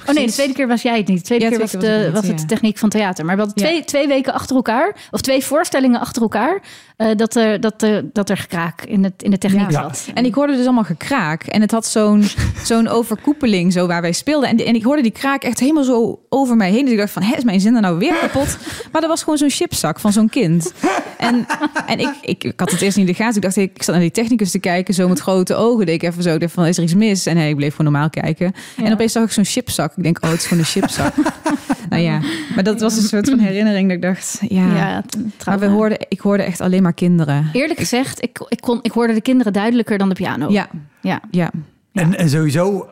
Oh 0.08 0.16
nee, 0.16 0.26
de 0.26 0.32
tweede 0.32 0.54
keer 0.54 0.68
was 0.68 0.82
jij 0.82 0.98
het 0.98 1.08
niet. 1.08 1.18
De 1.18 1.24
tweede 1.24 1.44
Ja, 1.46 1.50
keer 1.50 1.60
was, 1.60 1.72
keer 1.72 1.80
de, 1.80 2.10
was 2.12 2.22
het, 2.22 2.32
het 2.32 2.40
de 2.40 2.46
techniek 2.46 2.78
van 2.78 2.90
theater. 2.90 3.26
Maar 3.26 3.36
we 3.36 3.42
hadden 3.42 3.64
twee, 3.64 3.84
twee 3.84 4.08
weken 4.08 4.34
achter 4.34 4.56
elkaar, 4.56 4.96
of 5.12 5.22
twee 5.22 5.44
voorstellingen 5.46 6.00
achter 6.00 6.22
elkaar, 6.22 6.62
eh, 6.98 7.08
dat, 7.16 7.36
er, 7.36 7.60
dat, 7.60 7.82
er, 7.82 8.06
dat 8.14 8.30
er 8.30 8.38
gekraak 8.38 8.82
in, 8.82 9.04
het, 9.04 9.24
in 9.24 9.32
de 9.32 9.38
techniek 9.38 9.72
zat. 9.72 10.08
En 10.14 10.26
ik 10.26 10.34
hoorde 10.34 10.56
dus 10.56 10.66
allemaal 10.66 10.84
gekraak. 10.84 11.44
En 11.44 11.62
het 11.62 11.72
had 11.72 11.86
zo'n 11.86 12.24
zo'n 12.64 12.88
overkoepeling 12.88 13.74
zo 13.74 13.88
waar 13.88 14.02
wij 14.02 14.12
speelden. 14.12 14.50
En, 14.50 14.58
en 14.66 14.76
ik 14.76 14.84
hoorde 14.84 15.02
die 15.02 15.12
kraak 15.12 15.44
echt 15.44 15.60
helemaal 15.60 15.84
zo 15.84 16.20
over 16.30 16.56
mij 16.56 16.72
heen. 16.72 16.82
Dus 16.84 16.92
ik 16.92 16.98
dacht 16.98 17.12
van, 17.12 17.22
hè, 17.22 17.36
is 17.36 17.44
mijn 17.44 17.60
zender 17.60 17.82
nou 17.82 17.98
weer 17.98 18.14
kapot? 18.22 18.58
Maar 18.92 19.02
dat 19.02 19.10
was 19.10 19.24
gewoon 19.24 19.38
zo'n 19.38 19.50
chipzak 19.50 20.00
van 20.00 20.12
zo'n 20.12 20.30
kind. 20.30 20.74
En, 21.18 21.46
en 21.86 22.00
ik, 22.00 22.14
ik, 22.22 22.44
ik 22.44 22.60
had 22.60 22.72
het 22.72 22.82
eerst 22.82 22.98
niet 22.98 23.08
in 23.08 23.14
de 23.14 23.18
gaten. 23.24 23.36
Ik 23.36 23.42
dacht, 23.42 23.56
ik 23.56 23.84
zat 23.84 23.96
naar 23.96 24.04
die 24.04 24.12
technicus 24.12 24.52
te 24.52 24.60
kijken, 24.60 24.94
zo 24.94 25.08
met 25.08 25.20
grote 25.20 25.56
ogen. 25.56 25.86
Deed 25.86 26.04
ik 26.04 26.10
even 26.10 26.24
zo, 26.24 26.38
dacht 26.38 26.54
van, 26.54 26.66
is 26.66 26.78
er 26.78 26.84
iets 26.84 26.94
mis? 26.94 27.26
En 27.26 27.38
ik 27.38 27.56
bleef 27.56 27.76
gewoon 27.76 27.92
normaal 27.92 28.10
kijken. 28.10 28.54
En 28.84 28.94
opeens 28.94 29.12
zag 29.12 29.24
ik 29.24 29.32
zo'n 29.32 29.46
chipzak. 29.78 29.98
Ik 29.98 30.04
denk, 30.04 30.24
oh, 30.24 30.30
het 30.30 30.40
is 30.40 30.46
gewoon 30.46 30.64
een 30.64 30.70
chipzak. 30.70 31.14
nou 31.90 32.02
ja, 32.02 32.22
maar 32.56 32.64
dat 32.64 32.82
was 32.82 32.98
een 32.98 33.04
soort 33.04 33.30
van 33.30 33.40
herinnering 33.40 33.88
dat 33.88 33.98
ik 33.98 34.02
dacht, 34.04 34.40
ja. 34.48 35.04
maar 35.46 35.60
we 35.60 35.66
hoorden, 35.66 35.98
ik 36.10 36.20
hoorde 36.20 36.44
echt 36.44 36.62
alleen 36.62 36.84
maar 36.84 36.94
kinderen. 36.94 37.50
Eerlijk 37.54 37.80
gezegd, 37.80 38.24
ik, 38.24 38.46
ik, 38.50 38.62
kon, 38.62 38.80
ik 38.82 38.92
hoorde 38.92 39.14
de 39.14 39.22
kinderen 39.22 39.54
duidelijker 39.54 39.98
dan 39.98 40.10
de 40.10 40.16
piano. 40.16 40.50
Ja, 40.50 40.70
ja. 41.02 41.22
ja. 41.32 41.52
En, 41.94 42.18
en 42.18 42.30
sowieso, 42.30 42.90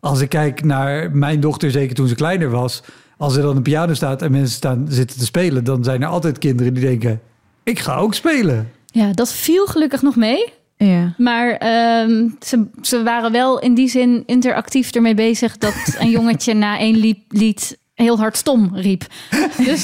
als 0.00 0.20
ik 0.20 0.28
kijk 0.28 0.64
naar 0.64 1.16
mijn 1.16 1.40
dochter, 1.40 1.70
zeker 1.70 1.94
toen 1.94 2.08
ze 2.08 2.14
kleiner 2.14 2.50
was, 2.50 2.82
als 3.16 3.36
er 3.36 3.42
dan 3.42 3.56
een 3.56 3.62
piano 3.62 3.94
staat 3.94 4.22
en 4.22 4.30
mensen 4.30 4.56
staan 4.56 4.86
zitten 4.88 5.18
te 5.18 5.24
spelen, 5.24 5.64
dan 5.64 5.84
zijn 5.84 6.02
er 6.02 6.08
altijd 6.08 6.38
kinderen 6.38 6.74
die 6.74 6.84
denken: 6.84 7.20
ik 7.62 7.78
ga 7.78 7.96
ook 7.96 8.14
spelen. 8.14 8.70
ja, 8.86 9.12
dat 9.12 9.32
viel 9.32 9.66
gelukkig 9.66 10.02
nog 10.02 10.16
mee. 10.16 10.52
Ja. 10.76 11.14
Maar 11.16 11.50
ehm, 11.50 12.28
ze, 12.40 12.66
ze 12.82 13.02
waren 13.02 13.32
wel 13.32 13.60
in 13.60 13.74
die 13.74 13.88
zin 13.88 14.22
interactief 14.26 14.90
ermee 14.90 15.14
bezig 15.14 15.58
dat 15.58 15.96
een 15.98 16.10
jongetje 16.10 16.54
na 16.64 16.78
één 16.78 16.96
lied, 16.96 17.18
lied 17.28 17.78
heel 17.96 18.18
hard 18.18 18.36
stom 18.36 18.70
riep. 18.74 19.04
Dus 19.66 19.80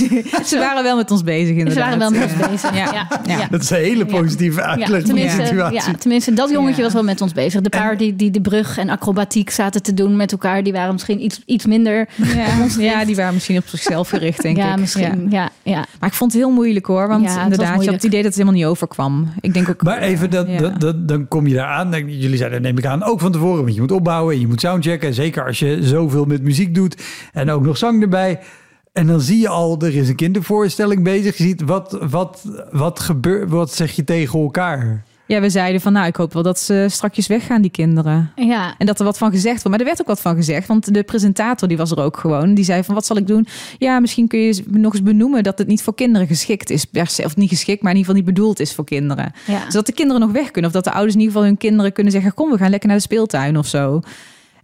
Ze 0.49 0.59
waren 0.59 0.83
wel 0.83 0.97
met 0.97 1.11
ons 1.11 1.23
bezig 1.23 1.49
inderdaad. 1.57 1.73
ze 1.75 1.81
waren 1.81 1.99
wel 1.99 2.11
met 2.11 2.21
Ja. 2.21 2.25
ons 2.39 2.49
bezig. 2.51 2.75
Ja. 2.77 2.93
Ja, 2.93 3.09
Ja. 3.25 3.39
ja. 3.39 3.47
Dat 3.51 3.63
is 3.63 3.71
een 3.71 3.77
hele 3.77 4.07
positieve 4.07 4.61
Ja, 4.61 4.67
uitleg 4.67 4.89
van 4.89 4.99
de 5.01 5.05
tenminste, 5.07 5.45
situatie. 5.47 5.81
ja, 5.93 5.95
tenminste, 5.99 6.33
dat 6.33 6.51
jongetje 6.51 6.77
Ja. 6.77 6.83
was 6.83 6.93
wel 6.93 7.03
met 7.05 7.21
ons 7.21 7.33
bezig. 7.33 7.61
De 7.61 7.69
paar 7.69 7.97
die, 7.97 8.17
die 8.17 8.31
de 8.31 8.41
brug 8.41 8.79
en 8.79 8.89
acrobatiek 8.89 9.51
zaten 9.51 9.83
te 9.83 9.95
doen 9.95 10.17
met 10.17 10.33
elkaar, 10.33 10.63
die 10.63 10.73
waren 10.73 10.93
misschien 10.93 11.25
iets, 11.25 11.41
iets 11.47 11.67
minder. 11.67 12.09
Ja. 12.17 12.47
ja, 12.93 13.05
die 13.05 13.17
waren 13.17 13.35
misschien 13.35 13.57
op 13.59 13.67
zichzelf 13.67 14.09
gericht, 14.09 14.43
denk 14.43 14.57
ja, 14.57 14.73
ik. 14.73 14.79
misschien. 14.81 15.27
Ja. 15.31 15.51
Ja, 15.63 15.85
Maar 16.01 16.09
ik 16.09 16.15
vond 16.15 16.33
het 16.33 16.41
heel 16.41 16.51
moeilijk 16.51 16.87
hoor. 16.87 17.09
Want 17.09 17.25
Ja, 17.25 17.43
inderdaad, 17.43 17.79
je 17.81 17.85
had 17.85 17.95
het 17.95 18.05
idee 18.05 18.23
dat 18.23 18.35
het 18.35 18.35
helemaal 18.41 18.59
niet 18.61 18.65
overkwam. 18.71 19.33
Ik 19.41 19.55
denk 19.55 19.69
ook. 19.69 19.83
Maar 19.83 19.99
even, 19.99 20.31
dat, 20.31 20.47
Ja. 20.49 20.59
dat, 20.59 20.81
dat, 20.81 21.09
dan 21.09 21.29
kom 21.29 21.47
je 21.47 21.55
daar 21.55 21.67
aan. 21.69 21.91
Jullie 22.07 22.37
zeiden, 22.37 22.63
neem 22.63 22.79
ik 22.79 22.87
aan, 22.87 23.03
ook 23.05 23.21
van 23.21 23.33
tevoren. 23.33 23.63
Want 23.63 23.75
je 23.75 23.81
moet 23.81 23.93
opbouwen, 23.93 24.35
en 24.35 24.41
je 24.41 24.47
moet 24.47 24.61
soundchecken. 24.61 25.09
En 25.09 25.15
zeker 25.15 25.47
als 25.47 25.59
je 25.59 25.79
zoveel 25.81 26.25
met 26.25 26.43
muziek 26.43 26.75
doet. 26.75 27.03
En 27.33 27.51
ook 27.51 27.65
nog 27.65 27.77
zang 27.79 28.01
erbij. 28.03 28.41
En 28.93 29.07
dan 29.07 29.21
zie 29.21 29.41
je 29.41 29.49
al, 29.49 29.81
er 29.81 29.97
is 29.97 30.09
een 30.09 30.17
kindervoorstelling 30.17 31.05
bezig. 31.05 31.37
Je 31.37 31.45
ziet, 31.45 31.63
wat, 31.63 31.99
wat, 32.11 32.45
wat 32.71 33.01
gebeurt, 33.01 33.51
wat 33.51 33.73
zeg 33.73 33.93
je 33.93 34.05
tegen 34.05 34.41
elkaar? 34.41 35.05
Ja, 35.27 35.41
we 35.41 35.51
zeiden 35.51 35.81
van 35.81 35.93
nou, 35.93 36.07
ik 36.07 36.17
hoop 36.17 36.33
wel 36.33 36.43
dat 36.43 36.59
ze 36.59 36.87
strakjes 36.91 37.27
weggaan, 37.27 37.63
die 37.63 37.71
kinderen. 37.71 38.33
ja. 38.37 38.75
En 38.79 38.87
dat 38.87 38.99
er 38.99 39.05
wat 39.05 39.19
van 39.19 39.31
gezegd 39.31 39.55
wordt. 39.55 39.69
Maar 39.69 39.79
er 39.79 39.85
werd 39.85 40.01
ook 40.01 40.07
wat 40.07 40.21
van 40.21 40.35
gezegd. 40.35 40.69
Want 40.69 40.95
de 40.95 41.03
presentator 41.03 41.69
die 41.69 41.77
was 41.77 41.91
er 41.91 42.01
ook 42.01 42.17
gewoon. 42.17 42.55
Die 42.55 42.65
zei 42.65 42.85
van 42.85 42.95
wat 42.95 43.07
zal 43.07 43.17
ik 43.17 43.27
doen? 43.27 43.47
Ja, 43.79 44.01
misschien 44.01 44.29
kun 44.29 44.39
je 44.39 44.63
nog 44.67 44.93
eens 44.93 45.03
benoemen 45.03 45.43
dat 45.43 45.59
het 45.59 45.67
niet 45.67 45.83
voor 45.83 45.95
kinderen 45.95 46.27
geschikt 46.27 46.71
is. 46.71 46.85
Per 46.85 47.07
se, 47.07 47.25
of 47.25 47.37
niet 47.37 47.49
geschikt, 47.49 47.83
maar 47.83 47.93
in 47.93 47.99
ieder 47.99 48.13
geval 48.15 48.27
niet 48.27 48.35
bedoeld 48.35 48.61
is 48.61 48.75
voor 48.75 48.85
kinderen. 48.85 49.33
ja. 49.47 49.65
Zodat 49.65 49.87
de 49.87 49.93
kinderen 49.93 50.21
nog 50.21 50.33
weg 50.33 50.51
kunnen. 50.51 50.71
Of 50.71 50.77
dat 50.77 50.85
de 50.85 50.93
ouders 50.93 51.15
in 51.15 51.21
ieder 51.21 51.35
geval 51.35 51.49
hun 51.51 51.59
kinderen 51.59 51.93
kunnen 51.93 52.13
zeggen... 52.13 52.35
kom, 52.35 52.51
we 52.51 52.59
gaan 52.59 52.71
lekker 52.71 52.89
naar 52.89 52.97
de 52.97 53.03
speeltuin 53.03 53.59
of 53.59 53.67
zo. 53.67 54.01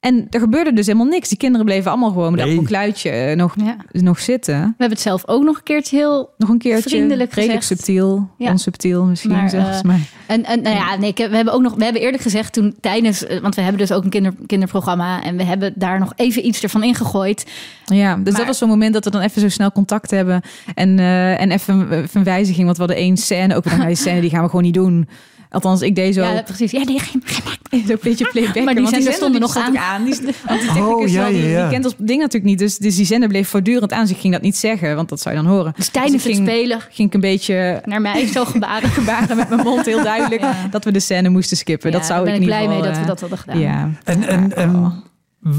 En 0.00 0.26
er 0.30 0.40
gebeurde 0.40 0.72
dus 0.72 0.86
helemaal 0.86 1.06
niks. 1.06 1.28
Die 1.28 1.38
kinderen 1.38 1.66
bleven 1.66 1.90
allemaal 1.90 2.10
gewoon 2.10 2.34
met 2.34 2.44
Nee. 2.44 2.58
een 2.58 2.64
kluitje 2.64 3.10
eh, 3.10 3.36
nog, 3.36 3.54
Ja. 3.64 3.76
nog 3.90 4.18
zitten. 4.20 4.54
We 4.54 4.60
hebben 4.60 4.90
het 4.90 5.00
zelf 5.00 5.22
ook 5.28 5.42
nog 5.44 5.56
een 5.56 5.62
keertje 5.62 5.96
heel 5.96 6.30
Nog 6.36 6.48
een 6.48 6.58
keertje. 6.58 6.88
Vriendelijk 6.88 7.32
redelijk 7.32 7.60
gezegd. 7.60 7.80
subtiel. 7.84 8.28
Ja. 8.38 8.50
Onsubtiel 8.50 9.04
misschien 9.04 9.30
Maar, 9.30 9.50
zelfs. 9.50 9.76
eh, 9.78 9.82
maar 9.82 10.00
En, 10.26 10.44
en 10.44 10.62
nou 10.62 10.76
ja, 10.76 10.96
nee, 10.96 11.10
ik 11.10 11.18
heb- 11.18 11.30
we 11.30 11.36
hebben 11.36 11.54
ook 11.54 11.62
nog, 11.62 11.74
we 11.74 11.84
hebben 11.84 12.02
eerlijk 12.02 12.22
gezegd 12.22 12.52
toen 12.52 12.74
tijdens, 12.80 13.26
eh, 13.26 13.40
want 13.40 13.54
we 13.54 13.60
hebben 13.60 13.80
dus 13.80 13.92
ook 13.92 14.04
een 14.04 14.10
kinder, 14.10 14.34
kinderprogramma 14.46 15.22
en 15.22 15.36
we 15.36 15.42
hebben 15.44 15.72
daar 15.76 15.98
nog 15.98 16.12
even 16.16 16.46
iets 16.46 16.62
ervan 16.62 16.82
ingegooid. 16.82 17.46
ja, 17.84 18.14
dus 18.16 18.24
maar- 18.24 18.34
dat 18.34 18.46
was 18.46 18.58
zo'n 18.58 18.68
moment 18.68 18.92
dat 18.92 19.04
we 19.04 19.10
dan 19.10 19.20
even 19.20 19.40
zo 19.40 19.48
snel 19.48 19.72
contact 19.72 20.10
hebben. 20.10 20.42
En, 20.74 20.98
eh, 20.98 21.40
en 21.40 21.50
even, 21.50 21.92
even 21.92 22.08
een 22.12 22.24
wijziging. 22.24 22.64
Want 22.64 22.76
we 22.76 22.82
hadden 22.82 23.02
één 23.02 23.16
scène. 23.16 23.56
Ook 23.56 23.64
nou, 23.64 23.86
die 23.86 23.96
scène 23.96 24.20
die 24.20 24.30
gaan 24.30 24.42
we 24.42 24.48
gewoon 24.48 24.64
niet 24.64 24.74
doen. 24.74 25.08
Althans, 25.50 25.82
ik 25.82 25.94
deed 25.94 26.14
zo, 26.14 26.22
Ja, 26.22 26.42
precies. 26.42 26.70
Ja, 26.70 26.84
nee, 26.84 26.98
geen, 27.00 27.22
geen 27.24 27.86
zo'n 27.86 27.96
beetje 28.02 28.28
playback. 28.32 28.64
Maar 28.64 28.74
die 28.74 28.88
zender 28.88 29.12
stonden 29.12 29.40
nog 29.40 29.50
stond 29.50 29.76
aan. 29.76 30.04
Die, 30.04 30.14
want 30.46 30.60
die 30.60 30.68
technicus 30.72 30.92
Oh, 30.94 31.08
ja, 31.08 31.28
die, 31.28 31.42
ja, 31.42 31.48
ja. 31.48 31.60
die 31.62 31.70
kent 31.70 31.84
ons 31.84 31.94
ding 31.98 32.18
natuurlijk 32.20 32.44
niet. 32.44 32.58
Dus, 32.58 32.78
dus 32.78 32.96
die 32.96 33.04
zender 33.06 33.28
bleef 33.28 33.48
voortdurend 33.48 33.92
aan. 33.92 34.00
Dus 34.02 34.10
ik 34.10 34.16
ging 34.16 34.32
dat 34.32 34.42
niet 34.42 34.56
zeggen, 34.56 34.96
want 34.96 35.08
dat 35.08 35.20
zou 35.20 35.36
je 35.36 35.42
dan 35.42 35.50
horen. 35.50 35.72
Dus 35.76 35.88
tijdens 35.88 36.22
Dus 36.22 36.32
het 36.36 36.42
spelen 36.42 36.80
ging 36.90 37.08
ik 37.08 37.14
een 37.14 37.20
beetje 37.20 37.82
naar 37.84 38.00
mij 38.00 38.26
zo 38.26 38.44
gebaren. 38.44 38.88
gebaren 39.00 39.36
met 39.36 39.48
mijn 39.48 39.60
mond 39.62 39.86
heel 39.86 40.02
duidelijk 40.02 40.40
Ja. 40.40 40.68
dat 40.70 40.84
we 40.84 40.92
de 40.92 41.00
scène 41.00 41.28
moesten 41.28 41.56
skippen. 41.56 41.92
dat 41.92 42.06
zou 42.06 42.24
daar 42.24 42.34
ik 42.34 42.40
ben 42.40 42.48
in 42.50 42.54
ik 42.54 42.66
blij 42.66 42.68
mee 42.76 42.82
dat 42.86 42.96
we 42.96 43.00
eh, 43.02 43.06
dat 43.06 43.20
hadden 43.20 43.38
gedaan. 43.38 43.58
Ja. 43.58 43.90
En, 44.04 44.28
en, 44.28 44.56
en 44.56 44.76
Oh. 44.76 45.52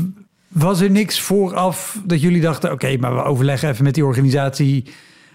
was 0.48 0.80
er 0.82 0.92
niks 0.92 1.20
vooraf 1.20 2.02
dat 2.06 2.22
jullie 2.22 2.42
dachten... 2.42 2.72
oké, 2.72 2.98
maar 2.98 3.16
we 3.16 3.24
overleggen 3.24 3.70
even 3.70 3.84
met 3.84 3.94
die 3.94 4.06
organisatie... 4.06 4.86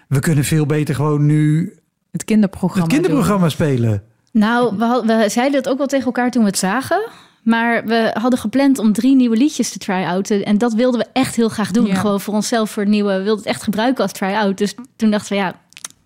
we 0.08 0.18
kunnen 0.18 0.44
veel 0.44 0.66
beter 0.66 0.94
gewoon 0.94 1.26
nu 1.26 1.74
Het 2.10 2.24
kinderprogramma. 2.24 2.82
het 2.84 2.92
kinderprogramma 2.92 3.48
spelen. 3.48 4.02
Nou, 4.34 4.76
we, 4.76 4.84
had- 4.84 5.04
we 5.04 5.24
zeiden 5.28 5.58
het 5.58 5.68
ook 5.68 5.78
wel 5.78 5.86
tegen 5.86 6.06
elkaar 6.06 6.30
toen 6.30 6.42
we 6.42 6.48
het 6.48 6.58
zagen. 6.58 7.08
Maar 7.42 7.84
we 7.86 8.10
hadden 8.20 8.38
gepland 8.38 8.78
om 8.78 8.92
drie 8.92 9.14
nieuwe 9.14 9.36
liedjes 9.36 9.70
te 9.72 9.78
try-outen. 9.78 10.44
En 10.44 10.58
dat 10.58 10.72
wilden 10.72 11.00
we 11.00 11.06
echt 11.12 11.36
heel 11.36 11.48
graag 11.48 11.70
doen. 11.70 11.86
Ja. 11.86 11.94
Gewoon 11.94 12.20
voor 12.20 12.34
onszelf, 12.34 12.70
voor 12.70 12.86
nieuwe. 12.86 13.12
We 13.16 13.22
wilden 13.22 13.44
het 13.44 13.46
echt 13.54 13.62
gebruiken 13.62 14.02
als 14.02 14.12
try-out. 14.12 14.58
Dus 14.58 14.74
toen 14.96 15.10
dachten 15.10 15.32
we, 15.32 15.42
ja, 15.42 15.54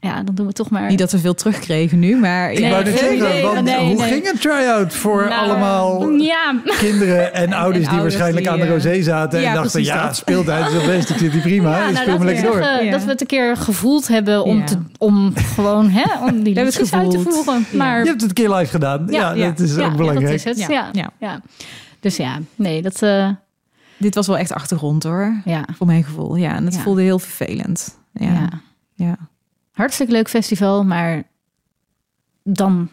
ja 0.01 0.23
dan 0.23 0.35
doen 0.35 0.47
we 0.47 0.53
toch 0.53 0.71
maar... 0.71 0.89
Niet 0.89 0.99
dat 0.99 1.13
we 1.13 1.19
veel 1.19 1.35
terugkregen 1.35 1.99
nu, 1.99 2.17
maar 2.17 2.53
Ik 2.53 2.59
Nee, 2.59 2.71
wou 2.71 2.85
net 2.85 2.93
nee, 3.01 3.03
zeggen, 3.19 3.29
nee, 3.29 3.43
want 3.43 3.63
nee, 3.65 3.77
hoe 3.79 3.95
nee. 3.95 4.13
ging 4.13 4.29
een 4.31 4.39
try-out 4.39 4.95
voor 4.95 5.27
Nou, 5.29 5.49
allemaal 5.49 6.11
Ja, 6.11 6.55
kinderen 6.79 7.35
en 7.35 7.53
ouders 7.65 7.85
die 7.85 7.93
ouders 7.95 8.15
waarschijnlijk 8.15 8.45
die, 8.45 8.51
aan 8.53 8.59
de 8.59 8.65
eh, 8.65 8.71
rosé 8.71 9.03
zaten... 9.03 9.45
en 9.47 9.55
dachten, 9.55 9.83
ja, 9.85 10.07
dat. 10.07 10.17
speeltijd 10.17 10.67
is 10.67 10.73
wel 10.73 10.87
best, 10.97 11.11
ik 11.11 11.17
zit 11.17 11.33
hier 11.33 11.41
prima, 11.41 11.79
Ja, 11.79 11.87
dus 11.87 11.95
nou, 11.95 12.11
speel 12.11 12.25
lekker 12.25 12.45
door. 12.45 12.63
zeggen 12.63 12.85
Ja. 12.85 12.91
Dat 12.91 13.05
we 13.05 13.11
het 13.11 13.21
een 13.21 13.27
keer 13.27 13.57
gevoeld 13.57 14.09
hebben 14.09 14.45
om, 14.45 14.59
Ja. 14.59 14.65
te, 14.65 14.79
om 14.99 15.33
gewoon 15.37 15.91
hè, 15.91 16.19
om 16.27 16.43
die 16.43 16.55
het 16.61 16.93
uit 16.93 17.11
te 17.11 17.21
voeren. 17.21 17.67
Ja. 17.71 17.77
Maar 17.77 17.99
Je 18.01 18.09
hebt 18.09 18.21
het 18.21 18.31
een 18.31 18.37
keer 18.45 18.55
live 18.55 18.71
gedaan, 18.71 19.07
ja, 19.11 19.33
Ja, 19.33 19.47
dat 19.49 19.61
is 19.61 19.75
ja, 19.75 19.85
ook 19.85 19.91
ja, 19.91 19.97
belangrijk. 19.97 20.27
dat 20.27 20.35
is 20.35 20.45
het. 20.45 20.71
Ja. 20.71 20.89
Ja. 20.93 21.11
Ja. 21.19 21.41
Dus 22.01 22.17
ja, 22.17 22.39
nee, 22.55 22.83
dat... 22.83 23.03
eh, 23.03 23.29
dit 23.97 24.15
was 24.15 24.27
wel 24.27 24.39
echt 24.39 24.53
achtergrond 24.53 25.03
hoor. 25.03 25.41
ja. 25.45 25.65
Voor 25.77 25.87
mijn 25.87 26.05
gevoel. 26.05 26.37
Ja, 26.37 26.55
en 26.55 26.65
het 26.65 26.75
Ja. 26.75 26.81
voelde 26.81 27.03
heel 27.03 27.19
vervelend. 27.19 27.99
Ja. 28.13 28.49
Ja. 28.95 29.17
Hartstikke 29.79 30.13
leuk 30.13 30.29
festival, 30.29 30.85
maar 30.85 31.23
dan 32.43 32.89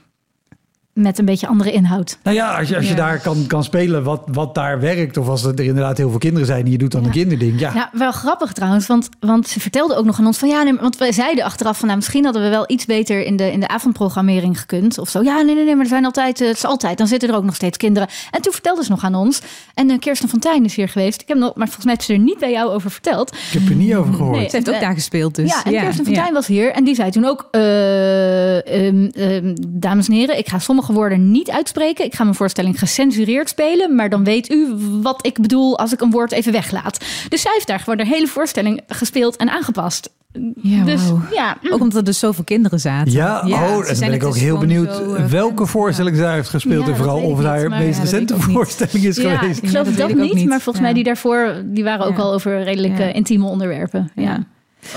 met 0.96 1.20
een 1.20 1.26
beetje 1.26 1.48
andere 1.48 1.72
inhoud. 1.72 2.18
Nou 2.24 2.36
ja, 2.36 2.58
als 2.58 2.68
je, 2.70 2.76
als 2.76 2.84
je 2.86 2.90
Ja. 2.92 2.96
daar 2.98 3.20
kan, 3.20 3.48
kan 3.48 3.64
spelen 3.64 4.04
wat, 4.04 4.22
wat 4.32 4.56
daar 4.56 4.80
werkt... 4.80 5.18
of 5.18 5.28
als 5.28 5.44
er 5.44 5.60
inderdaad 5.60 5.98
heel 5.98 6.10
veel 6.10 6.20
kinderen 6.20 6.48
zijn... 6.48 6.66
en 6.66 6.72
je 6.72 6.78
doet 6.78 6.92
dan 6.92 7.02
Ja. 7.02 7.08
een 7.08 7.14
kinderding, 7.14 7.60
ja. 7.60 7.72
Ja, 7.74 7.90
wel 7.94 8.12
grappig 8.12 8.54
trouwens, 8.54 8.88
want, 8.88 9.10
want 9.20 9.48
ze 9.48 9.60
vertelde 9.60 9.96
ook 9.96 10.06
nog 10.06 10.20
aan 10.20 10.26
ons 10.26 10.38
van 10.38 10.50
ja, 10.50 10.64
nee, 10.64 10.74
want 10.74 10.98
wij 10.98 11.12
zeiden 11.12 11.44
achteraf 11.44 11.78
van 11.78 11.86
nou, 11.88 12.00
misschien 12.00 12.24
hadden 12.24 12.42
we 12.44 12.50
wel 12.50 12.64
iets 12.68 12.86
beter 12.86 13.24
in 13.26 13.36
de, 13.36 13.52
in 13.52 13.60
de 13.60 13.68
avondprogrammering 13.68 14.60
gekund 14.60 14.98
of 14.98 15.10
zo. 15.10 15.22
Ja, 15.24 15.42
nee, 15.42 15.56
nee, 15.56 15.64
nee, 15.66 15.74
maar 15.76 15.84
er 15.84 15.90
zijn 15.90 16.06
altijd, 16.06 16.42
eh, 16.42 16.48
het 16.48 16.58
is 16.58 16.66
altijd, 16.66 16.98
dan 16.98 17.08
zitten 17.08 17.30
er 17.30 17.36
ook 17.36 17.44
nog 17.44 17.56
steeds 17.56 17.78
kinderen. 17.78 18.10
En 18.32 18.42
toen 18.42 18.54
vertelde 18.54 18.84
ze 18.84 18.92
nog 18.92 19.04
aan 19.04 19.16
ons. 19.16 19.42
En 19.74 19.90
uh, 19.90 20.00
Kirsten 20.00 20.30
Fontijn 20.30 20.66
is 20.66 20.76
hier 20.76 20.90
geweest. 20.90 21.22
Ik 21.22 21.28
heb 21.28 21.38
nog, 21.38 21.56
maar 21.56 21.66
volgens 21.66 21.86
mij 21.86 21.94
heeft 21.94 22.06
ze 22.06 22.14
er 22.14 22.20
niet 22.20 22.40
bij 22.40 22.52
jou 22.52 22.72
over 22.72 22.92
verteld. 22.92 23.34
Ik 23.36 23.60
heb 23.60 23.70
er 23.70 23.76
niet 23.76 23.96
over 23.96 24.14
gehoord. 24.14 24.38
Nee. 24.38 24.50
Ze 24.50 24.56
heeft 24.56 24.68
ook 24.70 24.76
Eh, 24.76 24.82
daar 24.82 24.94
gespeeld 24.94 25.36
dus. 25.36 25.50
ja, 25.50 25.64
en 25.64 25.72
Kirsten 25.82 26.06
Fontijn 26.06 26.34
was 26.34 26.48
hier 26.48 26.72
en 26.72 26.84
die 26.84 26.96
zei 26.96 27.12
toen 27.12 27.26
ook, 27.26 27.48
eh, 27.52 28.88
ehm, 28.88 29.06
ehm, 29.06 29.56
dames 29.68 30.08
en 30.08 30.14
heren, 30.14 30.38
ik 30.38 30.48
ga 30.50 30.60
sommige 30.60 30.85
woorden 30.94 31.32
niet 31.32 31.52
uitspreken. 31.52 32.06
Ik 32.06 32.16
ga 32.16 32.24
mijn 32.24 32.36
voorstelling 32.36 32.80
gecensureerd 32.80 33.50
spelen, 33.50 33.96
maar 33.96 34.10
dan 34.10 34.24
weet 34.24 34.52
u 34.52 34.76
wat 35.02 35.26
ik 35.26 35.42
bedoel 35.42 35.78
als 35.80 35.94
ik 35.94 36.02
een 36.02 36.12
woord 36.12 36.32
even 36.32 36.52
weglaat. 36.52 37.06
Dus 37.30 37.42
zij 37.42 37.52
heeft 37.54 37.68
daar 37.68 37.80
gewoon 37.80 37.98
de 37.98 38.06
hele 38.06 38.28
voorstelling 38.28 38.82
gespeeld 38.88 39.36
en 39.36 39.50
aangepast. 39.50 40.14
Ja, 40.62 40.84
dus 40.84 41.02
ja, 41.34 41.58
Ook 41.70 41.80
omdat 41.82 41.98
er 41.98 42.04
dus 42.04 42.20
zoveel 42.20 42.44
kinderen 42.44 42.80
zaten. 42.80 43.12
Ja, 43.12 43.42
oh, 43.48 43.84
ze 43.84 43.94
en 43.94 44.00
ben 44.00 44.14
ik 44.14 44.24
ook 44.24 44.34
dus 44.34 44.42
heel 44.42 44.58
benieuwd 44.58 44.96
zo, 44.96 45.14
eh, 45.14 45.26
welke 45.26 45.66
voorstelling 45.66 46.16
zij 46.18 46.34
heeft 46.34 46.50
gespeeld. 46.50 46.86
Ja, 46.86 46.92
en 46.92 46.98
vooral 46.98 47.22
of 47.22 47.44
haar 47.44 47.60
niet, 47.60 47.70
maar- 47.70 47.80
meest 47.80 47.98
Ja, 47.98 48.04
recente 48.04 48.40
voorstelling 48.40 49.06
is 49.06 49.16
ja 49.18 49.38
geweest. 49.38 49.64
ik 49.64 49.70
geloof 49.70 49.86
Ja, 49.90 49.96
dat 49.98 50.10
dat, 50.10 50.18
niet, 50.18 50.34
niet. 50.34 50.48
maar 50.48 50.60
volgens 50.62 50.80
mij 50.80 50.90
Ja. 50.90 50.96
die 50.96 51.04
daarvoor, 51.04 51.62
die 51.66 51.84
waren 51.84 52.06
ook 52.06 52.18
Ja. 52.18 52.24
al 52.24 52.34
over 52.34 52.64
redelijk 52.64 52.98
Ja. 52.98 53.04
eh, 53.10 53.16
intieme 53.16 53.46
onderwerpen. 53.46 54.12
Ja. 54.16 54.24
Ja. 54.24 54.44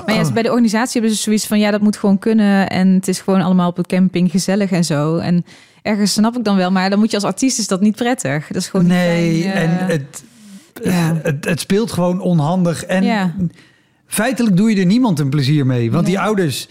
Maar 0.07 0.15
ja, 0.15 0.33
bij 0.33 0.43
de 0.43 0.49
organisatie 0.49 0.93
hebben 1.01 1.17
ze 1.19 1.23
zoiets 1.23 1.47
van 1.47 1.59
ja, 1.59 1.71
dat 1.71 1.81
moet 1.81 1.97
gewoon 1.97 2.19
kunnen. 2.19 2.69
En 2.71 2.89
het 2.89 3.09
is 3.09 3.21
gewoon 3.21 3.41
allemaal 3.41 3.69
op 3.69 3.77
de 3.77 3.83
camping 3.87 4.31
gezellig 4.31 4.71
en 4.71 4.85
zo. 4.85 5.17
En 5.17 5.45
ergens 5.89 6.13
snap 6.13 6.37
ik 6.37 6.45
dan 6.45 6.57
wel, 6.57 6.71
maar 6.71 6.91
dan 6.91 6.99
moet 6.99 7.11
je 7.11 7.17
als 7.17 7.25
artiest 7.25 7.59
is 7.59 7.67
dat 7.67 7.81
niet 7.81 7.97
prettig. 7.97 8.47
Dat 8.47 8.57
is 8.63 8.69
gewoon 8.69 8.87
niet 8.87 8.95
Nee, 8.95 9.43
fijn, 9.43 9.55
eh, 9.55 9.63
en 9.63 9.87
het, 9.87 10.25
ja. 10.83 11.19
het, 11.23 11.45
het 11.45 11.61
speelt 11.61 11.93
gewoon 11.93 12.21
onhandig. 12.21 12.85
En 12.85 13.05
Ja. 13.05 13.35
feitelijk 14.07 14.57
doe 14.57 14.71
je 14.75 14.81
er 14.81 14.87
niemand 14.87 15.19
een 15.19 15.29
plezier 15.31 15.67
mee. 15.67 15.91
Want 15.91 16.07
die 16.07 16.21
ouders, 16.21 16.69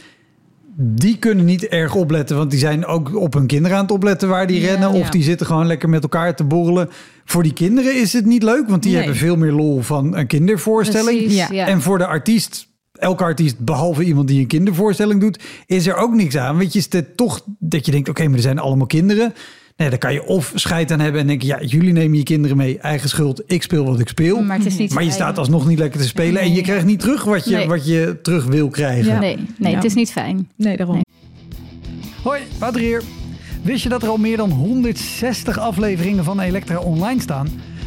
die 0.78 1.18
kunnen 1.18 1.46
niet 1.46 1.68
erg 1.68 1.96
opletten. 1.96 2.38
Want 2.38 2.50
die 2.52 2.60
zijn 2.60 2.86
ook 2.86 3.16
op 3.16 3.34
hun 3.34 3.48
kinderen 3.48 3.78
aan 3.78 3.84
het 3.84 3.92
opletten 3.92 4.30
waar 4.30 4.48
die 4.48 4.62
Ja. 4.62 4.68
rennen. 4.68 4.92
Of 4.92 5.10
die 5.10 5.24
zitten 5.24 5.46
gewoon 5.48 5.68
lekker 5.68 5.90
met 5.90 6.04
elkaar 6.04 6.36
te 6.36 6.44
borrelen. 6.44 6.90
Voor 7.26 7.44
die 7.44 7.54
kinderen 7.54 7.96
is 8.02 8.14
het 8.14 8.26
niet 8.26 8.44
leuk. 8.44 8.70
Want 8.70 8.84
die 8.84 8.92
Nee. 8.92 9.02
hebben 9.02 9.20
veel 9.20 9.36
meer 9.36 9.52
lol 9.52 9.82
van 9.82 10.16
een 10.18 10.28
kindervoorstelling. 10.28 11.20
Precies. 11.24 11.50
En 11.50 11.82
voor 11.82 11.98
de 11.98 12.06
artiest, 12.06 12.68
elke 13.00 13.24
artiest, 13.24 13.60
behalve 13.60 14.04
iemand 14.04 14.28
die 14.28 14.40
een 14.40 14.48
kindervoorstelling 14.48 15.22
doet, 15.22 15.44
is 15.66 15.88
er 15.88 15.96
ook 15.96 16.14
niks 16.14 16.38
aan. 16.38 16.58
Weet 16.58 16.74
je, 16.74 16.80
is 16.80 16.88
het 16.90 17.18
toch 17.18 17.42
dat 17.60 17.86
je 17.86 17.92
denkt, 17.92 18.10
oké, 18.10 18.24
maar 18.28 18.36
er 18.36 18.42
zijn 18.42 18.60
allemaal 18.60 18.88
kinderen. 18.88 19.34
Nee, 19.78 19.90
dan 19.90 20.00
kan 20.00 20.14
je 20.14 20.26
of 20.26 20.52
scheid 20.56 20.92
aan 20.92 21.00
hebben 21.00 21.22
en 21.22 21.28
denken, 21.28 21.48
ja, 21.48 21.62
jullie 21.62 21.94
nemen 21.94 22.18
je 22.18 22.24
kinderen 22.24 22.58
mee, 22.58 22.80
eigen 22.80 23.10
schuld, 23.10 23.42
ik 23.46 23.64
speel 23.64 23.86
wat 23.86 24.00
ik 24.00 24.08
speel. 24.08 24.42
Maar 24.42 24.58
het 24.58 24.66
is 24.66 24.78
niet 24.78 24.94
Maar 24.94 25.04
je 25.04 25.12
staat 25.12 25.38
alsnog 25.38 25.68
niet 25.68 25.80
lekker 25.80 26.00
te 26.00 26.08
spelen 26.08 26.42
en 26.42 26.54
je 26.54 26.62
krijgt 26.62 26.86
niet 26.86 27.00
terug 27.00 27.24
wat 27.24 27.46
je, 27.46 27.56
Nee. 27.56 27.68
wat 27.68 27.88
je 27.88 28.20
terug 28.22 28.46
wil 28.46 28.70
krijgen. 28.70 29.06
Ja. 29.12 29.20
Nee, 29.20 29.38
nee 29.58 29.72
Ja. 29.72 29.76
het 29.78 29.86
is 29.86 29.94
niet 29.94 30.12
fijn. 30.12 30.50
Nee, 30.56 30.78
daarom. 30.78 30.96
Nee. 30.96 31.04
Hoi, 32.24 32.42
Wouter 32.60 32.82
hier. 32.82 33.02
Wist 33.62 33.84
je 33.84 33.90
dat 33.90 34.04
er 34.04 34.10
al 34.10 34.18
meer 34.18 34.38
dan 34.38 34.52
160 34.52 35.60
afleveringen 35.60 36.24
van 36.24 36.40
Elektra 36.40 36.78
online 36.80 37.22
staan? 37.22 37.48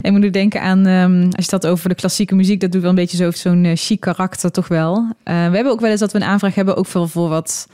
Ik 0.00 0.10
moet 0.10 0.20
nu 0.20 0.30
denken 0.30 0.62
aan, 0.62 0.86
ehm, 0.86 1.24
als 1.30 1.44
je 1.44 1.50
dat 1.50 1.66
over 1.66 1.88
de 1.88 1.94
klassieke 1.94 2.34
muziek, 2.34 2.60
dat 2.60 2.72
doet 2.72 2.80
wel 2.80 2.90
een 2.90 2.96
beetje 2.96 3.16
zo 3.16 3.30
zo'n 3.30 3.64
eh, 3.64 3.72
chic 3.74 4.00
karakter 4.00 4.50
toch 4.50 4.68
wel. 4.68 4.96
Eh, 5.22 5.34
we 5.34 5.54
hebben 5.54 5.70
ook 5.72 5.80
wel 5.80 5.90
eens 5.90 6.00
dat 6.00 6.12
we 6.12 6.18
een 6.18 6.24
aanvraag 6.24 6.54
hebben, 6.54 6.76
ook 6.76 6.86
voor, 6.86 7.08
voor 7.08 7.28
wat, 7.28 7.68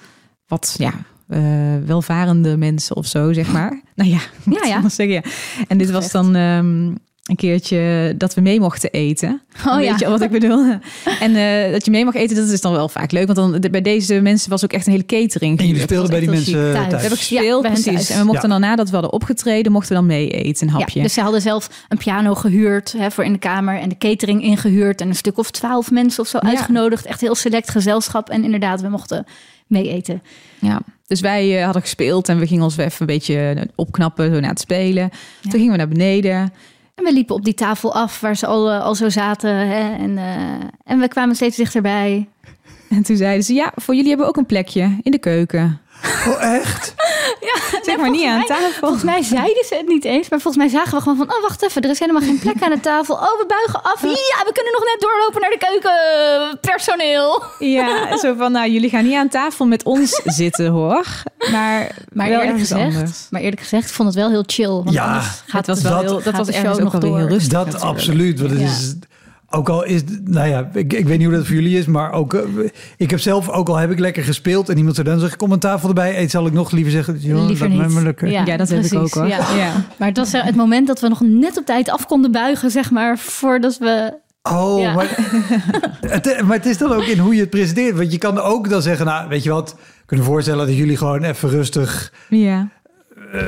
wat 0.46 0.74
ja, 0.78 0.92
eh, 1.28 1.40
welvarende 1.87 2.56
mensen 2.56 2.96
of 2.96 3.06
zo, 3.06 3.32
zeg 3.32 3.52
maar. 3.52 3.80
Nou 3.94 4.11
ja, 4.11 4.20
Ja, 4.50 4.66
ja. 4.66 4.88
zeggen, 4.88 5.14
ja. 5.14 5.22
En 5.68 5.78
dit 5.78 5.90
was 5.90 6.11
dan 6.11 6.34
ehm, 6.34 6.94
een 7.29 7.37
keertje 7.37 8.14
dat 8.17 8.35
we 8.35 8.41
mee 8.41 8.61
mochten 8.61 8.91
eten. 8.91 9.41
Oh 9.67 9.77
Weet 9.77 9.85
ja. 9.85 9.95
je 9.99 10.09
wat 10.09 10.21
ik 10.21 10.31
bedoel? 10.31 10.64
En 11.21 11.37
eh, 11.37 11.73
dat 11.73 11.85
je 11.85 11.91
mee 11.91 12.05
mag 12.05 12.14
eten, 12.14 12.37
dat 12.37 12.49
is 12.49 12.61
dan 12.61 12.73
wel 12.73 12.88
vaak 12.88 13.11
leuk. 13.12 13.27
Want 13.27 13.38
dan, 13.38 13.61
de- 13.61 13.71
bij 13.71 13.83
deze 13.83 14.21
mensen 14.21 14.51
was 14.51 14.64
ook 14.64 14.73
echt 14.73 14.87
een 14.87 14.93
hele 14.93 15.07
catering. 15.07 15.59
En 15.59 15.67
jullie 15.67 15.83
speelden 15.83 16.11
bij 16.11 16.21
die 16.21 16.29
mensen 16.31 16.53
chic. 16.53 16.73
thuis. 16.73 16.91
We 16.93 16.97
hebben 16.99 17.19
gespeeld, 17.19 17.62
precies. 17.62 17.85
thuis. 17.85 18.11
En 18.11 18.19
we 18.19 18.25
mochten 18.25 18.49
Ja. 18.49 18.59
dan 18.59 18.69
nadat 18.69 18.87
we 18.87 18.93
hadden 18.93 19.12
opgetreden, 19.12 19.73
mochten 19.73 19.88
we 19.93 19.95
dan 19.99 20.07
mee 20.07 20.31
eten, 20.31 20.67
een 20.67 20.73
hapje. 20.73 20.99
Ja, 20.99 21.05
dus 21.05 21.14
ze 21.14 21.21
hadden 21.21 21.41
zelf 21.43 21.71
een 21.88 21.99
piano 21.99 22.35
gehuurd 22.35 22.95
hè, 22.99 23.11
voor 23.11 23.25
in 23.25 23.33
de 23.33 23.38
kamer 23.38 23.79
en 23.81 23.88
de 23.88 23.99
catering 23.99 24.43
ingehuurd 24.43 25.01
en 25.01 25.09
een 25.09 25.14
stuk 25.14 25.38
of 25.38 25.51
twaalf 25.51 25.91
mensen 25.91 26.23
of 26.23 26.29
zo 26.29 26.38
Ja. 26.43 26.49
uitgenodigd. 26.49 27.07
Echt 27.07 27.21
heel 27.21 27.35
select 27.35 27.71
gezelschap 27.71 28.29
en 28.31 28.45
inderdaad, 28.45 28.81
we 28.81 28.88
mochten 28.88 29.25
mee 29.67 29.88
eten. 29.93 30.23
Ja, 30.59 30.81
dus 31.07 31.21
wij 31.21 31.59
eh, 31.59 31.64
hadden 31.64 31.83
gespeeld 31.83 32.29
en 32.29 32.38
we 32.38 32.47
gingen 32.47 32.64
ons 32.64 32.75
weer 32.77 32.87
even 32.87 33.01
een 33.01 33.07
beetje 33.07 33.53
eh, 33.57 33.62
opknappen 33.75 34.35
zo 34.35 34.41
na 34.41 34.49
het 34.49 34.61
spelen. 34.61 35.11
Toen 35.43 35.51
gingen 35.53 35.71
we 35.71 35.77
naar 35.77 35.88
beneden. 35.88 36.53
En 36.98 37.04
we 37.04 37.12
liepen 37.12 37.34
op 37.34 37.44
die 37.44 37.54
tafel 37.54 37.94
af 37.94 38.20
waar 38.20 38.37
ze 38.37 38.46
al, 38.46 38.70
eh, 38.70 38.84
al 38.84 38.94
zo 38.94 39.08
zaten 39.08 39.50
hè, 39.50 39.96
en, 39.96 40.18
eh, 40.18 40.66
en 40.84 40.98
we 40.98 41.08
kwamen 41.08 41.34
steeds 41.34 41.56
dichterbij. 41.56 42.28
En 42.88 43.02
toen 43.02 43.16
zeiden 43.16 43.44
ze, 43.44 43.54
ja, 43.54 43.72
voor 43.74 43.94
jullie 43.94 44.08
hebben 44.08 44.26
we 44.26 44.32
ook 44.32 44.38
een 44.38 44.46
plekje 44.46 44.98
in 45.02 45.11
de 45.11 45.18
keuken. 45.18 45.80
Oh, 46.26 46.42
echt? 46.42 46.94
Ja, 47.40 47.80
Zeg 47.82 47.96
maar 47.96 48.11
niet 48.11 48.26
aan 48.26 48.44
tafel. 48.44 48.70
Volgens 48.80 49.02
mij 49.02 49.22
zeiden 49.22 49.64
ze 49.68 49.74
het 49.74 49.88
niet 49.88 50.04
eens, 50.04 50.28
maar 50.28 50.40
volgens 50.40 50.64
mij 50.64 50.72
zagen 50.80 50.94
we 50.96 51.02
gewoon 51.02 51.16
van, 51.16 51.32
oh 51.37 51.42
wacht 51.42 51.62
even, 51.62 51.82
er 51.82 51.90
is 51.90 51.98
helemaal 51.98 52.22
geen 52.22 52.38
plek 52.38 52.62
aan 52.62 52.70
de 52.70 52.80
tafel. 52.80 53.14
Oh, 53.14 53.20
we 53.38 53.44
buigen 53.48 53.82
af. 53.82 54.02
Ja, 54.02 54.44
we 54.44 54.50
kunnen 54.52 54.72
nog 54.72 54.82
net 54.84 54.96
doorlopen 55.00 55.40
naar 55.40 55.50
de 55.50 55.58
keuken. 55.58 56.58
Personeel. 56.61 57.42
Ja, 57.58 58.16
zo 58.22 58.34
van, 58.38 58.52
nou, 58.52 58.70
jullie 58.70 58.90
gaan 58.90 59.04
niet 59.04 59.14
aan 59.14 59.28
tafel 59.28 59.66
met 59.66 59.82
ons 59.82 60.20
zitten, 60.42 60.66
hoor. 60.66 61.06
Maar, 61.50 61.94
Maar 62.12 62.28
wel 62.28 62.40
eerlijk, 62.40 62.58
gezegd, 62.58 62.80
anders. 62.94 63.26
maar 63.30 63.40
eerlijk 63.40 63.61
gezegd, 63.61 63.88
ik 63.88 63.94
vond 63.94 64.08
het 64.08 64.16
wel 64.16 64.28
heel 64.30 64.44
chill. 64.46 64.68
Want 64.68 64.90
Ja, 64.92 65.04
anders 65.06 65.26
gaat 65.46 65.66
Het 65.66 65.74
was 65.76 65.80
wel 65.82 65.92
dat- 65.92 66.02
heel, 66.02 66.14
dat 66.14 66.22
gaat 66.24 66.37
was 66.37 66.46
de 66.46 66.52
show 66.52 66.62
ergens 66.64 66.78
ook 66.87 66.92
nog 66.92 66.94
alweer 67.02 67.11
heel 67.18 67.20
door. 67.28 67.30
rustig. 67.37 67.52
Dat 67.52 67.66
natuurlijk. 67.66 67.92
absoluut. 67.98 68.38
Want 68.40 68.50
het 68.50 68.61
Ja. 68.61 68.66
is, 68.66 68.94
Ook 69.50 69.68
al 69.68 69.84
is, 69.84 70.02
nou 70.24 70.48
ja, 70.48 70.70
ik, 70.72 70.92
ik 70.92 71.06
weet 71.06 71.18
niet 71.18 71.26
hoe 71.26 71.37
dat 71.37 71.46
voor 71.46 71.54
jullie 71.54 71.78
is, 71.78 71.87
maar 71.87 72.12
ook, 72.12 72.34
eh, 72.34 72.42
ik 72.96 73.11
heb 73.11 73.20
zelf, 73.20 73.48
ook 73.48 73.68
al 73.68 73.76
heb 73.76 73.90
ik 73.90 73.98
lekker 73.98 74.22
gespeeld 74.24 74.68
en 74.68 74.76
iemand 74.76 74.94
zou 74.94 75.08
dan 75.08 75.18
zeggen, 75.18 75.38
kom 75.38 75.52
een 75.52 75.58
tafel 75.58 75.88
erbij, 75.88 76.18
eet 76.18 76.30
zal 76.30 76.46
ik 76.46 76.52
nog 76.52 76.70
liever 76.70 76.92
zeggen, 76.92 77.18
joh, 77.20 77.46
Liever 77.46 77.68
mij 77.68 77.78
niet. 77.78 77.94
maar 77.94 78.02
lekker. 78.02 78.28
Ja, 78.30 78.56
dat 78.56 78.68
heb 78.68 78.84
ik 78.84 78.94
ook, 78.94 79.12
hoor. 79.14 79.26
Ja. 79.26 79.54
Ja. 79.56 79.72
Maar 79.98 80.08
het 80.08 80.16
was 80.16 80.32
eh, 80.32 80.42
het 80.44 80.56
moment 80.56 80.87
dat 80.87 81.00
we 81.00 81.08
nog 81.08 81.20
net 81.20 81.56
op 81.58 81.66
tijd 81.66 81.90
af 81.90 82.06
konden 82.06 82.32
buigen, 82.32 82.70
zeg 82.70 82.90
maar, 82.90 83.18
voordat 83.18 83.78
we... 83.78 84.18
Oh, 84.42 84.80
Ja. 84.80 84.94
maar, 84.94 85.07
het, 86.01 86.42
maar 86.42 86.57
het 86.57 86.66
is 86.66 86.78
dan 86.78 86.92
ook 86.92 87.05
in 87.05 87.18
hoe 87.18 87.34
je 87.34 87.40
het 87.40 87.51
presenteert. 87.51 87.96
Want 87.96 88.12
je 88.12 88.18
kan 88.18 88.38
ook 88.38 88.68
dan 88.70 88.82
zeggen, 88.82 89.07
nou, 89.07 89.28
weet 89.28 89.42
je 89.42 89.51
wat, 89.51 89.76
kunnen 90.07 90.26
voorstellen 90.26 90.66
dat 90.66 90.76
jullie 90.76 90.96
gewoon 90.96 91.22
even 91.22 91.49
rustig 91.49 92.12
Ja. 92.28 92.68
Eh, 93.33 93.41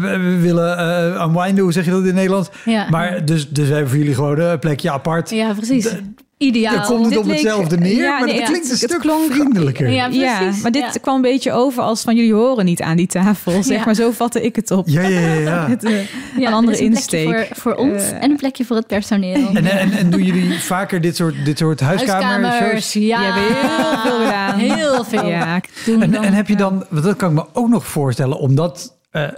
we- 0.00 0.38
willen 0.40 0.78
eh 0.78 1.22
unwinden, 1.26 1.62
hoe 1.64 1.72
zeg 1.72 1.84
je 1.84 1.90
dat 1.90 2.00
in 2.00 2.06
het 2.06 2.14
Nederlands? 2.14 2.48
Ja, 2.64 2.86
Maar 2.90 3.24
dus, 3.24 3.48
dus 3.50 3.66
we 3.68 3.72
hebben 3.72 3.90
voor 3.90 3.98
jullie 3.98 4.14
gewoon 4.14 4.38
een 4.38 4.58
plekje 4.58 4.90
apart. 4.90 5.30
ja 5.30 5.52
precies. 5.52 5.84
De- 5.84 6.14
Ideaal. 6.38 6.74
Dan 6.74 6.84
komt 6.84 7.00
het 7.00 7.08
dit 7.08 7.18
op 7.18 7.28
hetzelfde 7.28 7.76
neer, 7.78 8.02
Ja, 8.02 8.10
maar 8.18 8.26
nee, 8.26 8.34
het 8.34 8.42
ja, 8.42 8.46
klinkt 8.48 8.64
een 8.64 8.70
het 8.70 8.80
stuk 8.82 8.98
klonk- 9.00 9.32
vriendelijker. 9.32 9.88
Ja, 9.90 10.06
Ja, 10.10 10.36
precies. 10.38 10.62
maar 10.62 10.70
dit 10.70 10.82
Ja. 10.82 11.00
kwam 11.00 11.14
een 11.16 11.22
beetje 11.22 11.52
over 11.52 11.82
als 11.82 12.02
van 12.02 12.16
jullie 12.16 12.34
horen 12.34 12.64
niet 12.64 12.82
aan 12.82 12.96
die 12.96 13.06
tafel. 13.06 13.62
Zeg 13.62 13.78
Ja. 13.78 13.84
maar, 13.84 13.94
zo 13.94 14.10
vatte 14.10 14.42
ik 14.42 14.56
het 14.56 14.70
op. 14.70 14.88
Ja, 14.88 15.00
ja, 15.02 15.20
ja. 15.20 15.34
ja. 15.34 15.66
Het, 15.70 15.84
eh, 15.84 15.92
Ja, 16.38 16.46
een 16.46 16.52
andere 16.52 16.76
er 16.76 16.82
een 16.82 16.88
insteek. 16.88 17.26
Voor, 17.28 17.46
voor 17.56 17.74
ons 17.74 18.02
en 18.20 18.30
een 18.30 18.36
plekje 18.36 18.64
voor 18.64 18.76
het 18.76 18.86
personeel. 18.86 19.48
En, 19.54 19.66
en, 19.66 19.92
en 19.92 20.10
doen 20.10 20.22
jullie 20.22 20.60
vaker 20.60 21.00
dit 21.00 21.16
soort, 21.16 21.34
dit 21.44 21.58
soort 21.58 21.80
huiskamer 21.80 22.40
Huiskamers, 22.48 22.92
ja. 22.92 23.22
Hebben 23.22 23.42
heel 23.42 23.98
veel 24.02 24.18
gedaan. 24.24 24.58
Heel 24.58 25.04
veel. 25.04 25.26
Ja, 25.28 25.60
En, 26.00 26.10
dan- 26.10 26.24
en 26.24 26.32
heb 26.32 26.48
je 26.48 26.56
dan, 26.56 26.84
want 26.90 27.04
dat 27.04 27.16
kan 27.16 27.28
ik 27.28 27.34
me 27.34 27.44
ook 27.52 27.68
nog 27.68 27.86
voorstellen, 27.86 28.38
omdat, 28.38 28.95
eh, 29.16 29.32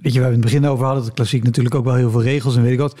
weet 0.00 0.12
je, 0.12 0.20
we 0.20 0.26
in 0.26 0.32
het 0.32 0.40
begin 0.40 0.66
over 0.66 0.84
hadden, 0.84 1.04
dat 1.04 1.14
klassiek 1.14 1.42
natuurlijk 1.42 1.74
ook 1.74 1.84
wel 1.84 1.94
heel 1.94 2.10
veel 2.10 2.22
regels 2.22 2.56
en 2.56 2.62
weet 2.62 2.72
ik 2.72 2.78
wat. 2.78 2.98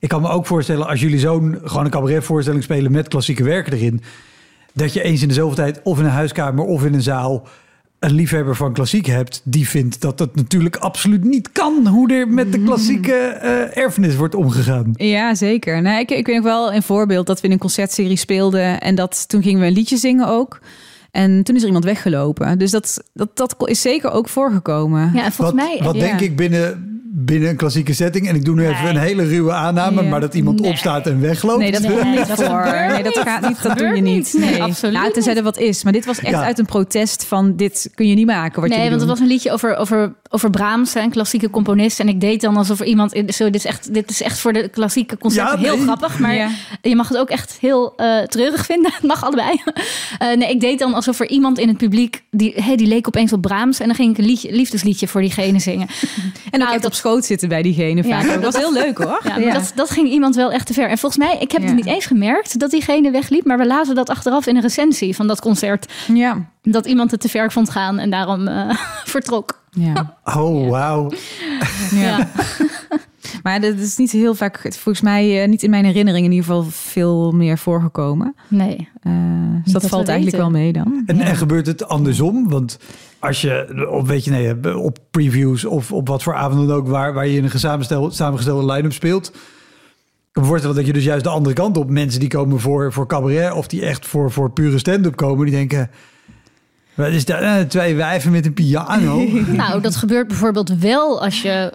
Ik 0.00 0.08
kan 0.08 0.22
me 0.22 0.28
ook 0.28 0.46
voorstellen, 0.46 0.86
als 0.86 1.00
jullie 1.00 1.18
zo'n 1.18 1.58
gewoon 1.64 1.84
een 1.84 1.90
cabaretvoorstelling 1.90 2.62
spelen 2.62 2.92
met 2.92 3.08
klassieke 3.08 3.44
werken 3.44 3.72
erin, 3.72 4.02
dat 4.72 4.92
je 4.92 5.02
eens 5.02 5.22
in 5.22 5.28
de 5.28 5.34
zoveel 5.34 5.56
tijd 5.56 5.80
of 5.82 5.98
in 5.98 6.04
een 6.04 6.10
huiskamer 6.10 6.64
of 6.64 6.84
in 6.84 6.94
een 6.94 7.02
zaal 7.02 7.48
een 7.98 8.12
liefhebber 8.12 8.56
van 8.56 8.72
klassiek 8.72 9.06
hebt, 9.06 9.40
die 9.44 9.68
vindt 9.68 10.00
dat 10.00 10.18
het 10.18 10.34
natuurlijk 10.34 10.76
absoluut 10.76 11.24
niet 11.24 11.52
kan 11.52 11.86
hoe 11.86 12.12
er 12.12 12.28
met 12.28 12.52
de 12.52 12.62
klassieke 12.62 13.14
eh, 13.14 13.76
erfenis 13.76 14.16
wordt 14.16 14.34
omgegaan. 14.34 14.92
Ja, 14.92 15.34
zeker. 15.34 15.82
Nou, 15.82 16.00
ik, 16.00 16.10
ik 16.10 16.26
weet 16.26 16.36
nog 16.36 16.44
wel 16.44 16.72
een 16.72 16.82
voorbeeld 16.82 17.26
dat 17.26 17.40
we 17.40 17.46
in 17.46 17.52
een 17.52 17.58
concertserie 17.58 18.16
speelden. 18.16 18.80
En 18.80 18.94
dat 18.94 19.28
toen 19.28 19.42
gingen 19.42 19.60
we 19.60 19.66
een 19.66 19.72
liedje 19.72 19.96
zingen 19.96 20.28
ook. 20.28 20.60
En 21.16 21.42
toen 21.42 21.54
is 21.54 21.60
er 21.60 21.66
iemand 21.66 21.84
weggelopen. 21.84 22.58
Dus 22.58 22.70
dat, 22.70 23.04
dat, 23.12 23.36
dat 23.36 23.68
is 23.68 23.80
zeker 23.80 24.10
ook 24.10 24.28
voorgekomen. 24.28 25.10
Ja, 25.14 25.24
en 25.24 25.32
volgens 25.32 25.56
wat 25.56 25.68
mij... 25.68 25.80
wat 25.82 25.94
ja. 25.94 26.00
denk 26.00 26.20
ik 26.20 26.36
binnen, 26.36 26.95
binnen 27.18 27.48
een 27.48 27.56
klassieke 27.56 27.92
setting, 27.94 28.28
en 28.28 28.34
ik 28.34 28.44
doe 28.44 28.54
nu 28.54 28.66
even 28.68 28.88
een 28.88 28.96
hele 28.96 29.24
ruwe 29.24 29.52
aanname, 29.52 30.02
Ja. 30.02 30.08
maar 30.08 30.20
dat 30.20 30.34
iemand 30.34 30.60
Nee. 30.60 30.70
opstaat 30.70 31.06
en 31.06 31.20
wegloopt. 31.20 31.58
Nee, 31.58 31.72
dat 31.72 31.82
Nee, 31.88 32.04
niet 32.04 32.28
dat 32.28 32.42
voor. 32.44 32.64
Nee, 32.88 33.02
dat 33.02 33.14
niet. 33.14 33.18
gaat 33.24 33.48
niet. 33.48 33.62
Dat 33.62 33.78
doe 33.78 33.86
je 33.88 34.02
niet. 34.02 34.34
Nee, 34.38 34.62
absoluut 34.62 34.94
Nou, 34.94 35.12
tenzij 35.12 35.36
er 35.36 35.42
wat 35.42 35.58
is. 35.58 35.84
Maar 35.84 35.92
dit 35.92 36.04
was 36.04 36.18
echt 36.18 36.30
Ja. 36.30 36.42
uit 36.44 36.58
een 36.58 36.64
protest 36.66 37.24
van 37.24 37.56
dit 37.56 37.90
kun 37.94 38.08
je 38.08 38.14
niet 38.14 38.26
maken. 38.26 38.60
Wat 38.60 38.70
nee, 38.70 38.88
want 38.88 39.00
het 39.00 39.10
was 39.10 39.20
een 39.20 39.26
liedje 39.26 39.52
over, 39.52 39.76
over, 39.76 40.14
over 40.28 40.50
Brahms, 40.50 40.94
een 40.94 41.10
klassieke 41.10 41.50
componist. 41.50 42.00
En 42.00 42.08
ik 42.08 42.20
deed 42.20 42.40
dan 42.40 42.56
alsof 42.56 42.80
er 42.80 42.86
iemand... 42.86 43.22
Zo, 43.28 43.44
dit, 43.44 43.54
is 43.54 43.64
echt, 43.64 43.94
dit 43.94 44.10
is 44.10 44.22
echt 44.22 44.38
voor 44.38 44.52
de 44.52 44.68
klassieke 44.68 45.18
concerten 45.18 45.60
Ja, 45.60 45.64
heel 45.66 45.78
grappig. 45.82 46.18
Maar 46.18 46.34
Ja. 46.34 46.50
je 46.82 46.96
mag 46.96 47.08
het 47.08 47.18
ook 47.18 47.28
echt 47.30 47.56
heel 47.60 47.92
eh 47.96 48.22
treurig 48.22 48.64
vinden. 48.66 48.92
Het 48.92 49.02
mag 49.12 49.24
allebei. 49.24 49.60
Eh, 50.18 50.36
nee, 50.36 50.50
ik 50.50 50.60
deed 50.60 50.78
dan 50.78 50.94
alsof 50.94 51.20
er 51.20 51.28
iemand 51.28 51.58
in 51.58 51.68
het 51.68 51.76
publiek... 51.76 52.22
Die, 52.30 52.52
hey, 52.56 52.76
die 52.76 52.86
leek 52.86 53.06
opeens 53.08 53.32
op 53.32 53.40
Brahms. 53.42 53.80
En 53.80 53.86
dan 53.86 53.94
ging 53.96 54.10
ik 54.12 54.18
een 54.18 54.24
liedje, 54.24 54.52
liefdesliedje 54.52 55.08
voor 55.08 55.20
diegene 55.20 55.58
zingen. 55.58 55.86
En 56.50 56.60
ook 56.62 56.66
Nou, 56.66 56.76
op 56.84 56.94
schoot 57.06 57.24
zitten 57.24 57.48
bij 57.48 57.62
diegene 57.62 58.02
Ja, 58.08 58.20
vaak. 58.22 58.32
Dat 58.34 58.42
was 58.52 58.56
heel 58.56 58.72
leuk 58.72 58.98
hoor. 58.98 59.20
Ja, 59.24 59.38
maar 59.38 59.52
Dat, 59.54 59.72
dat 59.74 59.90
ging 59.90 60.08
iemand 60.08 60.34
wel 60.34 60.52
echt 60.52 60.66
te 60.66 60.72
ver. 60.72 60.88
En 60.88 60.98
volgens 60.98 61.24
mij, 61.24 61.36
ik 61.40 61.52
heb 61.52 61.60
Ja. 61.60 61.66
het 61.66 61.76
niet 61.76 61.86
eens 61.86 62.06
gemerkt 62.06 62.58
dat 62.58 62.70
diegene 62.70 63.10
wegliep. 63.10 63.44
Maar 63.44 63.58
we 63.58 63.66
lazen 63.66 63.94
dat 63.94 64.10
achteraf 64.10 64.46
in 64.46 64.56
een 64.56 64.62
recensie 64.62 65.14
van 65.16 65.26
dat 65.26 65.40
concert. 65.40 65.92
ja. 66.14 66.44
Dat 66.62 66.86
iemand 66.86 67.10
het 67.10 67.20
te 67.20 67.28
ver 67.28 67.52
vond 67.52 67.70
gaan 67.70 67.98
en 67.98 68.10
daarom 68.10 68.48
eh, 68.48 68.70
vertrok. 69.14 69.60
ja. 69.70 70.16
Oh, 70.24 70.70
wauw. 70.70 71.10
Ja. 71.90 72.28
Maar 73.42 73.60
dat 73.60 73.78
is 73.78 73.96
niet 73.96 74.10
heel 74.10 74.34
vaak, 74.34 74.60
volgens 74.62 75.00
mij 75.00 75.42
eh, 75.42 75.48
niet 75.48 75.62
in 75.62 75.70
mijn 75.70 75.84
herinnering 75.84 76.24
in 76.24 76.32
ieder 76.32 76.46
geval 76.46 76.64
veel 76.70 77.32
meer 77.32 77.58
voorgekomen. 77.58 78.34
Nee. 78.48 78.88
Eh, 79.02 79.12
dus 79.64 79.72
dat 79.72 79.82
dat 79.82 79.90
valt 79.90 80.06
we 80.06 80.12
eigenlijk 80.12 80.42
wel 80.42 80.50
mee 80.50 80.72
dan. 80.72 81.02
En, 81.06 81.20
en 81.20 81.36
gebeurt 81.36 81.66
het 81.66 81.88
andersom? 81.88 82.48
Want 82.48 82.78
als 83.18 83.40
je 83.40 83.86
op, 83.90 84.06
weet 84.06 84.24
je, 84.24 84.30
nee, 84.30 84.78
op 84.78 84.98
previews 85.10 85.64
of 85.64 85.92
op 85.92 86.08
wat 86.08 86.22
voor 86.22 86.34
avonden 86.34 86.66
dan 86.66 86.76
ook 86.76 86.88
waar, 86.88 87.14
waar 87.14 87.26
je 87.26 87.36
in 87.36 87.44
een 87.44 88.12
samengestelde 88.12 88.72
line-up 88.72 88.92
speelt. 88.92 89.26
Ik 89.26 90.42
kan 90.42 90.42
me 90.42 90.48
voorstellen 90.48 90.76
dat 90.76 90.86
je 90.86 90.92
dus 90.92 91.04
juist 91.04 91.24
de 91.24 91.30
andere 91.30 91.54
kant 91.54 91.76
op 91.76 91.90
mensen 91.90 92.20
die 92.20 92.28
komen 92.28 92.60
voor, 92.60 92.92
voor 92.92 93.06
cabaret 93.06 93.52
of 93.52 93.66
die 93.66 93.86
echt 93.86 94.06
voor, 94.06 94.30
voor 94.30 94.50
pure 94.50 94.78
stand-up 94.78 95.16
komen, 95.16 95.46
die 95.46 95.54
denken. 95.54 95.90
Wat 96.94 97.08
is 97.08 97.24
dat? 97.24 97.40
Eh, 97.40 97.60
twee 97.60 97.94
wijven 97.94 98.32
met 98.32 98.46
een 98.46 98.54
piano. 98.54 99.26
Nou, 99.46 99.80
dat 99.80 99.96
gebeurt 99.96 100.28
bijvoorbeeld 100.28 100.78
wel 100.78 101.22
als 101.22 101.42
je 101.42 101.72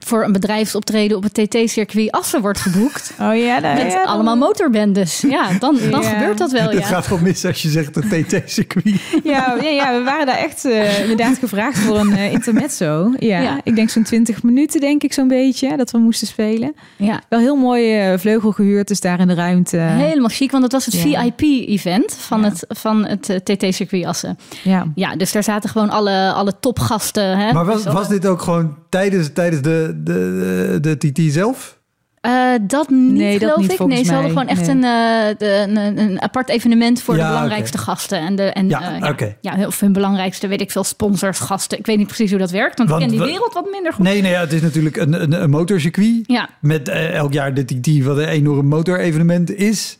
voor 0.00 0.24
een 0.24 0.32
bedrijfsoptreden 0.32 1.16
op 1.16 1.22
het 1.22 1.34
TT-circuit 1.34 2.10
Assen 2.10 2.40
wordt 2.40 2.58
geboekt. 2.60 3.12
Oh 3.20 3.36
ja, 3.36 3.60
Met 3.60 3.96
allemaal 4.04 4.36
motorbendes. 4.36 5.20
Ja, 5.20 5.48
dan, 5.58 5.78
dan 5.90 6.02
Ja. 6.02 6.08
gebeurt 6.08 6.38
dat 6.38 6.52
wel, 6.52 6.68
Het 6.70 6.78
ja. 6.78 6.84
gaat 6.86 7.08
wel 7.08 7.18
mis 7.18 7.44
als 7.44 7.62
je 7.62 7.68
zegt 7.68 7.96
een 7.96 8.24
TT-circuit. 8.24 9.00
Ja, 9.24 9.56
ja, 9.62 9.68
ja, 9.68 9.98
we 9.98 10.02
waren 10.04 10.26
daar 10.26 10.36
echt 10.38 10.64
eh, 10.64 11.00
inderdaad 11.00 11.38
gevraagd 11.38 11.78
voor 11.78 11.98
een 11.98 12.12
eh, 12.16 12.32
intermezzo. 12.32 13.12
Ja, 13.18 13.40
Ja. 13.40 13.60
ik 13.64 13.76
denk 13.76 13.90
zo'n 13.90 14.02
20 14.02 14.42
minuten, 14.42 14.80
denk 14.80 15.02
ik 15.02 15.12
zo'n 15.12 15.28
beetje, 15.28 15.76
dat 15.76 15.90
we 15.90 15.98
moesten 15.98 16.26
spelen. 16.26 16.74
ja. 16.96 17.20
Wel 17.28 17.38
heel 17.40 17.56
mooi 17.56 17.98
eh, 17.98 18.18
vleugel 18.18 18.52
gehuurd, 18.52 18.88
dus 18.88 19.00
daar 19.00 19.20
in 19.20 19.26
de 19.28 19.34
ruimte. 19.34 19.76
Helemaal 19.76 20.28
chic, 20.28 20.50
want 20.50 20.62
dat 20.62 20.72
was 20.72 20.84
het 20.86 20.94
Ja. 21.02 21.22
VIP-event 21.36 22.12
van 22.18 22.40
Ja. 22.40 22.48
het, 22.48 22.64
van 22.68 23.06
het 23.06 23.40
TT-circuit 23.44 24.04
Assen. 24.04 24.38
Ja. 24.62 24.86
Ja, 24.94 25.16
dus 25.16 25.32
daar 25.32 25.42
zaten 25.44 25.70
gewoon 25.70 25.90
alle, 25.90 26.32
alle 26.32 26.52
topgasten. 26.60 27.38
Hè? 27.38 27.52
Maar 27.52 27.64
was, 27.64 27.84
was 27.84 28.08
dit 28.08 28.26
ook 28.26 28.42
gewoon 28.42 28.76
tijdens, 28.88 29.30
tijdens 29.32 29.51
de, 29.60 30.00
de, 30.04 30.78
de, 30.80 30.96
de 30.98 31.12
TT 31.12 31.32
zelf? 31.32 31.80
Eh, 32.20 32.52
dat 32.66 32.90
niet, 32.90 33.12
Nee, 33.12 33.32
dat 33.38 33.40
geloof 33.40 33.56
niet, 33.60 33.70
ik. 33.70 33.76
volgens 33.76 33.96
Nee, 33.98 34.06
ze 34.08 34.12
hadden 34.12 34.30
gewoon 34.30 34.46
echt 34.48 34.66
Nee. 34.66 34.70
een, 34.76 34.84
eh, 34.84 35.38
de, 35.38 35.64
een, 35.68 35.98
een 35.98 36.22
apart 36.22 36.48
evenement 36.48 37.02
voor 37.02 37.16
Ja, 37.16 37.22
de 37.26 37.28
belangrijkste 37.32 37.78
gasten. 37.78 38.18
En, 38.18 38.36
de, 38.36 38.42
en 38.42 38.68
Ja, 38.68 38.92
eh, 38.94 38.98
ja, 39.00 39.08
oké. 39.10 39.36
ja, 39.40 39.66
of 39.66 39.80
hun 39.80 39.92
belangrijkste, 39.92 40.48
weet 40.48 40.60
ik 40.60 40.70
veel, 40.70 40.84
sponsors, 40.84 41.38
gasten. 41.38 41.78
Ik 41.78 41.86
weet 41.86 41.96
niet 41.96 42.06
precies 42.06 42.30
hoe 42.30 42.38
dat 42.38 42.50
werkt, 42.50 42.78
want, 42.78 42.90
Want 42.90 43.02
ik 43.02 43.08
ken 43.08 43.16
die 43.16 43.26
we- 43.26 43.32
wereld 43.32 43.52
wat 43.54 43.70
minder 43.70 43.92
goed. 43.92 44.04
Nee, 44.04 44.22
nee, 44.22 44.30
ja, 44.30 44.40
het 44.40 44.52
is 44.52 44.60
natuurlijk 44.60 44.96
een, 44.96 45.22
een, 45.22 45.42
een 45.42 45.50
motorcircuit. 45.50 46.20
Ja, 46.26 46.48
Met 46.60 46.88
elk 46.88 47.32
jaar 47.32 47.54
de 47.54 47.64
TT, 47.64 48.04
wat 48.04 48.16
een 48.18 48.28
enorm 48.28 48.66
motorevenement 48.66 49.54
is. 49.54 49.98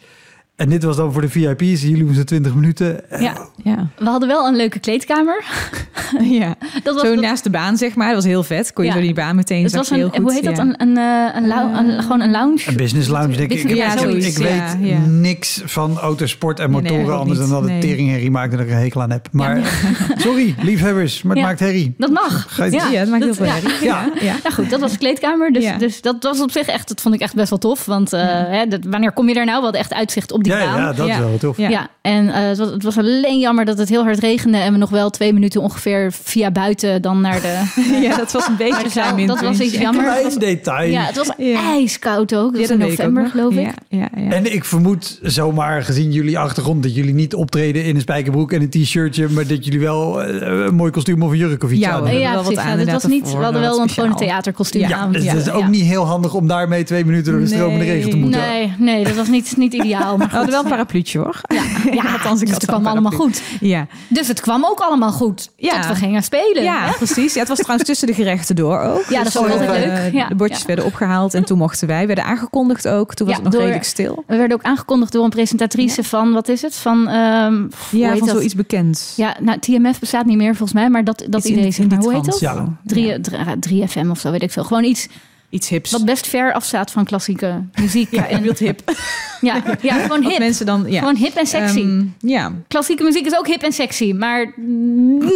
En 0.56 0.68
dit 0.68 0.82
was 0.82 0.96
dan 0.96 1.12
voor 1.12 1.20
de 1.20 1.28
VIP's. 1.28 1.82
Jullie 1.82 2.04
moesten 2.04 2.26
20 2.26 2.54
minuten. 2.54 3.10
Eh, 3.10 3.20
ja, 3.20 3.48
Ja. 3.62 3.86
we 3.98 4.04
hadden 4.04 4.28
wel 4.28 4.46
een 4.46 4.56
leuke 4.56 4.78
kleedkamer. 4.78 5.44
ja. 6.40 6.54
Dat 6.82 6.94
was, 6.94 7.02
Zo 7.04 7.14
dat- 7.14 7.24
naast 7.24 7.44
de 7.44 7.50
baan, 7.50 7.76
zeg 7.76 7.94
maar. 7.94 8.06
Dat 8.06 8.14
was 8.14 8.24
heel 8.24 8.42
vet. 8.42 8.72
Kon 8.72 8.84
je 8.84 8.90
Ja. 8.90 8.96
zo 8.96 9.02
die 9.02 9.14
baan 9.14 9.36
meteen 9.36 9.62
het 9.62 9.70
zag 9.70 9.80
was 9.80 9.90
een, 9.90 9.96
heel 9.96 10.08
goed. 10.08 10.18
hoe 10.18 10.32
heet 10.32 10.44
dat? 10.44 10.56
ja. 10.56 10.62
Een, 10.62 10.80
een, 10.82 10.96
eh, 10.96 11.36
een, 11.42 11.46
lou- 11.46 11.74
een- 11.76 12.02
gewoon 12.02 12.20
een 12.20 12.30
lounge. 12.30 12.62
Een 12.66 12.76
business 12.76 13.08
lounge, 13.08 13.36
denk 13.36 13.50
ik. 13.52 13.68
Ja, 13.74 13.92
ik- 13.92 13.98
zoiets, 13.98 14.26
ik 14.26 14.36
weet 14.36 14.48
ja, 14.48 14.76
ja. 14.80 14.98
niks 15.06 15.62
van 15.64 15.98
autosport 15.98 16.60
en 16.60 16.70
Nee, 16.70 16.80
nee, 16.82 16.92
motoren. 16.92 17.18
anders 17.18 17.38
niet. 17.38 17.48
dan 17.48 17.60
dat 17.60 17.70
het 17.70 17.78
Nee. 17.80 17.90
teringherrie 17.90 18.30
maakt 18.30 18.50
en 18.52 18.58
dat 18.58 18.66
ik 18.66 18.72
een 18.72 18.78
hekel 18.78 19.02
aan 19.02 19.10
heb. 19.10 19.28
Maar 19.32 19.60
sorry, 20.16 20.54
liefhebbers, 20.62 21.22
maar 21.22 21.32
het 21.32 21.40
Ja. 21.42 21.48
maakt 21.48 21.60
herrie. 21.60 21.94
Dat 21.98 22.10
mag. 22.10 22.56
Ja, 22.56 22.64
het 22.90 23.10
maakt 23.10 23.24
heel 23.24 23.34
veel 23.34 23.46
ja. 23.46 23.52
herrie. 23.52 23.84
Ja. 23.84 24.10
Ja. 24.20 24.34
Nou 24.42 24.54
goed, 24.54 24.70
dat 24.70 24.80
was 24.80 24.92
de 24.92 24.98
kleedkamer. 24.98 25.52
Dus, 25.52 25.64
dus 25.78 26.00
dat 26.00 26.16
was 26.22 26.40
op 26.40 26.50
zich 26.50 26.66
echt, 26.66 26.88
dat 26.88 27.00
vond 27.00 27.14
ik 27.14 27.20
echt 27.20 27.34
best 27.34 27.50
wel 27.50 27.58
tof. 27.58 27.84
Want 27.84 28.12
eh, 28.12 28.20
hè, 28.26 28.66
dat, 28.66 28.80
wanneer 28.84 29.12
kom 29.12 29.28
je 29.28 29.34
daar 29.34 29.44
nou? 29.44 29.56
We 29.58 29.62
hadden 29.62 29.80
echt 29.80 29.92
uitzicht 29.94 30.32
op 30.32 30.41
die 30.42 30.52
Ja, 30.52 30.58
baan. 30.58 30.76
ja, 30.80 30.92
dat 30.92 31.06
Ja. 31.06 31.12
is 31.14 31.18
wel 31.18 31.38
tof. 31.38 31.56
Ja. 31.56 31.68
Ja, 31.68 31.88
en 32.00 32.28
eh, 32.28 32.48
het, 32.48 32.58
was, 32.58 32.70
het 32.70 32.82
was 32.82 32.98
alleen 32.98 33.38
jammer 33.38 33.64
dat 33.64 33.78
het 33.78 33.88
heel 33.88 34.02
hard 34.02 34.18
regende 34.18 34.58
en 34.58 34.72
we 34.72 34.78
nog 34.78 34.90
wel 34.90 35.10
twee 35.10 35.32
minuten 35.32 35.60
ongeveer 35.62 36.12
via 36.22 36.50
buiten 36.50 37.02
dan 37.02 37.20
naar 37.20 37.40
de. 37.40 37.60
Ja, 38.02 38.16
dat 38.16 38.32
was 38.32 38.46
een 38.46 38.56
beetje 38.56 38.84
een 38.84 38.90
klein 38.90 39.26
dat 39.26 39.40
was 39.40 39.60
iets 39.60 39.74
jammer. 39.78 40.04
Klein 40.04 40.22
was, 40.24 40.34
detail. 40.36 40.90
ja, 40.90 41.02
het 41.04 41.16
was 41.16 41.30
Ja. 41.36 41.60
ijskoud 41.72 42.34
ook. 42.34 42.52
Dat 42.52 42.60
Ja, 42.60 42.68
was 42.68 42.76
in 42.76 42.82
ook 42.82 42.88
november, 42.88 43.26
geloof 43.28 43.54
ik. 43.54 43.60
Ja, 43.88 43.98
ja, 43.98 44.08
ja. 44.22 44.30
En 44.30 44.52
ik 44.54 44.64
vermoed 44.64 45.18
zomaar 45.22 45.82
gezien 45.82 46.12
jullie 46.12 46.38
achtergrond 46.38 46.82
dat 46.82 46.94
jullie 46.94 47.14
niet 47.14 47.34
optreden 47.34 47.84
in 47.84 47.94
een 47.94 48.00
spijkerbroek 48.00 48.52
en 48.52 48.62
een 48.62 48.70
t-shirtje, 48.70 49.28
maar 49.28 49.46
dat 49.46 49.64
jullie 49.64 49.80
wel 49.80 50.22
eh, 50.22 50.66
een 50.66 50.74
mooi 50.74 50.90
kostuum 50.90 51.22
of 51.22 51.30
een 51.30 51.36
jurk 51.38 51.64
of 51.64 51.70
iets 51.70 51.80
Ja, 51.80 51.90
aan 51.90 51.94
hebben. 52.02 52.20
Ja, 52.20 52.32
precies. 52.40 52.58
aan 52.58 52.84
was 52.84 53.04
niet, 53.06 53.30
we 53.32 53.36
hadden 53.36 53.60
wel 53.60 53.80
een 53.80 53.88
gewoon 53.88 54.10
een 54.10 54.16
theaterkostuum 54.16 54.88
Ja, 54.88 54.96
aan. 54.96 55.12
dus 55.12 55.24
Ja, 55.24 55.32
het 55.34 55.46
is 55.46 55.52
ook 55.52 55.68
niet 55.68 55.82
heel 55.84 56.04
handig 56.04 56.34
om 56.34 56.46
daarmee 56.46 56.84
twee 56.84 57.04
minuten 57.04 57.32
door 57.32 57.40
de 57.40 57.46
stromende 57.46 57.84
regen 57.84 58.10
te 58.10 58.16
moeten. 58.16 58.40
Nee, 58.40 58.72
nee, 58.78 59.04
dat 59.04 59.14
was 59.16 59.28
niet, 59.28 59.54
niet 59.56 59.72
ideaal. 59.74 60.16
Maar 60.16 60.31
We 60.32 60.38
hadden 60.38 60.54
wel 60.54 60.64
een 60.64 60.70
parapluutje 60.70 61.18
hoor. 61.18 61.40
ja, 61.48 61.62
ja 62.02 62.12
Althans, 62.12 62.40
ik 62.40 62.46
dus 62.46 62.50
had 62.52 62.60
het 62.62 62.70
kwam 62.70 62.86
allemaal 62.86 63.12
goed. 63.12 63.42
Ja, 63.60 63.86
Dus 64.08 64.28
het 64.28 64.40
kwam 64.40 64.64
ook 64.64 64.80
allemaal 64.80 65.12
goed. 65.12 65.50
Ja. 65.56 65.80
Tot 65.80 65.86
we 65.90 65.94
gingen 65.94 66.22
spelen. 66.22 66.62
ja 66.62 66.84
hè? 66.86 66.92
precies. 66.92 67.32
Ja, 67.34 67.38
het 67.40 67.48
was 67.48 67.58
trouwens 67.58 67.88
tussen 67.88 68.06
de 68.06 68.14
gerechten 68.14 68.56
door 68.56 68.80
ook. 68.80 69.04
Ja, 69.08 69.22
dat 69.22 69.24
Dus, 69.24 69.32
vond 69.32 69.46
ik 69.46 69.52
eh, 69.60 69.68
altijd 69.68 69.84
leuk. 70.02 70.12
Ja, 70.12 70.28
De 70.28 70.34
bordjes 70.34 70.60
ja. 70.60 70.66
werden 70.66 70.84
opgehaald 70.84 71.34
en 71.34 71.44
toen 71.44 71.58
mochten 71.58 71.88
wij. 71.88 72.06
Werden 72.06 72.24
aangekondigd 72.24 72.88
ook. 72.88 73.14
Toen 73.14 73.26
was 73.26 73.36
Ja, 73.36 73.42
het 73.42 73.50
nog 73.50 73.52
door- 73.52 73.62
redelijk 73.62 73.84
stil. 73.90 74.24
We 74.26 74.36
werden 74.36 74.56
ook 74.56 74.62
aangekondigd 74.62 75.12
door 75.12 75.24
een 75.24 75.30
presentatrice 75.30 76.04
van, 76.04 76.32
wat 76.32 76.48
is 76.48 76.62
het? 76.62 76.74
Van, 76.74 77.08
ehm, 77.08 77.54
hoe 77.90 78.00
Ja, 78.00 78.08
heet 78.08 78.18
van 78.18 78.26
dat? 78.26 78.36
zoiets 78.36 78.54
bekends. 78.54 79.12
Ja, 79.16 79.36
nou, 79.40 79.58
TMF 79.58 79.98
bestaat 79.98 80.24
niet 80.26 80.36
meer 80.36 80.50
volgens 80.56 80.72
mij, 80.72 80.90
maar 80.90 81.04
dat, 81.04 81.24
dat 81.28 81.40
Iets 81.40 81.50
idee 81.50 81.66
is, 81.66 81.78
in 81.78 81.88
die 81.88 81.98
maar. 81.98 82.06
Hoe 82.06 82.14
heet 82.14 82.24
dat? 82.24 82.40
Ja. 82.40 82.66
3, 82.84 83.20
3, 83.20 83.86
3FM 83.88 84.10
of 84.10 84.18
zo, 84.18 84.30
weet 84.30 84.42
ik 84.42 84.50
veel. 84.50 84.64
Gewoon 84.64 84.84
iets 84.84 85.08
iets 85.52 85.68
hips. 85.68 85.90
Wat 85.90 86.04
best 86.04 86.26
ver 86.26 86.52
afstaat 86.52 86.90
van 86.90 87.04
klassieke 87.04 87.64
muziek. 87.80 88.10
ja, 88.10 88.28
en 88.28 88.42
wilt 88.42 88.58
hip. 88.58 88.80
ja, 89.40 89.62
ja, 89.80 89.94
gewoon 89.94 90.22
Wat 90.22 90.30
hip. 90.30 90.38
mensen 90.38 90.66
dan, 90.66 90.84
ja. 90.86 90.98
Gewoon 90.98 91.16
hip 91.16 91.34
en 91.34 91.46
sexy. 91.46 91.80
Ehm, 91.80 92.04
ja, 92.18 92.52
Klassieke 92.68 93.02
muziek 93.02 93.26
is 93.26 93.36
ook 93.36 93.46
hip 93.46 93.62
en 93.62 93.72
sexy. 93.72 94.12
Maar 94.12 94.52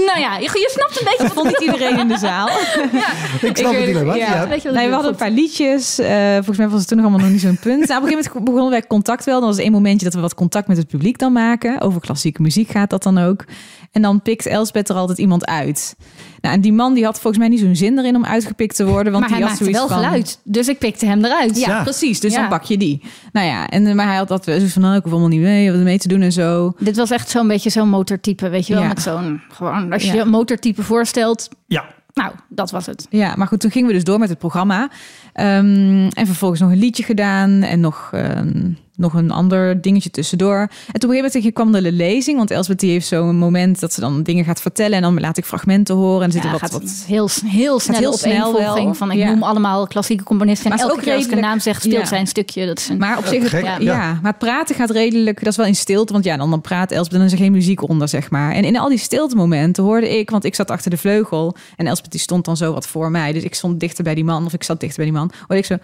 nou 0.07 0.19
ja, 0.19 0.37
je, 0.37 0.43
je 0.43 0.71
snapt 0.73 0.99
een 0.99 1.05
beetje 1.05 1.23
dat 1.23 1.33
vond 1.33 1.47
niet 1.47 1.61
iedereen 1.61 1.99
in 1.99 2.09
de 2.09 2.19
zaal. 2.29 2.49
Ik 2.49 3.57
snap 3.57 3.73
Ik, 3.73 3.95
het 3.95 4.07
ja. 4.07 4.15
Ja. 4.15 4.43
Je 4.43 4.63
wat 4.63 4.73
Nee, 4.73 4.87
we 4.87 4.93
hadden 4.93 5.11
een 5.11 5.17
paar 5.17 5.31
liedjes. 5.31 5.99
Eh, 5.99 6.35
volgens 6.35 6.59
mij 6.59 6.69
was 6.69 6.79
het 6.79 6.89
toen 6.89 6.97
nog 6.97 7.07
allemaal 7.07 7.25
nog 7.25 7.33
niet 7.33 7.45
zo'n 7.45 7.59
punt. 7.61 7.89
Nou, 7.89 8.03
op 8.03 8.09
een 8.09 8.09
gegeven 8.09 8.31
moment 8.33 8.45
begonnen 8.45 8.71
wij 8.71 8.87
contact 8.87 9.25
wel. 9.25 9.39
Dan 9.39 9.49
was 9.49 9.57
er 9.57 9.63
één 9.63 9.73
momentje 9.73 10.05
dat 10.05 10.15
we 10.15 10.21
wat 10.21 10.35
contact 10.35 10.69
met 10.69 10.77
het 10.77 10.89
publiek 10.89 11.19
dan 11.19 11.33
maken. 11.33 11.81
Over 11.81 12.01
klassieke 12.01 12.43
muziek 12.43 12.71
gaat 12.71 12.91
dat 12.91 13.03
dan 13.03 13.19
ook. 13.19 13.45
En 13.93 14.03
dan 14.03 14.23
pikt 14.23 14.47
Elsbeth 14.47 14.89
er 14.89 14.97
altijd 14.97 15.19
iemand 15.19 15.47
uit. 15.47 15.97
Nou, 16.41 16.55
en 16.55 16.61
die 16.61 16.73
man 16.73 16.95
die 16.95 17.05
had 17.05 17.21
volgens 17.21 17.39
mij 17.39 17.49
niet 17.49 17.61
zo'n 17.61 17.77
zin 17.77 17.99
erin 17.99 18.17
om 18.17 18.25
uitgepikt 18.25 18.77
te 18.77 18.87
worden. 18.87 19.13
Want 19.13 19.25
maar 19.25 19.39
hij 19.39 19.41
die 19.41 19.49
had 19.49 19.61
maakte 19.61 19.75
zoiets 19.75 19.95
wel 19.95 20.03
van, 20.03 20.06
Dus 20.45 20.69
ik 20.69 20.79
pikte 20.79 21.07
hem 21.07 21.25
eruit. 21.25 21.59
Ja, 21.59 21.69
Ja. 21.69 21.83
precies. 21.83 22.21
Dus 22.21 22.33
Ja. 22.35 22.41
dan 22.41 22.49
pak 22.49 22.63
je 22.63 22.79
die. 22.79 23.03
Nou 23.33 23.47
ja, 23.47 23.69
en, 23.69 23.97
maar 23.97 24.07
hij 24.07 24.17
had 24.17 24.29
dat 24.29 24.45
zoiets 24.45 24.73
van, 24.73 24.83
nou, 24.83 24.97
ik 24.97 25.03
hoef 25.03 25.11
allemaal 25.13 25.29
niet 25.31 25.41
mee, 25.41 25.73
wat 25.73 25.81
mee 25.81 25.99
te 25.99 26.09
doen 26.09 26.21
en 26.23 26.33
zo. 26.33 26.75
Dit 26.79 26.97
was 26.97 27.11
echt 27.11 27.29
zo'n 27.31 27.49
beetje 27.49 27.71
zo'n 27.71 27.89
motortype, 27.89 28.49
weet 28.49 28.67
je 28.67 28.73
wel? 28.73 28.83
Ja. 28.83 28.89
Met 28.89 29.03
zo'n, 29.03 29.41
gewoon, 29.53 29.93
als 29.93 30.03
je 30.03 30.13
Ja. 30.15 30.21
een 30.21 30.29
motortype 30.29 30.83
voorstelt, 30.83 31.49
ja. 31.67 31.85
nou, 32.15 32.33
dat 32.49 32.71
was 32.71 32.87
het. 32.87 33.07
Ja, 33.11 33.35
maar 33.37 33.47
goed, 33.47 33.61
toen 33.61 33.71
gingen 33.71 33.89
we 33.89 33.95
dus 33.95 34.05
door 34.05 34.19
met 34.19 34.29
het 34.29 34.39
programma. 34.39 34.89
Ehm, 35.33 36.09
en 36.09 36.27
vervolgens 36.27 36.61
nog 36.61 36.71
een 36.71 36.79
liedje 36.79 37.03
gedaan 37.03 37.63
en 37.63 37.81
nog, 37.81 38.11
ehm, 38.13 38.71
nog 38.97 39.15
een 39.15 39.31
ander 39.31 39.81
dingetje 39.81 40.11
tussendoor. 40.11 40.59
En 40.61 40.69
toen 40.69 41.11
op 41.11 41.17
een 41.17 41.31
gegeven 41.31 41.41
moment 41.41 41.55
kwam 41.55 41.73
de 41.73 41.93
lezing, 41.93 42.37
want 42.37 42.51
Elsbeth 42.51 42.81
die 42.81 42.91
heeft 42.91 43.07
zo'n 43.07 43.37
moment 43.37 43.81
dat 43.81 43.93
ze 43.93 44.01
dan 44.01 44.23
dingen 44.23 44.45
gaat 44.45 44.61
vertellen 44.61 44.97
en 44.97 45.03
dan 45.03 45.21
laat 45.21 45.37
ik 45.37 45.45
fragmenten 45.45 45.95
horen 45.95 46.21
en 46.21 46.27
er 46.27 46.33
zitten 46.33 46.51
Ja, 46.51 46.59
wat, 46.59 46.71
gaat 46.71 46.81
wat 46.83 47.05
heel, 47.07 47.29
heel 47.45 47.81
snel 47.81 47.99
heel 47.99 48.13
snel 48.13 48.49
opeenvolging 48.49 48.85
wel. 48.85 48.95
van 48.95 49.11
ik 49.11 49.19
Ja. 49.19 49.31
noem 49.31 49.43
allemaal 49.43 49.87
klassieke 49.87 50.25
componisten. 50.25 50.71
En 50.71 50.79
elke 50.79 50.93
ook 50.93 51.01
keer 51.01 51.15
als 51.15 51.25
ik 51.25 51.31
een 51.33 51.41
naam 51.41 51.61
zeg, 51.61 51.81
speelt 51.81 51.95
ja. 52.01 52.05
zijn 52.05 52.27
stukje. 52.27 52.67
Dat 52.67 52.79
is 52.79 52.89
een, 52.89 52.99
Maar 52.99 53.19
op 53.19 53.27
zich, 53.27 53.51
gek, 53.51 53.65
ja, 53.65 53.77
ja. 53.79 54.19
maar 54.23 54.31
het 54.31 54.39
praten 54.39 54.75
gaat 54.75 54.91
redelijk, 54.91 55.39
dat 55.39 55.49
is 55.49 55.57
wel 55.57 55.67
in 55.67 55.75
stilte, 55.77 56.13
want 56.13 56.25
ja, 56.25 56.37
dan, 56.37 56.51
dan 56.51 56.61
praat 56.61 56.91
Elspeth 56.91 57.13
en 57.13 57.19
dan 57.19 57.27
is 57.27 57.33
er 57.33 57.39
geen 57.39 57.53
muziek 57.53 57.89
onder, 57.89 58.09
zeg 58.09 58.31
maar. 58.31 58.53
En 58.53 58.65
in 58.65 58.79
al 58.79 58.89
die 58.89 58.99
stilte 58.99 59.37
momenten 59.37 59.83
hoorde 59.85 60.19
ik, 60.19 60.31
want 60.31 60.45
ik 60.45 60.55
zat 60.55 60.71
achter 60.71 60.91
de 60.91 60.97
vleugel 60.97 61.57
en 61.77 61.87
Elspeth 61.87 62.11
die 62.11 62.21
stond 62.21 62.45
dan 62.45 62.57
zo 62.57 62.73
wat 62.73 62.87
voor 62.87 63.11
mij, 63.11 63.33
dus 63.33 63.43
ik 63.43 63.55
stond 63.55 63.81
dichter 63.81 64.05
bij 64.05 64.15
die 64.15 64.25
man, 64.25 64.45
of 64.47 64.53
ik 64.53 64.63
zat 64.63 64.81
dichter 64.81 64.97
bij 64.99 65.07
die 65.11 65.19
man, 65.21 65.31
hoorde 65.39 65.57
ik 65.57 65.65
zo, 65.65 65.77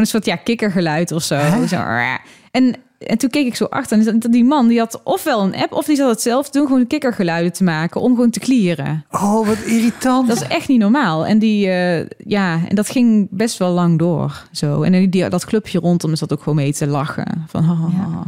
een 0.00 0.06
soort 0.06 0.24
ja, 0.24 0.36
kikkergeluid 0.36 1.12
of 1.12 1.22
zo. 1.22 1.38
zo 1.68 1.76
en, 2.50 2.74
en 2.98 3.18
toen 3.18 3.30
keek 3.30 3.46
ik 3.46 3.54
zo 3.54 3.64
achter 3.64 4.08
en 4.08 4.18
die 4.18 4.44
man 4.44 4.68
die 4.68 4.78
had 4.78 5.00
ofwel 5.04 5.42
een 5.42 5.56
app 5.56 5.72
of 5.72 5.86
die 5.86 5.96
zat 5.96 6.10
het 6.10 6.20
zelf 6.20 6.50
doen, 6.50 6.66
gewoon 6.66 6.86
kikkergeluiden 6.86 7.52
te 7.52 7.64
maken 7.64 8.00
om 8.00 8.14
gewoon 8.14 8.30
te 8.30 8.40
klieren. 8.40 9.04
Oh, 9.10 9.46
wat 9.46 9.58
irritant. 9.58 10.28
Dat 10.28 10.36
is 10.36 10.48
echt 10.48 10.68
niet 10.68 10.78
normaal. 10.78 11.26
En 11.26 11.38
die, 11.38 11.68
eh, 11.70 12.06
ja, 12.18 12.60
en 12.68 12.74
dat 12.74 12.90
ging 12.90 13.28
best 13.30 13.58
wel 13.58 13.70
lang 13.70 13.98
door. 13.98 14.42
Zo. 14.52 14.82
En 14.82 15.10
die, 15.10 15.28
dat 15.28 15.44
clubje 15.44 15.78
rondom 15.78 16.16
zat 16.16 16.32
ook 16.32 16.38
gewoon 16.38 16.54
mee 16.54 16.72
te 16.72 16.86
lachen. 16.86 17.44
Van, 17.46 17.64
ha. 17.64 18.24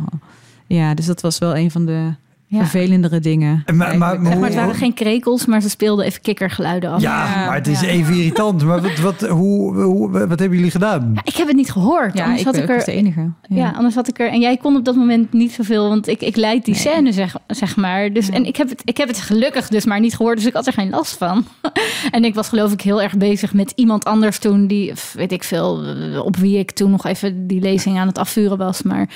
ja, 0.67 0.95
dus 0.95 1.07
dat 1.07 1.21
was 1.21 1.39
wel 1.39 1.57
een 1.57 1.71
van 1.71 1.87
de 1.87 2.13
Ja. 2.51 2.59
vervelendere 2.59 3.21
dingen. 3.21 3.63
En 3.67 3.77
maar- 3.77 3.99
maar- 3.99 4.21
maar 4.21 4.31
Zeg 4.31 4.41
maar, 4.41 4.49
het 4.49 4.59
waren 4.59 4.75
geen 4.75 4.95
krekels, 4.95 5.47
maar 5.47 5.61
ze 5.63 5.69
speelden 5.69 6.05
even 6.05 6.21
kikkergeluiden 6.21 6.91
af. 6.91 7.01
Ja, 7.01 7.29
Ja, 7.29 7.45
maar 7.47 7.55
het 7.55 7.67
is 7.67 7.81
ja. 7.81 7.87
even 7.87 8.15
irritant. 8.15 8.65
Maar 8.65 8.81
wat, 8.83 8.99
wat, 8.99 9.21
hoe, 9.21 9.77
hoe, 9.83 10.11
wat 10.11 10.39
hebben 10.39 10.57
jullie 10.59 10.71
gedaan? 10.71 11.11
Ja, 11.15 11.21
ik 11.25 11.35
heb 11.37 11.47
het 11.47 11.57
niet 11.57 11.71
gehoord. 11.73 12.17
ja, 12.17 12.23
anders 12.23 12.41
ik, 12.41 12.47
had 12.47 12.57
ik 12.57 12.69
er 12.69 12.85
de 12.85 12.93
enige. 12.93 13.31
Ja. 13.49 13.71
anders 13.77 13.95
had 13.95 14.09
ik 14.09 14.19
er. 14.21 14.31
En 14.31 14.41
jij 14.41 14.57
kon 14.57 14.77
op 14.77 14.85
dat 14.85 14.95
moment 14.97 15.33
niet 15.33 15.53
zoveel, 15.53 15.89
want 15.89 16.07
ik, 16.09 16.21
ik 16.21 16.37
leid 16.37 16.65
die 16.65 16.75
scène, 16.75 17.13
zeg, 17.13 17.37
zeg 17.47 17.77
maar. 17.77 18.13
Dus, 18.13 18.29
En 18.29 18.45
ik 18.47 18.57
heb, 18.57 18.69
het, 18.69 18.83
ik 18.85 18.97
heb 18.97 19.09
het 19.09 19.21
gelukkig 19.21 19.69
dus 19.69 19.85
maar 19.85 20.01
niet 20.01 20.15
gehoord, 20.17 20.37
dus 20.37 20.47
ik 20.47 20.55
had 20.55 20.67
er 20.67 20.73
geen 20.73 20.91
last 20.91 21.17
van. 21.17 21.45
en 22.11 22.25
ik 22.25 22.35
was 22.35 22.49
geloof 22.49 22.73
ik 22.73 22.81
heel 22.81 23.03
erg 23.03 23.17
bezig 23.17 23.55
met 23.55 23.73
iemand 23.75 24.05
anders 24.05 24.39
toen, 24.39 24.67
die, 24.67 24.93
weet 25.13 25.33
ik 25.33 25.43
veel, 25.45 25.85
op 26.25 26.37
wie 26.37 26.59
ik 26.59 26.71
toen 26.71 26.91
nog 26.91 27.07
even 27.07 27.47
die 27.47 27.61
lezing 27.61 27.99
aan 27.99 28.07
het 28.07 28.19
afvuren 28.19 28.59
was. 28.59 28.83
Maar 28.83 29.09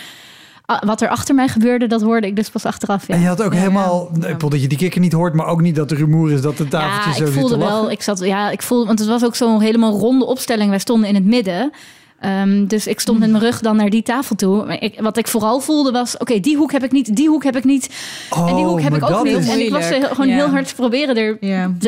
wat 0.85 1.01
er 1.01 1.09
achter 1.09 1.35
mij 1.35 1.49
gebeurde, 1.49 1.87
dat 1.87 2.03
hoorde 2.03 2.27
ik 2.27 2.37
dus 2.37 2.49
pas 2.51 2.65
achteraf. 2.65 3.07
Ja. 3.07 3.15
En 3.15 3.21
je 3.21 3.27
had 3.27 3.43
ook 3.43 3.53
Ja, 3.53 3.59
helemaal, 3.59 4.11
ja. 4.21 4.27
ik 4.27 4.33
bedoel 4.33 4.51
dat 4.51 4.61
je 4.63 4.69
die 4.69 4.79
kikker 4.79 5.01
niet 5.01 5.13
hoort, 5.13 5.35
maar 5.35 5.47
ook 5.47 5.61
niet 5.61 5.75
dat 5.77 5.91
er 5.91 5.97
rumoer 5.97 6.33
is 6.33 6.41
dat 6.41 6.57
de 6.57 6.69
tafeltje 6.69 7.11
Ja, 7.11 7.17
zo 7.17 7.25
ik 7.25 7.39
voelde 7.41 7.59
wel. 7.59 7.91
Ik 7.91 8.03
zat, 8.03 8.19
ja, 8.19 8.51
ik 8.51 8.63
voelde, 8.63 8.87
want 8.87 8.99
het 8.99 9.09
was 9.09 9.25
ook 9.25 9.35
zo'n 9.35 9.61
helemaal 9.61 9.99
ronde 9.99 10.25
opstelling. 10.25 10.71
Wij 10.71 10.79
stonden 10.79 11.09
in 11.09 11.15
het 11.15 11.25
midden. 11.25 11.71
Ehm, 12.21 12.67
dus 12.67 12.87
ik 12.87 13.01
stond 13.01 13.19
met 13.19 13.31
mijn 13.31 13.43
rug 13.43 13.61
dan 13.61 13.77
naar 13.77 13.91
die 13.91 14.03
tafel 14.03 14.37
toe. 14.37 14.65
Maar 14.67 14.83
ik, 14.83 15.01
wat 15.01 15.17
ik 15.17 15.29
vooral 15.29 15.61
voelde 15.61 15.91
was: 15.91 16.17
oké, 16.17 16.41
die 16.41 16.57
hoek 16.57 16.73
heb 16.73 16.85
ik 16.85 16.93
niet, 16.93 17.17
die 17.17 17.29
hoek 17.29 17.45
heb 17.45 17.57
ik 17.57 17.65
niet. 17.65 17.89
en 18.49 18.55
die 18.55 18.65
hoek 18.65 18.81
heb 18.81 18.91
maar 19.01 19.11
ik 19.11 19.17
ook 19.17 19.25
niet. 19.25 19.37
is- 19.39 19.49
En 19.49 19.61
ik 19.61 19.71
was 19.71 19.91
er 19.91 20.03
gewoon 20.05 20.29
heel 20.29 20.49
hard 20.49 20.69
te 20.69 20.75
proberen 20.75 21.17
er, 21.17 21.39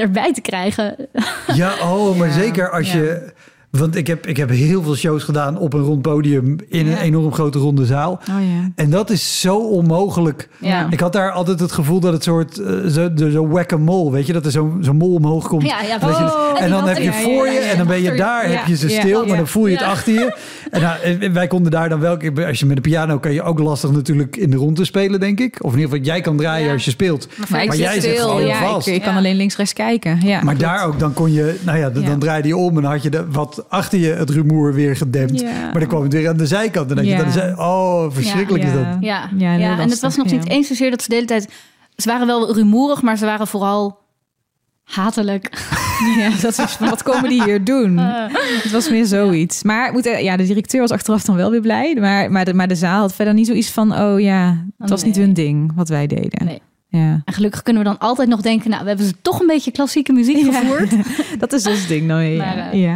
erbij 0.00 0.32
te 0.32 0.40
krijgen. 0.40 0.96
Ja, 1.54 1.72
oh, 1.82 2.18
maar 2.18 2.30
zeker 2.32 2.70
als 2.70 2.92
je... 2.92 3.32
Want 3.78 3.96
ik 3.96 4.06
heb, 4.06 4.26
ik 4.26 4.36
heb 4.36 4.50
heel 4.50 4.82
veel 4.82 4.94
shows 4.94 5.22
gedaan 5.24 5.58
op 5.58 5.72
een 5.72 5.80
rond 5.80 6.02
podium 6.02 6.56
in 6.68 6.86
een 6.86 6.96
enorm 6.98 7.32
grote 7.32 7.58
ronde 7.58 7.84
zaal. 7.86 8.10
Oh 8.12 8.26
ja. 8.28 8.70
En 8.74 8.90
dat 8.90 9.10
is 9.10 9.40
zo 9.40 9.56
onmogelijk. 9.56 10.48
Ja. 10.58 10.86
Ik 10.90 11.00
had 11.00 11.12
daar 11.12 11.30
altijd 11.30 11.60
het 11.60 11.72
gevoel 11.72 12.00
dat 12.00 12.12
het 12.12 12.22
soort 12.22 12.58
eh, 12.58 12.74
zo, 12.86 13.12
de- 13.14 13.30
zo 13.30 13.48
whack-a-mole, 13.48 14.10
weet 14.10 14.26
je, 14.26 14.32
dat 14.32 14.44
er 14.44 14.50
zo'n 14.50 14.78
zo'n 14.80 14.96
mol 14.96 15.14
omhoog 15.14 15.48
komt. 15.48 15.62
Ja, 15.62 15.80
ja, 15.82 15.94
je- 16.00 16.06
oh, 16.06 16.50
en 16.56 16.64
en 16.64 16.70
dan 16.70 16.88
heb 16.88 16.96
je 16.98 17.12
voor 17.12 17.46
ja, 17.46 17.52
je 17.52 17.58
en 17.58 17.78
dan 17.78 17.86
ben 17.86 18.02
je 18.02 18.14
daar, 18.14 18.50
ja, 18.50 18.56
heb 18.56 18.66
je 18.66 18.76
ze 18.76 18.88
ja, 18.90 19.00
stil, 19.00 19.20
ja. 19.22 19.28
maar 19.28 19.36
dan 19.36 19.46
voel 19.48 19.66
je 19.66 19.76
het 19.76 19.84
achter 19.84 20.12
je. 20.12 20.36
En 20.70 20.80
nou, 20.80 21.00
eh, 21.02 21.30
wij 21.32 21.46
konden 21.46 21.70
daar 21.70 21.88
dan 21.88 22.00
wel, 22.00 22.16
als 22.46 22.58
je 22.58 22.66
met 22.66 22.76
de 22.76 22.82
piano 22.82 23.18
kan 23.18 23.32
je 23.32 23.42
ook 23.42 23.58
lastig 23.58 23.90
natuurlijk 23.90 24.36
in 24.36 24.50
de 24.50 24.56
rondte 24.56 24.84
spelen, 24.84 25.20
denk 25.20 25.40
ik. 25.40 25.56
Of 25.64 25.72
in 25.72 25.78
ieder 25.78 25.90
geval, 25.94 26.06
jij 26.12 26.20
kan 26.20 26.36
draaien 26.36 26.66
Ja. 26.66 26.72
als 26.72 26.84
je 26.84 26.90
speelt. 26.90 27.28
Maar, 27.48 27.60
ik 27.60 27.66
Maar 27.66 27.76
zit 27.76 27.84
jij 27.84 28.00
zit 28.00 28.20
gewoon 28.20 28.50
vast. 28.54 28.86
Ik, 28.86 28.94
ik 28.94 29.02
kan 29.02 29.12
Ja. 29.12 29.18
alleen 29.18 29.36
links-rechts 29.36 29.72
kijken. 29.72 30.20
Ja, 30.22 30.42
Maar 30.42 30.56
daar 30.56 30.84
ook, 30.86 30.98
dan 30.98 31.12
kon 31.12 31.32
je, 31.32 31.58
nou 31.64 31.78
ja, 31.78 31.90
dan, 31.90 32.18
draaide 32.18 32.48
je 32.48 32.56
om 32.56 32.76
en 32.76 32.82
dan 32.82 32.90
had 32.92 33.02
je 33.02 33.10
de, 33.10 33.30
wat 33.30 33.63
achter 33.68 33.98
je 33.98 34.12
het 34.12 34.30
rumoer 34.30 34.74
weer 34.74 34.96
gedempt. 34.96 35.40
Ja. 35.40 35.50
Maar 35.50 35.78
dan 35.78 35.88
kwam 35.88 36.02
het 36.02 36.12
weer 36.12 36.28
aan 36.28 36.36
de 36.36 36.46
zijkant. 36.46 36.90
En 36.90 36.96
dan 36.96 37.04
Ja. 37.04 37.26
je 37.26 37.32
dan, 37.32 37.58
oh, 37.58 38.06
verschrikkelijk 38.10 38.64
is 38.64 38.72
dat. 38.72 38.86
Ja, 39.00 39.30
Ja, 39.36 39.78
en 39.78 39.90
het 39.90 40.00
was 40.00 40.16
nog 40.16 40.28
ja. 40.28 40.36
niet 40.36 40.48
eens 40.48 40.66
zozeer 40.68 40.90
dat 40.90 41.02
ze 41.02 41.08
de 41.08 41.14
hele 41.14 41.26
tijd... 41.26 41.48
Ze 41.96 42.08
waren 42.08 42.26
wel 42.26 42.54
rumoerig, 42.54 43.02
maar 43.02 43.16
ze 43.16 43.24
waren 43.24 43.46
vooral 43.46 43.98
hatelijk. 44.84 45.50
Ja, 46.18 46.30
dat 46.40 46.58
is 46.58 46.78
wat 46.78 47.02
komen 47.02 47.28
die 47.28 47.42
hier 47.42 47.64
doen? 47.64 47.96
Het 48.62 48.70
was 48.70 48.90
meer 48.90 49.06
zoiets. 49.06 49.62
Maar 49.62 49.92
moet, 49.92 50.06
eh, 50.06 50.22
ja, 50.22 50.36
de 50.36 50.46
directeur 50.46 50.80
was 50.80 50.90
achteraf 50.90 51.22
dan 51.22 51.36
wel 51.36 51.50
weer 51.50 51.60
blij. 51.60 51.96
Maar, 52.00 52.30
maar, 52.30 52.44
de, 52.44 52.54
maar 52.54 52.68
de 52.68 52.74
zaal 52.74 53.00
had 53.00 53.14
verder 53.14 53.34
niet 53.34 53.46
zoiets 53.46 53.70
van... 53.70 53.98
oh 53.98 54.20
ja, 54.20 54.64
het 54.78 54.90
was 54.90 55.04
niet 55.04 55.16
nee. 55.16 55.24
hun 55.24 55.34
ding 55.34 55.72
wat 55.74 55.88
wij 55.88 56.06
deden. 56.06 56.44
Nee. 56.46 56.62
Ja. 56.98 57.22
En 57.24 57.32
gelukkig 57.34 57.62
kunnen 57.62 57.82
we 57.82 57.88
dan 57.88 57.98
altijd 57.98 58.28
nog 58.28 58.40
denken... 58.40 58.70
nou, 58.70 58.82
we 58.82 58.88
hebben 58.88 59.06
ze 59.06 59.12
toch 59.22 59.40
een 59.40 59.46
beetje 59.46 59.70
klassieke 59.70 60.12
muziek 60.12 60.36
Ja. 60.36 60.52
gevoerd. 60.60 60.90
Dat 61.40 61.52
is 61.52 61.66
ons 61.66 61.86
ding 61.86 62.08
dan 62.08 62.18
weer. 62.18 62.36
Maar, 62.38 62.56
eh, 62.70 62.80
ja. 62.80 62.94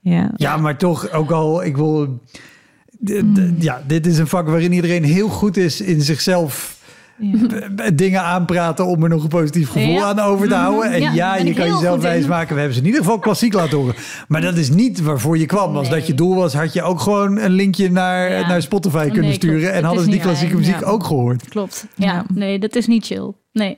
Ja, 0.00 0.30
Ja. 0.36 0.56
maar 0.56 0.76
toch 0.78 1.10
ook 1.12 1.30
al, 1.30 1.64
ik 1.64 1.76
wil... 1.76 2.06
d- 2.06 3.06
d- 3.06 3.22
Mm. 3.22 3.56
Ja, 3.58 3.82
dit 3.86 4.06
is 4.06 4.18
een 4.18 4.26
vak 4.26 4.48
waarin 4.48 4.72
iedereen 4.72 5.04
heel 5.04 5.28
goed 5.28 5.56
is 5.56 5.80
in 5.80 6.00
zichzelf 6.02 6.73
Ja. 7.18 7.90
dingen 7.94 8.22
aanpraten 8.22 8.86
om 8.86 9.02
er 9.02 9.08
nog 9.08 9.22
een 9.22 9.28
positief 9.28 9.70
gevoel 9.70 9.92
Ja. 9.92 10.04
aan 10.04 10.18
over 10.20 10.48
te 10.48 10.54
houden. 10.54 10.90
En 10.92 11.12
Ja, 11.14 11.36
je 11.36 11.54
kan 11.54 11.66
jezelf 11.72 12.00
wijs 12.02 12.26
maken. 12.26 12.48
We 12.54 12.58
hebben 12.60 12.74
ze 12.74 12.80
in 12.80 12.86
ieder 12.86 13.02
geval 13.02 13.18
klassiek 13.18 13.52
laten 13.52 13.78
horen. 13.78 13.94
Maar 14.28 14.40
dat 14.40 14.56
is 14.56 14.70
niet 14.70 15.00
waarvoor 15.00 15.38
je 15.38 15.46
kwam. 15.46 15.76
Als 15.76 15.88
Nee. 15.88 15.98
dat 15.98 16.06
je 16.06 16.14
doel 16.14 16.34
was, 16.34 16.54
had 16.54 16.72
je 16.72 16.82
ook 16.82 17.00
gewoon 17.00 17.38
een 17.38 17.50
linkje 17.50 17.90
naar, 17.90 18.30
naar 18.48 18.62
Spotify 18.62 18.96
Nee, 18.96 19.10
kunnen 19.10 19.32
sturen. 19.32 19.72
En 19.72 19.84
hadden 19.84 20.04
ze 20.04 20.10
die 20.10 20.20
klassieke 20.20 20.54
waar. 20.54 20.62
muziek 20.62 20.86
ook 20.86 21.04
gehoord. 21.04 21.48
Klopt. 21.48 21.86
Ja, 21.94 22.24
nee, 22.34 22.58
dat 22.58 22.74
is 22.76 22.86
niet 22.86 23.06
chill. 23.06 23.32
Nee. 23.52 23.74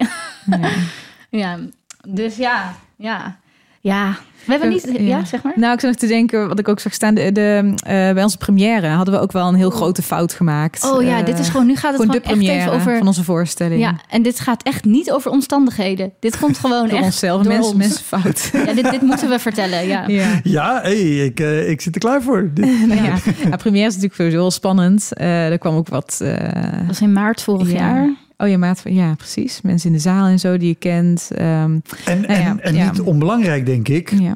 Ja, 1.30 1.58
dus 2.08 2.36
ja, 2.36 2.74
ja. 2.96 3.38
Ja, 3.86 4.16
we 4.44 4.52
hebben 4.52 4.68
niet... 4.70 4.88
Ja, 4.92 5.00
Ja. 5.00 5.24
zeg 5.24 5.42
maar. 5.42 5.52
Nou, 5.56 5.72
ik 5.74 5.80
zat 5.80 5.90
nog 5.90 5.98
te 6.00 6.06
denken, 6.06 6.48
wat 6.48 6.58
ik 6.58 6.68
ook 6.68 6.80
zag 6.80 6.92
staan, 6.92 7.14
de, 7.14 7.32
de, 7.32 7.72
eh, 7.74 7.92
bij 8.12 8.22
onze 8.22 8.36
première 8.38 8.86
hadden 8.88 9.14
we 9.14 9.20
ook 9.20 9.32
wel 9.32 9.48
een 9.48 9.54
heel 9.54 9.70
grote 9.70 10.02
fout 10.02 10.32
gemaakt. 10.32 10.84
Oh 10.92 11.02
ja, 11.02 11.18
Eh, 11.18 11.24
dit 11.24 11.38
is 11.38 11.48
gewoon... 11.48 11.66
Nu 11.66 11.76
gaat 11.76 11.92
het 11.92 12.00
gewoon 12.00 12.22
gewoon, 12.22 12.38
de 12.38 12.46
echt 12.50 12.60
even 12.60 12.72
over... 12.72 12.96
van 12.98 13.06
onze 13.06 13.24
voorstelling. 13.24 13.80
Ja, 13.80 13.96
en 14.08 14.22
dit 14.22 14.40
gaat 14.40 14.62
echt 14.62 14.84
niet 14.84 15.10
over 15.12 15.30
omstandigheden. 15.30 16.12
Dit 16.20 16.38
komt 16.38 16.58
gewoon 16.64 16.88
Door 16.88 16.96
echt 16.96 17.04
onszelf, 17.06 17.42
door 17.42 17.52
mensen, 17.52 17.72
ons. 17.74 17.78
mensen 17.82 18.04
fout. 18.04 18.50
Ja, 18.66 18.72
dit, 18.72 18.90
dit 18.90 19.02
moeten 19.02 19.28
we 19.28 19.38
vertellen, 19.38 19.86
ja. 19.86 20.04
ja. 20.06 20.40
Ja, 20.42 20.78
hey, 20.82 21.00
ik, 21.24 21.40
eh, 21.40 21.70
ik 21.70 21.80
zit 21.80 21.94
er 21.94 22.00
klaar 22.00 22.22
voor. 22.22 22.50
Dit- 22.54 22.64
Nou 22.88 23.02
ja, 23.04 23.14
ja, 23.50 23.56
première 23.56 23.86
is 23.86 23.94
natuurlijk 23.94 24.14
sowieso 24.14 24.38
heel 24.38 24.50
spannend. 24.50 25.12
Eh, 25.12 25.50
er 25.50 25.58
kwam 25.58 25.74
ook 25.76 25.88
wat. 25.88 26.18
eh, 26.22 26.38
Dat 26.78 26.86
was 26.86 27.00
in 27.00 27.12
maart 27.12 27.42
vorig 27.42 27.72
Ja. 27.72 27.78
jaar. 27.78 28.10
Oh 28.38 28.48
ja, 28.48 28.58
maat. 28.58 28.80
Ja, 28.84 29.14
precies. 29.14 29.60
Mensen 29.62 29.88
in 29.90 29.96
de 29.96 30.02
zaal 30.02 30.26
en 30.26 30.38
zo 30.38 30.56
die 30.56 30.68
je 30.68 30.74
kent. 30.74 31.30
Ehm, 31.34 31.78
En, 32.04 32.26
en, 32.26 32.40
ja, 32.42 32.56
en 32.60 32.74
ja. 32.74 32.90
niet 32.90 33.00
onbelangrijk, 33.00 33.66
denk 33.66 33.88
ik. 33.88 34.12
ja. 34.20 34.34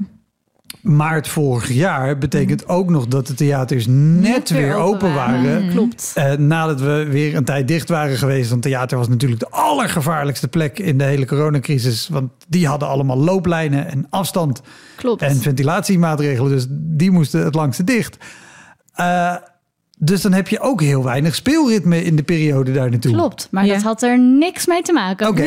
Maart 0.80 1.28
vorig 1.28 1.72
jaar 1.72 2.18
betekent 2.18 2.68
ook 2.68 2.90
nog 2.90 3.06
dat 3.06 3.26
de 3.26 3.34
theaters 3.34 3.86
net, 3.88 4.50
weer 4.50 4.74
open 4.74 5.14
waren. 5.14 5.68
Klopt. 5.70 6.12
Eh, 6.14 6.32
nadat 6.32 6.80
we 6.80 7.06
weer 7.10 7.34
een 7.36 7.44
tijd 7.44 7.68
dicht 7.68 7.88
waren 7.88 8.16
geweest. 8.16 8.50
Want 8.50 8.62
theater 8.62 8.98
was 8.98 9.08
natuurlijk 9.08 9.40
de 9.40 9.50
allergevaarlijkste 9.50 10.48
plek 10.48 10.78
in 10.78 10.98
de 10.98 11.04
hele 11.04 11.26
coronacrisis. 11.26 12.08
Want 12.08 12.30
die 12.48 12.66
hadden 12.66 12.88
allemaal 12.88 13.18
looplijnen 13.18 13.90
en 13.90 14.06
afstand 14.10 14.62
Klopt. 14.96 15.22
en 15.22 15.36
ventilatiemaatregelen. 15.36 16.50
Dus 16.50 16.66
die 16.70 17.10
moesten 17.10 17.44
het 17.44 17.54
langste 17.54 17.84
dicht. 17.84 18.16
Eh, 18.94 19.34
Dus 20.02 20.22
dan 20.22 20.32
heb 20.32 20.48
je 20.48 20.60
ook 20.60 20.80
heel 20.80 21.04
weinig 21.04 21.34
speelritme 21.34 22.04
in 22.04 22.16
de 22.16 22.22
periode 22.22 22.72
daar 22.72 22.90
naartoe. 22.90 23.12
Klopt, 23.12 23.48
maar 23.50 23.66
Ja. 23.66 23.74
dat 23.74 23.82
had 23.82 24.02
er 24.02 24.18
niks 24.18 24.66
mee 24.66 24.82
te 24.82 24.92
maken. 24.92 25.28
Oké, 25.28 25.46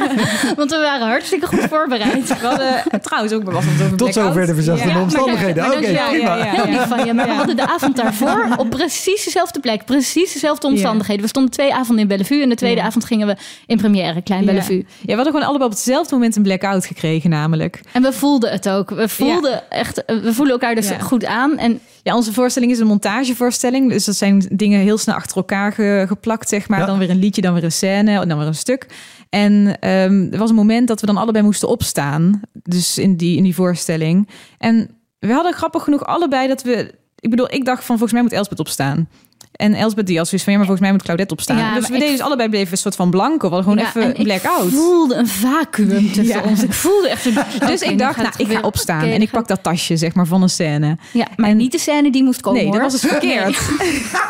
Want 0.56 0.70
we 0.70 0.78
waren 0.82 1.06
hartstikke 1.08 1.46
goed 1.46 1.60
voorbereid. 1.70 2.28
We 2.40 2.46
hadden 2.46 3.00
trouwens 3.02 3.32
ook 3.34 3.40
het 3.46 3.54
over 3.56 3.96
tot 3.96 4.14
zover 4.14 4.46
de 4.46 4.54
verzachtende 4.54 4.92
Ja. 4.94 5.00
omstandigheden. 5.02 5.64
Oké, 5.66 5.74
dat- 5.80 5.90
ja, 5.90 6.08
prima. 6.08 6.36
ja, 6.36 6.44
ja. 6.44 6.50
Heel 6.62 6.72
lief 6.72 6.86
van 6.88 7.06
je. 7.06 7.14
Maar 7.14 7.26
we 7.26 7.32
hadden 7.32 7.56
de 7.56 7.66
avond 7.68 7.96
daarvoor 7.96 8.48
op 8.56 8.70
precies 8.70 9.24
dezelfde 9.24 9.60
plek, 9.60 9.84
precies 9.84 10.32
dezelfde 10.32 10.66
omstandigheden. 10.66 11.22
We 11.22 11.28
stonden 11.28 11.52
twee 11.52 11.74
avonden 11.74 11.98
in 12.02 12.08
Bellevue 12.08 12.42
en 12.42 12.48
de 12.48 12.54
tweede 12.54 12.80
Ja. 12.80 12.86
avond 12.86 13.04
gingen 13.04 13.26
we 13.26 13.36
in 13.66 13.76
première, 13.76 14.22
Klein 14.22 14.40
Ja. 14.40 14.46
Bellevue. 14.46 14.76
Ja, 14.86 15.06
we 15.06 15.12
hadden 15.14 15.32
gewoon 15.32 15.46
allebei 15.48 15.70
op 15.70 15.76
hetzelfde 15.76 16.14
moment 16.14 16.36
een 16.36 16.42
blackout 16.42 16.86
gekregen 16.86 17.30
namelijk. 17.30 17.80
En 17.92 18.02
we 18.02 18.12
voelden 18.12 18.50
het 18.50 18.68
ook. 18.68 18.90
We 18.90 19.08
voelden 19.08 19.70
echt, 19.70 20.02
we 20.06 20.34
voelen 20.34 20.52
elkaar 20.54 20.74
dus 20.74 20.88
Ja. 20.88 20.98
goed 20.98 21.24
aan. 21.24 21.58
En 21.58 21.80
Ja, 22.08 22.16
onze 22.16 22.32
voorstelling 22.32 22.72
is 22.72 22.78
een 22.78 22.86
montagevoorstelling. 22.86 23.90
Dus 23.90 24.04
dat 24.04 24.16
zijn 24.16 24.46
dingen 24.52 24.80
heel 24.80 24.98
snel 24.98 25.14
achter 25.14 25.36
elkaar 25.36 25.72
ge- 25.72 26.04
geplakt, 26.08 26.48
zeg 26.48 26.68
maar. 26.68 26.78
Ja. 26.80 26.86
Dan 26.86 26.98
weer 26.98 27.10
een 27.10 27.18
liedje, 27.18 27.42
dan 27.42 27.54
weer 27.54 27.64
een 27.64 27.72
scène, 27.72 28.20
en 28.20 28.28
dan 28.28 28.38
weer 28.38 28.46
een 28.46 28.54
stuk. 28.54 28.86
En 29.30 29.78
ehm, 29.80 30.26
er 30.32 30.38
was 30.38 30.50
een 30.50 30.56
moment 30.56 30.88
dat 30.88 31.00
we 31.00 31.06
dan 31.06 31.16
allebei 31.16 31.44
moesten 31.44 31.68
opstaan. 31.68 32.40
Dus 32.52 32.98
in 32.98 33.16
die, 33.16 33.36
in 33.36 33.42
die 33.42 33.54
voorstelling. 33.54 34.28
En 34.58 34.90
we 35.18 35.32
hadden 35.32 35.52
grappig 35.52 35.82
genoeg 35.82 36.04
allebei 36.04 36.48
dat 36.48 36.62
we... 36.62 36.94
Ik 37.20 37.30
bedoel, 37.30 37.52
ik 37.54 37.64
dacht 37.64 37.78
van 37.84 37.86
volgens 37.98 38.12
mij 38.12 38.22
moet 38.22 38.32
Elsbeth 38.32 38.60
opstaan. 38.60 39.08
En 39.52 39.74
Elsbeth 39.74 40.06
die 40.06 40.18
als 40.18 40.28
zoiets 40.28 40.44
van 40.46 40.52
ja, 40.52 40.58
maar 40.58 40.68
volgens 40.68 40.80
mij 40.88 40.96
moet 40.96 41.04
Claudette 41.06 41.34
opstaan. 41.34 41.56
Ja, 41.58 41.74
dus 41.74 41.88
we 41.88 41.94
ik- 41.94 42.00
deden 42.00 42.16
dus 42.16 42.24
allebei 42.24 42.48
bleven 42.48 42.72
een 42.72 42.78
soort 42.78 42.96
van 42.96 43.10
blanco. 43.10 43.50
We 43.50 43.56
gewoon 43.56 43.78
Ja, 43.78 43.82
en 43.84 43.88
even 44.00 44.16
ik 44.16 44.22
blackout. 44.22 44.70
voelde 44.70 45.14
een 45.14 45.26
vacuüm 45.26 46.12
tussen 46.16 46.44
ons. 46.44 46.62
Ik 46.62 46.72
voelde 46.72 47.08
echt 47.08 47.24
een... 47.24 47.36
Dus 47.68 47.82
ik 47.82 47.98
dacht, 47.98 48.16
nou, 48.16 48.28
ik 48.36 48.48
ga 48.52 48.60
opstaan 48.60 49.02
en 49.04 49.22
ik 49.22 49.30
pak 49.30 49.48
dat 49.48 49.62
tasje, 49.62 49.96
zeg 49.96 50.14
maar, 50.14 50.26
van 50.26 50.42
een 50.42 50.48
scène. 50.48 50.96
Ja, 51.12 51.26
maar 51.36 51.54
niet 51.54 51.72
de 51.72 51.78
scène 51.78 52.10
die 52.10 52.22
moest 52.24 52.40
komen 52.40 52.60
Nee, 52.62 52.68
hoor. 52.70 52.80
dat 52.80 52.92
was 52.92 53.00
dus 53.00 53.10
verkeerd. 53.10 53.58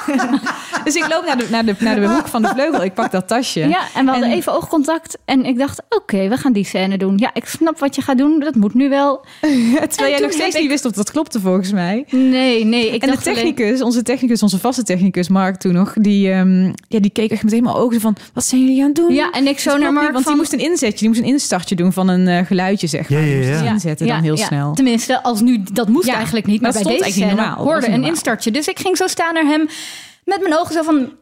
dus 0.85 0.95
ik 0.95 1.07
loop 1.09 1.25
naar 1.27 1.39
de, 1.39 1.47
naar, 1.51 1.65
de, 1.65 1.75
naar 1.79 2.01
de 2.01 2.09
hoek 2.09 2.27
van 2.29 2.43
de 2.43 2.49
vleugel. 2.49 2.83
Ik 2.85 2.95
pak 2.95 3.11
dat 3.13 3.29
tasje. 3.29 3.61
Ja, 3.69 3.81
en 3.95 4.05
we 4.05 4.11
hadden 4.11 4.31
En- 4.31 4.37
even 4.37 4.53
oogcontact. 4.53 5.19
En 5.25 5.45
ik 5.45 5.59
dacht, 5.59 5.83
oké, 5.89 6.29
we 6.29 6.37
gaan 6.37 6.53
die 6.53 6.65
scène 6.65 6.99
doen. 6.99 7.19
Ja, 7.19 7.31
ik 7.35 7.45
snap 7.47 7.79
wat 7.79 7.95
je 7.95 8.03
gaat 8.03 8.19
doen. 8.19 8.41
Dat 8.41 8.55
moet 8.55 8.75
nu 8.75 8.89
wel. 8.89 9.25
Terwijl 9.89 10.11
jij 10.11 10.21
nog 10.21 10.33
steeds 10.33 10.55
ik- 10.55 10.61
niet 10.61 10.71
wist 10.71 10.85
of 10.85 10.93
dat 10.93 11.11
klopte 11.11 11.41
volgens 11.41 11.73
mij. 11.73 12.05
Nee, 12.11 12.65
nee. 12.65 12.87
Ik 12.87 13.03
en 13.03 13.11
de 13.11 13.17
alleen- 13.17 13.35
technicus, 13.35 13.83
onze 13.83 14.03
technicus, 14.03 14.43
onze 14.43 14.59
vaste 14.59 14.83
technicus, 14.83 15.07
Mark 15.29 15.57
toen 15.57 15.73
nog, 15.73 15.93
die, 15.95 16.31
ehm, 16.33 16.65
ja, 16.89 17.01
die 17.01 17.11
keek 17.11 17.31
echt 17.31 17.43
met 17.43 17.53
helemaal 17.53 17.77
ogen 17.77 18.01
van, 18.01 18.17
wat 18.33 18.45
zijn 18.45 18.61
jullie 18.61 18.81
aan 18.81 18.87
het 18.87 18.97
doen? 18.97 19.15
Ja, 19.15 19.31
en 19.31 19.47
ik 19.47 19.59
zo 19.59 19.71
Dat 19.71 19.79
naar 19.79 19.93
niet, 19.93 20.01
Mark 20.01 20.13
Want 20.13 20.25
van... 20.25 20.33
die 20.33 20.43
moest 20.43 20.53
een 20.53 20.71
inzetje, 20.71 20.99
die 20.99 21.09
moest 21.09 21.21
een 21.21 21.27
instartje 21.27 21.75
doen 21.75 21.93
van 21.93 22.09
een 22.09 22.29
eh, 22.29 22.47
geluidje, 22.47 22.87
zeg 22.87 23.09
maar. 23.09 23.21
Ja, 23.21 23.27
ja, 23.27 23.31
Die 23.31 23.39
moest 23.39 23.59
ja. 23.59 23.65
het 23.65 23.73
inzetten 23.73 24.07
dan 24.07 24.23
heel 24.23 24.37
snel. 24.37 24.75
Tenminste, 24.75 25.23
als 25.23 25.41
nu, 25.41 25.63
dat 25.73 25.89
moest 25.89 26.07
Ja, 26.07 26.15
eigenlijk 26.15 26.47
niet. 26.47 26.61
maar 26.61 26.73
Maar, 26.73 26.83
bij 26.83 26.93
stond 26.93 27.05
deze 27.05 27.19
scène 27.19 27.35
normaal. 27.35 27.65
Hoorde 27.65 27.89
een 27.89 28.05
instartje. 28.05 28.51
Dus 28.51 28.69
ik 28.69 28.79
ging 28.79 28.97
zo 28.97 29.07
staan 29.07 29.35
naar 29.35 29.47
hem 29.47 29.69
met 30.25 30.41
mijn 30.41 30.59
ogen 30.59 30.73
zo 30.73 30.83
van... 30.83 31.13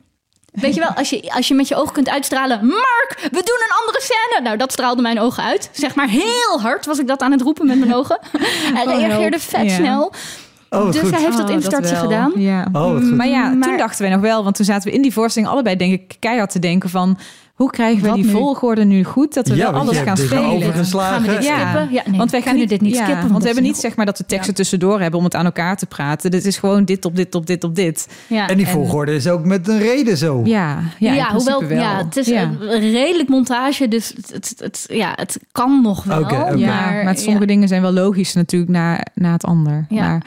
Weet 0.53 0.75
je 0.75 0.81
wel, 0.81 0.91
als 0.91 1.11
je, 1.11 1.33
als 1.35 1.49
je 1.49 1.55
met 1.55 1.69
je 1.69 1.75
ogen 1.75 1.93
kunt 1.93 2.09
uitstralen... 2.09 2.67
Mark, 2.67 3.17
we 3.21 3.29
doen 3.31 3.61
een 3.65 3.77
andere 3.81 4.01
scène. 4.01 4.41
Nou, 4.43 4.57
dat 4.57 4.73
straalde 4.73 5.03
mijn 5.03 5.21
ogen 5.21 5.43
uit. 5.43 5.71
Zeg 5.73 5.95
maar 5.95 6.09
heel 6.09 6.61
hard 6.61 6.87
was 6.87 6.99
ik 6.99 7.07
dat 7.07 7.21
aan 7.21 7.33
het 7.33 7.41
roepen 7.41 7.67
met 7.67 7.79
mijn 7.79 7.95
ogen. 7.95 8.19
Hij 8.75 8.87
Oh, 8.87 8.99
reageerde 8.99 9.39
vet 9.39 9.71
snel. 9.71 10.13
Oh, 10.71 10.93
dus 10.93 11.01
goed. 11.01 11.11
hij 11.11 11.21
heeft 11.21 11.37
dat 11.37 11.49
Oh, 11.49 11.55
instartje 11.55 11.95
wel. 11.95 12.03
gedaan. 12.03 12.33
Ja. 12.37 12.69
Oh, 12.73 12.91
goed. 12.91 13.15
Maar 13.17 13.29
ja, 13.29 13.51
toen 13.61 13.77
dachten 13.77 14.03
wij 14.03 14.11
nog 14.11 14.21
wel, 14.21 14.45
want 14.45 14.57
toen 14.57 14.65
zaten 14.65 14.89
we 14.91 14.97
in 14.97 15.03
die 15.03 15.13
voorstelling 15.13 15.53
allebei, 15.53 15.77
denk 15.77 15.93
ik, 15.93 16.17
keihard 16.19 16.51
te 16.51 16.59
denken 16.59 16.91
van, 16.91 17.19
hoe 17.55 17.71
krijgen 17.71 18.03
we 18.03 18.07
Wat 18.09 18.17
die 18.17 18.25
nu? 18.25 18.31
volgorde 18.31 18.85
nu 18.85 19.05
goed, 19.05 19.35
dat 19.35 19.49
we 19.49 19.57
Ja, 19.57 19.71
wel 19.73 19.81
alles 19.81 19.97
gaan 19.99 20.17
spelen. 20.17 20.43
Gaan 20.91 21.23
we 21.23 21.29
dit 21.29 21.45
Ja. 21.45 21.61
skippen? 21.61 21.95
Ja, 21.95 22.03
nee, 22.07 22.19
want 22.19 22.31
wij 22.31 22.41
gaan 22.41 22.53
kunnen 22.53 22.59
niet, 22.59 22.69
dit 22.69 22.81
niet 22.81 22.95
ja, 22.97 23.05
skippen. 23.05 23.29
Want 23.29 23.39
we 23.41 23.47
hebben 23.47 23.65
niet 23.65 23.77
zeg 23.77 23.97
maar 23.97 24.07
dat 24.07 24.19
we 24.19 24.25
teksten 24.27 24.55
tussendoor 24.55 25.01
hebben 25.01 25.19
om 25.19 25.25
het 25.25 25.35
aan 25.35 25.45
elkaar 25.45 25.77
te 25.77 25.87
praten. 25.87 26.31
Dit 26.31 26.45
is 26.45 26.57
gewoon 26.59 26.85
dit 26.85 27.05
op 27.05 27.17
dit 27.17 27.35
op 27.35 27.47
dit 27.47 27.65
op 27.65 27.75
dit. 27.75 28.09
Ja. 28.27 28.49
En 28.49 28.57
die 28.57 28.67
en- 28.67 28.73
volgorde 28.73 29.15
is 29.15 29.29
ook 29.29 29.45
met 29.45 29.69
een 29.69 29.79
reden 29.79 30.17
zo. 30.17 30.41
Ja, 30.45 30.79
ja, 30.99 31.13
Ja, 31.13 31.29
in 31.29 31.35
hoewel 31.35 31.65
wel. 31.65 31.79
ja, 31.79 31.97
het 32.05 32.17
is 32.17 32.27
Ja. 32.27 32.43
een 32.61 32.91
redelijk 32.91 33.29
montage, 33.29 33.89
dus 33.89 34.09
het, 34.17 34.31
het, 34.33 34.55
het- 34.59 34.85
ja, 34.89 35.13
het 35.15 35.39
kan 35.53 35.81
nog 35.83 36.05
wel. 36.05 36.21
Maar, 36.21 37.05
maar, 37.05 37.17
sommige 37.17 37.41
ja, 37.41 37.47
dingen 37.47 37.69
zijn 37.69 37.83
wel 37.83 37.93
logisch 37.93 38.35
natuurlijk 38.35 38.71
na, 38.71 39.01
na 39.15 39.33
het 39.33 39.45
ander. 39.45 39.87
Ja. 39.89 40.09
Maar 40.09 40.23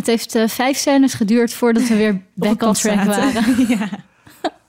het 0.00 0.08
heeft 0.08 0.34
eh, 0.34 0.48
vijf 0.48 0.76
scènes 0.76 1.14
geduurd 1.14 1.52
voordat 1.52 1.88
we 1.88 1.96
weer 1.96 2.20
back 2.34 2.62
on 2.62 2.72
track 2.72 2.74
zaten. 3.04 3.06
waren. 3.06 3.66
ja. 3.78 3.88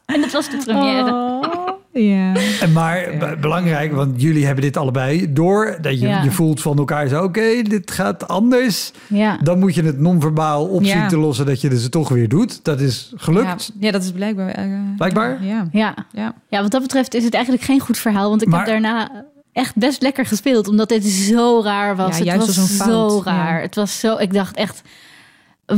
En 0.06 0.22
dat 0.22 0.32
was 0.32 0.50
de 0.50 0.58
première. 0.66 1.12
Oh, 1.12 1.68
ja. 1.94 2.34
En 2.62 2.72
maar 2.72 3.04
belangrijk, 3.42 3.92
want 3.94 4.22
jullie 4.22 4.46
hebben 4.46 4.64
dit 4.64 4.78
allebei 4.78 5.34
door. 5.34 5.78
Dat 5.82 6.00
je, 6.00 6.08
Ja. 6.08 6.24
je 6.24 6.32
voelt 6.32 6.62
van 6.62 6.78
elkaar 6.78 7.08
zo, 7.08 7.24
oké, 7.24 7.62
dit 7.62 7.92
gaat 7.92 8.28
anders. 8.28 8.92
Ja. 9.08 9.38
Dan 9.44 9.60
moet 9.60 9.76
je 9.76 9.84
het 9.84 10.00
non-verbaal 10.00 10.68
op 10.68 10.86
zien 10.86 11.08
te 11.08 11.18
lossen 11.18 11.46
dat 11.46 11.62
je 11.62 11.68
het 11.68 11.78
dus 11.78 11.90
toch 11.90 12.10
weer 12.10 12.30
doet. 12.30 12.64
Dat 12.64 12.80
is 12.80 13.12
gelukt. 13.16 13.72
Ja, 13.80 13.92
dat 13.92 14.04
is 14.04 14.12
blijkbaar. 14.12 14.50
eh, 14.50 14.66
Blijkbaar? 14.98 15.44
Ja. 15.44 15.68
Ja. 15.72 15.94
ja. 16.12 16.34
ja, 16.50 16.62
wat 16.62 16.72
dat 16.72 16.82
betreft 16.82 17.14
is 17.14 17.24
het 17.24 17.34
eigenlijk 17.34 17.64
geen 17.66 17.80
goed 17.80 17.98
verhaal. 17.98 18.30
Want 18.30 18.42
ik 18.42 18.48
Maar- 18.48 18.60
heb 18.60 18.68
daarna 18.68 19.26
echt 19.54 19.76
best 19.76 20.02
lekker 20.02 20.26
gespeeld. 20.26 20.68
Omdat 20.68 20.90
dit 20.90 21.06
zo 21.06 21.62
raar 21.64 21.96
was. 21.96 22.10
Ja, 22.12 22.16
het 22.16 22.26
juist 22.26 22.46
was 22.48 22.58
als 22.60 22.70
een 22.70 22.76
zo 22.78 22.84
fout, 22.84 23.26
raar. 23.26 23.56
ja. 23.56 23.62
Het 23.62 23.76
was 23.76 24.00
zo... 24.00 24.18
Ik 24.18 24.34
dacht 24.34 24.56
echt... 24.56 24.82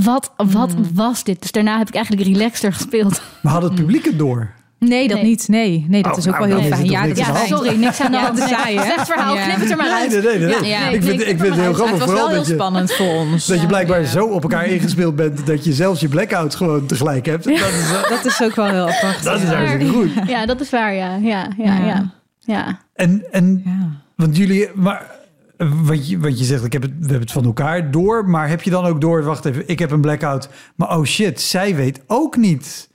Wat, 0.03 0.31
wat 0.37 0.75
Mm. 0.77 0.85
was 0.93 1.23
dit? 1.23 1.41
Dus 1.41 1.51
daarna 1.51 1.77
heb 1.77 1.87
ik 1.87 1.95
eigenlijk 1.95 2.27
relaxter 2.27 2.73
gespeeld. 2.73 3.21
Maar 3.41 3.53
had 3.53 3.63
het 3.63 3.75
publiek 3.75 4.05
het 4.05 4.17
door? 4.17 4.51
Nee, 4.79 5.07
dat 5.07 5.17
Nee. 5.17 5.25
niet. 5.29 5.47
Nee, 5.47 5.85
nee 5.89 6.01
dat 6.03 6.11
Oh, 6.11 6.17
is 6.17 6.27
ook 6.27 6.37
nou, 6.39 6.47
wel 6.49 6.59
heel 6.59 6.69
fijn. 6.71 6.85
Ja, 6.89 6.99
dat 7.07 7.15
niks 7.15 7.27
Ja, 7.27 7.45
sorry, 7.45 7.75
niks 7.75 8.01
aan 8.01 8.11
de 8.11 8.17
Ja, 8.17 8.23
hand. 8.23 8.37
saai, 8.39 8.77
hè? 8.77 8.83
Slecht 8.83 9.07
verhaal, 9.07 9.35
Ja. 9.35 9.43
knip 9.45 9.59
het 9.59 9.71
er 9.71 9.77
maar 9.77 9.91
uit. 9.91 10.09
Nee, 10.09 10.21
nee, 10.21 10.37
nee. 10.39 10.59
nee. 10.59 10.69
Ja, 10.69 10.79
ja, 10.79 10.87
ik, 10.89 11.03
vind, 11.03 11.21
ik 11.21 11.27
vind 11.27 11.41
het 11.41 11.55
heel 11.55 11.73
grappig 11.73 11.89
Het 11.89 11.99
was 11.99 12.09
vooral 12.09 12.15
wel 12.15 12.27
heel 12.27 12.37
dat 12.37 12.47
je, 12.47 12.53
spannend 12.53 12.93
voor 12.93 13.07
ons. 13.31 13.45
dat 13.45 13.55
je 13.55 13.61
Ja. 13.61 13.67
blijkbaar 13.67 14.03
zo 14.03 14.25
op 14.25 14.41
elkaar 14.41 14.65
ingespeeld 14.65 15.15
bent 15.15 15.45
dat 15.45 15.63
je 15.65 15.73
zelfs 15.73 15.99
je 16.01 16.07
blackout 16.07 16.55
gewoon 16.55 16.85
tegelijk 16.85 17.25
hebt. 17.25 17.43
Dat 17.43 17.53
is, 17.53 17.89
Dat 18.09 18.25
is 18.25 18.41
ook 18.41 18.55
wel 18.55 18.65
heel 18.65 18.89
apart. 18.89 19.23
dat 19.23 19.41
is 19.41 19.49
ja. 19.49 19.55
hartstikke 19.55 19.87
goed. 19.93 20.09
Ja, 20.27 20.45
dat 20.45 20.61
is 20.61 20.69
waar, 20.69 20.93
ja. 20.93 21.15
Ja, 21.15 21.47
ja, 21.57 21.77
Ja. 21.77 21.85
ja. 21.85 22.11
ja. 22.39 22.79
En, 22.95 23.23
en 23.31 23.61
Ja. 23.65 23.89
Want 24.15 24.37
jullie, 24.37 24.69
maar 24.75 25.11
wat 25.57 26.09
je, 26.09 26.19
wat 26.19 26.39
je 26.39 26.45
zegt, 26.45 26.63
ik 26.63 26.73
heb 26.73 26.81
het, 26.81 26.91
we 26.91 26.99
hebben 27.01 27.19
het 27.21 27.31
van 27.31 27.45
elkaar 27.45 27.91
door. 27.91 28.29
Maar 28.29 28.49
heb 28.49 28.61
je 28.61 28.69
dan 28.69 28.85
ook 28.85 29.01
door, 29.01 29.23
wacht 29.23 29.45
even, 29.45 29.67
ik 29.67 29.79
heb 29.79 29.91
een 29.91 30.01
blackout. 30.01 30.49
Maar 30.75 30.97
oh 30.97 31.03
shit, 31.05 31.41
zij 31.41 31.75
weet 31.75 32.01
ook 32.07 32.35
niet 32.37 32.91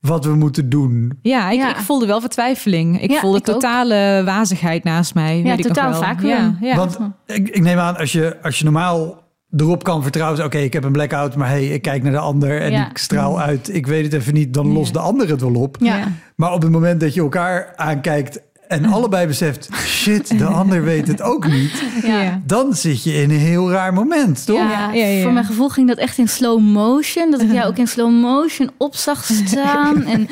wat 0.00 0.24
we 0.24 0.34
moeten 0.34 0.68
doen. 0.68 1.18
Ja, 1.22 1.50
ik, 1.50 1.58
Ja. 1.58 1.70
ik 1.70 1.76
voelde 1.84 2.06
wel 2.06 2.20
vertwijfeling. 2.20 3.02
Ik 3.02 3.10
Ja, 3.10 3.20
voelde 3.20 3.38
ik 3.38 3.48
ook. 3.48 3.54
totale 3.54 4.22
wazigheid 4.24 4.84
naast 4.84 5.14
mij. 5.14 5.36
Ja, 5.36 5.42
weet 5.42 5.58
ik 5.58 5.64
nog 5.64 5.74
totaal 5.76 5.90
wel. 5.90 6.02
vacuüm. 6.02 6.28
Ja, 6.28 6.56
ja. 6.60 6.76
Want 6.76 6.98
ik, 7.26 7.48
ik 7.48 7.60
neem 7.62 7.78
aan, 7.78 7.96
als 7.96 8.12
je, 8.12 8.42
als 8.42 8.58
je 8.58 8.64
normaal 8.64 9.24
erop 9.56 9.84
kan 9.84 10.02
vertrouwen... 10.02 10.44
oké, 10.44 10.58
ik 10.58 10.72
heb 10.72 10.84
een 10.84 10.92
blackout, 10.92 11.36
maar 11.36 11.48
hey, 11.48 11.66
ik 11.66 11.82
kijk 11.82 12.02
naar 12.02 12.12
de 12.12 12.18
ander... 12.18 12.60
en 12.60 12.70
Ja. 12.72 12.90
ik 12.90 12.98
straal 12.98 13.40
uit, 13.40 13.74
ik 13.74 13.86
weet 13.86 14.04
het 14.04 14.12
even 14.12 14.34
niet... 14.34 14.54
dan 14.54 14.72
lost 14.72 14.92
de 14.92 14.98
ander 14.98 15.28
het 15.28 15.40
wel 15.40 15.54
op. 15.54 15.78
Maar 16.36 16.52
op 16.52 16.62
het 16.62 16.70
moment 16.70 17.00
dat 17.00 17.14
je 17.14 17.20
elkaar 17.20 17.72
aankijkt... 17.76 18.40
en 18.68 18.84
allebei 18.94 19.26
beseft, 19.26 19.68
shit, 19.74 20.38
de 20.38 20.44
ander 20.44 20.82
weet 20.82 21.08
het 21.08 21.22
ook 21.22 21.48
niet... 21.48 21.82
Ja. 22.02 22.40
Dan 22.44 22.74
zit 22.74 23.02
je 23.02 23.12
in 23.12 23.30
een 23.30 23.36
heel 23.36 23.70
raar 23.70 23.92
moment, 23.92 24.46
toch? 24.46 24.56
Ja, 24.56 24.92
Ja, 24.92 25.04
ja. 25.04 25.22
voor 25.22 25.32
mijn 25.32 25.44
gevoel 25.44 25.68
ging 25.68 25.88
dat 25.88 25.98
echt 25.98 26.18
in 26.18 26.28
slow 26.28 26.60
motion. 26.60 27.30
Dat 27.30 27.40
ik 27.40 27.52
jou 27.52 27.68
ook 27.68 27.76
in 27.76 27.86
slow 27.86 28.10
motion 28.10 28.70
op 28.76 28.96
zag 28.96 29.24
staan 29.44 30.04
en 30.04 30.28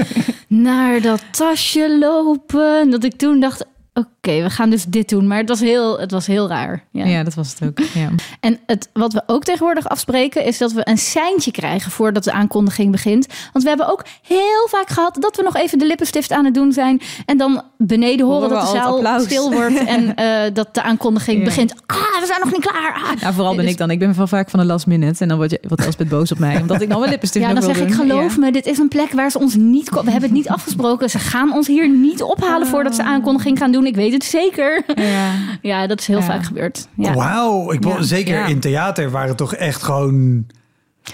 naar 0.48 1.00
dat 1.00 1.22
tasje 1.30 1.98
lopen. 1.98 2.90
Dat 2.90 3.04
ik 3.04 3.16
toen 3.16 3.40
dacht, 3.40 3.66
oké, 3.92 4.08
we 4.26 4.50
gaan 4.50 4.70
dus 4.70 4.84
dit 4.84 5.08
doen. 5.08 5.26
Maar 5.26 5.38
het 5.38 5.48
was 5.48 5.60
heel, 5.60 6.00
het 6.00 6.10
was 6.10 6.26
heel 6.26 6.48
raar. 6.48 6.84
Ja. 6.90 7.04
Ja, 7.04 7.22
dat 7.22 7.34
was 7.34 7.54
het 7.58 7.68
ook. 7.68 7.78
Ja. 7.94 8.08
En 8.40 8.58
het, 8.66 8.88
wat 8.92 9.12
we 9.12 9.22
ook 9.26 9.44
tegenwoordig 9.44 9.88
afspreken 9.88 10.44
is 10.44 10.58
dat 10.58 10.72
we 10.72 10.80
een 10.88 10.98
seintje 10.98 11.50
krijgen 11.50 11.90
voordat 11.90 12.24
de 12.24 12.32
aankondiging 12.32 12.90
begint. 12.90 13.26
Want 13.52 13.64
we 13.64 13.68
hebben 13.70 13.88
ook 13.88 14.04
heel 14.22 14.68
vaak 14.70 14.88
gehad 14.88 15.16
dat 15.20 15.36
we 15.36 15.42
nog 15.42 15.56
even 15.56 15.78
de 15.78 15.86
lippenstift 15.86 16.32
aan 16.32 16.44
het 16.44 16.54
doen 16.54 16.72
zijn. 16.72 17.00
En 17.26 17.36
dan 17.36 17.62
beneden 17.78 18.26
horen 18.26 18.48
dat 18.48 18.60
de 18.60 18.66
zaal 18.66 19.20
stil 19.20 19.52
wordt 19.52 19.84
en 19.84 20.14
eh, 20.16 20.54
dat 20.54 20.74
de 20.74 20.82
aankondiging 20.82 21.38
Ja. 21.38 21.44
begint. 21.44 21.74
Ah, 21.86 21.96
we 22.20 22.26
zijn 22.26 22.40
nog 22.40 22.52
niet 22.52 22.66
klaar. 22.66 22.94
Ah. 22.94 23.20
Nou, 23.20 23.34
vooral 23.34 23.54
ben 23.54 23.62
Dus- 23.64 23.72
ik 23.72 23.78
dan. 23.78 23.90
Ik 23.90 23.98
ben 23.98 24.14
van 24.14 24.28
vaak 24.28 24.50
van 24.50 24.58
de 24.60 24.66
last 24.66 24.86
minute. 24.86 25.22
En 25.22 25.28
dan 25.28 25.36
wordt, 25.36 25.52
je, 25.52 25.60
wordt 25.68 25.84
Elspeth 25.84 26.08
boos 26.08 26.32
op 26.32 26.38
mij. 26.38 26.60
Omdat 26.60 26.80
ik 26.80 26.88
nog 26.88 26.98
mijn 26.98 27.10
lippenstift 27.10 27.46
Ja, 27.46 27.54
dan 27.54 27.62
zeg 27.62 27.80
ik, 27.80 27.92
geloof 27.94 28.38
me, 28.38 28.52
dit 28.52 28.66
is 28.66 28.78
een 28.78 28.88
plek 28.88 29.12
waar 29.12 29.30
ze 29.30 29.38
ons 29.38 29.54
niet... 29.54 29.90
We 29.90 29.96
hebben 30.10 30.22
het 30.22 30.32
niet 30.32 30.48
afgesproken. 30.48 31.10
Ze 31.10 31.18
gaan 31.18 31.52
ons 31.52 31.66
hier 31.66 31.88
niet 31.88 32.22
ophalen 32.22 32.66
voordat 32.66 32.94
ze 32.94 33.02
aankondiging 33.02 33.58
gaan 33.58 33.72
doen. 33.72 33.86
Ik 33.86 33.94
weet 33.94 34.12
het 34.14 34.24
zeker. 34.24 34.82
Ja. 34.94 35.32
Ja, 35.62 35.86
dat 35.86 36.00
is 36.00 36.06
heel 36.06 36.18
Ja. 36.18 36.24
vaak 36.24 36.44
gebeurd. 36.44 36.88
Ja. 36.96 37.14
Wauw, 37.14 37.72
ik 37.72 37.84
Ja. 37.84 38.02
zeker 38.02 38.34
Ja. 38.34 38.46
in 38.46 38.60
theater 38.60 39.10
waar 39.10 39.28
het 39.28 39.36
toch 39.36 39.54
echt 39.54 39.82
gewoon 39.82 40.46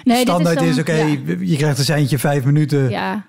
Nee, 0.04 0.16
dit 0.16 0.16
standaard 0.28 0.58
dan- 0.58 0.66
is, 0.68 0.78
oké, 0.78 0.92
ja. 0.94 1.06
je 1.40 1.56
krijgt 1.56 1.78
een 1.78 1.84
seintje 1.84 2.18
vijf 2.18 2.44
minuten. 2.44 2.90
Ja, 2.90 3.24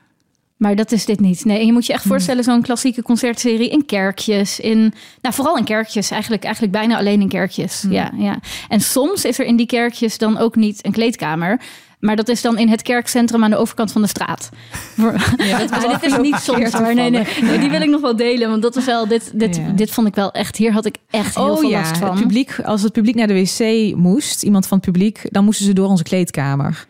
maar 0.58 0.76
dat 0.76 0.92
is 0.92 1.06
dit 1.06 1.20
niet. 1.20 1.46
Nee, 1.46 1.60
en 1.60 1.66
je 1.66 1.74
moet 1.74 1.86
je 1.86 1.94
echt 1.94 2.08
voorstellen, 2.08 2.44
zo'n 2.44 2.62
klassieke 2.62 3.02
concertserie 3.02 3.70
in 3.70 3.86
kerkjes. 3.86 4.60
In, 4.60 4.94
nou, 5.22 5.36
vooral 5.36 5.58
in 5.58 5.64
kerkjes, 5.64 6.12
eigenlijk, 6.12 6.44
eigenlijk 6.44 6.74
bijna 6.74 6.98
alleen 6.98 7.22
in 7.22 7.30
kerkjes. 7.30 7.86
Ja, 7.90 8.12
ja. 8.18 8.40
En 8.70 8.80
soms 8.82 9.26
is 9.26 9.40
er 9.40 9.46
in 9.46 9.56
die 9.56 9.66
kerkjes 9.66 10.18
dan 10.18 10.38
ook 10.38 10.56
niet 10.56 10.86
een 10.86 10.92
kleedkamer. 10.92 11.62
Maar 12.02 12.16
dat 12.16 12.30
is 12.30 12.42
dan 12.42 12.58
in 12.58 12.70
het 12.70 12.82
kerkcentrum 12.82 13.44
aan 13.44 13.50
de 13.50 13.56
overkant 13.58 13.92
van 13.92 14.02
de 14.02 14.08
straat. 14.08 14.50
Ja, 15.38 15.58
dat 15.66 15.82
dit 16.02 16.12
is 16.12 16.18
niet 16.18 16.36
soms 16.36 16.74
hoor. 16.74 16.94
Nee, 16.96 17.10
nee. 17.10 17.28
nee, 17.42 17.60
Die 17.60 17.70
wil 17.70 17.82
ik 17.82 17.90
nog 17.90 18.02
wel 18.02 18.16
delen. 18.16 18.50
Want 18.50 18.62
dat 18.62 18.76
was 18.76 18.86
wel, 18.86 19.08
dit, 19.08 19.32
dit, 19.34 19.56
Ja. 19.56 19.70
dit 19.76 19.92
vond 19.92 20.08
ik 20.08 20.16
wel 20.16 20.32
echt, 20.32 20.56
hier 20.56 20.72
had 20.74 20.86
ik 20.86 20.96
echt 21.10 21.36
heel 21.36 21.50
Oh 21.52 21.60
veel 21.60 21.70
ja, 21.70 21.78
last 21.80 21.90
het 21.90 22.00
van. 22.00 22.20
publiek, 22.20 22.60
als 22.64 22.82
het 22.82 22.92
publiek 22.94 23.16
naar 23.16 23.28
de 23.28 23.34
wc 23.34 23.96
moest, 23.96 24.44
iemand 24.44 24.68
van 24.68 24.78
het 24.78 24.86
publiek, 24.86 25.22
dan 25.32 25.44
moesten 25.44 25.66
ze 25.66 25.74
door 25.74 25.88
onze 25.88 26.04
kleedkamer. 26.04 26.86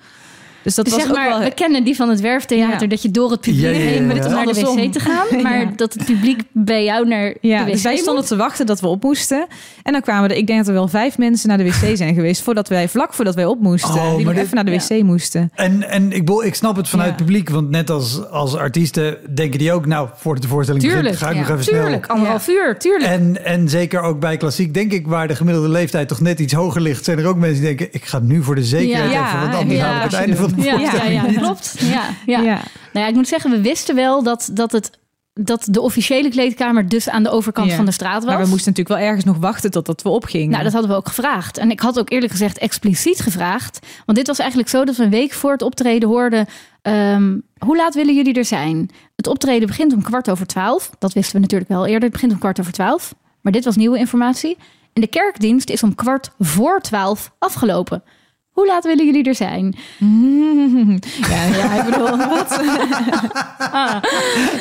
Dus 0.63 0.75
dat 0.75 0.85
Dus 0.85 0.93
was 0.93 1.03
zeg 1.03 1.11
maar, 1.13 1.25
ook 1.27 1.31
wel... 1.39 1.43
we 1.47 1.51
kennen 1.53 1.83
die 1.83 1.95
van 1.95 2.09
het 2.09 2.19
werftheater, 2.21 2.81
Ja. 2.81 2.87
dat 2.87 3.01
je 3.01 3.11
door 3.11 3.31
het 3.31 3.41
publiek 3.41 3.61
Ja, 3.63 3.69
ja, 3.69 3.77
ja, 3.77 3.83
heen 3.85 4.01
om 4.01 4.07
naar 4.07 4.45
de 4.45 4.53
wc 4.53 4.91
te 4.93 4.99
gaan. 4.99 5.25
Maar 5.43 5.59
Ja. 5.59 5.71
dat 5.75 5.93
het 5.93 6.05
publiek 6.05 6.41
bij 6.51 6.83
jou 6.83 7.07
naar 7.07 7.35
Ja, 7.41 7.57
de 7.59 7.65
wc 7.65 7.71
dus 7.71 7.81
wij 7.81 7.95
stonden 7.95 8.15
moet. 8.15 8.27
te 8.27 8.35
wachten 8.35 8.65
dat 8.65 8.79
we 8.79 8.87
op 8.87 9.03
moesten. 9.03 9.47
En 9.83 9.91
dan 9.91 10.01
kwamen 10.01 10.29
er, 10.29 10.35
ik 10.35 10.47
denk 10.47 10.59
dat 10.59 10.67
er 10.67 10.73
wel 10.73 10.87
vijf 10.87 11.17
mensen 11.17 11.47
naar 11.49 11.57
de 11.57 11.63
wc 11.63 11.97
zijn 11.97 12.13
geweest... 12.13 12.41
voordat 12.41 12.67
wij, 12.67 12.89
vlak 12.89 13.13
voordat 13.13 13.35
wij 13.35 13.45
op 13.45 13.59
moesten. 13.59 13.89
Oh, 13.93 13.95
die 13.95 14.03
maar 14.15 14.23
nog 14.23 14.33
dit- 14.33 14.43
even 14.43 14.55
naar 14.55 14.65
de 14.65 14.71
Ja. 14.71 14.95
wc 14.97 15.03
moesten. 15.03 15.51
En, 15.55 15.89
en 15.89 16.11
ik, 16.11 16.19
bedoel, 16.25 16.43
ik 16.45 16.55
snap 16.55 16.75
het 16.75 16.89
vanuit 16.89 17.09
Ja. 17.09 17.15
het 17.15 17.25
publiek, 17.25 17.49
want 17.49 17.69
net 17.69 17.89
als, 17.89 18.29
als 18.29 18.55
artiesten 18.55 19.17
denken 19.35 19.59
die 19.59 19.71
ook, 19.73 19.85
nou, 19.85 20.09
voordat 20.15 20.43
de 20.43 20.49
voorstelling 20.49 20.83
Tuurlijk, 20.83 21.03
begint, 21.03 21.19
ga 21.23 21.29
ik 21.29 21.35
ja. 21.35 21.41
nog 21.41 21.49
even 21.49 21.63
snel. 21.63 21.81
Tuurlijk, 21.81 22.07
anderhalf 22.07 22.47
uur, 22.47 22.75
tuurlijk. 22.79 23.11
En, 23.11 23.45
en 23.45 23.69
zeker 23.69 24.01
ook 24.01 24.19
bij 24.19 24.37
klassiek, 24.37 24.73
denk 24.73 24.91
ik, 24.91 25.07
waar 25.07 25.27
de 25.27 25.35
gemiddelde 25.35 25.69
leeftijd 25.69 26.07
toch 26.07 26.19
net 26.21 26.39
iets 26.39 26.53
hoger 26.53 26.81
ligt, 26.81 27.03
zijn 27.05 27.19
er 27.19 27.25
ook 27.27 27.37
mensen 27.37 27.63
die 27.63 27.75
denken, 27.75 27.87
ik 27.91 28.05
ga 28.05 28.19
nu 28.19 28.43
voor 28.43 28.55
de 28.55 28.63
zekerheid 28.63 29.11
Ja, 29.11 29.27
even, 29.27 29.39
want 29.39 29.55
anders 29.55 29.79
ja, 29.79 29.85
haal 29.85 29.95
ik 29.95 30.03
het 30.03 30.13
einde 30.13 30.35
van 30.35 30.50
ja, 30.63 30.77
ja, 30.79 31.03
ja, 31.05 31.23
klopt. 31.23 31.75
Ja, 31.79 32.03
ja. 32.25 32.39
Ja. 32.41 32.61
Nou 32.93 33.05
ja, 33.05 33.07
ik 33.07 33.15
moet 33.15 33.27
zeggen, 33.27 33.51
we 33.51 33.61
wisten 33.61 33.95
wel 33.95 34.23
dat, 34.23 34.49
dat, 34.53 34.71
het, 34.71 34.89
dat 35.33 35.67
de 35.69 35.81
officiële 35.81 36.29
kleedkamer 36.29 36.89
dus 36.89 37.09
aan 37.09 37.23
de 37.23 37.29
overkant 37.29 37.69
Ja. 37.69 37.75
van 37.75 37.85
de 37.85 37.91
straat 37.91 38.23
was. 38.23 38.33
Maar 38.33 38.43
we 38.43 38.49
moesten 38.49 38.71
natuurlijk 38.71 38.99
wel 38.99 39.07
ergens 39.07 39.25
nog 39.25 39.37
wachten 39.37 39.71
totdat 39.71 40.01
we 40.01 40.09
opgingen. 40.09 40.49
Nou, 40.49 40.63
dat 40.63 40.71
hadden 40.73 40.91
we 40.91 40.97
ook 40.97 41.07
gevraagd. 41.07 41.57
En 41.57 41.71
ik 41.71 41.79
had 41.79 41.99
ook 41.99 42.09
eerlijk 42.09 42.31
gezegd 42.31 42.57
expliciet 42.57 43.19
gevraagd. 43.19 43.79
Want 44.05 44.17
dit 44.17 44.27
was 44.27 44.39
eigenlijk 44.39 44.69
zo 44.69 44.85
dat 44.85 44.95
we 44.95 45.03
een 45.03 45.09
week 45.09 45.33
voor 45.33 45.51
het 45.51 45.61
optreden 45.61 46.09
hoorden... 46.09 46.45
ehm, 46.81 47.37
hoe 47.57 47.75
laat 47.77 47.95
willen 47.95 48.15
jullie 48.15 48.33
er 48.33 48.45
zijn? 48.45 48.89
Het 49.15 49.27
optreden 49.27 49.67
begint 49.67 49.93
om 49.93 50.01
kwart 50.03 50.29
over 50.29 50.47
twaalf. 50.47 50.89
Dat 50.99 51.13
wisten 51.13 51.35
we 51.35 51.39
natuurlijk 51.41 51.69
wel 51.69 51.85
eerder. 51.85 52.03
Het 52.03 52.11
begint 52.11 52.31
om 52.31 52.39
kwart 52.39 52.59
over 52.59 52.71
twaalf. 52.71 53.13
Maar 53.41 53.51
dit 53.51 53.65
was 53.65 53.75
nieuwe 53.75 53.97
informatie. 53.97 54.57
En 54.93 55.01
de 55.01 55.07
kerkdienst 55.07 55.69
is 55.69 55.83
om 55.83 55.95
kwart 55.95 56.31
voor 56.39 56.79
twaalf 56.81 57.31
afgelopen. 57.39 58.03
Hoe 58.51 58.67
laat 58.67 58.83
willen 58.83 59.05
jullie 59.05 59.23
er 59.23 59.35
zijn? 59.35 59.75
Ja, 61.29 61.43
ja, 61.43 61.73
ik 61.73 61.85
bedoel, 61.85 62.17
wat? 62.17 62.61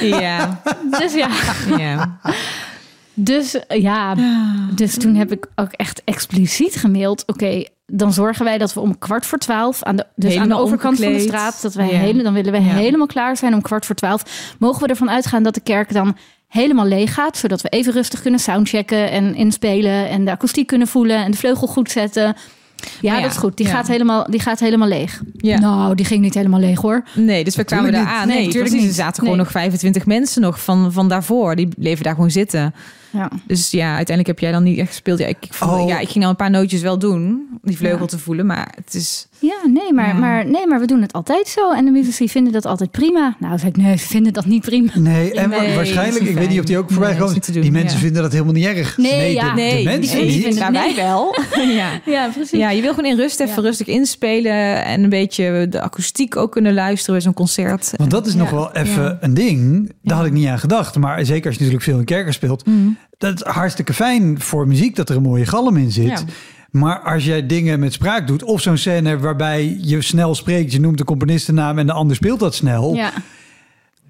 Ja, 0.20 0.60
Dus 0.98 1.14
ja, 1.14 1.28
ja. 1.78 2.18
dus, 3.14 3.56
ja, 3.68 4.14
dus 4.74 4.98
toen 4.98 5.14
heb 5.14 5.32
ik 5.32 5.46
ook 5.54 5.72
echt 5.72 6.02
expliciet 6.04 6.76
gemaild. 6.76 7.22
Oké, 7.26 7.64
dan 7.86 8.12
zorgen 8.12 8.44
wij 8.44 8.58
dat 8.58 8.74
we 8.74 8.80
om 8.80 8.98
kwart 8.98 9.26
voor 9.26 9.38
twaalf 9.38 9.82
aan 9.82 9.96
de, 9.96 10.06
dus 10.16 10.36
aan 10.36 10.48
de 10.48 10.54
overkant 10.56 11.00
van 11.00 11.12
de 11.12 11.20
straat, 11.20 11.62
dat 11.62 11.74
wij 11.74 11.92
Ja. 11.92 11.98
hele, 11.98 12.22
dan 12.22 12.32
willen 12.32 12.52
we 12.52 12.58
Ja. 12.60 12.64
helemaal 12.74 13.06
klaar 13.06 13.36
zijn 13.36 13.54
om 13.54 13.62
kwart 13.62 13.86
voor 13.86 13.94
twaalf. 13.94 14.54
Mogen 14.58 14.82
we 14.82 14.88
ervan 14.88 15.10
uitgaan 15.10 15.42
dat 15.42 15.54
de 15.54 15.60
kerk 15.60 15.92
dan 15.92 16.16
helemaal 16.48 16.86
leeg 16.86 17.14
gaat, 17.14 17.36
zodat 17.36 17.60
we 17.62 17.68
even 17.68 17.92
rustig 17.92 18.22
kunnen 18.22 18.40
soundchecken 18.40 19.10
en 19.10 19.34
inspelen 19.34 20.08
en 20.08 20.24
de 20.24 20.30
akoestiek 20.30 20.66
kunnen 20.66 20.88
voelen 20.88 21.16
en 21.16 21.30
de 21.30 21.36
vleugel 21.36 21.66
goed 21.66 21.90
zetten. 21.90 22.36
Ja, 23.00 23.20
dat 23.20 23.30
is 23.30 23.36
goed. 23.36 23.56
Die, 23.56 23.66
ja. 23.66 23.72
gaat 23.72 23.88
helemaal, 23.88 24.26
die 24.30 24.40
gaat 24.40 24.60
helemaal 24.60 24.88
leeg. 24.88 25.20
Ja. 25.36 25.58
Nou, 25.58 25.94
die 25.94 26.04
ging 26.04 26.20
niet 26.20 26.34
helemaal 26.34 26.60
leeg 26.60 26.80
hoor. 26.80 27.02
Nee, 27.14 27.44
dus 27.44 27.56
we 27.56 27.64
kwamen 27.64 27.92
daar 27.92 28.06
aan. 28.06 28.26
Nee, 28.26 28.36
Nee, 28.36 28.46
natuurlijk 28.46 28.70
precies. 28.70 28.88
niet. 28.88 28.98
Er 28.98 29.04
zaten 29.04 29.22
gewoon 29.22 29.38
nog 29.38 29.50
25 29.50 30.06
mensen 30.06 30.42
nog 30.42 30.60
van, 30.60 30.92
van 30.92 31.08
daarvoor. 31.08 31.56
Die 31.56 31.68
bleven 31.78 32.04
daar 32.04 32.14
gewoon 32.14 32.30
zitten. 32.30 32.74
Ja. 33.10 33.30
Dus 33.46 33.70
ja, 33.70 33.86
uiteindelijk 33.96 34.26
heb 34.26 34.38
jij 34.38 34.52
dan 34.52 34.62
niet 34.62 34.78
echt 34.78 34.88
gespeeld. 34.88 35.18
Ja, 35.18 35.26
ik, 35.26 35.36
ik, 35.40 35.54
vond- 35.54 35.70
Oh. 35.70 35.88
ja, 35.88 35.98
ik 35.98 36.06
ging 36.06 36.18
nou 36.18 36.30
een 36.30 36.36
paar 36.36 36.50
nootjes 36.50 36.80
wel 36.80 36.98
doen, 36.98 37.22
om 37.52 37.58
die 37.62 37.76
vleugel 37.76 38.00
Ja. 38.00 38.06
te 38.06 38.18
voelen. 38.18 38.46
Maar 38.46 38.72
het 38.84 38.94
is... 38.94 39.28
Ja, 39.38 39.54
nee 39.66 39.92
maar, 39.92 40.06
Ja. 40.08 40.14
Maar, 40.14 40.46
nee, 40.46 40.66
maar 40.66 40.80
we 40.80 40.86
doen 40.86 41.02
het 41.02 41.12
altijd 41.12 41.48
zo. 41.48 41.72
En 41.72 41.84
de 41.84 41.90
muzici 41.90 42.28
vinden 42.28 42.52
dat 42.52 42.66
altijd 42.66 42.90
prima. 42.90 43.36
Nou, 43.38 43.58
zei 43.58 43.70
ik, 43.70 43.76
nee, 43.76 43.96
ze 43.96 44.06
vinden 44.06 44.32
dat 44.32 44.44
niet 44.46 44.60
prima. 44.64 44.90
Nee, 44.94 45.32
en 45.34 45.48
Nee, 45.48 45.74
waarschijnlijk, 45.74 46.24
ik 46.24 46.34
weet 46.34 46.48
niet 46.48 46.58
of 46.58 46.64
die 46.64 46.78
ook 46.78 46.90
voorbij 46.90 47.18
Nee, 47.18 47.28
niet 47.28 47.42
te 47.42 47.52
doen, 47.52 47.62
die 47.62 47.70
mensen 47.70 47.96
ja. 47.98 48.04
vinden 48.04 48.22
dat 48.22 48.32
helemaal 48.32 48.52
niet 48.52 48.64
erg. 48.66 48.96
Nee, 48.96 49.32
ja. 49.32 49.48
de, 49.48 49.60
Nee, 49.60 49.76
de 49.84 49.90
mensen 49.90 50.18
die 50.18 50.26
niet. 50.30 50.44
vinden- 50.44 50.72
wij 50.72 50.94
wel. 50.96 51.36
ja. 51.80 51.88
Ja, 52.04 52.28
precies. 52.34 52.58
ja, 52.58 52.70
je 52.70 52.80
wil 52.82 52.94
gewoon 52.94 53.10
in 53.10 53.16
rust 53.16 53.40
even 53.40 53.54
Ja. 53.62 53.68
rustig 53.68 53.86
inspelen. 53.86 54.84
En 54.84 55.02
een 55.02 55.08
beetje 55.08 55.66
de 55.68 55.80
akoestiek 55.80 56.36
ook 56.36 56.52
kunnen 56.52 56.74
luisteren 56.74 57.14
bij 57.14 57.22
zo'n 57.24 57.34
concert. 57.34 57.92
Want 57.96 58.10
dat 58.10 58.26
is 58.26 58.34
nog 58.34 58.50
wel 58.50 58.72
even 58.72 59.02
Ja. 59.02 59.16
een 59.20 59.34
ding. 59.34 59.86
Daar 59.86 59.94
Ja. 60.02 60.14
had 60.14 60.26
ik 60.26 60.32
niet 60.32 60.46
aan 60.46 60.58
gedacht. 60.58 60.96
Maar 60.96 61.24
zeker 61.24 61.46
als 61.46 61.54
je 61.54 61.60
natuurlijk 61.60 61.90
veel 61.90 61.98
in 61.98 62.04
kerken 62.04 62.32
speelt. 62.32 62.66
Mm. 62.66 62.96
Dat 63.18 63.34
is 63.34 63.42
hartstikke 63.52 63.94
fijn 63.94 64.40
voor 64.40 64.68
muziek 64.68 64.96
dat 64.96 65.08
er 65.08 65.16
een 65.16 65.22
mooie 65.22 65.46
galm 65.46 65.76
in 65.76 65.90
zit. 65.92 66.06
Ja. 66.06 66.18
Maar 66.70 67.00
als 67.00 67.24
jij 67.24 67.46
dingen 67.46 67.80
met 67.80 67.92
spraak 67.92 68.26
doet, 68.26 68.42
of 68.42 68.60
zo'n 68.60 68.76
scène 68.76 69.18
waarbij 69.18 69.76
je 69.80 70.02
snel 70.02 70.34
spreekt, 70.34 70.72
je 70.72 70.80
noemt 70.80 70.98
de 70.98 71.04
componistennaam 71.04 71.78
en 71.78 71.86
de 71.86 71.92
ander 71.92 72.16
speelt 72.16 72.40
dat 72.40 72.54
snel, 72.54 72.94
Ja. 72.94 73.10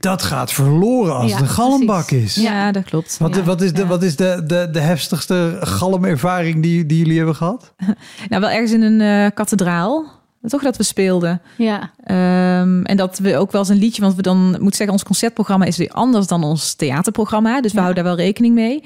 dat 0.01 0.23
gaat 0.23 0.53
verloren 0.53 1.15
als 1.17 1.31
Ja, 1.31 1.37
het 1.37 1.45
een 1.47 1.51
galmbak 1.53 2.07
precies. 2.07 2.37
is. 2.37 2.43
Ja, 2.43 2.73
dat 2.73 2.85
klopt. 2.85 3.17
Wat, 3.19 3.35
Ja. 3.35 3.43
wat 3.43 3.61
is, 3.61 3.73
de, 3.73 3.87
wat 3.87 4.03
is 4.03 4.17
de, 4.17 4.43
de, 4.47 4.69
de 4.73 4.81
heftigste 4.81 5.57
galmervaring 5.61 6.63
die, 6.63 6.87
die 6.87 6.99
jullie 6.99 7.17
hebben 7.17 7.37
gehad? 7.37 7.73
Nou, 8.29 8.41
wel 8.43 8.51
ergens 8.51 8.73
in 8.73 8.83
een 8.83 9.01
eh, 9.01 9.31
kathedraal. 9.35 10.19
Toch 10.49 10.63
dat 10.63 10.77
we 10.77 10.83
speelden. 10.83 11.41
Ja. 11.57 11.91
Ehm, 12.05 12.83
en 12.83 12.97
dat 12.97 13.19
we 13.19 13.37
ook 13.37 13.53
wel 13.53 13.61
eens 13.61 13.71
een 13.71 13.77
liedje, 13.79 14.03
want 14.03 14.15
we 14.15 14.23
dan 14.23 14.57
moet 14.61 14.75
zeggen, 14.77 14.95
ons 14.95 15.05
concertprogramma 15.05 15.65
is 15.65 15.77
weer 15.77 15.91
anders 15.91 16.27
dan 16.27 16.45
ons 16.45 16.75
theaterprogramma. 16.75 17.61
Dus 17.61 17.71
we 17.73 17.77
Ja. 17.79 17.83
houden 17.85 18.05
daar 18.05 18.15
wel 18.17 18.25
rekening 18.25 18.55
mee. 18.55 18.83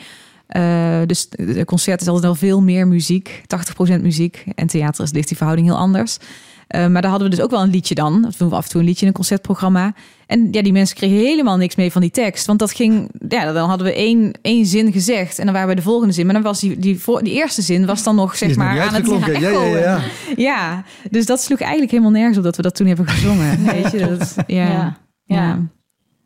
Eh, 0.46 0.98
dus 1.06 1.28
de 1.28 1.64
concert 1.64 2.00
is 2.00 2.06
altijd 2.06 2.24
wel 2.24 2.34
veel 2.34 2.62
meer 2.62 2.86
muziek, 2.88 3.42
80% 3.46 4.02
muziek. 4.02 4.44
En 4.54 4.66
theater 4.66 5.04
is 5.04 5.12
ligt 5.12 5.28
die 5.28 5.36
verhouding 5.36 5.68
heel 5.68 5.76
anders. 5.78 6.18
Eh, 6.66 6.86
maar 6.86 7.02
daar 7.02 7.10
hadden 7.10 7.30
we 7.30 7.36
dus 7.36 7.44
ook 7.44 7.50
wel 7.50 7.62
een 7.62 7.70
liedje 7.70 7.94
dan. 7.94 8.22
Dat 8.22 8.34
doen 8.38 8.48
we 8.48 8.54
af 8.54 8.64
en 8.64 8.70
toe 8.70 8.80
een 8.80 8.86
liedje 8.86 9.00
in 9.02 9.08
een 9.08 9.14
concertprogramma. 9.14 9.94
En 10.26 10.48
ja, 10.50 10.62
die 10.62 10.72
mensen 10.72 10.96
kregen 10.96 11.16
helemaal 11.16 11.56
niks 11.56 11.74
mee 11.74 11.92
van 11.92 12.00
die 12.00 12.10
tekst. 12.10 12.46
Want 12.46 12.58
dat 12.58 12.72
ging, 12.72 13.10
ja, 13.28 13.52
dan 13.52 13.68
hadden 13.68 13.86
we 13.86 13.94
één, 13.94 14.32
één 14.42 14.66
zin 14.66 14.92
gezegd. 14.92 15.38
En 15.38 15.44
dan 15.44 15.54
waren 15.54 15.68
we 15.68 15.74
de 15.74 15.82
volgende 15.82 16.12
zin. 16.14 16.24
Maar 16.24 16.34
dan 16.34 16.42
was 16.42 16.60
die, 16.60 16.78
die, 16.78 17.00
voor, 17.00 17.22
die 17.22 17.32
eerste 17.34 17.62
zin 17.62 17.86
was 17.86 18.02
dan 18.02 18.14
nog, 18.14 18.36
zeg 18.36 18.48
nog 18.48 18.58
maar, 18.58 18.68
aan 18.68 18.76
het 18.76 18.84
uitgeklonken. 18.94 19.32
Ja, 19.40 19.48
ja, 19.50 19.54
echoen. 19.54 19.78
ja. 19.78 20.00
Ja, 20.36 20.84
dus 21.10 21.26
dat 21.26 21.40
sloeg 21.42 21.60
eigenlijk 21.60 21.90
helemaal 21.90 22.12
nergens 22.12 22.36
op 22.38 22.44
dat 22.44 22.56
we 22.56 22.62
dat 22.62 22.74
toen 22.74 22.86
hebben 22.86 23.06
gezongen. 23.06 23.64
Weet 23.72 23.90
je, 23.90 23.98
dat, 23.98 24.34
ja, 24.46 24.56
Ja. 24.66 24.70
ja. 24.72 24.98
Ja. 25.24 25.58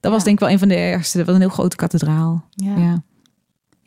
Dat 0.01 0.12
was 0.12 0.20
Ja. 0.20 0.24
denk 0.24 0.36
ik 0.36 0.43
wel 0.45 0.51
een 0.53 0.59
van 0.59 0.68
de 0.68 0.74
ergste. 0.74 1.16
Dat 1.18 1.26
was 1.26 1.34
een 1.34 1.41
heel 1.41 1.51
grote 1.51 1.76
kathedraal. 1.76 2.45
Ja. 2.51 2.76
Ja. 2.76 3.03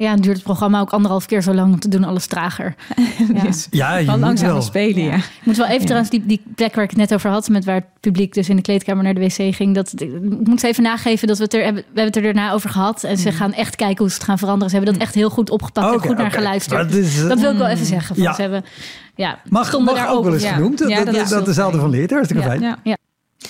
Ja, 0.01 0.11
en 0.11 0.21
duurt 0.21 0.35
het 0.35 0.43
programma 0.43 0.79
ook 0.79 0.89
anderhalf 0.91 1.25
keer 1.25 1.41
zo 1.41 1.53
lang 1.53 1.73
om 1.73 1.79
te 1.79 1.87
doen, 1.87 2.03
alles 2.03 2.25
trager. 2.25 2.75
Ja. 3.33 3.41
Dus 3.41 3.67
Ja, 3.71 3.97
je 3.97 4.11
moet 4.17 4.39
wel. 4.39 4.61
spelen, 4.61 5.03
ja. 5.03 5.15
Ik 5.15 5.23
moet 5.43 5.57
wel 5.57 5.65
even 5.65 5.79
Ja. 5.79 5.83
trouwens 5.85 6.09
die, 6.11 6.25
die 6.25 6.41
plek 6.55 6.75
waar 6.75 6.83
ik 6.83 6.89
het 6.89 6.99
net 6.99 7.13
over 7.13 7.29
had, 7.29 7.49
met 7.49 7.65
waar 7.65 7.75
het 7.75 7.85
publiek 7.99 8.33
dus 8.33 8.49
in 8.49 8.55
de 8.55 8.61
kleedkamer 8.61 9.03
naar 9.03 9.13
de 9.13 9.19
wc 9.19 9.55
ging. 9.55 9.75
Dat, 9.75 9.93
ik 10.01 10.47
moet 10.47 10.59
ze 10.59 10.67
even 10.67 10.83
nageven 10.83 11.27
dat 11.27 11.37
we 11.37 11.43
het 11.43 11.53
er 11.53 11.63
hebben, 11.63 11.81
we 11.81 11.87
hebben 11.87 12.05
het 12.05 12.15
er 12.15 12.21
daarna 12.33 12.51
over 12.51 12.69
gehad. 12.69 13.03
En 13.03 13.17
ze 13.17 13.31
gaan 13.31 13.53
echt 13.53 13.75
kijken 13.75 13.97
hoe 13.97 14.09
ze 14.09 14.13
het 14.15 14.23
gaan 14.23 14.37
veranderen. 14.37 14.69
Ze 14.69 14.75
hebben 14.75 14.93
dat 14.93 15.03
echt 15.03 15.15
heel 15.15 15.29
goed 15.29 15.49
opgepakt 15.49 15.93
en 15.93 15.99
goed 16.09 16.17
naar 16.17 16.31
geluisterd. 16.31 16.95
Is, 16.95 17.27
dat 17.27 17.39
wil 17.39 17.51
ik 17.51 17.57
wel 17.57 17.67
even 17.67 17.85
zeggen. 17.85 18.15
Van 18.15 18.23
Ja. 18.23 18.33
Ze 18.33 18.41
hebben, 18.41 18.63
ja, 19.15 19.39
mag 19.49 19.79
mag 19.79 19.95
daar 19.95 20.09
ook 20.11 20.23
wel 20.23 20.33
eens 20.33 20.43
ja. 20.43 20.53
genoemd. 20.53 20.77
Dat, 20.77 20.89
Ja, 20.89 21.03
dat, 21.03 21.13
dat 21.29 21.39
is 21.39 21.45
dezelfde 21.45 21.79
van 21.79 21.89
leert. 21.89 22.11
Hartstikke 22.11 22.43
Ja. 22.43 22.49
fijn. 22.49 22.61
Ja. 22.83 22.97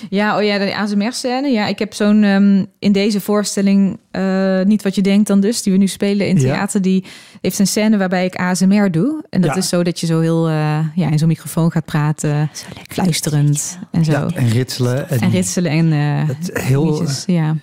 Ja, 0.10 0.38
oh 0.38 0.44
ja, 0.44 0.58
de 0.58 0.76
ASMR-scène. 0.76 1.48
Ja, 1.48 1.68
ik 1.68 1.80
heb 1.80 1.94
zo'n 1.94 2.24
ehm, 2.24 2.66
in 2.80 2.92
deze 2.92 3.22
voorstelling 3.22 3.98
eh, 4.12 4.62
niet 4.64 4.84
wat 4.84 4.96
je 4.96 5.02
denkt 5.02 5.28
dan 5.28 5.40
dus, 5.40 5.62
die 5.64 5.74
we 5.74 5.80
nu 5.80 5.88
spelen 5.88 6.28
in 6.28 6.36
Ja. 6.36 6.42
theater, 6.42 6.82
die 6.82 7.06
heeft 7.42 7.60
een 7.60 7.68
scène 7.68 7.98
waarbij 7.98 8.26
ik 8.26 8.36
ASMR 8.36 8.92
doe. 8.92 9.24
En 9.30 9.42
dat 9.42 9.50
Ja. 9.52 9.58
is 9.58 9.70
zo 9.70 9.84
dat 9.84 10.00
je 10.00 10.06
zo 10.06 10.20
heel 10.20 10.48
eh, 10.48 10.80
ja, 10.96 11.10
in 11.12 11.18
zo'n 11.20 11.28
microfoon 11.28 11.72
gaat 11.72 11.86
praten, 11.86 12.50
Zo 12.54 12.66
lekker. 12.76 12.94
fluisterend 12.94 13.80
en 13.92 14.06
zo. 14.06 14.12
Ja, 14.12 14.28
en 14.36 14.50
ritselen. 14.50 15.10
En, 15.10 15.20
En 15.20 15.30
ritselen 15.30 15.72
en 15.72 15.92
eh 15.94 16.28
Het 16.38 16.50
heel, 16.64 17.06
ja. 17.26 17.56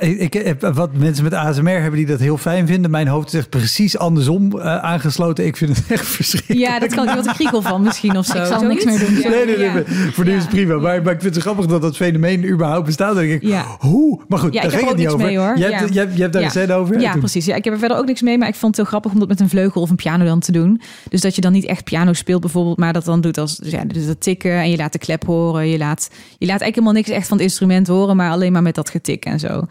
Ik, 0.00 0.18
ik 0.20 0.32
heb 0.32 0.60
wat 0.74 0.90
mensen 0.96 1.24
met 1.24 1.34
ASMR 1.34 1.68
hebben 1.70 1.96
die 1.98 2.06
dat 2.06 2.20
heel 2.20 2.36
fijn 2.36 2.66
vinden. 2.66 2.90
Mijn 2.90 3.08
hoofd 3.08 3.26
is 3.32 3.38
echt 3.38 3.48
precies 3.50 3.98
andersom 3.98 4.58
eh, 4.58 4.76
aangesloten. 4.76 5.46
Ik 5.46 5.56
vind 5.56 5.76
het 5.76 5.86
echt 5.90 6.06
verschrikkelijk. 6.06 6.60
Ja, 6.60 6.78
dat 6.78 6.94
kan 6.94 7.08
iemand 7.08 7.26
een 7.26 7.32
kriegel 7.34 7.62
van 7.62 7.82
misschien 7.82 8.16
of 8.16 8.26
zo. 8.26 8.38
Ik 8.38 8.46
zal 8.46 8.62
niks 8.62 8.84
meer 8.84 8.98
doen. 8.98 9.14
Ja, 9.18 9.28
Nee, 9.28 9.44
nee, 9.46 9.56
nee. 9.56 9.66
ja. 9.66 9.82
Voor 10.12 10.24
nu 10.24 10.32
is 10.32 10.42
het 10.42 10.48
prima. 10.50 10.74
Maar, 10.74 11.02
maar 11.02 11.12
ik 11.12 11.20
vind 11.20 11.34
het 11.34 11.34
zo 11.34 11.40
grappig 11.40 11.66
dat 11.66 11.82
dat 11.82 11.96
fenomeen 11.96 12.48
überhaupt 12.48 12.86
bestaat. 12.86 13.14
Dan 13.14 13.24
denk 13.26 13.42
ik, 13.42 13.48
Ja. 13.48 13.64
hoe? 13.78 14.20
Maar 14.28 14.38
goed, 14.38 14.54
Ja, 14.54 14.62
ik 14.62 14.68
daar 14.70 14.78
ging 14.78 14.90
het 14.90 14.98
niet 14.98 15.08
over. 15.08 15.26
mee, 15.26 15.38
hoor. 15.38 15.56
Je, 15.56 15.64
hebt, 15.64 15.78
Ja. 15.80 15.86
je, 15.92 15.98
hebt, 15.98 16.14
je 16.16 16.20
hebt 16.20 16.32
daar 16.32 16.42
Ja. 16.42 16.48
een 16.48 16.52
scène 16.54 16.72
over. 16.74 17.00
Ja, 17.00 17.16
precies. 17.16 17.44
Ja, 17.44 17.54
ik 17.54 17.64
heb 17.64 17.72
er 17.72 17.78
verder 17.78 17.96
ook 17.96 18.06
niks 18.06 18.22
mee, 18.22 18.38
maar 18.38 18.48
ik 18.48 18.54
vond 18.54 18.66
het 18.66 18.76
heel 18.76 18.84
grappig 18.90 19.12
om 19.12 19.18
dat 19.18 19.28
met 19.28 19.40
een 19.40 19.48
vleugel 19.48 19.80
of 19.82 19.90
een 19.90 19.96
piano 19.96 20.24
dan 20.24 20.40
te 20.40 20.52
doen. 20.52 20.80
Dus 21.08 21.20
dat 21.20 21.34
je 21.34 21.40
dan 21.40 21.52
niet 21.52 21.64
echt 21.66 21.84
piano 21.84 22.12
speelt 22.12 22.40
bijvoorbeeld, 22.40 22.78
maar 22.78 22.92
dat 22.92 23.04
dan 23.04 23.20
doet 23.20 23.38
als 23.38 23.56
dus 23.56 23.70
ja, 23.72 23.84
dus 23.84 24.06
dat 24.06 24.20
tikken 24.20 24.52
en 24.52 24.70
je 24.70 24.76
laat 24.76 24.92
de 24.92 24.98
klep 24.98 25.24
horen. 25.26 25.68
Je 25.68 25.78
laat, 25.78 26.08
je 26.12 26.16
laat 26.46 26.60
eigenlijk 26.60 26.74
helemaal 26.74 26.92
niks 26.92 27.08
echt 27.08 27.28
van 27.28 27.36
het 27.36 27.46
instrument 27.46 27.86
horen, 27.86 28.16
maar 28.16 28.30
alleen 28.30 28.52
maar 28.52 28.62
met 28.62 28.74
dat 28.74 28.90
getik 28.90 29.24
en 29.32 29.40
zo. 29.40 29.66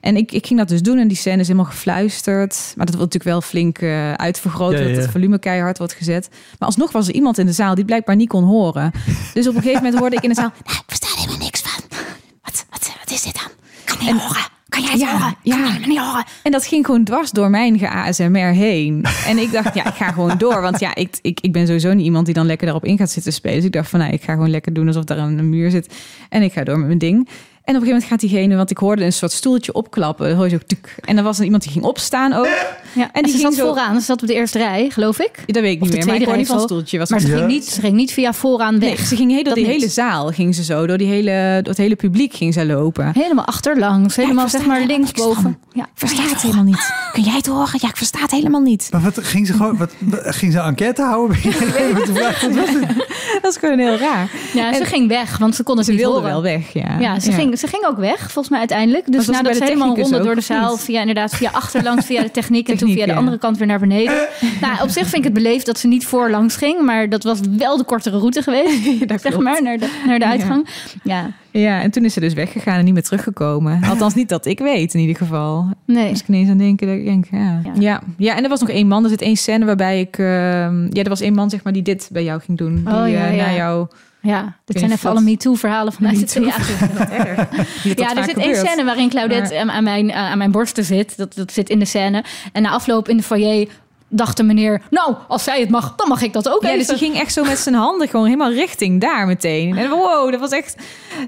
En 0.00 0.16
ik, 0.16 0.32
ik 0.32 0.46
ging 0.46 0.58
dat 0.58 0.68
dus 0.68 0.82
doen 0.82 0.98
en 0.98 1.08
die 1.08 1.16
scène 1.16 1.40
is 1.40 1.46
helemaal 1.46 1.70
gefluisterd. 1.70 2.72
Maar 2.76 2.86
dat 2.86 2.94
wordt 2.94 3.12
natuurlijk 3.12 3.24
wel 3.24 3.40
flink 3.40 3.78
eh, 3.78 4.12
uitvergroot, 4.12 4.72
Ja, 4.72 4.78
ja, 4.78 4.88
dat 4.88 4.96
het 4.96 5.10
volume 5.10 5.38
keihard 5.38 5.78
wordt 5.78 5.92
gezet. 5.92 6.28
Maar 6.30 6.68
alsnog 6.68 6.92
was 6.92 7.08
er 7.08 7.14
iemand 7.14 7.38
in 7.38 7.46
de 7.46 7.52
zaal 7.52 7.74
die 7.74 7.84
blijkbaar 7.84 8.16
niet 8.16 8.28
kon 8.28 8.44
horen. 8.44 8.92
Dus 9.34 9.48
op 9.48 9.54
een 9.54 9.60
gegeven 9.62 9.82
moment 9.82 10.00
hoorde 10.00 10.16
ik 10.16 10.22
in 10.22 10.28
de 10.28 10.34
zaal... 10.34 10.52
Nou, 10.64 10.76
ik 10.78 10.82
versta 10.86 11.06
er 11.06 11.16
helemaal 11.16 11.38
niks 11.38 11.60
van. 11.60 11.82
Wat, 12.42 12.64
wat, 12.70 12.90
wat 13.00 13.10
is 13.10 13.22
dit 13.22 13.34
dan? 13.34 13.50
Kan 13.84 14.06
niet 14.14 14.22
horen. 14.22 14.50
Kan 14.68 14.82
jij 14.82 14.90
het 14.90 15.00
Ja, 15.00 15.12
horen? 15.18 15.36
ja. 15.42 15.56
Kan 15.80 15.88
niet 15.88 15.98
horen? 15.98 16.24
En 16.42 16.52
dat 16.52 16.66
ging 16.66 16.86
gewoon 16.86 17.04
dwars 17.04 17.30
door 17.30 17.50
mijn 17.50 17.78
ge-ASMR 17.78 18.38
heen. 18.52 19.04
En 19.26 19.38
ik 19.38 19.52
dacht, 19.52 19.74
ja, 19.74 19.86
ik 19.86 19.94
ga 19.94 20.12
gewoon 20.12 20.38
door. 20.38 20.60
Want 20.60 20.80
ja, 20.80 20.94
ik, 20.94 21.18
ik, 21.22 21.40
ik 21.40 21.52
ben 21.52 21.66
sowieso 21.66 21.92
niet 21.92 22.04
iemand 22.04 22.24
die 22.26 22.34
dan 22.34 22.46
lekker 22.46 22.66
daarop 22.66 22.84
in 22.84 22.96
gaat 22.98 23.10
zitten 23.10 23.32
spelen. 23.32 23.56
Dus 23.56 23.64
ik 23.64 23.72
dacht 23.72 23.88
van, 23.90 23.98
nou, 23.98 24.12
ik 24.12 24.22
ga 24.22 24.32
gewoon 24.32 24.50
lekker 24.50 24.72
doen 24.72 24.86
alsof 24.86 25.04
daar 25.04 25.18
een 25.18 25.48
muur 25.48 25.70
zit. 25.70 25.94
En 26.28 26.42
ik 26.42 26.52
ga 26.52 26.64
door 26.64 26.78
met 26.78 26.86
mijn 26.86 26.98
ding. 26.98 27.28
En 27.64 27.74
op 27.76 27.80
een 27.80 27.86
gegeven 27.88 28.06
moment 28.08 28.22
gaat 28.22 28.30
diegene, 28.30 28.56
want 28.56 28.70
ik 28.70 28.76
hoorde 28.78 29.04
een 29.04 29.12
soort 29.12 29.32
stoeltje 29.32 29.72
opklappen. 29.72 30.26
Dan 30.28 30.36
hoor 30.36 30.44
je 30.44 30.50
zo 30.50 30.58
tuk. 30.66 30.94
En 31.04 31.16
er 31.16 31.22
was 31.22 31.38
er 31.38 31.44
iemand 31.44 31.62
die 31.62 31.72
ging 31.72 31.84
opstaan 31.84 32.32
ook. 32.32 32.48
Ja. 32.94 33.10
En, 33.12 33.22
die 33.22 33.32
ze 33.32 33.38
ging 33.38 33.48
zat 33.54 33.54
zo- 33.54 33.66
vooraan. 33.72 33.94
Ze 34.00 34.04
zat 34.06 34.22
op 34.22 34.28
de 34.28 34.34
eerste 34.34 34.58
rij, 34.58 34.90
geloof 34.90 35.18
ik. 35.20 35.30
Dat 35.46 35.62
weet 35.62 35.74
ik 35.76 35.82
Of 35.82 35.88
niet 35.88 35.96
meer, 35.96 36.06
maar 36.06 36.14
ik 36.14 36.22
tweede 36.22 36.24
hoor 36.24 36.36
niet 36.36 36.46
van 36.46 36.56
het 36.56 36.64
stoeltje. 36.64 36.98
Was 36.98 37.10
Maar 37.10 37.20
ze, 37.20 37.28
Ja. 37.28 37.36
ging 37.36 37.46
niet, 37.48 37.64
ze 37.64 37.80
ging 37.80 37.94
niet 37.94 38.12
via 38.12 38.32
vooraan 38.32 38.78
weg. 38.78 38.96
Nee, 38.98 39.06
ze 39.06 39.16
ging 39.16 39.30
heel, 39.30 39.42
door 39.42 39.54
die 39.54 39.66
niet. 39.66 39.72
hele 39.74 39.88
zaal 39.88 40.28
ging 40.30 40.54
ze 40.54 40.64
zo. 40.64 40.86
Door, 40.86 40.98
die 40.98 41.06
hele, 41.08 41.58
door 41.62 41.68
het 41.72 41.76
hele 41.76 41.96
publiek 41.96 42.34
ging 42.34 42.54
ze 42.54 42.66
lopen. 42.66 43.10
Helemaal 43.14 43.44
achterlangs. 43.44 44.16
Helemaal 44.16 44.48
zeg 44.48 44.66
maar 44.66 44.80
linksboven. 44.86 45.58
Ja. 45.72 45.88
versta 45.94 46.22
het 46.22 46.42
helemaal 46.42 46.64
niet. 46.64 46.92
Kun 47.12 47.22
jij 47.22 47.34
het 47.36 47.46
horen? 47.46 47.78
Ja, 47.82 47.88
ik 47.88 47.96
versta 47.96 48.18
het 48.20 48.30
helemaal 48.30 48.60
niet. 48.60 48.88
Maar 48.92 49.00
wat 49.00 49.18
ging 49.22 49.46
ze 49.46 49.52
gewoon, 49.52 49.76
wat, 49.76 49.90
ging 50.24 50.52
ze 50.52 50.60
enquête 50.60 51.02
houden? 51.02 51.36
Dat 53.42 53.50
is 53.52 53.56
gewoon 53.56 53.78
heel 53.78 53.96
raar. 53.96 54.30
ja, 54.54 54.72
ze 54.74 54.80
En- 54.80 54.86
ging 54.86 55.08
weg, 55.08 55.38
want 55.38 55.54
ze 55.54 55.62
kon 55.62 55.76
het 55.76 55.84
Ze 55.86 55.90
niet 55.92 56.00
wilde 56.00 56.16
horen. 56.18 56.32
wel 56.32 56.42
weg, 56.42 56.72
ja. 56.72 56.96
Ja, 57.00 57.20
ze, 57.20 57.32
Ging, 57.32 57.51
ze 57.58 57.66
ging 57.66 57.86
ook 57.86 57.96
weg, 57.98 58.18
volgens 58.18 58.48
mij 58.48 58.58
uiteindelijk. 58.58 59.12
Dus 59.12 59.26
nadat 59.26 59.56
ze 59.56 59.64
helemaal 59.64 59.96
ronde 59.96 60.22
door 60.22 60.34
de 60.34 60.40
zaal, 60.40 60.76
via 60.76 61.00
inderdaad 61.00 61.34
via 61.34 61.50
achterlangs, 61.50 62.06
via 62.06 62.22
de 62.22 62.30
techniek 62.40 62.68
en 62.68 62.76
toen 62.76 62.92
via 62.92 63.06
de 63.06 63.14
andere 63.14 63.38
kant 63.38 63.58
weer 63.58 63.66
naar 63.66 63.78
beneden. 63.78 64.28
nou, 64.60 64.82
op 64.82 64.88
zich 64.88 65.02
vind 65.02 65.14
ik 65.14 65.24
het 65.24 65.32
beleefd 65.32 65.66
dat 65.66 65.78
ze 65.78 65.86
niet 65.88 66.06
voorlangs 66.06 66.56
ging, 66.56 66.80
maar 66.80 67.08
dat 67.08 67.22
was 67.22 67.40
wel 67.56 67.76
de 67.76 67.84
kortere 67.84 68.18
route 68.18 68.42
geweest, 68.42 69.08
dat 69.08 69.20
zeg 69.20 69.38
maar, 69.38 69.62
naar 69.62 69.78
de, 69.78 70.02
naar 70.06 70.18
de 70.18 70.26
uitgang. 70.26 70.68
Ja, 71.04 71.30
Ja, 71.50 71.82
en 71.82 71.90
toen 71.90 72.04
is 72.04 72.12
ze 72.12 72.20
dus 72.20 72.34
weggegaan 72.34 72.78
en 72.78 72.84
niet 72.84 72.94
meer 72.94 73.02
teruggekomen. 73.02 73.82
Althans, 73.88 74.14
niet 74.14 74.28
dat 74.28 74.46
ik 74.46 74.58
weet 74.58 74.94
in 74.94 75.00
ieder 75.00 75.16
geval. 75.16 75.68
nee. 75.86 76.10
Dus 76.10 76.20
ik 76.20 76.28
ineens 76.28 76.50
aan 76.50 76.58
denken, 76.58 76.86
dat 76.86 76.96
ik 76.96 77.04
denk, 77.04 77.24
ja. 77.30 77.60
Ja. 77.64 77.72
ja. 77.78 78.02
Ja, 78.16 78.36
en 78.36 78.42
er 78.42 78.48
was 78.48 78.60
nog 78.60 78.68
één 78.68 78.88
man. 78.88 79.04
Er 79.04 79.10
zit 79.10 79.22
één 79.22 79.36
scène 79.36 79.64
waarbij 79.64 80.00
ik... 80.00 80.18
ehm, 80.18 80.86
ja, 80.90 81.02
er 81.02 81.08
was 81.08 81.20
één 81.20 81.34
man, 81.34 81.50
zeg 81.50 81.62
maar, 81.62 81.72
die 81.72 81.82
dit 81.82 82.08
bij 82.12 82.24
jou 82.24 82.40
ging 82.40 82.58
doen. 82.58 82.74
Die 82.74 82.94
Oh, 82.94 83.08
ja, 83.08 83.28
eh, 83.28 83.36
naar 83.36 83.54
jou... 83.54 83.86
Ja, 84.22 84.56
dit 84.64 84.78
zijn 84.78 84.90
even 84.92 85.10
alle 85.10 85.20
MeToo-verhalen 85.20 85.92
vanuit 85.92 86.20
het 86.20 86.32
theater. 86.32 86.74
Ja, 87.96 88.16
er 88.16 88.24
zit 88.24 88.36
één 88.36 88.56
scène 88.56 88.84
waarin 88.84 89.08
Claudette 89.08 89.58
aan, 89.60 89.70
aan 89.70 89.84
mijn, 89.84 90.12
aan 90.12 90.38
mijn 90.38 90.50
borsten 90.50 90.84
zit. 90.84 91.16
Dat, 91.16 91.34
dat 91.34 91.52
zit 91.52 91.68
in 91.68 91.78
de 91.78 91.84
scène. 91.84 92.24
En 92.52 92.62
na 92.62 92.70
afloop 92.70 93.08
in 93.08 93.16
de 93.16 93.22
foyer 93.22 93.68
dacht 94.08 94.36
de 94.36 94.42
meneer... 94.42 94.82
Nou, 94.90 95.14
als 95.28 95.44
zij 95.44 95.60
het 95.60 95.70
mag, 95.70 95.94
dan 95.96 96.08
mag 96.08 96.22
ik 96.22 96.32
dat 96.32 96.48
ook 96.48 96.62
Ja, 96.62 96.72
dus 96.74 96.86
die 96.86 96.96
ging 96.96 97.14
echt 97.18 97.32
zo 97.32 97.44
met 97.44 97.58
zijn 97.58 97.74
handen 97.74 98.08
gewoon 98.08 98.26
helemaal 98.26 98.52
richting 98.52 99.00
daar 99.00 99.26
meteen. 99.26 99.76
En 99.78 99.88
wow, 99.90 100.30
dat 100.30 100.40
was 100.40 100.50
echt, 100.50 100.76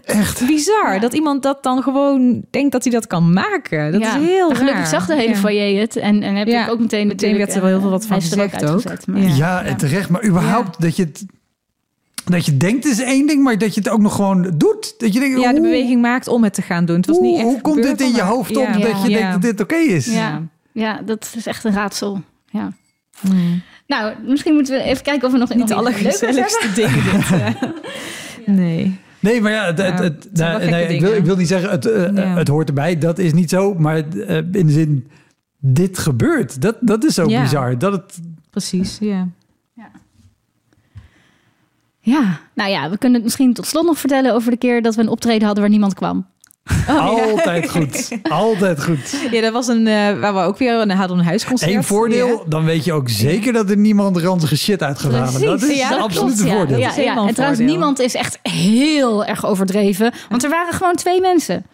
Echt? 0.05 0.47
bizar. 0.47 0.95
Ja. 0.95 0.99
Dat 1.01 1.13
iemand 1.15 1.43
dat 1.43 1.63
dan 1.63 1.83
gewoon 1.83 2.43
denkt 2.51 2.73
dat 2.73 2.83
hij 2.85 2.93
dat 2.93 3.07
kan 3.07 3.33
maken. 3.33 3.93
Dat 3.93 4.01
Ja, 4.01 4.17
is 4.19 4.27
heel 4.27 4.49
gelukkig 4.49 4.75
raar. 4.75 4.87
zag 4.87 5.07
de 5.07 5.15
hele 5.15 5.29
Ja. 5.29 5.37
foyer 5.37 5.81
het. 5.81 5.97
En, 5.97 6.23
en 6.23 6.35
heb 6.35 6.47
Ja, 6.49 6.65
ik 6.65 6.71
ook 6.71 6.79
meteen 6.81 7.07
meteen 7.07 7.37
werd 7.37 7.55
er 7.55 7.61
wel 7.61 7.71
heel 7.71 7.81
veel 7.81 7.91
wat 7.91 8.03
eh, 8.03 8.09
van 8.09 8.21
gezegd 8.23 8.55
ook. 8.65 8.71
uitgezet, 8.71 9.07
maar- 9.07 9.21
Ja. 9.21 9.35
Ja, 9.35 9.63
en 9.63 9.77
terecht. 9.77 10.09
Maar 10.09 10.25
überhaupt 10.25 10.81
dat 10.81 10.97
je 10.97 11.03
het... 11.03 11.25
Dat 12.25 12.47
je 12.47 12.57
denkt 12.57 12.85
is 12.87 13.01
één 13.01 13.27
ding, 13.27 13.43
maar 13.43 13.59
dat 13.59 13.75
je 13.75 13.81
het 13.81 13.89
ook 13.89 14.01
nog 14.01 14.15
gewoon 14.15 14.43
doet. 14.57 14.95
Dat 14.99 15.13
je 15.15 15.21
denkt, 15.21 15.41
Ja, 15.41 15.53
de 15.53 15.61
beweging 15.61 16.01
maakt 16.01 16.29
om 16.29 16.45
het 16.45 16.55
te 16.55 16.63
gaan 16.63 16.85
doen. 16.85 16.97
Het 16.97 17.07
was 17.07 17.19
niet 17.19 17.35
echt 17.35 17.45
hoe 17.45 17.61
komt 17.61 17.83
dit 17.83 18.01
in 18.01 18.15
je 18.15 18.23
hoofd 18.23 18.57
op 18.57 18.67
Ja. 18.67 18.79
dat 18.79 19.03
je 19.03 19.11
Ja. 19.11 19.17
denkt 19.19 19.33
dat 19.33 19.43
dit 19.43 19.61
oké 19.61 19.75
is? 19.77 20.07
Ja. 20.07 20.43
ja, 20.73 21.01
dat 21.05 21.33
is 21.37 21.47
echt 21.47 21.65
een 21.65 21.73
raadsel. 21.73 22.21
Ja. 22.51 22.73
Hmm. 23.21 23.63
Nou, 23.87 24.13
misschien 24.27 24.55
moeten 24.55 24.77
we 24.77 24.83
even 24.83 25.03
kijken 25.03 25.27
of 25.27 25.33
we 25.33 25.39
nog 25.39 25.49
Niet 25.49 25.59
nog 25.59 25.69
dingen 25.69 26.03
dit. 26.75 26.79
eh. 27.31 27.47
Nee. 28.47 28.99
Nee, 29.21 29.41
maar 29.41 29.53
ja, 29.53 29.65
het, 29.75 29.79
het, 29.99 30.29
nee, 30.33 30.61
gekke 30.61 30.95
ik, 30.95 31.01
wil, 31.01 31.13
ik 31.15 31.25
wil 31.25 31.37
niet 31.37 31.49
zeggen 31.49 31.71
het, 31.71 31.87
eh, 31.91 32.03
Ja. 32.15 32.37
het 32.37 32.49
hoort 32.49 32.69
erbij. 32.69 32.99
Dat 32.99 33.19
is 33.19 33.33
niet 33.33 33.51
zo. 33.51 33.75
Maar 33.75 33.97
eh, 34.09 34.37
in 34.37 34.67
de 34.67 34.71
zin, 34.73 35.09
dit 35.59 35.99
gebeurt. 35.99 36.61
Dat, 36.63 36.77
dat 36.81 37.05
is 37.05 37.15
zo 37.15 37.29
Ja. 37.29 37.43
bizar. 37.43 37.79
Dat 37.79 37.93
het, 37.93 38.19
Precies, 38.51 38.97
ja. 39.01 39.29
Ja, 42.07 42.41
nou 42.55 42.71
ja, 42.71 42.91
we 42.91 42.99
kunnen 42.99 43.15
het 43.15 43.25
misschien 43.25 43.53
tot 43.53 43.67
slot 43.67 43.85
nog 43.85 43.99
vertellen 43.99 44.35
over 44.35 44.51
de 44.51 44.57
keer 44.57 44.83
dat 44.83 44.95
we 44.95 45.03
een 45.03 45.09
optreden 45.09 45.45
hadden 45.45 45.63
waar 45.63 45.73
niemand 45.73 45.95
kwam. 45.95 46.27
Altijd 46.87 47.71
goed. 47.71 48.09
Altijd 48.23 48.85
goed. 48.85 49.27
Ja, 49.31 49.41
dat 49.41 49.53
was 49.53 49.69
een, 49.69 49.87
eh, 49.87 50.19
waar 50.21 50.35
we 50.35 50.41
ook 50.41 50.59
weer 50.59 50.75
een, 50.81 50.91
hadden 50.91 51.19
een 51.19 51.25
huisconcert. 51.25 51.71
Eén 51.71 51.85
voordeel, 51.85 52.29
Ja. 52.29 52.43
dan 52.47 52.65
weet 52.65 52.85
je 52.85 52.93
ook 52.93 53.09
zeker 53.09 53.53
dat 53.53 53.71
er 53.71 53.77
niemand 53.77 54.17
ranzige 54.17 54.57
shit 54.57 54.83
uit 54.83 54.99
gaat 54.99 55.13
halen. 55.13 55.41
Dat 55.41 55.63
is 55.63 55.77
ja, 55.79 55.91
een 56.03 56.09
klopt, 56.09 56.39
ja. 56.45 56.55
voordeel. 56.55 56.79
Ja, 56.79 56.89
een 56.89 56.97
En 56.97 57.15
trouwens, 57.15 57.37
voordeel. 57.37 57.67
niemand 57.67 57.99
is 58.01 58.15
echt 58.15 58.39
heel 58.43 59.25
erg 59.25 59.47
overdreven. 59.47 60.13
Want 60.29 60.45
er 60.45 60.51
waren 60.51 60.75
gewoon 60.75 60.95
twee 60.95 61.21
mensen. 61.21 61.65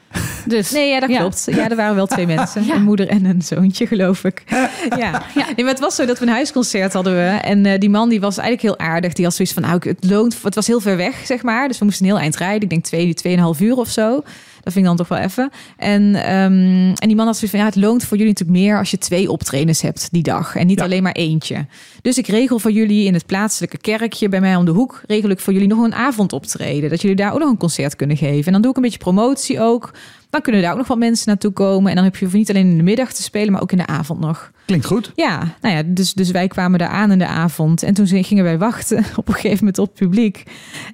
Dus 0.46 0.70
Nee, 0.70 0.88
ja, 0.90 1.00
dat 1.00 1.10
klopt. 1.16 1.46
Ja, 1.50 1.70
er 1.70 1.76
waren 1.76 1.94
wel 1.94 2.06
twee 2.06 2.26
mensen. 2.36 2.64
Ja. 2.66 2.74
Een 2.74 2.82
moeder 2.82 3.08
en 3.08 3.24
een 3.24 3.42
zoontje, 3.42 3.86
geloof 3.86 4.24
ik. 4.24 4.42
Ja. 4.48 4.68
Ja. 4.98 5.22
Nee, 5.34 5.64
maar 5.64 5.68
het 5.74 5.78
was 5.80 5.94
zo 5.94 6.04
dat 6.06 6.18
we 6.18 6.26
een 6.26 6.32
huisconcert 6.32 6.92
hadden 6.92 7.12
we. 7.14 7.38
En 7.42 7.66
eh, 7.66 7.78
die 7.78 7.90
man 7.90 8.08
die 8.08 8.20
was 8.20 8.38
eigenlijk 8.38 8.78
heel 8.78 8.88
aardig. 8.88 9.12
Die 9.12 9.24
had 9.24 9.34
zoiets 9.34 9.54
van, 9.54 9.62
nou, 9.62 9.78
het 9.88 10.04
loont... 10.10 10.36
Het 10.42 10.54
was 10.54 10.66
heel 10.66 10.80
ver 10.80 10.96
weg, 10.96 11.14
zeg 11.24 11.42
maar. 11.42 11.68
Dus 11.68 11.78
we 11.78 11.84
moesten 11.84 12.04
een 12.06 12.10
heel 12.12 12.20
eind 12.20 12.36
rijden. 12.36 12.62
Ik 12.62 12.70
denk 12.70 12.84
twee, 12.84 13.14
tweeënhalf 13.14 13.60
uur 13.60 13.76
of 13.76 13.88
zo. 13.88 14.22
Dat 14.62 14.72
vind 14.72 14.76
ik 14.76 14.84
dan 14.84 14.96
toch 14.96 15.08
wel 15.08 15.18
even. 15.18 15.50
En, 15.76 16.14
ehm, 16.14 16.92
en 16.94 17.06
die 17.06 17.16
man 17.16 17.26
had 17.26 17.34
zoiets 17.36 17.50
van, 17.50 17.58
ja, 17.60 17.64
het 17.64 17.76
loont 17.76 18.04
voor 18.04 18.16
jullie 18.16 18.32
natuurlijk 18.32 18.58
meer... 18.58 18.78
als 18.78 18.90
je 18.90 18.98
twee 18.98 19.30
optredens 19.30 19.80
hebt 19.80 20.08
die 20.12 20.22
dag. 20.22 20.56
En 20.56 20.66
niet 20.66 20.78
Ja. 20.78 20.84
alleen 20.84 21.02
maar 21.02 21.12
eentje. 21.12 21.66
Dus 22.02 22.18
ik 22.18 22.26
regel 22.26 22.58
voor 22.58 22.72
jullie 22.72 23.06
in 23.06 23.14
het 23.14 23.26
plaatselijke 23.26 23.78
kerkje... 23.78 24.28
bij 24.28 24.40
mij 24.40 24.56
om 24.56 24.64
de 24.64 24.70
hoek, 24.70 25.02
regel 25.06 25.30
ik 25.30 25.40
voor 25.40 25.52
jullie 25.52 25.68
nog 25.68 25.84
een 25.84 25.94
avondoptreden. 25.94 26.90
Dat 26.90 27.00
jullie 27.00 27.16
daar 27.16 27.32
ook 27.32 27.38
nog 27.38 27.50
een 27.50 27.56
concert 27.56 27.96
kunnen 27.96 28.16
geven. 28.16 28.46
En 28.46 28.52
dan 28.52 28.62
doe 28.62 28.70
ik 28.70 28.76
een 28.76 28.82
beetje 28.82 28.98
promotie 28.98 29.60
ook... 29.60 29.90
Dan 30.30 30.40
kunnen 30.40 30.62
daar 30.62 30.70
ook 30.72 30.78
nog 30.78 30.86
wat 30.86 30.98
mensen 30.98 31.28
naartoe 31.28 31.52
komen. 31.52 31.90
En 31.90 31.94
dan 31.96 32.04
heb 32.04 32.16
je 32.16 32.28
niet 32.32 32.50
alleen 32.50 32.70
in 32.70 32.76
de 32.76 32.82
middag 32.82 33.12
te 33.12 33.22
spelen, 33.22 33.52
maar 33.52 33.62
ook 33.62 33.72
in 33.72 33.78
de 33.78 33.86
avond 33.86 34.20
nog. 34.20 34.50
Klinkt 34.64 34.86
goed. 34.86 35.12
Ja, 35.14 35.42
nou 35.60 35.74
ja, 35.76 35.82
dus, 35.86 36.12
dus 36.12 36.30
wij 36.30 36.48
kwamen 36.48 36.78
daar 36.78 36.88
aan 36.88 37.10
in 37.10 37.18
de 37.18 37.26
avond. 37.26 37.82
En 37.82 37.94
toen 37.94 38.06
gingen 38.06 38.44
wij 38.44 38.58
wachten 38.58 39.04
op 39.16 39.28
een 39.28 39.34
gegeven 39.34 39.58
moment 39.58 39.78
op 39.78 39.86
het 39.86 39.94
publiek. 39.98 40.42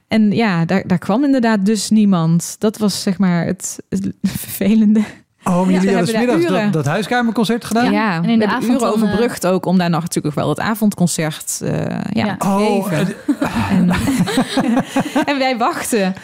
En 0.09 0.33
ja, 0.33 0.65
daar, 0.65 0.83
daar 0.87 0.99
kwam 0.99 1.25
inderdaad 1.25 1.67
dus 1.67 1.91
niemand. 1.91 2.57
Dat 2.59 2.79
was 2.79 3.03
zeg 3.03 3.19
maar 3.19 3.47
het, 3.47 3.79
het 3.89 4.13
vervelende. 4.23 5.03
Oh, 5.45 5.71
Ja, 5.71 5.81
jullie 5.81 5.97
hadden 5.97 6.17
hebben 6.17 6.73
dat, 6.73 6.87
huiskamerconcert 6.87 7.65
gedaan? 7.65 7.93
Ja, 7.93 8.17
en 8.23 8.29
in 8.29 8.39
de 8.39 8.47
avond 8.47 8.65
uren 8.65 8.79
dan, 8.79 8.89
eh, 8.89 8.95
overbrugd 8.95 9.47
ook 9.47 9.67
om 9.67 9.79
daar 9.79 9.91
nog 9.91 10.01
natuurlijk 10.01 10.35
wel 10.35 10.49
het 10.49 10.61
avondconcert 10.61 11.61
eh 11.65 11.71
ja, 12.13 12.25
Ja. 12.25 12.37
te 12.37 12.47
Oh, 12.47 12.87
geven. 12.87 13.15
En, 13.71 13.91
en 15.31 15.39
wij 15.39 15.57
wachten 15.59 16.15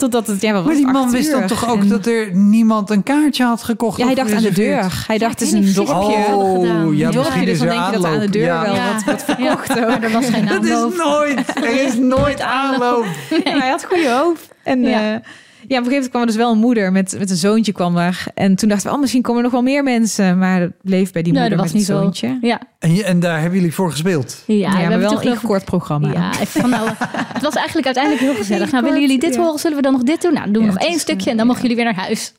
totdat 0.00 0.26
het, 0.26 0.40
ja, 0.42 0.52
was 0.52 0.64
maar 0.64 0.74
die 0.74 0.86
man 0.86 1.02
acht 1.02 1.12
wist 1.12 1.30
dan 1.30 1.46
toch 1.46 1.68
ook 1.70 1.80
En- 1.80 1.88
dat 1.88 2.06
er 2.06 2.30
niemand 2.34 2.90
een 2.90 3.02
kaartje 3.02 3.44
had 3.44 3.62
gekocht? 3.62 3.98
Ja, 3.98 4.06
hij 4.06 4.14
dacht 4.14 4.32
aan 4.32 4.42
de 4.42 4.52
deur. 4.52 5.04
Hij 5.06 5.18
dacht, 5.18 5.40
het 5.40 5.48
is 5.48 5.52
een 5.52 5.72
dorpje. 5.74 6.34
Oh, 6.34 6.96
ja, 6.96 7.10
misschien 7.10 7.44
dus 7.44 7.58
dan 7.58 7.68
denk 7.68 7.86
je 7.86 7.92
dat 7.92 7.94
aan 7.94 8.00
de 8.00 8.06
aanloop. 8.08 8.32
deur 8.32 8.42
Ja. 8.44 8.62
wel 8.62 8.74
Ja. 8.74 8.92
wat, 8.94 9.04
wat 9.04 9.24
verkocht 9.24 9.70
ook. 9.78 9.86
Maar 9.86 10.02
er 10.02 10.10
was 10.10 10.26
geen 10.28 10.46
Dat 10.54 10.64
is 10.64 10.70
aanloop. 10.72 10.96
nooit, 10.96 11.56
er 11.56 11.82
is 11.86 11.94
nooit 11.96 12.40
aanloop. 12.60 13.04
Hij 13.44 13.68
had 13.68 13.84
goede 13.84 14.10
hoop. 14.10 14.38
En 14.62 14.78
op 14.84 15.24
een 15.62 15.68
gegeven 15.68 15.92
moment 15.92 16.08
kwam 16.08 16.20
er 16.20 16.26
dus 16.26 16.36
wel 16.36 16.52
een 16.52 16.58
moeder 16.58 16.92
met, 16.92 17.14
met 17.18 17.30
een 17.30 17.36
zoontje 17.36 17.72
kwam 17.72 17.96
er. 17.96 18.24
En 18.34 18.54
toen 18.56 18.68
dachten 18.68 18.88
we, 18.88 18.94
oh, 18.94 19.00
misschien 19.00 19.22
komen 19.22 19.36
er 19.36 19.42
nog 19.42 19.52
wel 19.52 19.62
meer 19.62 19.82
mensen. 19.82 20.38
Maar 20.38 20.60
het 20.60 20.72
bleef 20.82 21.12
bij 21.12 21.22
die 21.22 21.32
Nee, 21.32 21.40
moeder 21.40 21.58
dat 21.58 21.66
was 21.72 21.76
met 21.80 21.80
niet 21.80 21.88
het 21.90 21.96
zo. 21.96 22.02
zoontje. 22.02 22.38
Ja, 22.48 22.60
En, 22.78 22.94
je- 22.94 23.04
en 23.04 23.20
daar 23.20 23.40
hebben 23.40 23.58
jullie 23.58 23.74
voor 23.74 23.90
gespeeld? 23.90 24.42
ja, 24.46 24.54
Ja, 24.54 24.60
we 24.66 24.72
maar 24.72 24.80
hebben 24.80 25.00
wel 25.00 25.24
een 25.32 25.40
kort 25.40 25.64
programma. 25.64 26.12
Ja, 26.12 26.32
van, 26.32 26.70
nou, 26.76 26.88
het 27.32 27.42
was 27.42 27.54
eigenlijk 27.54 27.86
uiteindelijk 27.86 28.24
heel 28.24 28.34
gezellig. 28.34 28.70
Nou, 28.70 28.84
willen 28.84 29.00
jullie 29.00 29.18
dit 29.18 29.34
ja. 29.34 29.40
horen? 29.40 29.58
Zullen 29.58 29.76
we 29.76 29.82
dan 29.82 29.92
nog 29.92 30.02
dit 30.02 30.22
doen? 30.22 30.32
Nou, 30.32 30.44
dan 30.44 30.52
doen 30.52 30.62
we 30.62 30.68
Ja, 30.68 30.74
nog 30.74 30.82
één 30.84 30.94
is, 30.94 31.00
stukje 31.00 31.30
en 31.30 31.36
dan 31.36 31.46
mogen 31.46 31.62
jullie 31.62 31.76
weer 31.76 31.84
naar 31.84 31.94
huis. 32.04 32.32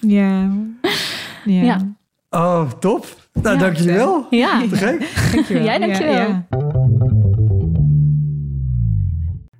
Ja. 0.00 0.48
Ja. 1.44 1.62
Ja. 1.62 1.78
Oh, 2.30 2.70
top. 2.80 3.06
Nou, 3.32 3.54
Ja. 3.56 3.60
dank 3.62 3.76
jullie 3.76 3.92
wel. 3.92 4.26
Ja, 4.30 4.60
Te 4.70 4.76
gek. 4.76 5.08
Dankjewel. 5.34 5.64
Jij 5.64 5.78
dankjewel. 5.78 6.44